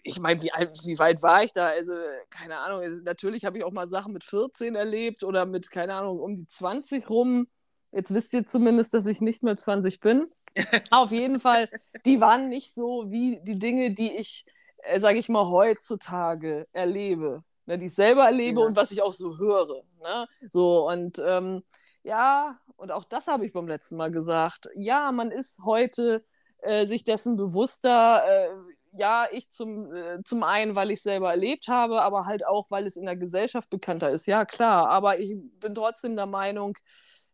ich 0.02 0.20
meine, 0.20 0.42
wie, 0.42 0.50
wie 0.50 0.98
weit 0.98 1.22
war 1.22 1.44
ich 1.44 1.52
da? 1.52 1.68
Also, 1.68 1.92
keine 2.30 2.58
Ahnung. 2.58 2.80
Also, 2.80 3.02
natürlich 3.02 3.44
habe 3.44 3.58
ich 3.58 3.64
auch 3.64 3.72
mal 3.72 3.88
Sachen 3.88 4.12
mit 4.12 4.24
14 4.24 4.74
erlebt 4.74 5.24
oder 5.24 5.46
mit, 5.46 5.70
keine 5.70 5.94
Ahnung, 5.94 6.18
um 6.18 6.36
die 6.36 6.46
20 6.46 7.08
rum. 7.08 7.46
Jetzt 7.92 8.12
wisst 8.12 8.32
ihr 8.32 8.44
zumindest, 8.44 8.94
dass 8.94 9.06
ich 9.06 9.20
nicht 9.20 9.42
mehr 9.42 9.56
20 9.56 10.00
bin. 10.00 10.26
Auf 10.90 11.12
jeden 11.12 11.40
Fall, 11.40 11.68
die 12.04 12.20
waren 12.20 12.48
nicht 12.48 12.72
so 12.74 13.10
wie 13.10 13.40
die 13.42 13.58
Dinge, 13.58 13.94
die 13.94 14.12
ich, 14.16 14.44
äh, 14.78 15.00
sage 15.00 15.18
ich 15.18 15.28
mal, 15.28 15.48
heutzutage 15.48 16.66
erlebe. 16.72 17.42
Ne, 17.66 17.78
die 17.78 17.86
ich 17.86 17.94
selber 17.94 18.24
erlebe 18.24 18.60
ja. 18.60 18.66
und 18.66 18.76
was 18.76 18.90
ich 18.90 19.02
auch 19.02 19.12
so 19.12 19.38
höre. 19.38 19.84
Ne? 20.02 20.26
So, 20.50 20.88
und 20.88 21.22
ähm, 21.24 21.62
ja, 22.02 22.58
und 22.82 22.90
auch 22.90 23.04
das 23.04 23.28
habe 23.28 23.46
ich 23.46 23.52
beim 23.52 23.68
letzten 23.68 23.96
Mal 23.96 24.10
gesagt. 24.10 24.68
Ja, 24.74 25.12
man 25.12 25.30
ist 25.30 25.60
heute 25.64 26.24
äh, 26.58 26.84
sich 26.84 27.04
dessen 27.04 27.36
bewusster. 27.36 28.24
Äh, 28.26 28.48
ja, 28.94 29.28
ich 29.30 29.50
zum, 29.50 29.94
äh, 29.94 30.22
zum 30.24 30.42
einen, 30.42 30.74
weil 30.74 30.90
ich 30.90 31.00
selber 31.00 31.30
erlebt 31.30 31.68
habe, 31.68 32.02
aber 32.02 32.26
halt 32.26 32.44
auch, 32.44 32.72
weil 32.72 32.86
es 32.86 32.96
in 32.96 33.06
der 33.06 33.16
Gesellschaft 33.16 33.70
bekannter 33.70 34.10
ist. 34.10 34.26
Ja, 34.26 34.44
klar, 34.44 34.88
aber 34.88 35.20
ich 35.20 35.32
bin 35.60 35.74
trotzdem 35.74 36.16
der 36.16 36.26
Meinung, 36.26 36.76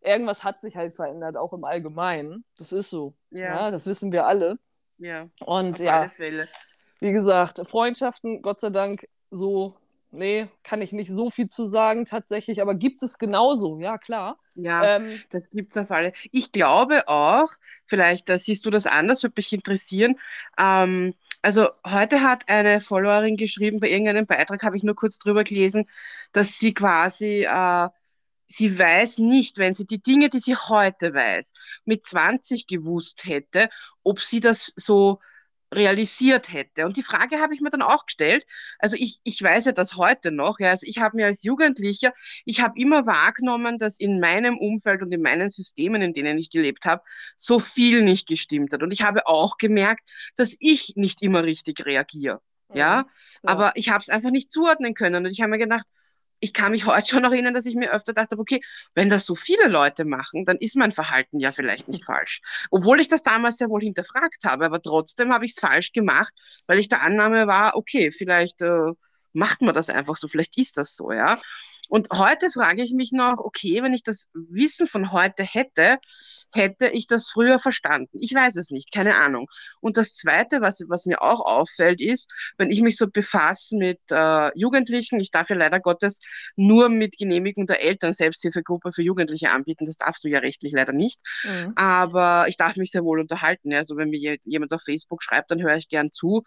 irgendwas 0.02 0.44
hat 0.44 0.60
sich 0.60 0.76
halt 0.76 0.94
verändert, 0.94 1.38
auch 1.38 1.54
im 1.54 1.64
Allgemeinen. 1.64 2.44
Das 2.58 2.72
ist 2.72 2.90
so. 2.90 3.14
Ja. 3.30 3.40
ja 3.40 3.70
das 3.70 3.86
wissen 3.86 4.12
wir 4.12 4.26
alle. 4.26 4.58
Ja. 4.98 5.30
Und 5.46 5.76
auf 5.76 5.80
ja, 5.80 6.00
alle 6.00 6.10
Fälle. 6.10 6.48
wie 7.00 7.12
gesagt, 7.12 7.66
Freundschaften, 7.66 8.42
Gott 8.42 8.60
sei 8.60 8.68
Dank, 8.68 9.08
so, 9.30 9.76
nee, 10.10 10.46
kann 10.62 10.82
ich 10.82 10.92
nicht 10.92 11.10
so 11.10 11.30
viel 11.30 11.48
zu 11.48 11.66
sagen 11.66 12.04
tatsächlich, 12.04 12.60
aber 12.60 12.74
gibt 12.74 13.02
es 13.02 13.18
genauso, 13.18 13.78
ja, 13.78 13.96
klar. 13.96 14.38
Ja, 14.54 14.96
ähm, 14.96 15.20
das 15.30 15.50
gibt 15.50 15.72
es 15.72 15.82
auf 15.82 15.90
alle. 15.90 16.12
Ich 16.32 16.52
glaube 16.52 17.08
auch, 17.08 17.48
vielleicht 17.86 18.28
da 18.28 18.38
siehst 18.38 18.66
du 18.66 18.70
das 18.70 18.86
anders, 18.86 19.22
würde 19.22 19.34
mich 19.36 19.52
interessieren. 19.52 20.18
Ähm, 20.58 21.14
also 21.42 21.68
heute 21.86 22.22
hat 22.22 22.48
eine 22.48 22.80
Followerin 22.80 23.36
geschrieben, 23.36 23.80
bei 23.80 23.90
irgendeinem 23.90 24.26
Beitrag 24.26 24.62
habe 24.62 24.76
ich 24.76 24.82
nur 24.82 24.96
kurz 24.96 25.18
drüber 25.18 25.44
gelesen, 25.44 25.88
dass 26.32 26.58
sie 26.58 26.74
quasi 26.74 27.44
äh, 27.44 27.88
sie 28.48 28.78
weiß 28.78 29.18
nicht, 29.18 29.58
wenn 29.58 29.74
sie 29.74 29.86
die 29.86 30.02
Dinge, 30.02 30.30
die 30.30 30.40
sie 30.40 30.56
heute 30.56 31.14
weiß, 31.14 31.52
mit 31.84 32.04
20 32.04 32.66
gewusst 32.66 33.26
hätte, 33.26 33.68
ob 34.02 34.20
sie 34.20 34.40
das 34.40 34.72
so 34.74 35.20
realisiert 35.72 36.52
hätte. 36.52 36.86
Und 36.86 36.96
die 36.96 37.02
Frage 37.02 37.40
habe 37.40 37.54
ich 37.54 37.60
mir 37.60 37.70
dann 37.70 37.82
auch 37.82 38.06
gestellt. 38.06 38.46
Also 38.78 38.96
ich, 38.98 39.20
ich 39.24 39.42
weiß 39.42 39.66
ja 39.66 39.72
das 39.72 39.96
heute 39.96 40.30
noch. 40.30 40.58
Ja, 40.60 40.70
also 40.70 40.86
ich 40.86 40.98
habe 40.98 41.16
mir 41.16 41.26
als 41.26 41.42
Jugendlicher, 41.42 42.12
ich 42.44 42.60
habe 42.60 42.78
immer 42.80 43.06
wahrgenommen, 43.06 43.78
dass 43.78 43.98
in 43.98 44.20
meinem 44.20 44.58
Umfeld 44.58 45.02
und 45.02 45.12
in 45.12 45.22
meinen 45.22 45.50
Systemen, 45.50 46.02
in 46.02 46.12
denen 46.12 46.38
ich 46.38 46.50
gelebt 46.50 46.84
habe, 46.84 47.02
so 47.36 47.58
viel 47.58 48.02
nicht 48.02 48.26
gestimmt 48.26 48.72
hat. 48.72 48.82
Und 48.82 48.92
ich 48.92 49.02
habe 49.02 49.26
auch 49.26 49.58
gemerkt, 49.58 50.08
dass 50.36 50.56
ich 50.58 50.94
nicht 50.96 51.22
immer 51.22 51.44
richtig 51.44 51.84
reagiere. 51.84 52.40
Ja, 52.72 52.76
ja. 52.76 53.06
aber 53.44 53.72
ich 53.76 53.88
habe 53.90 54.00
es 54.00 54.08
einfach 54.08 54.30
nicht 54.30 54.52
zuordnen 54.52 54.94
können. 54.94 55.24
Und 55.24 55.32
ich 55.32 55.40
habe 55.40 55.50
mir 55.50 55.58
gedacht, 55.58 55.86
ich 56.40 56.52
kann 56.52 56.72
mich 56.72 56.86
heute 56.86 57.08
schon 57.08 57.22
noch 57.22 57.32
erinnern, 57.32 57.54
dass 57.54 57.66
ich 57.66 57.74
mir 57.74 57.92
öfter 57.92 58.12
dachte, 58.12 58.38
okay, 58.38 58.60
wenn 58.94 59.10
das 59.10 59.26
so 59.26 59.34
viele 59.34 59.68
Leute 59.68 60.04
machen, 60.04 60.44
dann 60.44 60.56
ist 60.58 60.76
mein 60.76 60.92
Verhalten 60.92 61.40
ja 61.40 61.52
vielleicht 61.52 61.88
nicht 61.88 62.04
falsch. 62.04 62.40
Obwohl 62.70 63.00
ich 63.00 63.08
das 63.08 63.22
damals 63.22 63.58
ja 63.58 63.68
wohl 63.68 63.82
hinterfragt 63.82 64.44
habe, 64.44 64.66
aber 64.66 64.80
trotzdem 64.80 65.32
habe 65.32 65.44
ich 65.44 65.52
es 65.52 65.60
falsch 65.60 65.92
gemacht, 65.92 66.32
weil 66.66 66.78
ich 66.78 66.88
der 66.88 67.02
Annahme 67.02 67.46
war, 67.46 67.76
okay, 67.76 68.12
vielleicht 68.12 68.62
äh, 68.62 68.92
macht 69.32 69.62
man 69.62 69.74
das 69.74 69.90
einfach 69.90 70.16
so, 70.16 70.28
vielleicht 70.28 70.56
ist 70.58 70.76
das 70.76 70.94
so, 70.94 71.12
ja. 71.12 71.40
Und 71.88 72.08
heute 72.12 72.50
frage 72.50 72.82
ich 72.82 72.92
mich 72.92 73.12
noch, 73.12 73.38
okay, 73.38 73.82
wenn 73.82 73.94
ich 73.94 74.02
das 74.02 74.28
Wissen 74.34 74.86
von 74.86 75.12
heute 75.12 75.42
hätte, 75.42 75.98
hätte 76.52 76.88
ich 76.88 77.06
das 77.06 77.28
früher 77.28 77.58
verstanden. 77.58 78.18
Ich 78.20 78.34
weiß 78.34 78.56
es 78.56 78.70
nicht, 78.70 78.92
keine 78.92 79.16
Ahnung. 79.16 79.46
Und 79.80 79.96
das 79.96 80.14
Zweite, 80.14 80.60
was, 80.60 80.80
was 80.88 81.06
mir 81.06 81.22
auch 81.22 81.44
auffällt, 81.44 82.00
ist, 82.00 82.32
wenn 82.56 82.70
ich 82.70 82.80
mich 82.82 82.96
so 82.96 83.06
befasse 83.06 83.76
mit 83.76 84.00
äh, 84.10 84.50
Jugendlichen, 84.58 85.20
ich 85.20 85.30
darf 85.30 85.50
ja 85.50 85.56
leider 85.56 85.80
Gottes 85.80 86.20
nur 86.56 86.88
mit 86.88 87.18
Genehmigung 87.18 87.66
der 87.66 87.82
Eltern 87.82 88.12
Selbsthilfegruppe 88.12 88.92
für 88.92 89.02
Jugendliche 89.02 89.50
anbieten, 89.50 89.84
das 89.84 89.96
darfst 89.96 90.24
du 90.24 90.28
ja 90.28 90.38
rechtlich 90.38 90.72
leider 90.72 90.92
nicht, 90.92 91.20
mhm. 91.44 91.72
aber 91.76 92.46
ich 92.48 92.56
darf 92.56 92.76
mich 92.76 92.90
sehr 92.90 93.04
wohl 93.04 93.20
unterhalten. 93.20 93.70
Ja. 93.70 93.78
Also 93.78 93.96
wenn 93.96 94.10
mir 94.10 94.36
jemand 94.44 94.72
auf 94.72 94.82
Facebook 94.82 95.22
schreibt, 95.22 95.50
dann 95.50 95.62
höre 95.62 95.76
ich 95.76 95.88
gern 95.88 96.10
zu, 96.10 96.44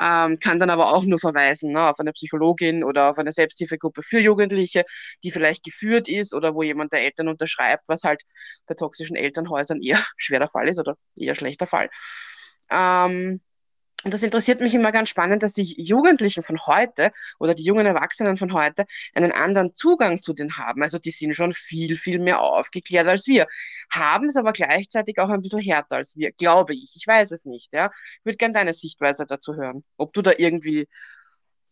ähm, 0.00 0.38
kann 0.38 0.58
dann 0.58 0.70
aber 0.70 0.94
auch 0.94 1.04
nur 1.04 1.18
verweisen 1.18 1.72
ne, 1.72 1.88
auf 1.88 2.00
eine 2.00 2.12
Psychologin 2.12 2.84
oder 2.84 3.10
auf 3.10 3.18
eine 3.18 3.32
Selbsthilfegruppe 3.32 4.02
für 4.02 4.18
Jugendliche, 4.18 4.84
die 5.24 5.30
vielleicht 5.30 5.64
geführt 5.64 6.08
ist 6.08 6.34
oder 6.34 6.54
wo 6.54 6.62
jemand 6.62 6.92
der 6.92 7.02
Eltern 7.02 7.28
unterschreibt, 7.28 7.82
was 7.88 8.04
halt 8.04 8.22
bei 8.66 8.74
toxischen 8.74 9.16
Elternhäusern 9.40 9.82
eher 9.82 9.98
schwer 10.16 10.38
der 10.38 10.48
Fall 10.48 10.68
ist 10.68 10.78
oder 10.78 10.96
eher 11.16 11.34
schlechter 11.34 11.66
Fall. 11.66 11.88
Ähm, 12.70 13.40
und 14.02 14.14
das 14.14 14.22
interessiert 14.22 14.60
mich 14.60 14.74
immer 14.74 14.92
ganz 14.92 15.10
spannend, 15.10 15.42
dass 15.42 15.52
die 15.52 15.74
Jugendlichen 15.76 16.42
von 16.42 16.58
heute 16.66 17.10
oder 17.38 17.52
die 17.54 17.64
jungen 17.64 17.84
Erwachsenen 17.84 18.38
von 18.38 18.54
heute 18.54 18.86
einen 19.14 19.30
anderen 19.30 19.74
Zugang 19.74 20.18
zu 20.20 20.32
denen 20.32 20.56
haben. 20.56 20.82
Also 20.82 20.98
die 20.98 21.10
sind 21.10 21.34
schon 21.34 21.52
viel, 21.52 21.98
viel 21.98 22.18
mehr 22.18 22.40
aufgeklärt 22.40 23.06
als 23.06 23.26
wir, 23.26 23.46
haben 23.92 24.28
es 24.28 24.36
aber 24.36 24.52
gleichzeitig 24.52 25.18
auch 25.18 25.28
ein 25.28 25.42
bisschen 25.42 25.60
härter 25.60 25.96
als 25.96 26.16
wir, 26.16 26.32
glaube 26.32 26.72
ich. 26.72 26.94
Ich 26.96 27.06
weiß 27.06 27.30
es 27.32 27.44
nicht. 27.44 27.68
Ja? 27.74 27.90
Ich 28.20 28.24
würde 28.24 28.38
gerne 28.38 28.54
deine 28.54 28.72
Sichtweise 28.72 29.26
dazu 29.26 29.54
hören, 29.54 29.84
ob 29.98 30.14
du 30.14 30.22
da 30.22 30.32
irgendwie 30.38 30.88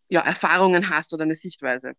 ja, 0.08 0.20
Erfahrungen 0.20 0.90
hast 0.90 1.14
oder 1.14 1.22
eine 1.22 1.34
Sichtweise. 1.34 1.94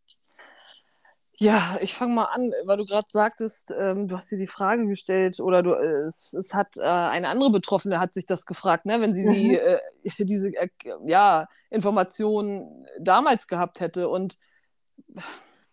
Ja, 1.41 1.77
ich 1.79 1.93
fange 1.93 2.13
mal 2.13 2.25
an, 2.25 2.51
weil 2.65 2.75
du 2.75 2.85
gerade 2.85 3.07
sagtest, 3.09 3.71
ähm, 3.71 4.09
du 4.09 4.17
hast 4.17 4.29
dir 4.29 4.37
die 4.37 4.45
Frage 4.45 4.85
gestellt 4.87 5.39
oder 5.39 5.63
du, 5.63 5.71
äh, 5.71 6.01
es, 6.01 6.33
es, 6.33 6.53
hat 6.53 6.75
äh, 6.75 6.81
eine 6.81 7.29
andere 7.29 7.49
Betroffene 7.49 7.97
hat 7.97 8.13
sich 8.13 8.25
das 8.25 8.45
gefragt, 8.45 8.85
ne, 8.85 8.99
wenn 8.99 9.15
sie 9.15 9.23
mhm. 9.23 9.33
die, 9.33 9.55
äh, 9.55 9.79
diese 10.19 10.49
äh, 10.49 10.67
ja, 11.05 11.47
Informationen 11.69 12.85
damals 12.99 13.47
gehabt 13.47 13.79
hätte. 13.79 14.09
Und 14.09 14.37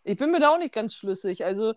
ich 0.04 0.16
bin 0.16 0.30
mir 0.30 0.38
da 0.38 0.54
auch 0.54 0.58
nicht 0.58 0.72
ganz 0.72 0.94
schlüssig. 0.94 1.44
Also 1.44 1.74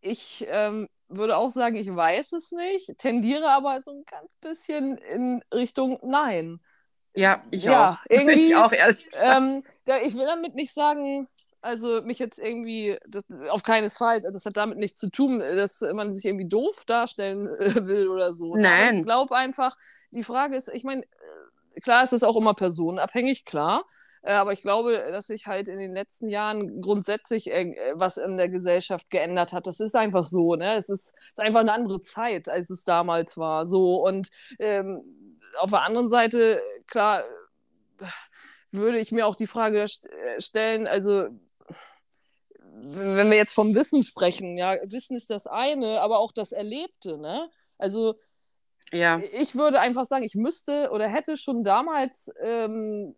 ich 0.00 0.46
ähm, 0.48 0.88
würde 1.08 1.36
auch 1.36 1.50
sagen, 1.50 1.74
ich 1.74 1.92
weiß 1.92 2.30
es 2.30 2.52
nicht, 2.52 2.96
tendiere 2.96 3.50
aber 3.50 3.80
so 3.80 3.90
ein 3.90 4.04
ganz 4.08 4.30
bisschen 4.40 4.98
in 4.98 5.42
Richtung 5.52 5.98
Nein. 6.04 6.60
Ja, 7.16 7.42
ich 7.50 7.64
ja, 7.64 7.90
auch. 7.90 7.96
Irgendwie, 8.08 8.46
ich 8.46 8.56
auch, 8.56 8.72
ehrlich 8.72 9.08
ähm, 9.20 9.64
da, 9.84 9.98
ich 9.98 10.14
will 10.14 10.26
damit 10.26 10.54
nicht 10.54 10.72
sagen, 10.72 11.26
also 11.66 12.02
mich 12.02 12.18
jetzt 12.18 12.38
irgendwie, 12.38 12.96
das, 13.06 13.24
auf 13.50 13.62
keines 13.62 13.96
Fall, 13.96 14.20
das 14.20 14.46
hat 14.46 14.56
damit 14.56 14.78
nichts 14.78 15.00
zu 15.00 15.10
tun, 15.10 15.40
dass 15.40 15.80
man 15.92 16.14
sich 16.14 16.24
irgendwie 16.24 16.48
doof 16.48 16.84
darstellen 16.86 17.48
äh, 17.48 17.86
will 17.86 18.08
oder 18.08 18.32
so. 18.32 18.54
Nein. 18.54 18.88
Aber 18.88 18.96
ich 18.96 19.02
glaube 19.02 19.36
einfach, 19.36 19.76
die 20.12 20.22
Frage 20.22 20.56
ist, 20.56 20.68
ich 20.68 20.84
meine, 20.84 21.02
äh, 21.02 21.80
klar 21.80 22.04
ist 22.04 22.12
es 22.12 22.22
auch 22.22 22.36
immer 22.36 22.54
personenabhängig, 22.54 23.44
klar. 23.44 23.84
Äh, 24.22 24.32
aber 24.32 24.52
ich 24.52 24.62
glaube, 24.62 25.08
dass 25.10 25.26
sich 25.26 25.46
halt 25.46 25.68
in 25.68 25.78
den 25.78 25.92
letzten 25.92 26.28
Jahren 26.28 26.80
grundsätzlich 26.80 27.46
was 27.94 28.16
in 28.16 28.36
der 28.36 28.48
Gesellschaft 28.48 29.10
geändert 29.10 29.52
hat. 29.52 29.66
Das 29.66 29.80
ist 29.80 29.96
einfach 29.96 30.24
so. 30.24 30.54
Ne? 30.54 30.76
Es 30.76 30.88
ist, 30.88 31.14
ist 31.16 31.40
einfach 31.40 31.60
eine 31.60 31.72
andere 31.72 32.00
Zeit, 32.00 32.48
als 32.48 32.70
es 32.70 32.84
damals 32.84 33.36
war. 33.36 33.66
So. 33.66 34.06
Und 34.06 34.28
ähm, 34.58 35.02
auf 35.58 35.70
der 35.70 35.82
anderen 35.82 36.08
Seite, 36.08 36.60
klar, 36.86 37.24
würde 38.72 38.98
ich 38.98 39.12
mir 39.12 39.26
auch 39.26 39.36
die 39.36 39.46
Frage 39.46 39.86
st 39.88 40.08
stellen, 40.38 40.86
also 40.86 41.28
wenn 42.82 43.30
wir 43.30 43.36
jetzt 43.36 43.54
vom 43.54 43.74
Wissen 43.74 44.02
sprechen, 44.02 44.56
ja, 44.56 44.76
Wissen 44.84 45.16
ist 45.16 45.30
das 45.30 45.46
eine, 45.46 46.00
aber 46.00 46.18
auch 46.18 46.32
das 46.32 46.52
Erlebte, 46.52 47.18
ne? 47.18 47.50
Also 47.78 48.14
ja. 48.92 49.20
ich 49.32 49.54
würde 49.54 49.80
einfach 49.80 50.04
sagen, 50.04 50.24
ich 50.24 50.34
müsste 50.34 50.90
oder 50.90 51.08
hätte 51.08 51.36
schon 51.36 51.64
damals 51.64 52.30
ähm, 52.40 53.14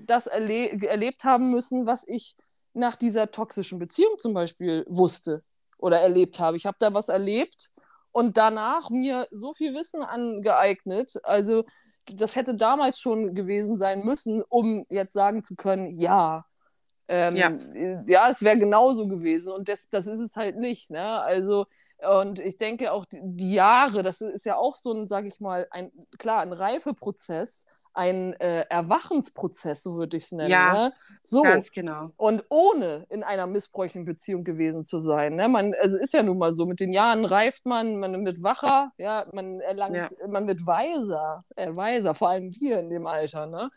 das 0.00 0.26
erle 0.26 0.70
erlebt 0.82 1.24
haben 1.24 1.50
müssen, 1.50 1.86
was 1.86 2.06
ich 2.06 2.36
nach 2.74 2.96
dieser 2.96 3.30
toxischen 3.30 3.78
Beziehung 3.78 4.18
zum 4.18 4.34
Beispiel 4.34 4.84
wusste 4.88 5.42
oder 5.78 6.00
erlebt 6.00 6.38
habe. 6.38 6.56
Ich 6.56 6.66
habe 6.66 6.76
da 6.80 6.94
was 6.94 7.08
erlebt 7.08 7.72
und 8.12 8.36
danach 8.36 8.90
mir 8.90 9.26
so 9.30 9.52
viel 9.52 9.74
Wissen 9.74 10.02
angeeignet. 10.02 11.20
Also 11.24 11.64
das 12.06 12.36
hätte 12.36 12.56
damals 12.56 12.98
schon 12.98 13.34
gewesen 13.34 13.76
sein 13.76 14.04
müssen, 14.04 14.42
um 14.48 14.86
jetzt 14.88 15.12
sagen 15.12 15.42
zu 15.42 15.54
können, 15.54 15.98
ja, 15.98 16.44
ähm, 17.12 17.36
ja. 17.36 17.50
ja, 18.06 18.30
es 18.30 18.42
wäre 18.42 18.58
genauso 18.58 19.06
gewesen 19.06 19.52
und 19.52 19.68
das, 19.68 19.90
das 19.90 20.06
ist 20.06 20.18
es 20.18 20.36
halt 20.36 20.56
nicht. 20.56 20.90
Ne? 20.90 21.20
Also, 21.20 21.66
und 22.20 22.40
ich 22.40 22.56
denke 22.56 22.90
auch 22.90 23.04
die, 23.10 23.52
Jahre, 23.52 24.02
das 24.02 24.22
ist 24.22 24.46
ja 24.46 24.56
auch 24.56 24.74
so 24.74 24.94
ein, 24.94 25.06
sage 25.06 25.28
ich 25.28 25.38
mal, 25.38 25.66
ein, 25.70 25.92
klar, 26.16 26.40
ein 26.40 26.54
Reifeprozess, 26.54 27.66
ein 27.92 28.32
äh, 28.40 28.64
Erwachensprozess, 28.70 29.82
so 29.82 29.96
würde 29.96 30.16
ich 30.16 30.24
es 30.24 30.32
nennen. 30.32 30.50
Ja, 30.50 30.72
ne? 30.72 30.92
so. 31.22 31.42
ganz 31.42 31.70
genau. 31.70 32.12
Und 32.16 32.44
ohne 32.48 33.04
in 33.10 33.22
einer 33.22 33.46
missbräuchlichen 33.46 34.06
Beziehung 34.06 34.42
gewesen 34.42 34.86
zu 34.86 34.98
sein. 34.98 35.36
Ne? 35.36 35.48
Man, 35.48 35.74
also 35.82 35.98
ist 35.98 36.14
ja 36.14 36.22
nun 36.22 36.38
mal 36.38 36.54
so, 36.54 36.64
mit 36.64 36.80
den 36.80 36.94
Jahren 36.94 37.26
reift 37.26 37.66
man, 37.66 38.00
man 38.00 38.24
wird 38.24 38.42
wacher, 38.42 38.92
ja, 38.96 39.26
man 39.34 39.60
erlangt, 39.60 39.96
ja. 39.96 40.28
man 40.28 40.48
wird 40.48 40.66
weiser, 40.66 41.44
äh, 41.56 41.76
weiser, 41.76 42.14
vor 42.14 42.30
allem 42.30 42.58
wir 42.58 42.80
in 42.80 42.88
dem 42.88 43.06
Alter, 43.06 43.46
ne? 43.46 43.70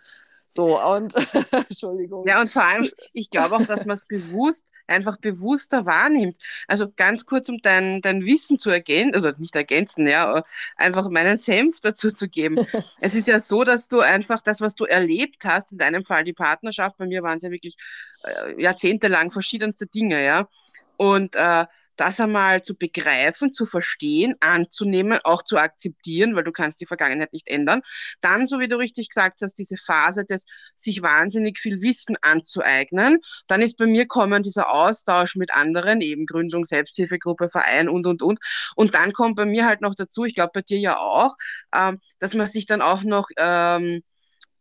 So, 0.56 0.82
und 0.82 1.14
Entschuldigung. 1.52 2.26
Ja, 2.26 2.40
und 2.40 2.50
vor 2.50 2.64
allem, 2.64 2.90
ich 3.12 3.30
glaube 3.30 3.58
auch, 3.58 3.66
dass 3.66 3.86
man 3.86 3.96
es 3.96 4.08
bewusst, 4.08 4.72
einfach 4.88 5.18
bewusster 5.18 5.86
wahrnimmt. 5.86 6.42
Also 6.70 6.90
ganz 6.96 7.26
kurz, 7.26 7.50
um 7.50 7.58
dein, 7.62 8.02
dein 8.02 8.24
Wissen 8.24 8.58
zu 8.58 8.70
ergänzen, 8.70 9.16
also 9.16 9.38
nicht 9.38 9.54
ergänzen, 9.54 10.08
ja, 10.08 10.46
einfach 10.78 11.10
meinen 11.10 11.36
Senf 11.36 11.82
dazu 11.82 12.10
zu 12.10 12.30
geben. 12.30 12.56
es 13.02 13.16
ist 13.16 13.28
ja 13.28 13.42
so, 13.42 13.66
dass 13.66 13.90
du 13.90 14.00
einfach 14.00 14.42
das, 14.42 14.62
was 14.62 14.76
du 14.76 14.86
erlebt 14.86 15.44
hast, 15.44 15.74
in 15.74 15.78
deinem 15.78 16.06
Fall 16.06 16.24
die 16.24 16.32
Partnerschaft, 16.32 16.96
bei 16.96 17.06
mir 17.06 17.22
waren 17.22 17.36
es 17.36 17.44
ja 17.44 17.52
wirklich 17.52 17.76
äh, 18.24 18.62
jahrzehntelang 18.62 19.32
verschiedenste 19.32 19.88
Dinge, 19.88 20.24
ja. 20.24 20.48
Und 20.96 21.36
äh, 21.36 21.66
das 21.96 22.20
einmal 22.20 22.62
zu 22.62 22.76
begreifen, 22.76 23.52
zu 23.54 23.66
verstehen, 23.66 24.36
anzunehmen, 24.40 25.20
auch 25.24 25.44
zu 25.44 25.58
akzeptieren, 25.58 26.36
weil 26.36 26.44
du 26.44 26.52
kannst 26.52 26.82
die 26.82 26.86
Vergangenheit 26.86 27.34
nicht 27.34 27.48
ändern. 27.48 27.82
Dann, 28.22 28.48
so 28.48 28.60
wie 28.60 28.68
du 28.68 28.78
richtig 28.78 29.10
gesagt 29.10 29.42
hast, 29.42 29.56
diese 29.56 29.78
Phase 29.78 30.26
des 30.26 30.46
sich 30.76 31.02
wahnsinnig 31.02 31.60
viel 31.60 31.82
Wissen 31.82 32.18
anzueignen. 32.22 33.20
Dann 33.48 33.62
ist 33.62 33.78
bei 33.78 33.86
mir 33.86 34.08
kommen 34.08 34.44
dieser 34.44 34.72
Austausch 34.72 35.36
mit 35.36 35.54
anderen, 35.54 36.02
eben 36.02 36.26
Gründung, 36.26 36.66
Selbsthilfegruppe, 36.66 37.50
Verein 37.50 37.90
und, 37.90 38.08
und, 38.08 38.22
und. 38.22 38.40
Und 38.76 38.96
dann 38.96 39.14
kommt 39.14 39.36
bei 39.36 39.46
mir 39.46 39.66
halt 39.66 39.82
noch 39.82 39.96
dazu, 39.96 40.26
ich 40.26 40.36
glaube 40.36 40.52
bei 40.54 40.62
dir 40.62 40.80
ja 40.80 40.98
auch, 40.98 41.36
ähm, 41.76 42.00
dass 42.20 42.34
man 42.34 42.48
sich 42.48 42.66
dann 42.66 42.82
auch 42.82 43.04
noch 43.04 43.28
ähm, 43.38 44.02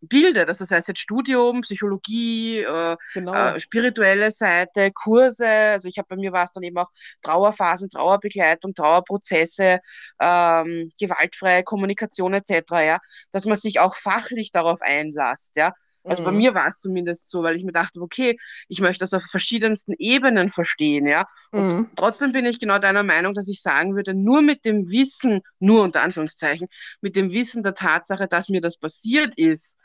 bildet. 0.09 0.49
Also 0.49 0.65
das 0.65 0.71
heißt 0.71 0.89
jetzt 0.89 1.01
Studium, 1.01 1.63
Psychologie, 1.63 2.59
äh, 2.59 2.97
genau. 3.15 3.33
äh, 3.33 3.59
spirituelle 3.59 4.31
Seite, 4.31 4.91
Kurse. 4.93 5.47
Also 5.47 5.89
ich 5.89 5.99
habe 5.99 6.09
bei 6.09 6.17
mir 6.17 6.33
war 6.33 6.45
es 6.45 6.53
dann 6.53 6.63
eben 6.63 6.79
auch 6.79 6.91
Trauerphasen, 7.23 7.91
Trauerbegleitung, 7.91 8.75
Trauerprozesse, 8.75 9.79
ähm, 10.21 10.91
gewaltfreie 10.99 11.63
Kommunikation 11.63 12.35
etc. 12.35 12.63
Ja, 12.73 12.99
dass 13.33 13.47
man 13.47 13.57
sich 13.57 13.81
auch 13.81 13.97
fachlich 13.97 14.53
darauf 14.53 14.81
einlasst. 14.83 15.57
Ja, 15.57 15.73
also 16.05 16.23
mhm. 16.23 16.27
bei 16.27 16.33
mir 16.33 16.55
war 16.55 16.69
es 16.69 16.79
zumindest 16.79 17.31
so, 17.31 17.43
weil 17.43 17.57
ich 17.57 17.65
mir 17.65 17.73
dachte, 17.73 18.01
okay, 18.01 18.37
ich 18.69 18.81
möchte 18.81 19.01
das 19.01 19.15
auf 19.15 19.23
verschiedensten 19.23 19.95
Ebenen 19.99 20.51
verstehen, 20.51 21.07
ja. 21.07 21.25
Und 21.51 21.73
mhm. 21.73 21.91
trotzdem 21.97 22.33
bin 22.33 22.45
ich 22.45 22.61
genau 22.61 22.79
deiner 22.79 23.03
Meinung, 23.03 23.35
dass 23.35 23.49
ich 23.49 23.63
sagen 23.63 23.97
würde, 23.97 24.15
nur 24.15 24.43
mit 24.43 24.65
dem 24.65 24.91
Wissen, 24.91 25.41
nur 25.59 25.83
unter 25.83 26.03
Anführungszeichen, 26.03 26.69
mit 27.01 27.17
dem 27.17 27.33
Wissen 27.33 27.63
der 27.63 27.75
Tatsache, 27.75 28.29
dass 28.29 28.51
mir 28.51 28.61
das 28.61 28.77
passiert 28.77 29.37
ist, 29.37 29.79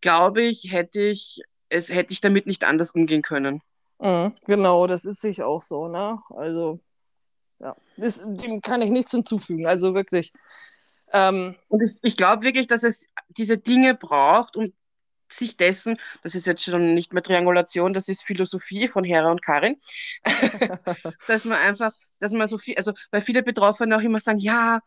glaube 0.00 0.42
ich, 0.42 0.72
hätte 0.72 1.00
ich, 1.00 1.42
es 1.68 1.88
hätte 1.88 2.12
ich 2.12 2.20
damit 2.20 2.46
nicht 2.46 2.64
anders 2.64 2.92
umgehen 2.92 3.22
können. 3.22 3.62
Mhm, 3.98 4.34
genau, 4.46 4.86
das 4.86 5.04
ist 5.04 5.20
sich 5.20 5.42
auch 5.42 5.62
so, 5.62 5.88
ne? 5.88 6.20
Also, 6.30 6.80
ja, 7.58 7.76
das, 7.96 8.22
dem 8.24 8.60
kann 8.60 8.82
ich 8.82 8.90
nichts 8.90 9.10
hinzufügen, 9.10 9.66
also 9.66 9.94
wirklich. 9.94 10.32
Ähm, 11.12 11.56
und 11.68 11.82
ich, 11.82 11.96
ich 12.02 12.16
glaube 12.16 12.44
wirklich, 12.44 12.66
dass 12.66 12.82
es 12.82 13.08
diese 13.28 13.58
Dinge 13.58 13.94
braucht, 13.94 14.56
um 14.56 14.72
sich 15.30 15.56
dessen, 15.56 15.98
das 16.22 16.34
ist 16.34 16.46
jetzt 16.46 16.62
schon 16.62 16.94
nicht 16.94 17.12
mehr 17.12 17.22
Triangulation, 17.22 17.92
das 17.92 18.08
ist 18.08 18.22
Philosophie 18.22 18.88
von 18.88 19.04
Hera 19.04 19.30
und 19.30 19.42
Karin, 19.42 19.76
dass 21.26 21.44
man 21.44 21.58
einfach, 21.58 21.92
dass 22.20 22.32
man 22.32 22.48
so 22.48 22.58
viel, 22.58 22.76
also 22.76 22.92
weil 23.10 23.22
viele 23.22 23.42
Betroffene 23.42 23.96
auch 23.96 24.00
immer 24.00 24.20
sagen, 24.20 24.38
ja, 24.38 24.80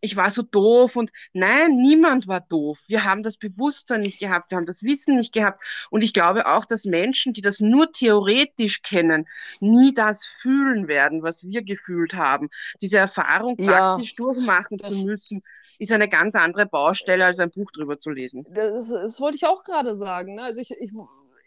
ich 0.00 0.16
war 0.16 0.30
so 0.30 0.42
doof 0.42 0.96
und 0.96 1.10
nein, 1.32 1.76
niemand 1.76 2.28
war 2.28 2.40
doof. 2.40 2.84
Wir 2.86 3.04
haben 3.04 3.22
das 3.22 3.36
Bewusstsein 3.36 4.00
nicht 4.00 4.20
gehabt, 4.20 4.50
wir 4.50 4.56
haben 4.56 4.66
das 4.66 4.82
Wissen 4.82 5.16
nicht 5.16 5.32
gehabt 5.32 5.62
und 5.90 6.02
ich 6.02 6.12
glaube 6.12 6.46
auch, 6.46 6.64
dass 6.64 6.84
Menschen, 6.84 7.32
die 7.32 7.40
das 7.40 7.60
nur 7.60 7.90
theoretisch 7.92 8.82
kennen, 8.82 9.26
nie 9.60 9.92
das 9.92 10.24
fühlen 10.24 10.88
werden, 10.88 11.22
was 11.22 11.44
wir 11.44 11.62
gefühlt 11.62 12.14
haben. 12.14 12.48
Diese 12.80 12.98
Erfahrung 12.98 13.56
praktisch 13.56 14.10
ja, 14.10 14.16
durchmachen 14.24 14.78
zu 14.78 15.04
müssen, 15.04 15.42
ist 15.78 15.92
eine 15.92 16.08
ganz 16.08 16.34
andere 16.34 16.66
Baustelle, 16.66 17.24
als 17.24 17.38
ein 17.38 17.50
Buch 17.50 17.70
drüber 17.72 17.98
zu 17.98 18.10
lesen. 18.10 18.46
Das, 18.50 18.88
das 18.88 19.20
wollte 19.20 19.36
ich 19.36 19.46
auch 19.46 19.64
gerade 19.64 19.96
sagen. 19.96 20.34
Ne? 20.34 20.42
Also 20.42 20.60
ich, 20.60 20.70
ich 20.70 20.92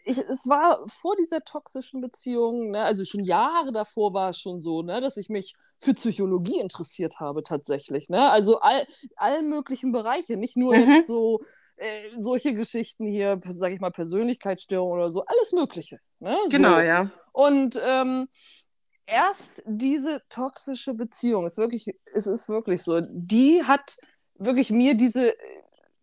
ich, 0.04 0.18
es 0.18 0.48
war 0.48 0.84
vor 0.88 1.16
dieser 1.16 1.40
toxischen 1.44 2.00
Beziehung, 2.00 2.70
ne, 2.70 2.82
also 2.82 3.04
schon 3.04 3.24
Jahre 3.24 3.72
davor 3.72 4.12
war 4.14 4.30
es 4.30 4.38
schon 4.38 4.60
so, 4.60 4.82
ne, 4.82 5.00
dass 5.00 5.16
ich 5.16 5.28
mich 5.28 5.54
für 5.78 5.94
Psychologie 5.94 6.58
interessiert 6.58 7.20
habe 7.20 7.42
tatsächlich. 7.42 8.08
Ne? 8.08 8.30
Also 8.30 8.60
all, 8.60 8.86
all 9.16 9.42
möglichen 9.42 9.92
Bereiche, 9.92 10.36
nicht 10.36 10.56
nur 10.56 10.76
mhm. 10.76 10.90
jetzt 10.90 11.06
so 11.06 11.40
äh, 11.76 12.10
solche 12.16 12.54
Geschichten 12.54 13.06
hier, 13.06 13.40
sage 13.48 13.74
ich 13.74 13.80
mal, 13.80 13.90
Persönlichkeitsstörungen 13.90 14.98
oder 14.98 15.10
so, 15.10 15.24
alles 15.24 15.52
Mögliche. 15.52 15.98
Ne? 16.18 16.36
Genau, 16.50 16.74
so. 16.74 16.80
ja. 16.80 17.10
Und 17.32 17.80
ähm, 17.84 18.28
erst 19.06 19.62
diese 19.66 20.22
toxische 20.28 20.94
Beziehung, 20.94 21.46
ist 21.46 21.58
wirklich, 21.58 21.94
es 22.12 22.26
ist 22.26 22.48
wirklich 22.48 22.82
so, 22.82 23.00
die 23.00 23.62
hat 23.64 23.96
wirklich 24.34 24.70
mir 24.70 24.94
diese, 24.94 25.34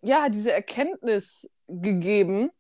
ja, 0.02 0.30
diese 0.30 0.52
Erkenntnis 0.52 1.50
gegeben, 1.68 2.52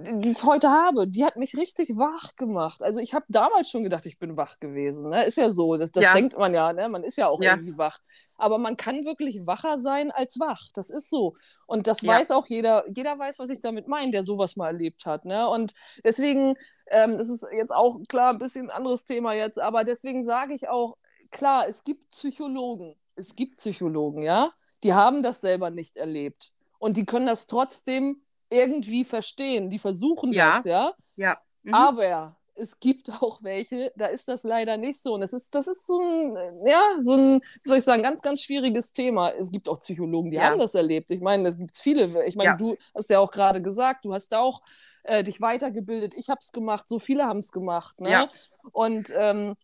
die 0.00 0.30
ich 0.30 0.44
heute 0.44 0.70
habe, 0.70 1.08
die 1.08 1.24
hat 1.24 1.36
mich 1.36 1.56
richtig 1.56 1.96
wach 1.96 2.36
gemacht. 2.36 2.84
Also 2.84 3.00
ich 3.00 3.14
habe 3.14 3.24
damals 3.28 3.68
schon 3.68 3.82
gedacht, 3.82 4.06
ich 4.06 4.16
bin 4.16 4.36
wach 4.36 4.60
gewesen. 4.60 5.10
Ne? 5.10 5.24
Ist 5.24 5.38
ja 5.38 5.50
so, 5.50 5.76
das, 5.76 5.90
das 5.90 6.04
ja. 6.04 6.14
denkt 6.14 6.38
man 6.38 6.54
ja, 6.54 6.72
ne? 6.72 6.88
man 6.88 7.02
ist 7.02 7.18
ja 7.18 7.26
auch 7.26 7.42
ja. 7.42 7.54
irgendwie 7.54 7.76
wach. 7.76 7.98
Aber 8.36 8.58
man 8.58 8.76
kann 8.76 9.04
wirklich 9.04 9.44
wacher 9.44 9.76
sein 9.76 10.12
als 10.12 10.38
wach. 10.38 10.68
Das 10.72 10.90
ist 10.90 11.10
so. 11.10 11.34
Und 11.66 11.88
das 11.88 12.02
ja. 12.02 12.12
weiß 12.12 12.30
auch 12.30 12.46
jeder. 12.46 12.84
Jeder 12.88 13.18
weiß, 13.18 13.40
was 13.40 13.50
ich 13.50 13.60
damit 13.60 13.88
meine, 13.88 14.12
der 14.12 14.22
sowas 14.22 14.54
mal 14.54 14.68
erlebt 14.68 15.04
hat. 15.04 15.24
Ne? 15.24 15.48
Und 15.48 15.74
deswegen, 16.04 16.54
ähm, 16.90 17.18
das 17.18 17.28
ist 17.28 17.44
jetzt 17.52 17.74
auch 17.74 17.98
klar 18.08 18.32
ein 18.32 18.38
bisschen 18.38 18.66
ein 18.66 18.76
anderes 18.76 19.04
Thema 19.04 19.32
jetzt, 19.32 19.58
aber 19.58 19.82
deswegen 19.82 20.22
sage 20.22 20.54
ich 20.54 20.68
auch, 20.68 20.96
klar, 21.32 21.66
es 21.66 21.82
gibt 21.82 22.08
Psychologen. 22.10 22.94
Es 23.16 23.34
gibt 23.34 23.56
Psychologen, 23.56 24.22
ja, 24.22 24.52
die 24.84 24.94
haben 24.94 25.24
das 25.24 25.40
selber 25.40 25.70
nicht 25.70 25.96
erlebt. 25.96 26.52
Und 26.78 26.96
die 26.96 27.04
können 27.04 27.26
das 27.26 27.48
trotzdem 27.48 28.22
irgendwie 28.50 29.04
verstehen. 29.04 29.70
Die 29.70 29.78
versuchen 29.78 30.32
ja. 30.32 30.56
das, 30.56 30.64
ja. 30.64 30.92
Ja. 31.16 31.38
Mhm. 31.62 31.74
Aber 31.74 32.36
es 32.58 32.80
gibt 32.80 33.08
auch 33.22 33.42
welche, 33.42 33.92
da 33.96 34.06
ist 34.06 34.28
das 34.28 34.42
leider 34.42 34.76
nicht 34.76 35.00
so. 35.00 35.14
Und 35.14 35.20
das 35.20 35.32
ist, 35.32 35.54
das 35.54 35.66
ist 35.66 35.86
so 35.86 36.00
ein, 36.00 36.36
ja, 36.66 36.82
so 37.00 37.14
ein, 37.14 37.40
wie 37.40 37.68
soll 37.68 37.78
ich 37.78 37.84
sagen, 37.84 38.02
ganz, 38.02 38.22
ganz 38.22 38.42
schwieriges 38.42 38.92
Thema. 38.92 39.30
Es 39.30 39.50
gibt 39.50 39.68
auch 39.68 39.78
Psychologen, 39.78 40.30
die 40.30 40.36
ja. 40.36 40.44
haben 40.44 40.58
das 40.58 40.74
erlebt. 40.74 41.10
Ich 41.10 41.20
meine, 41.20 41.48
es 41.48 41.56
gibt 41.56 41.76
viele. 41.76 42.26
Ich 42.26 42.36
meine, 42.36 42.50
ja. 42.50 42.56
du 42.56 42.76
hast 42.94 43.10
ja 43.10 43.20
auch 43.20 43.30
gerade 43.30 43.62
gesagt, 43.62 44.04
du 44.04 44.12
hast 44.12 44.34
auch 44.34 44.62
äh, 45.04 45.22
dich 45.22 45.40
weitergebildet. 45.40 46.14
Ich 46.14 46.28
habe 46.28 46.40
es 46.42 46.52
gemacht, 46.52 46.88
so 46.88 46.98
viele 46.98 47.24
haben 47.24 47.38
es 47.38 47.52
gemacht. 47.52 48.00
Ne? 48.00 48.10
Ja. 48.10 48.30
Und 48.72 49.12
ähm, 49.16 49.54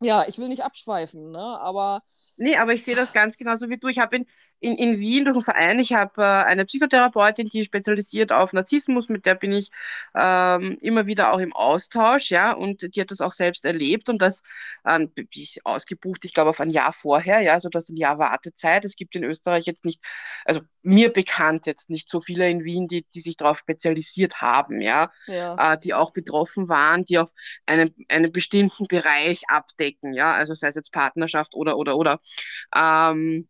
ja, 0.00 0.26
ich 0.26 0.38
will 0.38 0.48
nicht 0.48 0.64
abschweifen, 0.64 1.30
ne? 1.30 1.38
aber. 1.60 2.02
Nee, 2.36 2.56
aber 2.56 2.72
ich 2.72 2.84
sehe 2.84 2.96
das 2.96 3.12
ganz 3.12 3.36
genauso 3.36 3.68
wie 3.68 3.78
du. 3.78 3.88
Ich 3.88 4.00
habe 4.00 4.16
in, 4.16 4.26
in, 4.62 4.76
in 4.76 4.98
Wien 5.00 5.24
durch 5.24 5.36
einen 5.36 5.44
Verein, 5.44 5.78
ich 5.80 5.92
habe 5.92 6.22
äh, 6.22 6.24
eine 6.24 6.64
Psychotherapeutin, 6.64 7.48
die 7.48 7.64
spezialisiert 7.64 8.30
auf 8.30 8.52
Narzissmus, 8.52 9.08
mit 9.08 9.26
der 9.26 9.34
bin 9.34 9.50
ich 9.50 9.70
ähm, 10.14 10.78
immer 10.80 11.06
wieder 11.06 11.32
auch 11.32 11.40
im 11.40 11.52
Austausch, 11.52 12.30
ja, 12.30 12.52
und 12.52 12.94
die 12.94 13.00
hat 13.00 13.10
das 13.10 13.20
auch 13.20 13.32
selbst 13.32 13.64
erlebt 13.64 14.08
und 14.08 14.22
das 14.22 14.42
ähm, 14.86 15.10
ich 15.30 15.58
ausgebucht, 15.64 16.24
ich 16.24 16.32
glaube, 16.32 16.50
auf 16.50 16.60
ein 16.60 16.70
Jahr 16.70 16.92
vorher, 16.92 17.40
ja, 17.40 17.54
also 17.54 17.68
das 17.68 17.84
ist 17.84 17.90
ein 17.90 17.96
Jahr 17.96 18.18
Wartezeit. 18.18 18.84
Es 18.84 18.94
gibt 18.94 19.16
in 19.16 19.24
Österreich 19.24 19.66
jetzt 19.66 19.84
nicht, 19.84 20.00
also 20.44 20.60
mir 20.82 21.12
bekannt 21.12 21.66
jetzt 21.66 21.90
nicht 21.90 22.08
so 22.08 22.20
viele 22.20 22.48
in 22.48 22.62
Wien, 22.62 22.86
die, 22.86 23.04
die 23.14 23.20
sich 23.20 23.36
darauf 23.36 23.58
spezialisiert 23.58 24.40
haben, 24.40 24.80
ja, 24.80 25.10
ja. 25.26 25.74
Äh, 25.74 25.78
die 25.78 25.92
auch 25.92 26.12
betroffen 26.12 26.68
waren, 26.68 27.04
die 27.04 27.18
auch 27.18 27.30
einen, 27.66 27.92
einen 28.08 28.30
bestimmten 28.30 28.86
Bereich 28.86 29.42
abdecken, 29.48 30.12
ja, 30.12 30.32
also 30.32 30.54
sei 30.54 30.68
es 30.68 30.76
jetzt 30.76 30.92
Partnerschaft 30.92 31.56
oder, 31.56 31.76
oder, 31.76 31.96
oder. 31.96 32.20
Ähm, 32.76 33.48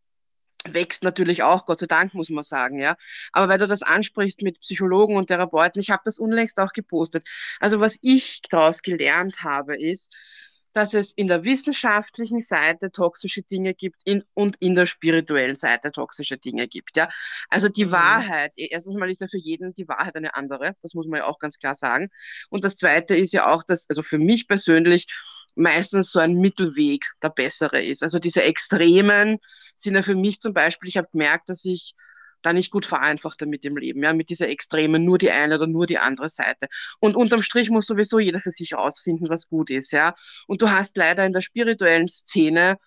wächst 0.69 1.03
natürlich 1.03 1.43
auch, 1.43 1.67
Gott 1.67 1.79
sei 1.79 1.87
Dank, 1.87 2.15
muss 2.15 2.31
man 2.31 2.45
sagen, 2.45 2.79
ja. 2.79 2.97
Aber 3.33 3.49
weil 3.49 3.59
du 3.59 3.67
das 3.67 3.83
ansprichst 3.83 4.43
mit 4.43 4.61
Psychologen 4.61 5.17
und 5.17 5.27
Therapeuten, 5.27 5.81
ich 5.81 5.91
habe 5.91 6.03
das 6.05 6.19
unlängst 6.19 6.59
auch 6.59 6.73
gepostet. 6.73 7.25
Also 7.61 7.81
was 7.81 7.99
ich 8.03 8.41
daraus 8.51 8.83
gelernt 8.83 9.43
habe, 9.43 9.77
ist, 9.77 10.15
dass 10.73 10.95
es 10.95 11.13
in 11.13 11.29
der 11.29 11.45
wissenschaftlichen 11.45 12.41
Seite 12.41 12.91
toxische 12.91 13.43
Dinge 13.43 13.75
gibt 13.75 14.01
in, 14.05 14.25
und 14.35 14.61
in 14.61 14.75
der 14.75 14.87
spirituellen 14.87 15.55
Seite 15.55 15.93
toxische 15.93 16.39
Dinge 16.39 16.67
gibt. 16.67 16.97
Ja? 16.97 17.09
Also 17.51 17.69
die 17.69 17.87
mhm. 17.87 17.93
Wahrheit, 17.93 18.53
erstens 18.57 18.97
mal 18.97 19.11
ist 19.11 19.21
ja 19.21 19.29
für 19.29 19.39
jeden 19.39 19.75
die 19.75 19.89
Wahrheit 19.89 20.17
eine 20.17 20.35
andere, 20.35 20.75
das 20.83 20.95
muss 20.95 21.07
man 21.07 21.21
ja 21.21 21.27
auch 21.27 21.39
ganz 21.39 21.59
klar 21.59 21.75
sagen. 21.75 22.09
Und 22.49 22.65
das 22.65 22.79
Zweite 22.79 23.15
ist 23.15 23.33
ja 23.33 23.53
auch, 23.53 23.63
dass, 23.63 23.89
also 23.89 24.03
für 24.03 24.19
mich 24.19 24.49
persönlich, 24.49 25.07
meistens 25.55 26.11
so 26.11 26.19
ein 26.19 26.37
Mittelweg 26.37 27.05
der 27.23 27.29
bessere 27.29 27.83
ist. 27.83 28.03
Also 28.03 28.19
diese 28.19 28.43
Extremen 28.43 29.39
sind 29.75 29.95
ja 29.95 30.03
für 30.03 30.15
mich 30.15 30.41
zum 30.41 30.55
Beispiel, 30.55 30.89
ich 30.89 30.97
habe 30.97 31.09
gemerkt, 31.13 31.49
dass 31.49 31.65
ich 31.65 31.95
da 32.43 32.53
nicht 32.53 32.71
gut 32.71 32.87
vereinfacht 32.87 33.41
damit 33.41 33.65
im 33.65 33.77
Leben, 33.77 34.03
ja, 34.03 34.13
mit 34.13 34.29
dieser 34.29 34.49
Extremen, 34.49 35.05
nur 35.05 35.19
die 35.19 35.31
eine 35.31 35.57
oder 35.57 35.67
nur 35.67 35.87
die 35.87 35.99
andere 35.99 36.29
Seite. 36.29 36.67
Und 37.01 37.17
unterm 37.17 37.43
Strich 37.43 37.71
muss 37.71 37.87
sowieso 37.87 38.19
jeder 38.19 38.41
für 38.41 38.51
sich 38.51 38.75
rausfinden, 38.75 39.29
was 39.29 39.49
gut 39.49 39.71
ist, 39.71 39.93
ja. 39.93 40.15
Und 40.47 40.63
du 40.63 40.71
hast 40.71 40.97
leider 40.97 41.25
in 41.25 41.33
der 41.33 41.41
spirituellen 41.41 42.09
Szene 42.09 42.79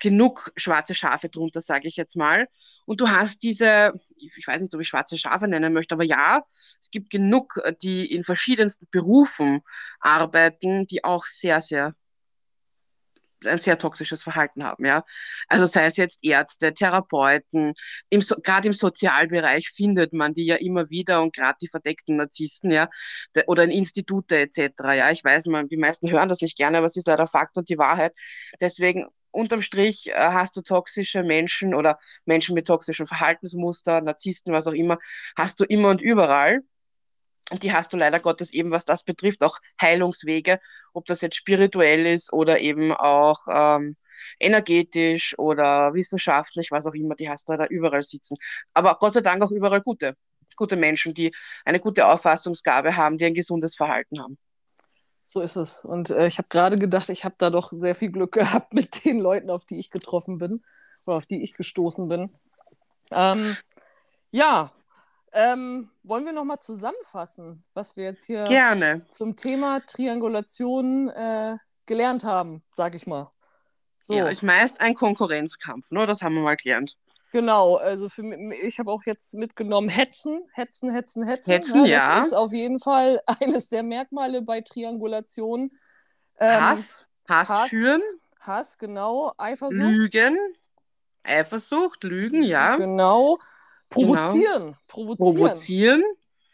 genug 0.00 0.52
schwarze 0.56 0.94
Schafe 0.94 1.28
drunter, 1.28 1.60
sage 1.60 1.88
ich 1.88 1.96
jetzt 1.96 2.16
mal. 2.16 2.48
Und 2.86 3.00
du 3.00 3.08
hast 3.08 3.42
diese, 3.42 3.94
ich 4.16 4.46
weiß 4.46 4.60
nicht, 4.60 4.74
ob 4.74 4.80
ich 4.80 4.88
schwarze 4.88 5.16
Schafe 5.16 5.48
nennen 5.48 5.72
möchte, 5.72 5.94
aber 5.94 6.04
ja, 6.04 6.42
es 6.82 6.90
gibt 6.90 7.08
genug, 7.10 7.58
die 7.82 8.12
in 8.12 8.22
verschiedensten 8.24 8.86
Berufen 8.90 9.62
arbeiten, 10.00 10.86
die 10.86 11.02
auch 11.02 11.24
sehr, 11.24 11.62
sehr 11.62 11.94
ein 13.46 13.58
sehr 13.60 13.78
toxisches 13.78 14.22
Verhalten 14.22 14.64
haben, 14.64 14.84
ja. 14.84 15.04
Also 15.48 15.66
sei 15.66 15.86
es 15.86 15.96
jetzt 15.96 16.24
Ärzte, 16.24 16.74
Therapeuten, 16.74 17.74
im 18.10 18.20
so, 18.20 18.36
gerade 18.42 18.68
im 18.68 18.74
Sozialbereich 18.74 19.68
findet 19.70 20.12
man 20.12 20.34
die 20.34 20.46
ja 20.46 20.56
immer 20.56 20.90
wieder 20.90 21.22
und 21.22 21.34
gerade 21.34 21.56
die 21.60 21.68
verdeckten 21.68 22.16
Narzissten, 22.16 22.70
ja, 22.70 22.88
oder 23.46 23.64
in 23.64 23.70
Institute 23.70 24.36
etc. 24.38 24.94
Ja, 24.94 25.10
ich 25.10 25.24
weiß, 25.24 25.46
man, 25.46 25.68
die 25.68 25.76
meisten 25.76 26.10
hören 26.10 26.28
das 26.28 26.40
nicht 26.40 26.56
gerne, 26.56 26.78
aber 26.78 26.86
es 26.86 26.96
ist 26.96 27.06
leider 27.06 27.26
Fakt 27.26 27.56
und 27.56 27.68
die 27.68 27.78
Wahrheit. 27.78 28.14
Deswegen 28.60 29.06
unterm 29.30 29.60
Strich 29.62 30.08
äh, 30.10 30.14
hast 30.14 30.56
du 30.56 30.62
toxische 30.62 31.22
Menschen 31.22 31.74
oder 31.74 31.98
Menschen 32.24 32.54
mit 32.54 32.66
toxischen 32.66 33.06
Verhaltensmustern, 33.06 34.04
Narzissten, 34.04 34.52
was 34.52 34.66
auch 34.66 34.72
immer, 34.72 34.98
hast 35.36 35.60
du 35.60 35.64
immer 35.64 35.90
und 35.90 36.00
überall. 36.02 36.62
Und 37.50 37.62
die 37.62 37.72
hast 37.72 37.92
du 37.92 37.96
leider 37.96 38.20
Gottes 38.20 38.52
eben, 38.52 38.70
was 38.70 38.84
das 38.84 39.04
betrifft, 39.04 39.42
auch 39.42 39.58
Heilungswege, 39.80 40.60
ob 40.92 41.04
das 41.06 41.20
jetzt 41.20 41.36
spirituell 41.36 42.06
ist 42.06 42.32
oder 42.32 42.60
eben 42.60 42.92
auch 42.92 43.40
ähm, 43.48 43.96
energetisch 44.40 45.38
oder 45.38 45.92
wissenschaftlich, 45.94 46.70
was 46.70 46.86
auch 46.86 46.94
immer, 46.94 47.14
die 47.14 47.28
hast 47.28 47.48
du 47.48 47.56
da 47.56 47.66
überall 47.66 48.02
sitzen. 48.02 48.36
Aber 48.72 48.96
Gott 48.98 49.14
sei 49.14 49.20
Dank 49.20 49.42
auch 49.42 49.50
überall 49.50 49.82
gute, 49.82 50.16
gute 50.56 50.76
Menschen, 50.76 51.14
die 51.14 51.34
eine 51.64 51.80
gute 51.80 52.06
Auffassungsgabe 52.06 52.96
haben, 52.96 53.18
die 53.18 53.26
ein 53.26 53.34
gesundes 53.34 53.76
Verhalten 53.76 54.20
haben. 54.20 54.38
So 55.26 55.40
ist 55.40 55.56
es. 55.56 55.84
Und 55.84 56.10
äh, 56.10 56.26
ich 56.26 56.38
habe 56.38 56.48
gerade 56.48 56.76
gedacht, 56.76 57.08
ich 57.08 57.24
habe 57.24 57.34
da 57.38 57.50
doch 57.50 57.72
sehr 57.72 57.94
viel 57.94 58.10
Glück 58.10 58.32
gehabt 58.32 58.72
mit 58.74 59.04
den 59.04 59.18
Leuten, 59.18 59.50
auf 59.50 59.64
die 59.64 59.78
ich 59.78 59.90
getroffen 59.90 60.38
bin 60.38 60.62
oder 61.06 61.16
auf 61.16 61.26
die 61.26 61.42
ich 61.42 61.54
gestoßen 61.54 62.08
bin. 62.08 62.30
Ähm, 63.10 63.56
ja, 64.30 64.72
ähm, 65.34 65.90
wollen 66.04 66.24
wir 66.24 66.32
nochmal 66.32 66.60
zusammenfassen, 66.60 67.64
was 67.74 67.96
wir 67.96 68.04
jetzt 68.04 68.24
hier 68.24 68.44
Gerne. 68.44 69.04
zum 69.08 69.36
Thema 69.36 69.80
Triangulation 69.80 71.08
äh, 71.10 71.56
gelernt 71.86 72.24
haben, 72.24 72.62
sag 72.70 72.94
ich 72.94 73.06
mal. 73.06 73.30
So. 73.98 74.14
Ja, 74.14 74.28
ist 74.28 74.42
meist 74.42 74.80
ein 74.80 74.94
Konkurrenzkampf, 74.94 75.90
ne? 75.90 76.06
das 76.06 76.22
haben 76.22 76.34
wir 76.36 76.42
mal 76.42 76.56
gelernt. 76.56 76.96
Genau, 77.32 77.76
also 77.76 78.08
für 78.08 78.22
mich, 78.22 78.60
ich 78.62 78.78
habe 78.78 78.92
auch 78.92 79.02
jetzt 79.06 79.34
mitgenommen, 79.34 79.88
hetzen, 79.88 80.42
hetzen, 80.52 80.90
hetzen, 80.90 81.24
hetzen. 81.26 81.50
Hetzen, 81.50 81.82
ne? 81.82 81.88
ja. 81.88 82.18
Das 82.18 82.28
ist 82.28 82.32
auf 82.32 82.52
jeden 82.52 82.78
Fall 82.78 83.20
eines 83.40 83.68
der 83.68 83.82
Merkmale 83.82 84.42
bei 84.42 84.60
Triangulation. 84.60 85.68
Ähm, 86.38 86.60
Hass, 86.60 87.06
Hass, 87.28 87.48
Hass 87.48 87.68
schüren. 87.68 88.02
Hass, 88.38 88.78
genau. 88.78 89.32
Eifersucht. 89.36 89.80
Lügen. 89.80 90.38
Eifersucht, 91.24 92.04
Lügen, 92.04 92.44
ja. 92.44 92.76
Genau. 92.76 93.38
Provozieren. 93.94 94.66
Genau. 94.66 94.78
Provozieren. 94.88 95.34
Provozieren. 95.34 96.04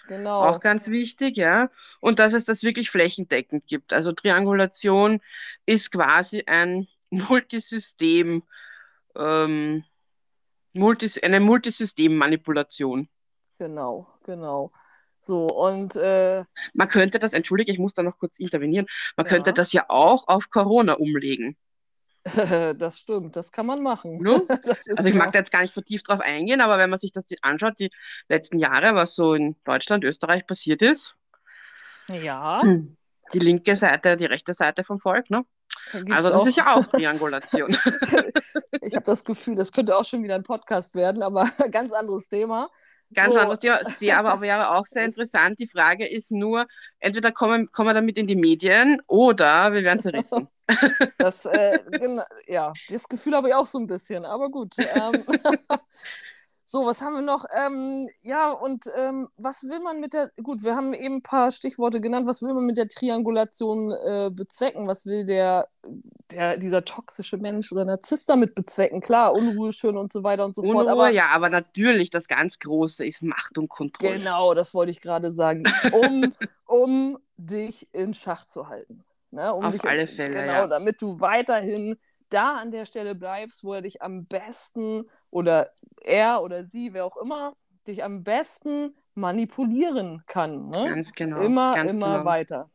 Genau. 0.08 0.42
Auch 0.42 0.60
ganz 0.60 0.88
wichtig, 0.88 1.36
ja. 1.36 1.70
Und 2.00 2.18
dass 2.18 2.32
es 2.32 2.44
das 2.44 2.62
wirklich 2.62 2.90
flächendeckend 2.90 3.66
gibt. 3.66 3.92
Also 3.92 4.12
Triangulation 4.12 5.20
ist 5.66 5.92
quasi 5.92 6.44
ein 6.46 6.88
Multisystem. 7.10 8.42
Ähm, 9.16 9.84
Multis 10.72 11.22
eine 11.22 11.40
Multisystemmanipulation. 11.40 13.08
Genau, 13.58 14.08
genau. 14.24 14.72
So, 15.20 15.46
und 15.46 15.96
äh, 15.96 16.44
man 16.72 16.88
könnte 16.88 17.18
das, 17.18 17.32
entschuldige, 17.32 17.72
ich 17.72 17.78
muss 17.78 17.92
da 17.92 18.02
noch 18.02 18.18
kurz 18.18 18.38
intervenieren, 18.38 18.86
man 19.16 19.26
ja. 19.26 19.32
könnte 19.32 19.52
das 19.52 19.72
ja 19.72 19.84
auch 19.88 20.28
auf 20.28 20.48
Corona 20.50 20.94
umlegen. 20.94 21.56
das 22.76 22.98
stimmt, 22.98 23.36
das 23.36 23.50
kann 23.50 23.66
man 23.66 23.82
machen. 23.82 24.18
No? 24.18 24.46
also 24.48 25.08
ich 25.08 25.14
mag 25.14 25.32
da 25.32 25.38
jetzt 25.38 25.52
gar 25.52 25.62
nicht 25.62 25.74
vertieft 25.74 26.08
drauf 26.08 26.20
eingehen, 26.20 26.60
aber 26.60 26.78
wenn 26.78 26.90
man 26.90 26.98
sich 26.98 27.12
das 27.12 27.24
anschaut, 27.42 27.78
die 27.78 27.90
letzten 28.28 28.58
Jahre, 28.58 28.94
was 28.94 29.14
so 29.14 29.34
in 29.34 29.56
Deutschland, 29.64 30.04
Österreich 30.04 30.46
passiert 30.46 30.82
ist, 30.82 31.16
ja. 32.08 32.62
Die 33.32 33.38
linke 33.38 33.76
Seite, 33.76 34.16
die 34.16 34.26
rechte 34.26 34.54
Seite 34.54 34.82
vom 34.82 34.98
Volk, 34.98 35.30
ne? 35.30 35.44
Also 36.10 36.30
das 36.30 36.42
auch. 36.42 36.46
ist 36.46 36.56
ja 36.56 36.74
auch 36.74 36.86
Triangulation. 36.86 37.76
ich 38.80 38.94
habe 38.94 39.04
das 39.04 39.24
Gefühl, 39.24 39.54
das 39.54 39.72
könnte 39.72 39.96
auch 39.96 40.04
schon 40.04 40.22
wieder 40.22 40.34
ein 40.34 40.42
Podcast 40.42 40.94
werden, 40.94 41.22
aber 41.22 41.48
ganz 41.70 41.92
anderes 41.92 42.28
Thema. 42.28 42.68
Ganz 43.14 43.34
so. 43.34 43.40
anderes 43.40 43.58
Thema. 43.60 43.78
Sehr, 43.84 44.18
aber 44.18 44.40
wäre 44.40 44.70
auch 44.70 44.86
sehr 44.86 45.04
interessant. 45.04 45.58
Die 45.58 45.68
Frage 45.68 46.08
ist 46.08 46.30
nur, 46.30 46.66
entweder 46.98 47.32
kommen, 47.32 47.70
kommen 47.72 47.88
wir 47.88 47.94
damit 47.94 48.18
in 48.18 48.26
die 48.26 48.36
Medien 48.36 49.00
oder 49.06 49.72
wir 49.72 49.82
werden 49.82 50.00
zerrissen. 50.00 50.48
Das, 51.18 51.46
äh, 51.46 51.80
ja, 52.46 52.72
das 52.88 53.08
Gefühl 53.08 53.34
habe 53.34 53.48
ich 53.48 53.54
auch 53.54 53.66
so 53.66 53.76
ein 53.76 53.88
bisschen, 53.88 54.24
aber 54.24 54.50
gut. 54.50 54.74
Ähm, 54.78 55.24
So, 56.72 56.86
was 56.86 57.02
haben 57.02 57.14
wir 57.14 57.20
noch? 57.20 57.46
Ähm, 57.52 58.08
ja, 58.22 58.52
und 58.52 58.84
ähm, 58.96 59.26
was 59.36 59.64
will 59.64 59.80
man 59.80 59.98
mit 59.98 60.14
der, 60.14 60.30
gut, 60.40 60.62
wir 60.62 60.76
haben 60.76 60.94
eben 60.94 61.16
ein 61.16 61.22
paar 61.22 61.50
Stichworte 61.50 62.00
genannt, 62.00 62.28
was 62.28 62.42
will 62.42 62.54
man 62.54 62.64
mit 62.64 62.76
der 62.76 62.86
Triangulation 62.86 63.90
äh, 63.90 64.30
bezwecken? 64.32 64.86
Was 64.86 65.04
will 65.04 65.24
der, 65.24 65.66
der, 66.30 66.58
dieser 66.58 66.84
toxische 66.84 67.38
Mensch 67.38 67.72
oder 67.72 67.84
Narzisst 67.84 68.28
damit 68.28 68.54
bezwecken? 68.54 69.00
Klar, 69.00 69.32
Unruhe 69.32 69.72
schön 69.72 69.96
und 69.96 70.12
so 70.12 70.22
weiter 70.22 70.44
und 70.44 70.54
so 70.54 70.62
Unruhe, 70.62 70.84
fort. 70.84 70.88
Aber, 70.90 71.10
ja, 71.10 71.24
aber 71.34 71.50
natürlich, 71.50 72.10
das 72.10 72.28
ganz 72.28 72.60
Große 72.60 73.04
ist 73.04 73.20
Macht 73.20 73.58
und 73.58 73.68
Kontrolle. 73.68 74.18
Genau, 74.18 74.54
das 74.54 74.72
wollte 74.72 74.92
ich 74.92 75.00
gerade 75.00 75.32
sagen. 75.32 75.64
Um, 75.92 76.32
um 76.66 77.18
dich 77.36 77.92
in 77.92 78.14
Schach 78.14 78.44
zu 78.44 78.68
halten. 78.68 79.02
Ne? 79.32 79.52
Um 79.52 79.64
Auf 79.64 79.72
dich, 79.72 79.82
alle 79.82 80.06
Fälle, 80.06 80.34
genau, 80.34 80.52
ja. 80.52 80.66
damit 80.68 81.02
du 81.02 81.20
weiterhin 81.20 81.98
da 82.28 82.58
an 82.58 82.70
der 82.70 82.84
Stelle 82.84 83.16
bleibst, 83.16 83.64
wo 83.64 83.74
er 83.74 83.82
dich 83.82 84.02
am 84.02 84.26
besten 84.26 85.04
oder 85.30 85.72
er 86.02 86.42
oder 86.42 86.64
sie, 86.64 86.92
wer 86.92 87.04
auch 87.04 87.16
immer, 87.16 87.54
dich 87.86 88.04
am 88.04 88.24
besten 88.24 88.94
manipulieren 89.14 90.22
kann. 90.26 90.68
Ne? 90.68 90.84
Ganz 90.88 91.12
genau. 91.12 91.40
Immer, 91.40 91.74
ganz 91.74 91.94
immer 91.94 92.18
genau. 92.18 92.24
weiter. 92.24 92.70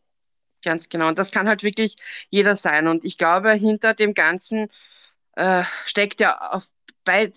Ganz 0.63 0.89
genau. 0.89 1.07
Und 1.09 1.19
das 1.19 1.31
kann 1.31 1.47
halt 1.47 1.63
wirklich 1.63 1.95
jeder 2.29 2.55
sein. 2.55 2.87
Und 2.87 3.05
ich 3.05 3.17
glaube, 3.17 3.51
hinter 3.51 3.93
dem 3.93 4.13
Ganzen 4.13 4.67
äh, 5.35 5.63
steckt 5.85 6.19
ja 6.19 6.37
auf 6.51 6.69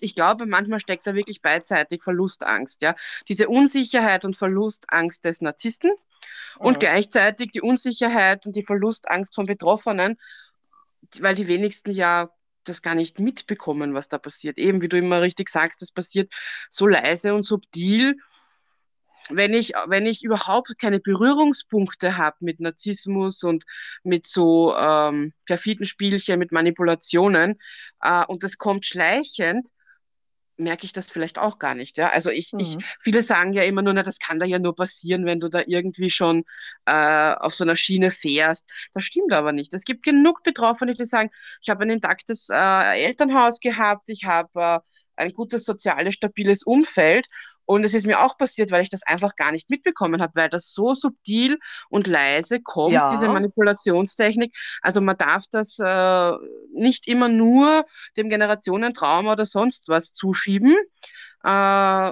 ich 0.01 0.15
glaube, 0.15 0.47
manchmal 0.47 0.79
steckt 0.79 1.05
da 1.05 1.13
wirklich 1.13 1.43
beidseitig 1.43 2.01
Verlustangst, 2.01 2.81
ja. 2.81 2.95
Diese 3.27 3.49
Unsicherheit 3.49 4.25
und 4.25 4.35
Verlustangst 4.35 5.23
des 5.25 5.41
Narzissten 5.41 5.91
mhm. 5.91 6.65
und 6.65 6.79
gleichzeitig 6.79 7.51
die 7.51 7.61
Unsicherheit 7.61 8.47
und 8.47 8.55
die 8.55 8.63
Verlustangst 8.63 9.35
von 9.35 9.45
Betroffenen, 9.45 10.17
weil 11.19 11.35
die 11.35 11.47
wenigsten 11.47 11.91
ja 11.91 12.31
das 12.63 12.81
gar 12.81 12.95
nicht 12.95 13.19
mitbekommen, 13.19 13.93
was 13.93 14.09
da 14.09 14.17
passiert. 14.17 14.57
Eben, 14.57 14.81
wie 14.81 14.89
du 14.89 14.97
immer 14.97 15.21
richtig 15.21 15.49
sagst, 15.49 15.81
das 15.81 15.91
passiert 15.91 16.33
so 16.69 16.87
leise 16.87 17.33
und 17.33 17.43
subtil. 17.43 18.15
Wenn 19.31 19.53
ich, 19.53 19.73
wenn 19.87 20.07
ich 20.07 20.23
überhaupt 20.23 20.79
keine 20.79 20.99
Berührungspunkte 20.99 22.17
habe 22.17 22.37
mit 22.39 22.59
Narzissmus 22.59 23.43
und 23.43 23.63
mit 24.03 24.25
so 24.25 24.75
ähm, 24.75 25.33
perfiden 25.45 25.85
Spielchen, 25.85 26.39
mit 26.39 26.51
Manipulationen 26.51 27.59
äh, 28.01 28.25
und 28.25 28.43
das 28.43 28.57
kommt 28.57 28.85
schleichend, 28.87 29.69
merke 30.59 30.85
ich 30.85 30.93
das 30.93 31.09
vielleicht 31.09 31.39
auch 31.39 31.59
gar 31.59 31.75
nicht. 31.75 31.97
Ja? 31.97 32.09
Also 32.09 32.29
ich, 32.29 32.53
mhm. 32.53 32.59
ich, 32.59 32.77
viele 33.01 33.21
sagen 33.21 33.53
ja 33.53 33.63
immer 33.63 33.81
nur, 33.81 33.93
na, 33.93 34.03
das 34.03 34.19
kann 34.19 34.39
da 34.39 34.45
ja 34.45 34.59
nur 34.59 34.75
passieren, 34.75 35.25
wenn 35.25 35.39
du 35.39 35.49
da 35.49 35.63
irgendwie 35.65 36.09
schon 36.09 36.43
äh, 36.85 37.33
auf 37.33 37.55
so 37.55 37.63
einer 37.63 37.75
Schiene 37.75 38.11
fährst. 38.11 38.69
Das 38.93 39.03
stimmt 39.03 39.33
aber 39.33 39.51
nicht. 39.51 39.73
Es 39.73 39.83
gibt 39.85 40.03
genug 40.03 40.43
Betroffene, 40.43 40.93
die 40.93 41.05
sagen, 41.05 41.29
ich 41.61 41.69
habe 41.69 41.83
ein 41.83 41.89
intaktes 41.89 42.49
äh, 42.49 43.03
Elternhaus 43.03 43.59
gehabt, 43.59 44.09
ich 44.09 44.25
habe 44.25 44.49
äh, 44.55 44.79
ein 45.15 45.33
gutes 45.33 45.65
soziales, 45.65 46.15
stabiles 46.15 46.63
Umfeld 46.63 47.27
und 47.69 47.83
es 47.83 47.93
ist 47.93 48.07
mir 48.07 48.19
auch 48.21 48.35
passiert, 48.35 48.71
weil 48.71 48.81
ich 48.81 48.89
das 48.89 49.03
einfach 49.03 49.35
gar 49.35 49.51
nicht 49.51 49.69
mitbekommen 49.69 50.23
habe, 50.23 50.31
weil 50.33 50.49
das 50.49 50.73
so 50.73 50.95
subtil 50.95 51.59
und 51.91 52.07
leise 52.07 52.61
kommt, 52.63 52.93
ja. 52.93 53.07
diese 53.07 53.27
Manipulationstechnik. 53.27 54.55
Also 54.81 55.01
man 55.01 55.15
darf 55.15 55.43
das 55.51 55.77
äh, 55.77 56.31
nicht 56.73 57.07
immer 57.07 57.27
nur 57.27 57.85
dem 58.17 58.27
Generationentrauma 58.27 59.33
oder 59.33 59.45
sonst 59.45 59.87
was 59.87 60.13
zuschieben. 60.13 60.75
Äh, 61.43 62.11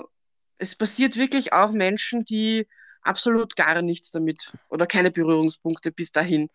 es 0.59 0.75
passiert 0.75 1.17
wirklich 1.17 1.53
auch 1.53 1.71
Menschen, 1.71 2.23
die 2.23 2.67
absolut 3.01 3.55
gar 3.55 3.81
nichts 3.81 4.11
damit 4.11 4.53
oder 4.69 4.85
keine 4.85 5.09
Berührungspunkte 5.09 5.91
bis 5.91 6.11
dahin 6.11 6.51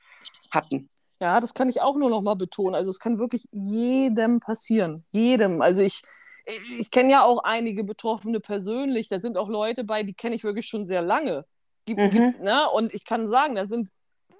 hatten. 0.52 0.88
Ja, 1.20 1.40
das 1.40 1.54
kann 1.54 1.68
ich 1.68 1.80
auch 1.80 1.96
nur 1.96 2.08
noch 2.08 2.22
mal 2.22 2.36
betonen. 2.36 2.76
Also 2.76 2.90
es 2.90 3.00
kann 3.00 3.18
wirklich 3.18 3.48
jedem 3.50 4.38
passieren. 4.38 5.04
Jedem. 5.10 5.60
Also 5.60 5.82
ich, 5.82 6.02
ich 6.46 6.90
kenne 6.90 7.10
ja 7.10 7.24
auch 7.24 7.44
einige 7.44 7.84
Betroffene 7.84 8.40
persönlich. 8.40 9.08
Da 9.08 9.18
sind 9.18 9.36
auch 9.36 9.48
Leute 9.48 9.84
bei, 9.84 10.02
die 10.02 10.14
kenne 10.14 10.34
ich 10.34 10.44
wirklich 10.44 10.66
schon 10.66 10.86
sehr 10.86 11.02
lange. 11.02 11.44
Gibt, 11.84 12.00
mhm. 12.00 12.10
gibt, 12.10 12.40
ne? 12.40 12.68
Und 12.70 12.94
ich 12.94 13.04
kann 13.04 13.28
sagen, 13.28 13.54
da 13.54 13.64
sind 13.64 13.90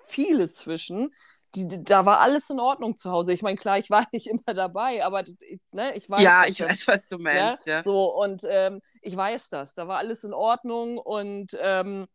viele 0.05 0.49
zwischen. 0.51 1.12
Die, 1.55 1.69
die, 1.69 1.85
da 1.85 2.07
war 2.07 2.20
alles 2.20 2.49
in 2.49 2.59
Ordnung 2.61 2.97
zu 2.97 3.11
Hause. 3.11 3.33
Ich 3.33 3.43
meine, 3.43 3.57
klar, 3.57 3.79
ich 3.79 3.91
war 3.91 4.07
nicht 4.12 4.27
immer 4.27 4.55
dabei, 4.55 5.05
aber 5.05 5.23
ne, 5.73 5.95
ich 5.95 6.09
weiß. 6.09 6.23
Ja, 6.23 6.45
ich 6.47 6.61
weiß, 6.61 6.89
was 6.89 7.07
du 7.07 7.16
ne? 7.16 7.23
meinst. 7.23 7.66
Ne? 7.66 7.73
Ja. 7.73 7.83
So, 7.83 8.15
und 8.15 8.43
ähm, 8.49 8.81
ich 9.01 9.16
weiß 9.16 9.49
das. 9.51 9.74
Da 9.74 9.89
war 9.89 9.99
alles 9.99 10.24
in 10.24 10.33
Ordnung 10.33 10.99
und 10.99 11.57
ähm, 11.61 12.07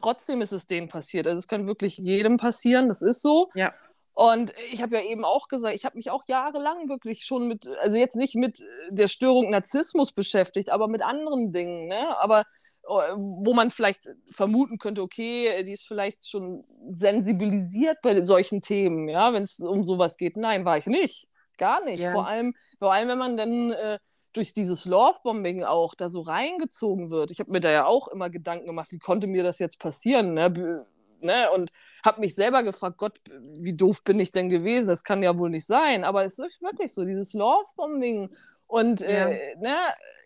trotzdem 0.00 0.42
ist 0.42 0.52
es 0.52 0.66
denen 0.66 0.88
passiert. 0.88 1.26
Also 1.26 1.38
es 1.38 1.48
kann 1.48 1.66
wirklich 1.66 1.96
jedem 1.98 2.36
passieren, 2.36 2.88
das 2.88 3.02
ist 3.02 3.22
so. 3.22 3.50
Ja. 3.54 3.74
Und 4.16 4.54
ich 4.72 4.80
habe 4.80 4.96
ja 4.96 5.02
eben 5.02 5.26
auch 5.26 5.46
gesagt, 5.46 5.74
ich 5.74 5.84
habe 5.84 5.98
mich 5.98 6.10
auch 6.10 6.24
jahrelang 6.26 6.88
wirklich 6.88 7.26
schon 7.26 7.46
mit, 7.48 7.68
also 7.82 7.98
jetzt 7.98 8.16
nicht 8.16 8.34
mit 8.34 8.64
der 8.88 9.08
Störung 9.08 9.50
Narzissmus 9.50 10.14
beschäftigt, 10.14 10.70
aber 10.70 10.88
mit 10.88 11.02
anderen 11.02 11.52
Dingen, 11.52 11.86
ne? 11.86 12.18
Aber 12.18 12.44
oh, 12.84 13.02
wo 13.14 13.52
man 13.52 13.70
vielleicht 13.70 14.08
vermuten 14.30 14.78
könnte, 14.78 15.02
okay, 15.02 15.62
die 15.64 15.72
ist 15.72 15.86
vielleicht 15.86 16.26
schon 16.26 16.64
sensibilisiert 16.90 17.98
bei 18.00 18.24
solchen 18.24 18.62
Themen, 18.62 19.10
ja, 19.10 19.34
wenn 19.34 19.42
es 19.42 19.60
um 19.60 19.84
sowas 19.84 20.16
geht. 20.16 20.38
Nein, 20.38 20.64
war 20.64 20.78
ich 20.78 20.86
nicht. 20.86 21.28
Gar 21.58 21.84
nicht. 21.84 22.00
Ja. 22.00 22.12
Vor, 22.12 22.26
allem, 22.26 22.54
vor 22.78 22.94
allem, 22.94 23.08
wenn 23.08 23.18
man 23.18 23.36
dann 23.36 23.72
äh, 23.72 23.98
durch 24.32 24.54
dieses 24.54 24.86
Love-Bombing 24.86 25.62
auch 25.62 25.94
da 25.94 26.08
so 26.08 26.22
reingezogen 26.22 27.10
wird. 27.10 27.30
Ich 27.30 27.38
habe 27.38 27.52
mir 27.52 27.60
da 27.60 27.70
ja 27.70 27.84
auch 27.84 28.08
immer 28.08 28.30
Gedanken 28.30 28.64
gemacht, 28.64 28.92
wie 28.92 28.98
konnte 28.98 29.26
mir 29.26 29.42
das 29.42 29.58
jetzt 29.58 29.78
passieren? 29.78 30.32
Ne? 30.32 30.86
Ne? 31.20 31.50
Und 31.50 31.70
habe 32.04 32.20
mich 32.20 32.34
selber 32.34 32.62
gefragt, 32.62 32.98
Gott, 32.98 33.18
wie 33.58 33.74
doof 33.74 34.02
bin 34.04 34.20
ich 34.20 34.30
denn 34.30 34.48
gewesen? 34.48 34.88
Das 34.88 35.04
kann 35.04 35.22
ja 35.22 35.38
wohl 35.38 35.50
nicht 35.50 35.66
sein. 35.66 36.04
Aber 36.04 36.24
es 36.24 36.38
ist 36.38 36.60
wirklich 36.60 36.92
so, 36.92 37.04
dieses 37.04 37.34
Love-Bombing 37.34 38.30
und 38.66 39.00
ja. 39.00 39.28
äh, 39.28 39.56
ne? 39.58 39.76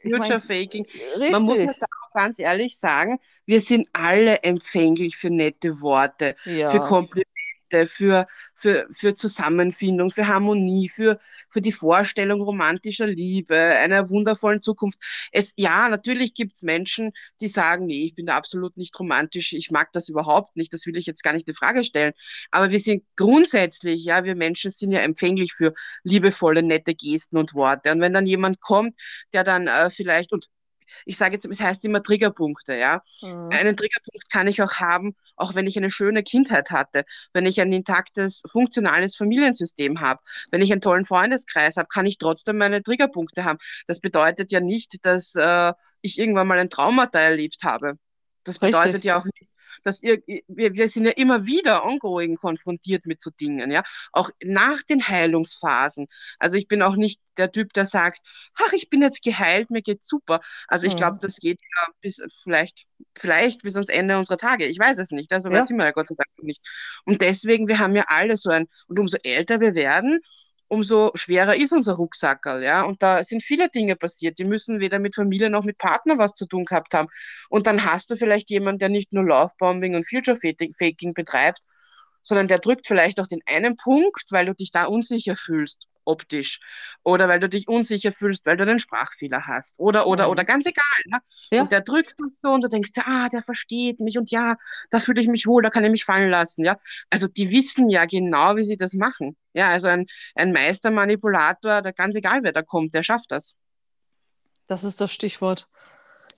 Future 0.02 0.40
Faking. 0.40 0.86
Man 1.30 1.42
muss 1.42 1.60
halt 1.60 1.76
auch 1.82 2.12
ganz 2.14 2.38
ehrlich 2.38 2.78
sagen, 2.78 3.18
wir 3.46 3.60
sind 3.60 3.88
alle 3.92 4.42
empfänglich 4.42 5.16
für 5.16 5.30
nette 5.30 5.80
Worte, 5.80 6.36
ja. 6.44 6.70
für 6.70 6.80
Komplimente 6.80 7.28
Konflikte, 7.70 7.86
für, 7.86 8.26
für, 8.55 8.86
für 8.90 9.14
Zusammenfindung, 9.14 10.10
für 10.10 10.26
Harmonie, 10.26 10.88
für, 10.88 11.18
für 11.48 11.60
die 11.60 11.72
Vorstellung 11.72 12.40
romantischer 12.42 13.06
Liebe, 13.06 13.56
einer 13.56 14.10
wundervollen 14.10 14.60
Zukunft. 14.60 14.98
Es, 15.32 15.52
ja, 15.56 15.88
natürlich 15.88 16.34
gibt 16.34 16.56
es 16.56 16.62
Menschen, 16.62 17.12
die 17.40 17.48
sagen, 17.48 17.86
nee, 17.86 18.05
ich 18.05 18.14
bin 18.14 18.26
da 18.26 18.36
absolut 18.36 18.76
nicht 18.76 18.98
romantisch, 18.98 19.52
ich 19.52 19.70
mag 19.70 19.92
das 19.92 20.09
überhaupt 20.09 20.56
nicht, 20.56 20.72
das 20.72 20.86
will 20.86 20.97
ich 20.97 21.06
jetzt 21.06 21.22
gar 21.22 21.32
nicht 21.32 21.48
in 21.48 21.55
Frage 21.55 21.84
stellen. 21.84 22.12
Aber 22.51 22.70
wir 22.70 22.80
sind 22.80 23.05
grundsätzlich, 23.16 24.05
ja, 24.05 24.24
wir 24.24 24.36
Menschen 24.36 24.70
sind 24.70 24.92
ja 24.92 25.01
empfänglich 25.01 25.52
für 25.55 25.72
liebevolle, 26.02 26.62
nette 26.62 26.94
Gesten 26.94 27.36
und 27.38 27.55
Worte. 27.55 27.92
Und 27.92 28.01
wenn 28.01 28.12
dann 28.12 28.26
jemand 28.26 28.60
kommt, 28.60 28.98
der 29.32 29.44
dann 29.44 29.66
äh, 29.66 29.90
vielleicht, 29.90 30.32
und 30.32 30.48
ich 31.04 31.16
sage 31.16 31.34
jetzt, 31.34 31.44
es 31.46 31.60
heißt 31.60 31.84
immer 31.84 32.02
Triggerpunkte, 32.02 32.74
ja. 32.74 33.02
Mhm. 33.22 33.48
Einen 33.50 33.76
Triggerpunkt 33.76 34.30
kann 34.30 34.46
ich 34.46 34.62
auch 34.62 34.74
haben, 34.74 35.14
auch 35.36 35.54
wenn 35.54 35.66
ich 35.66 35.76
eine 35.76 35.90
schöne 35.90 36.22
Kindheit 36.22 36.70
hatte, 36.70 37.04
wenn 37.32 37.46
ich 37.46 37.60
ein 37.60 37.72
intaktes, 37.72 38.42
funktionales 38.50 39.16
Familiensystem 39.16 40.00
habe, 40.00 40.20
wenn 40.50 40.62
ich 40.62 40.72
einen 40.72 40.80
tollen 40.80 41.04
Freundeskreis 41.04 41.76
habe, 41.76 41.88
kann 41.88 42.06
ich 42.06 42.18
trotzdem 42.18 42.58
meine 42.58 42.82
Triggerpunkte 42.82 43.44
haben. 43.44 43.58
Das 43.86 44.00
bedeutet 44.00 44.52
ja 44.52 44.60
nicht, 44.60 45.04
dass 45.04 45.34
äh, 45.34 45.72
ich 46.02 46.18
irgendwann 46.18 46.46
mal 46.46 46.58
ein 46.58 46.70
Traumata 46.70 47.18
erlebt 47.18 47.62
habe. 47.64 47.94
Das 48.44 48.58
bedeutet 48.58 48.86
Richtig. 48.86 49.04
ja 49.04 49.18
auch 49.20 49.24
nicht, 49.24 49.49
dass 49.82 50.02
ihr, 50.02 50.22
wir, 50.48 50.74
wir 50.74 50.88
sind 50.88 51.06
ja 51.06 51.12
immer 51.12 51.47
wieder 51.47 51.84
ongoing 51.84 52.36
konfrontiert 52.36 53.06
mit 53.06 53.20
so 53.20 53.30
Dingen, 53.30 53.70
ja, 53.70 53.82
auch 54.12 54.30
nach 54.42 54.82
den 54.82 55.06
Heilungsphasen. 55.06 56.06
Also 56.38 56.56
ich 56.56 56.68
bin 56.68 56.82
auch 56.82 56.97
nicht 56.97 57.20
der 57.36 57.52
Typ, 57.52 57.72
der 57.72 57.86
sagt, 57.86 58.20
ach, 58.55 58.72
ich 58.72 58.90
bin 58.90 59.02
jetzt 59.02 59.22
geheilt, 59.22 59.70
mir 59.70 59.82
geht's 59.82 60.09
super. 60.09 60.40
Also 60.68 60.86
ich 60.86 60.97
glaube, 60.97 61.14
mhm. 61.14 61.20
das 61.20 61.36
geht 61.36 61.60
ja 61.60 61.86
bis 62.01 62.22
vielleicht, 62.42 62.86
vielleicht 63.18 63.62
bis 63.62 63.76
ans 63.76 63.88
Ende 63.88 64.18
unserer 64.18 64.36
Tage. 64.36 64.66
Ich 64.66 64.78
weiß 64.78 64.98
es 64.98 65.10
nicht. 65.10 65.32
Also 65.32 65.51
ja. 65.51 65.66
sind 65.66 65.78
wir 65.78 65.86
ja 65.86 65.92
Gott 65.92 66.09
sei 66.09 66.14
Dank 66.16 66.28
nicht. 66.42 66.60
Und 67.05 67.22
deswegen, 67.22 67.68
wir 67.68 67.78
haben 67.78 67.97
ja 67.97 68.05
alle 68.09 68.36
so 68.36 68.51
ein, 68.51 68.68
und 68.86 68.98
umso 68.98 69.16
älter 69.22 69.60
wir 69.60 69.74
werden, 69.74 70.20
umso 70.70 71.10
schwerer 71.14 71.56
ist 71.56 71.72
unser 71.72 71.94
Rucksackerl, 71.94 72.62
ja. 72.62 72.82
Und 72.82 73.02
da 73.02 73.24
sind 73.24 73.42
viele 73.42 73.68
Dinge 73.68 73.97
passiert. 73.97 74.38
Die 74.38 74.44
müssen 74.44 74.80
weder 74.80 74.98
mit 74.98 75.14
Familie 75.16 75.51
noch 75.51 75.64
mit 75.64 75.78
Partner 75.78 76.18
was 76.18 76.34
zu 76.34 76.47
tun 76.47 76.64
gehabt 76.64 76.94
haben. 76.94 77.09
Und 77.51 77.66
dann 77.66 77.84
hast 77.84 78.10
du 78.10 78.16
vielleicht 78.16 78.51
jemanden, 78.51 78.78
der 78.78 78.88
nicht 78.88 79.12
nur 79.12 79.24
Lovebombing 79.24 79.97
und 79.97 80.09
Future 80.09 80.36
Faking 80.36 81.14
betreibt, 81.14 81.60
sondern 82.22 82.48
der 82.48 82.59
drückt 82.59 82.86
vielleicht 82.86 83.20
auch 83.20 83.26
den 83.26 83.42
einen 83.47 83.76
Punkt, 83.76 84.24
weil 84.30 84.47
du 84.47 84.55
dich 84.55 84.70
da 84.72 84.84
unsicher 84.86 85.36
fühlst 85.36 85.89
optisch 86.05 86.60
oder 87.02 87.28
weil 87.28 87.40
du 87.40 87.48
dich 87.48 87.68
unsicher 87.68 88.12
fühlst, 88.12 88.47
weil 88.47 88.56
du 88.56 88.64
einen 88.64 88.78
Sprachfehler 88.78 89.47
hast 89.47 89.78
oder 89.81 90.06
oder 90.06 90.27
mhm. 90.27 90.31
oder 90.31 90.44
ganz 90.44 90.66
egal. 90.66 90.85
Ne? 91.06 91.18
Ja. 91.51 91.62
Und 91.62 91.72
der 91.72 91.81
drückt 91.81 92.20
und 92.20 92.35
so 92.43 92.51
und 92.51 92.62
du 92.62 92.68
denkst, 92.68 92.93
ah, 93.05 93.28
der 93.28 93.43
versteht 93.43 94.01
mich 94.01 94.18
und 94.18 94.31
ja, 94.31 94.56
da 94.90 95.01
fühle 95.01 95.20
ich 95.20 95.28
mich 95.28 95.47
wohl, 95.47 95.62
da 95.62 95.70
kann 95.70 95.85
ich 95.85 95.90
mich 95.90 96.05
fallen 96.05 96.31
lassen. 96.31 96.64
Ja, 96.64 96.78
also 97.10 97.27
die 97.27 97.51
wissen 97.51 97.89
ja 97.89 98.05
genau, 98.05 98.56
wie 98.56 98.64
sie 98.64 98.77
das 98.77 98.94
machen. 98.94 99.36
Ja, 99.52 99.68
also 99.68 99.89
ein, 99.89 100.05
ein 100.35 100.52
Meistermanipulator, 100.52 101.82
der 101.82 101.93
ganz 101.93 102.14
egal 102.16 102.40
wer 102.43 102.52
da 102.52 102.62
kommt, 102.62 102.94
der 102.94 103.02
schafft 103.02 103.31
das. 103.31 103.55
Das 104.66 104.85
ist 104.85 105.01
das 105.01 105.12
Stichwort. 105.12 105.68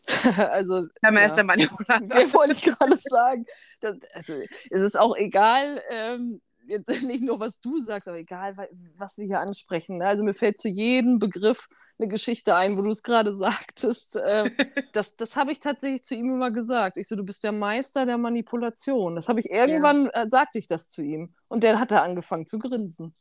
also, 0.37 0.87
der 1.03 1.13
Meister 1.13 1.45
ja. 1.45 1.69
Wollte 2.33 2.53
ich 2.53 2.63
gerade 2.63 2.97
sagen. 2.97 3.45
Das, 3.81 3.97
also, 4.15 4.41
es 4.71 4.81
ist 4.81 4.99
auch 4.99 5.17
egal, 5.17 5.83
ähm, 5.91 6.41
jetzt 6.67 6.89
nicht 7.03 7.23
nur, 7.23 7.41
was 7.41 7.61
du 7.61 7.79
sagst, 7.79 8.09
aber 8.09 8.19
egal, 8.19 8.57
was 8.97 9.19
wir 9.19 9.27
hier 9.27 9.41
ansprechen. 9.41 9.99
Ne? 9.99 10.07
Also 10.07 10.23
mir 10.23 10.35
fällt 10.35 10.61
zu 10.61 10.69
jedem 10.69 11.19
Begriff 11.19 11.69
eine 11.99 12.09
Geschichte 12.09 12.55
ein, 12.55 12.77
wo 12.77 12.83
du 12.83 12.91
es 12.91 13.03
gerade 13.03 13.35
sagtest. 13.35 14.17
Äh, 14.17 14.51
das 14.93 15.17
das 15.17 15.37
habe 15.37 15.53
ich 15.53 15.61
tatsächlich 15.61 16.03
zu 16.03 16.15
ihm 16.15 16.35
immer 16.35 16.51
gesagt. 16.51 16.97
Ich 16.97 17.09
so, 17.09 17.17
du 17.17 17.25
bist 17.25 17.45
der 17.45 17.53
Meister 17.53 18.07
der 18.07 18.19
Manipulation. 18.19 19.17
Das 19.17 19.29
habe 19.29 19.41
ich 19.41 19.51
irgendwann, 19.51 20.07
ja. 20.07 20.25
äh, 20.25 20.29
sagte 20.29 20.59
ich 20.59 20.67
das 20.67 20.89
zu 20.89 21.03
ihm. 21.03 21.35
Und 21.49 21.65
der 21.65 21.79
hat 21.79 21.91
da 21.91 22.03
angefangen 22.03 22.47
zu 22.47 22.59
grinsen. 22.59 23.15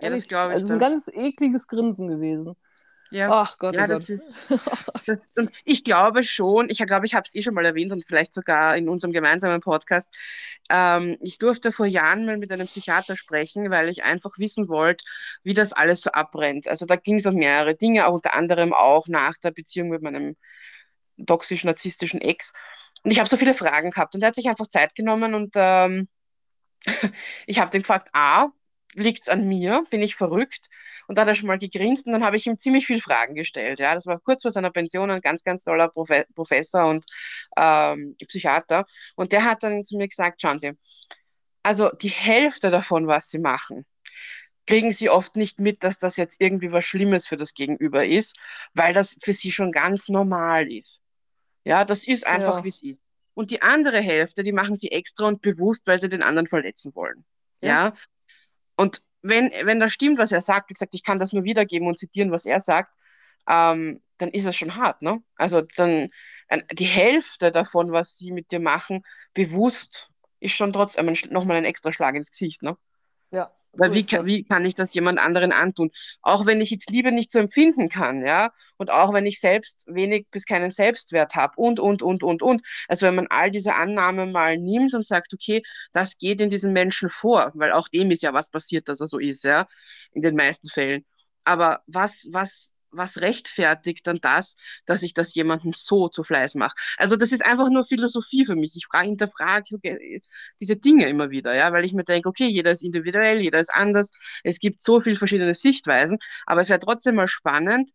Ja, 0.00 0.10
das 0.10 0.26
glaube 0.26 0.50
ich. 0.50 0.54
Also 0.54 0.64
es 0.64 0.70
ist 0.70 0.74
ein 0.74 0.78
ganz 0.78 1.08
ekliges 1.08 1.66
Grinsen 1.66 2.08
gewesen. 2.08 2.56
Ja, 3.10 3.30
Ach 3.30 3.58
Gott, 3.58 3.76
ja, 3.76 3.84
oh 3.84 3.86
das 3.86 4.08
Gott. 4.08 4.10
ist. 4.10 4.46
Das, 5.06 5.28
und 5.36 5.50
ich 5.66 5.84
glaube 5.84 6.24
schon, 6.24 6.70
ich 6.70 6.78
glaube, 6.78 7.04
ich 7.04 7.14
habe 7.14 7.26
es 7.26 7.34
eh 7.34 7.42
schon 7.42 7.52
mal 7.52 7.66
erwähnt 7.66 7.92
und 7.92 8.06
vielleicht 8.06 8.32
sogar 8.32 8.74
in 8.74 8.88
unserem 8.88 9.12
gemeinsamen 9.12 9.60
Podcast. 9.60 10.14
Ähm, 10.70 11.18
ich 11.20 11.36
durfte 11.36 11.72
vor 11.72 11.84
Jahren 11.84 12.24
mal 12.24 12.38
mit 12.38 12.50
einem 12.50 12.66
Psychiater 12.66 13.14
sprechen, 13.14 13.70
weil 13.70 13.90
ich 13.90 14.02
einfach 14.02 14.30
wissen 14.38 14.68
wollte, 14.68 15.04
wie 15.42 15.52
das 15.52 15.74
alles 15.74 16.00
so 16.00 16.10
abbrennt. 16.10 16.68
Also 16.68 16.86
da 16.86 16.96
ging 16.96 17.16
es 17.16 17.26
um 17.26 17.34
mehrere 17.34 17.74
Dinge, 17.74 18.06
auch 18.06 18.14
unter 18.14 18.34
anderem 18.34 18.72
auch 18.72 19.06
nach 19.06 19.34
der 19.36 19.50
Beziehung 19.50 19.90
mit 19.90 20.00
meinem 20.00 20.36
toxisch-narzisstischen 21.26 22.20
Ex. 22.22 22.52
Und 23.02 23.10
ich 23.10 23.18
habe 23.18 23.28
so 23.28 23.36
viele 23.36 23.54
Fragen 23.54 23.90
gehabt 23.90 24.14
und 24.14 24.22
er 24.22 24.28
hat 24.28 24.34
sich 24.34 24.48
einfach 24.48 24.68
Zeit 24.68 24.94
genommen 24.94 25.34
und 25.34 25.52
ähm, 25.56 26.08
ich 27.46 27.58
habe 27.58 27.70
den 27.70 27.82
gefragt, 27.82 28.08
A, 28.14 28.48
liegt 28.94 29.22
es 29.22 29.28
an 29.28 29.46
mir? 29.46 29.84
Bin 29.90 30.02
ich 30.02 30.16
verrückt? 30.16 30.68
Und 31.06 31.18
da 31.18 31.22
hat 31.22 31.28
er 31.28 31.34
schon 31.34 31.48
mal 31.48 31.58
gegrinst 31.58 32.06
und 32.06 32.12
dann 32.12 32.24
habe 32.24 32.36
ich 32.36 32.46
ihm 32.46 32.58
ziemlich 32.58 32.86
viele 32.86 33.00
Fragen 33.00 33.34
gestellt. 33.34 33.80
Ja, 33.80 33.94
das 33.94 34.06
war 34.06 34.18
kurz 34.20 34.42
vor 34.42 34.50
seiner 34.50 34.70
Pension 34.70 35.10
ein 35.10 35.20
ganz, 35.20 35.44
ganz 35.44 35.64
toller 35.64 35.88
Profe 35.88 36.24
Professor 36.34 36.86
und 36.86 37.04
ähm, 37.56 38.16
Psychiater. 38.26 38.84
Und 39.16 39.32
der 39.32 39.44
hat 39.44 39.62
dann 39.62 39.84
zu 39.84 39.96
mir 39.96 40.08
gesagt, 40.08 40.40
schauen 40.40 40.58
Sie, 40.58 40.72
also 41.62 41.90
die 41.90 42.08
Hälfte 42.08 42.70
davon, 42.70 43.06
was 43.06 43.30
Sie 43.30 43.38
machen, 43.38 43.86
kriegen 44.66 44.92
sie 44.92 45.10
oft 45.10 45.36
nicht 45.36 45.60
mit, 45.60 45.84
dass 45.84 45.98
das 45.98 46.16
jetzt 46.16 46.40
irgendwie 46.40 46.72
was 46.72 46.84
Schlimmes 46.84 47.26
für 47.26 47.36
das 47.36 47.54
Gegenüber 47.54 48.04
ist, 48.04 48.38
weil 48.72 48.94
das 48.94 49.16
für 49.20 49.32
sie 49.32 49.52
schon 49.52 49.72
ganz 49.72 50.08
normal 50.08 50.72
ist. 50.72 51.02
Ja, 51.64 51.84
das 51.84 52.06
ist 52.06 52.26
einfach, 52.26 52.58
ja. 52.58 52.64
wie 52.64 52.68
es 52.68 52.82
ist. 52.82 53.04
Und 53.34 53.50
die 53.50 53.62
andere 53.62 54.00
Hälfte, 54.00 54.42
die 54.42 54.52
machen 54.52 54.74
sie 54.74 54.90
extra 54.92 55.26
und 55.26 55.42
bewusst, 55.42 55.86
weil 55.86 55.98
sie 55.98 56.08
den 56.08 56.22
anderen 56.22 56.46
verletzen 56.46 56.94
wollen. 56.94 57.24
Ja. 57.60 57.68
ja? 57.68 57.94
Und 58.76 59.02
wenn, 59.24 59.50
wenn 59.64 59.80
das 59.80 59.92
stimmt, 59.92 60.18
was 60.18 60.32
er 60.32 60.42
sagt, 60.42 60.70
wie 60.70 60.74
gesagt, 60.74 60.94
ich 60.94 61.02
kann 61.02 61.18
das 61.18 61.32
nur 61.32 61.44
wiedergeben 61.44 61.88
und 61.88 61.98
zitieren, 61.98 62.30
was 62.30 62.44
er 62.44 62.60
sagt, 62.60 62.92
ähm, 63.48 64.02
dann 64.18 64.28
ist 64.28 64.44
es 64.44 64.54
schon 64.54 64.76
hart, 64.76 65.02
ne? 65.02 65.22
Also 65.36 65.62
dann 65.76 66.10
die 66.72 66.84
Hälfte 66.84 67.50
davon, 67.50 67.90
was 67.90 68.18
sie 68.18 68.32
mit 68.32 68.52
dir 68.52 68.60
machen, 68.60 69.02
bewusst, 69.32 70.10
ist 70.40 70.54
schon 70.54 70.72
trotzdem 70.72 71.12
nochmal 71.30 71.56
ein 71.56 71.64
extra 71.64 71.90
Schlag 71.90 72.14
ins 72.14 72.30
Gesicht, 72.30 72.62
ne? 72.62 72.76
Ja. 73.30 73.50
Weil 73.76 73.90
so 73.90 73.94
wie, 73.94 74.06
kann, 74.06 74.26
wie 74.26 74.44
kann 74.44 74.64
ich 74.64 74.74
das 74.74 74.94
jemand 74.94 75.18
anderen 75.18 75.52
antun? 75.52 75.90
Auch 76.22 76.46
wenn 76.46 76.60
ich 76.60 76.70
jetzt 76.70 76.90
Liebe 76.90 77.12
nicht 77.12 77.30
so 77.30 77.38
empfinden 77.38 77.88
kann, 77.88 78.24
ja, 78.24 78.50
und 78.76 78.90
auch 78.90 79.12
wenn 79.12 79.26
ich 79.26 79.40
selbst 79.40 79.86
wenig 79.88 80.26
bis 80.30 80.46
keinen 80.46 80.70
Selbstwert 80.70 81.34
habe 81.34 81.54
und, 81.56 81.80
und, 81.80 82.02
und, 82.02 82.22
und, 82.22 82.42
und. 82.42 82.62
Also 82.88 83.06
wenn 83.06 83.16
man 83.16 83.26
all 83.30 83.50
diese 83.50 83.74
Annahmen 83.74 84.32
mal 84.32 84.58
nimmt 84.58 84.94
und 84.94 85.04
sagt, 85.04 85.34
okay, 85.34 85.62
das 85.92 86.18
geht 86.18 86.40
in 86.40 86.50
diesen 86.50 86.72
Menschen 86.72 87.08
vor, 87.08 87.52
weil 87.54 87.72
auch 87.72 87.88
dem 87.88 88.10
ist 88.10 88.22
ja 88.22 88.32
was 88.32 88.50
passiert, 88.50 88.88
dass 88.88 89.00
er 89.00 89.06
so 89.08 89.18
ist, 89.18 89.44
ja, 89.44 89.66
in 90.12 90.22
den 90.22 90.36
meisten 90.36 90.68
Fällen. 90.68 91.04
Aber 91.44 91.82
was, 91.86 92.28
was 92.32 92.73
was 92.96 93.20
rechtfertigt 93.20 94.06
dann 94.06 94.18
das, 94.20 94.56
dass 94.86 95.02
ich 95.02 95.14
das 95.14 95.34
jemandem 95.34 95.72
so 95.74 96.08
zu 96.08 96.22
Fleiß 96.22 96.54
mache? 96.54 96.74
Also 96.96 97.16
das 97.16 97.32
ist 97.32 97.44
einfach 97.44 97.68
nur 97.68 97.84
Philosophie 97.84 98.46
für 98.46 98.56
mich. 98.56 98.74
Ich 98.76 98.86
frage, 98.86 99.08
hinterfrage 99.08 99.64
diese 100.60 100.76
Dinge 100.76 101.08
immer 101.08 101.30
wieder, 101.30 101.54
ja, 101.54 101.72
weil 101.72 101.84
ich 101.84 101.92
mir 101.92 102.04
denke, 102.04 102.28
okay, 102.28 102.46
jeder 102.46 102.70
ist 102.70 102.82
individuell, 102.82 103.40
jeder 103.40 103.60
ist 103.60 103.74
anders. 103.74 104.10
Es 104.42 104.58
gibt 104.58 104.82
so 104.82 105.00
viele 105.00 105.16
verschiedene 105.16 105.54
Sichtweisen, 105.54 106.18
aber 106.46 106.60
es 106.60 106.68
wäre 106.68 106.80
trotzdem 106.80 107.16
mal 107.16 107.28
spannend. 107.28 107.90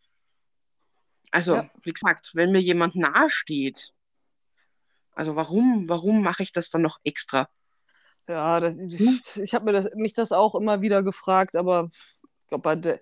Also, 1.31 1.55
ja. 1.55 1.69
wie 1.83 1.91
gesagt, 1.91 2.31
wenn 2.33 2.51
mir 2.51 2.61
jemand 2.61 2.95
nahesteht, 2.95 3.93
also 5.13 5.35
warum, 5.35 5.87
warum 5.89 6.21
mache 6.21 6.43
ich 6.43 6.51
das 6.51 6.69
dann 6.69 6.81
noch 6.81 6.97
extra? 7.03 7.49
Ja, 8.27 8.59
das, 8.59 8.77
ich, 8.77 8.99
hm? 8.99 9.19
ich 9.43 9.53
habe 9.53 9.71
das, 9.73 9.89
mich 9.95 10.13
das 10.13 10.31
auch 10.31 10.55
immer 10.55 10.81
wieder 10.81 11.03
gefragt, 11.03 11.55
aber 11.55 11.89
ich 11.91 12.47
glaube, 12.47 12.61
bei 12.61 12.75
der, 12.75 13.01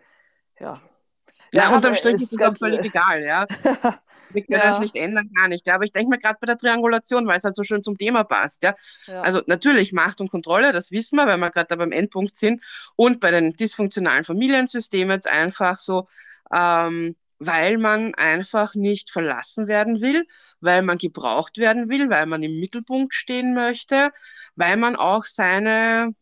ja, 1.53 1.63
ja, 1.63 1.75
unterm 1.75 1.95
Strich 1.95 2.21
ist 2.21 2.33
es 2.33 2.41
auch 2.41 2.57
völlig 2.57 2.81
egal, 2.85 3.23
ja. 3.23 3.45
Wir 4.31 4.43
können 4.43 4.59
ja. 4.59 4.69
das 4.69 4.79
nicht 4.79 4.95
ändern, 4.95 5.29
gar 5.33 5.47
nicht. 5.47 5.65
Ja. 5.67 5.75
Aber 5.75 5.85
ich 5.85 5.93
denke 5.93 6.09
mir 6.09 6.19
gerade 6.19 6.37
bei 6.41 6.47
der 6.47 6.57
Triangulation, 6.57 7.27
weil 7.27 7.37
es 7.37 7.43
halt 7.43 7.55
so 7.55 7.63
schön 7.63 7.81
zum 7.81 7.97
Thema 7.97 8.23
passt. 8.23 8.63
Ja. 8.63 8.75
ja. 9.05 9.21
Also 9.21 9.41
natürlich 9.47 9.93
Macht 9.93 10.19
und 10.19 10.29
Kontrolle, 10.29 10.73
das 10.73 10.91
wissen 10.91 11.15
wir, 11.15 11.27
weil 11.27 11.37
wir 11.37 11.49
gerade 11.49 11.67
da 11.69 11.75
beim 11.75 11.91
Endpunkt 11.91 12.35
sind. 12.35 12.61
Und 12.95 13.19
bei 13.19 13.31
den 13.31 13.53
dysfunktionalen 13.53 14.25
Familiensystemen 14.25 15.11
jetzt 15.11 15.29
einfach 15.29 15.79
so, 15.79 16.07
ähm, 16.53 17.15
weil 17.39 17.77
man 17.77 18.15
einfach 18.15 18.75
nicht 18.75 19.11
verlassen 19.11 19.67
werden 19.67 20.01
will, 20.01 20.25
weil 20.59 20.81
man 20.81 20.97
gebraucht 20.97 21.57
werden 21.57 21.89
will, 21.89 22.09
weil 22.09 22.25
man 22.25 22.43
im 22.43 22.59
Mittelpunkt 22.59 23.13
stehen 23.13 23.53
möchte, 23.53 24.09
weil 24.55 24.75
man 24.75 24.95
auch 24.95 25.25
seine 25.25 26.13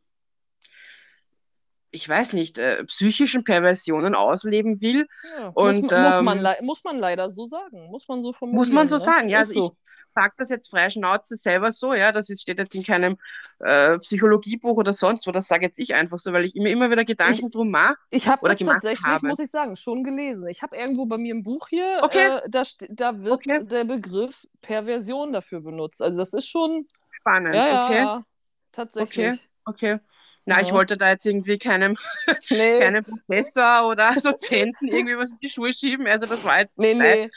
ich 1.96 2.08
weiß 2.08 2.34
nicht, 2.34 2.58
äh, 2.58 2.84
psychischen 2.84 3.44
Perversionen 3.44 4.16
ausleben 4.16 4.82
will. 4.82 5.08
Ja, 5.38 5.48
und, 5.56 5.84
muss, 5.84 5.92
ähm, 5.92 6.04
muss, 6.04 6.22
man 6.22 6.46
ähm, 6.46 6.66
muss 6.66 6.84
man 6.84 7.00
leider 7.00 7.30
so 7.30 7.46
sagen, 7.46 7.90
muss 7.90 8.08
man 8.08 8.22
so 8.22 8.34
formulieren. 8.34 8.60
Muss 8.60 8.74
man 8.74 8.88
so 8.88 8.96
ne? 8.96 9.02
sagen, 9.02 9.30
ja. 9.30 9.40
Also 9.40 9.54
so. 9.54 9.66
ich 9.66 9.72
sage 10.14 10.34
das 10.38 10.50
jetzt 10.50 10.70
frei 10.70 10.90
Schnauze 10.90 11.36
selber 11.36 11.72
so, 11.72 11.94
ja, 11.94 12.12
das 12.12 12.30
ist, 12.30 12.42
steht 12.42 12.58
jetzt 12.58 12.76
in 12.76 12.84
keinem 12.84 13.18
äh, 13.60 13.98
Psychologiebuch 14.00 14.78
oder 14.78 14.94
sonst 14.94 15.26
wo, 15.28 15.32
das 15.32 15.48
sage 15.48 15.66
jetzt 15.66 15.80
ich 15.80 15.96
einfach 15.96 16.20
so, 16.20 16.32
weil 16.34 16.46
ich 16.46 16.56
mir 16.56 16.70
immer 16.70 16.90
wieder 16.92 17.06
Gedanken 17.06 17.48
ich, 17.48 17.52
drum 17.52 17.72
mache. 17.72 17.96
Ich 18.10 18.28
habe 18.28 18.48
das 18.48 18.60
tatsächlich, 18.60 19.06
habe. 19.06 19.28
muss 19.28 19.40
ich 19.40 19.50
sagen, 19.50 19.76
schon 19.76 20.04
gelesen. 20.04 20.48
Ich 20.48 20.62
habe 20.62 20.76
irgendwo 20.76 21.06
bei 21.06 21.18
mir 21.18 21.32
im 21.32 21.44
Buch 21.44 21.68
hier, 21.70 22.00
okay. 22.02 22.40
äh, 22.44 22.50
da, 22.50 22.64
da 22.90 23.24
wird 23.24 23.34
okay. 23.34 23.64
der 23.64 23.84
Begriff 23.86 24.48
Perversion 24.62 25.34
dafür 25.34 25.62
benutzt. 25.62 26.02
Also 26.02 26.18
das 26.18 26.34
ist 26.34 26.48
schon 26.48 26.88
spannend, 27.12 27.56
ja, 27.56 27.86
okay. 27.86 27.98
Ja, 27.98 28.24
tatsächlich. 28.72 29.40
Okay, 29.66 29.96
okay. 29.96 30.00
Na, 30.46 30.62
ich 30.62 30.72
wollte 30.72 30.96
da 30.98 31.10
jetzt 31.10 31.26
irgendwie 31.26 31.58
keinem, 31.58 31.98
nee. 32.50 32.80
keinem 32.80 33.04
Professor 33.04 33.88
oder 33.88 34.14
Dozenten 34.24 34.88
irgendwie 34.88 35.18
was 35.18 35.32
in 35.32 35.40
die 35.40 35.50
Schuhe 35.50 35.74
schieben. 35.74 36.08
Also 36.08 36.28
das 36.28 36.46
war 36.46 36.60
jetzt 36.60 36.78
nee, 36.78 36.94
nee. 36.94 37.30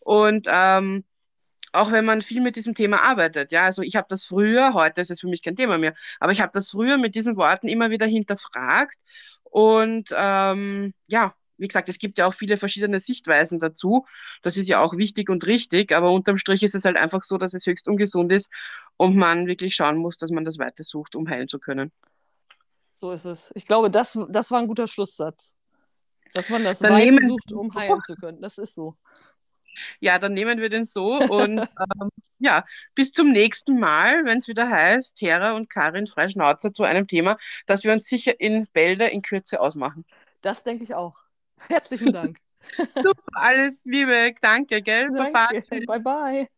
Und 0.00 0.46
ähm, 0.50 1.04
auch 1.72 1.90
wenn 1.90 2.04
man 2.04 2.20
viel 2.22 2.40
mit 2.40 2.56
diesem 2.56 2.74
Thema 2.74 3.02
arbeitet, 3.02 3.52
ja, 3.52 3.64
also 3.64 3.82
ich 3.82 3.96
habe 3.96 4.06
das 4.08 4.24
früher, 4.24 4.74
heute 4.74 5.00
ist 5.00 5.10
es 5.10 5.20
für 5.20 5.28
mich 5.28 5.42
kein 5.42 5.56
Thema 5.56 5.78
mehr, 5.78 5.94
aber 6.20 6.32
ich 6.32 6.40
habe 6.40 6.52
das 6.52 6.70
früher 6.70 6.98
mit 6.98 7.14
diesen 7.14 7.36
Worten 7.36 7.68
immer 7.68 7.90
wieder 7.90 8.06
hinterfragt 8.06 8.98
und 9.44 10.10
ähm, 10.16 10.92
ja, 11.08 11.34
wie 11.56 11.68
gesagt, 11.68 11.88
es 11.88 11.98
gibt 11.98 12.18
ja 12.18 12.26
auch 12.26 12.34
viele 12.34 12.58
verschiedene 12.58 13.00
Sichtweisen 13.00 13.58
dazu. 13.58 14.06
Das 14.42 14.56
ist 14.56 14.68
ja 14.68 14.80
auch 14.80 14.96
wichtig 14.96 15.30
und 15.30 15.46
richtig, 15.46 15.92
aber 15.92 16.10
unterm 16.10 16.38
Strich 16.38 16.62
ist 16.62 16.74
es 16.74 16.84
halt 16.84 16.96
einfach 16.96 17.22
so, 17.22 17.36
dass 17.36 17.54
es 17.54 17.66
höchst 17.66 17.88
ungesund 17.88 18.32
ist 18.32 18.50
und 18.96 19.16
man 19.16 19.46
wirklich 19.46 19.74
schauen 19.74 19.96
muss, 19.96 20.16
dass 20.16 20.30
man 20.30 20.44
das 20.44 20.58
weiter 20.58 20.84
sucht, 20.84 21.16
um 21.16 21.28
heilen 21.28 21.48
zu 21.48 21.58
können. 21.58 21.92
So 22.92 23.12
ist 23.12 23.24
es. 23.24 23.50
Ich 23.54 23.66
glaube, 23.66 23.90
das, 23.90 24.18
das 24.28 24.50
war 24.50 24.60
ein 24.60 24.68
guter 24.68 24.86
Schlusssatz. 24.86 25.54
Dass 26.32 26.48
man 26.48 26.64
das 26.64 26.82
weiter 26.82 27.26
sucht, 27.26 27.52
um 27.52 27.74
heilen 27.74 28.00
zu 28.04 28.14
können. 28.16 28.40
Das 28.40 28.58
ist 28.58 28.74
so. 28.74 28.96
Ja, 30.00 30.18
dann 30.18 30.34
nehmen 30.34 30.60
wir 30.60 30.68
den 30.68 30.84
so 30.84 31.18
und 31.18 31.58
ähm, 32.02 32.10
ja, 32.38 32.64
bis 32.94 33.12
zum 33.12 33.32
nächsten 33.32 33.78
Mal, 33.78 34.24
wenn 34.24 34.38
es 34.38 34.48
wieder 34.48 34.68
heißt, 34.68 35.20
Hera 35.20 35.52
und 35.52 35.70
Karin 35.70 36.06
Freischnauzer 36.06 36.72
zu 36.72 36.84
einem 36.84 37.06
Thema, 37.06 37.36
das 37.66 37.84
wir 37.84 37.92
uns 37.92 38.06
sicher 38.06 38.38
in 38.40 38.66
Bälde 38.72 39.06
in 39.06 39.22
Kürze 39.22 39.60
ausmachen. 39.60 40.04
Das 40.40 40.62
denke 40.62 40.84
ich 40.84 40.94
auch. 40.94 41.24
Herzlichen 41.68 42.12
Dank. 42.12 42.38
Super, 42.94 43.22
alles 43.32 43.84
Liebe, 43.84 44.34
danke, 44.40 44.82
gell? 44.82 45.10
Danke. 45.10 45.62
Bye 45.86 46.00
bye. 46.00 46.48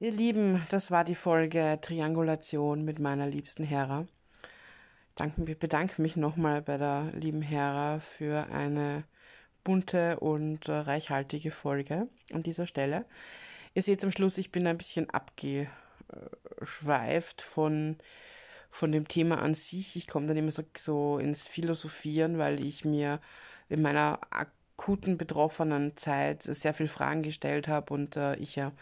Ihr 0.00 0.12
Lieben, 0.12 0.64
das 0.70 0.90
war 0.90 1.04
die 1.04 1.16
Folge 1.16 1.78
Triangulation 1.82 2.84
mit 2.84 3.00
meiner 3.00 3.26
liebsten 3.26 3.64
Hera. 3.64 4.06
Ich 5.46 5.58
bedanke 5.58 6.00
mich 6.00 6.14
nochmal 6.14 6.62
bei 6.62 6.76
der 6.76 7.10
lieben 7.12 7.42
Hera 7.42 7.98
für 7.98 8.46
eine 8.52 9.02
bunte 9.64 10.20
und 10.20 10.68
reichhaltige 10.68 11.50
Folge 11.50 12.08
an 12.32 12.44
dieser 12.44 12.66
Stelle. 12.66 13.04
Ihr 13.74 13.82
seht 13.82 14.04
am 14.04 14.12
Schluss, 14.12 14.38
ich 14.38 14.52
bin 14.52 14.68
ein 14.68 14.78
bisschen 14.78 15.10
abgeschweift 15.10 17.42
von 17.42 17.96
von 18.70 18.92
dem 18.92 19.08
Thema 19.08 19.40
an 19.40 19.54
sich. 19.54 19.96
Ich 19.96 20.06
komme 20.06 20.26
dann 20.26 20.36
immer 20.36 20.50
so, 20.50 20.62
so 20.76 21.18
ins 21.18 21.46
Philosophieren, 21.46 22.38
weil 22.38 22.64
ich 22.64 22.84
mir 22.84 23.20
in 23.68 23.82
meiner 23.82 24.20
akuten 24.30 25.18
betroffenen 25.18 25.96
Zeit 25.96 26.42
sehr 26.42 26.74
viele 26.74 26.88
Fragen 26.88 27.22
gestellt 27.22 27.68
habe 27.68 27.92
und 27.92 28.16
äh, 28.16 28.36
ich 28.36 28.56
ja, 28.56 28.72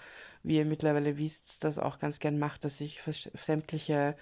wie 0.43 0.57
ihr 0.57 0.65
mittlerweile 0.65 1.19
wisst, 1.19 1.65
das 1.65 1.79
auch 1.79 1.99
ganz 1.99 2.21
gern 2.21 2.39
mache, 2.39 2.61
dass 2.61 2.81
ich 2.81 3.01
sämtliche 3.03 4.17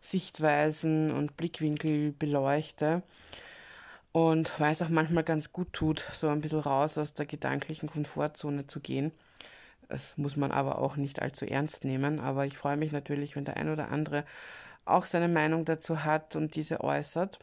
Sichtweisen 0.00 1.10
und 1.10 1.36
Blickwinkel 1.36 2.12
beleuchte. 2.12 3.02
Und 4.12 4.58
weil 4.58 4.72
es 4.72 4.82
auch 4.82 4.88
manchmal 4.88 5.22
ganz 5.22 5.52
gut 5.52 5.72
tut, 5.72 6.04
so 6.12 6.28
ein 6.28 6.40
bisschen 6.40 6.58
raus 6.58 6.98
aus 6.98 7.14
der 7.14 7.26
gedanklichen 7.26 7.88
Komfortzone 7.88 8.66
zu 8.66 8.80
gehen. 8.80 9.12
Das 9.88 10.16
muss 10.16 10.36
man 10.36 10.50
aber 10.52 10.78
auch 10.78 10.96
nicht 10.96 11.22
allzu 11.22 11.46
ernst 11.46 11.84
nehmen. 11.84 12.18
Aber 12.18 12.44
ich 12.46 12.58
freue 12.58 12.76
mich 12.76 12.92
natürlich, 12.92 13.36
wenn 13.36 13.44
der 13.44 13.56
ein 13.56 13.68
oder 13.68 13.90
andere 13.90 14.24
auch 14.90 15.06
seine 15.06 15.28
Meinung 15.28 15.64
dazu 15.64 16.04
hat 16.04 16.36
und 16.36 16.54
diese 16.56 16.82
äußert. 16.82 17.38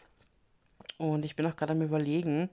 Und 0.98 1.26
ich 1.26 1.36
bin 1.36 1.46
auch 1.46 1.56
gerade 1.56 1.74
am 1.74 1.82
Überlegen, 1.82 2.50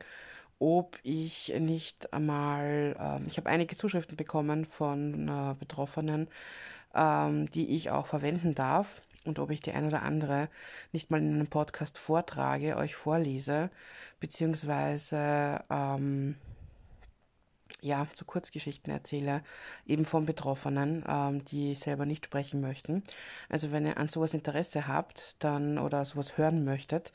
ob 0.59 0.99
ich 1.03 1.53
nicht 1.59 2.13
einmal, 2.13 2.97
ähm, 2.99 3.25
ich 3.27 3.37
habe 3.37 3.51
einige 3.51 3.77
Zuschriften 3.77 4.17
bekommen 4.17 4.65
von 4.65 5.29
äh, 5.29 5.55
Betroffenen, 5.59 6.29
ähm, 6.95 7.51
die 7.51 7.75
ich 7.75 7.91
auch 7.91 8.07
verwenden 8.07 8.55
darf 8.55 9.03
und 9.25 9.39
ob 9.39 9.51
ich 9.51 9.61
die 9.61 9.73
ein 9.73 9.87
oder 9.87 10.03
andere 10.03 10.49
nicht 10.93 11.11
mal 11.11 11.21
in 11.21 11.35
einem 11.35 11.47
Podcast 11.49 11.99
vortrage, 11.99 12.77
euch 12.77 12.95
vorlese, 12.95 13.71
beziehungsweise 14.21 15.65
ähm, 15.71 16.37
ja, 17.81 18.07
so 18.15 18.25
Kurzgeschichten 18.25 18.93
erzähle, 18.93 19.43
eben 19.87 20.05
von 20.05 20.27
Betroffenen, 20.27 21.05
ähm, 21.07 21.45
die 21.45 21.75
selber 21.75 22.07
nicht 22.07 22.25
sprechen 22.25 22.61
möchten. 22.61 23.03
Also 23.49 23.73
wenn 23.73 23.87
ihr 23.87 23.99
an 23.99 24.09
sowas 24.09 24.35
Interesse 24.35 24.89
habt, 24.89 25.37
dann 25.41 25.79
oder 25.79 26.05
sowas 26.05 26.39
hören 26.39 26.65
möchtet, 26.65 27.13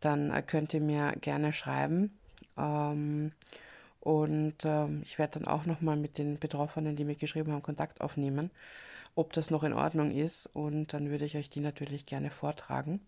dann 0.00 0.30
äh, 0.30 0.42
könnt 0.42 0.74
ihr 0.74 0.80
mir 0.80 1.14
gerne 1.20 1.52
schreiben. 1.52 2.16
Ähm, 2.56 3.32
und 4.00 4.64
ähm, 4.64 5.02
ich 5.04 5.18
werde 5.18 5.40
dann 5.40 5.48
auch 5.48 5.64
nochmal 5.66 5.96
mit 5.96 6.18
den 6.18 6.38
Betroffenen, 6.38 6.94
die 6.94 7.04
mir 7.04 7.16
geschrieben 7.16 7.52
haben, 7.52 7.62
Kontakt 7.62 8.00
aufnehmen, 8.00 8.50
ob 9.14 9.32
das 9.32 9.50
noch 9.50 9.64
in 9.64 9.72
Ordnung 9.72 10.10
ist. 10.10 10.46
Und 10.54 10.92
dann 10.92 11.10
würde 11.10 11.24
ich 11.24 11.36
euch 11.36 11.50
die 11.50 11.60
natürlich 11.60 12.06
gerne 12.06 12.30
vortragen. 12.30 13.00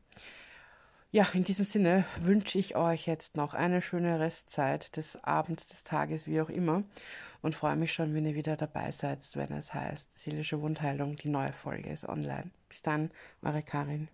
Ja, 1.13 1.29
in 1.33 1.45
diesem 1.45 1.65
Sinne 1.65 2.05
wünsche 2.21 2.59
ich 2.59 2.77
euch 2.77 3.07
jetzt 3.07 3.37
noch 3.37 3.55
eine 3.55 3.81
schöne 3.81 4.19
Restzeit 4.19 4.97
des 4.97 5.17
Abends, 5.23 5.67
des 5.67 5.85
Tages, 5.85 6.27
wie 6.27 6.41
auch 6.41 6.51
immer. 6.51 6.83
Und 7.43 7.55
freue 7.55 7.77
mich 7.77 7.93
schon, 7.93 8.13
wenn 8.13 8.27
ihr 8.27 8.35
wieder 8.35 8.57
dabei 8.57 8.91
seid, 8.91 9.21
wenn 9.35 9.53
es 9.53 9.73
heißt 9.73 10.19
Seelische 10.19 10.61
Wundheilung, 10.61 11.17
die 11.17 11.29
neue 11.29 11.53
Folge 11.53 11.91
ist 11.91 12.09
online. 12.09 12.51
Bis 12.69 12.83
dann, 12.83 13.11
eure 13.43 13.63
Karin. 13.63 14.09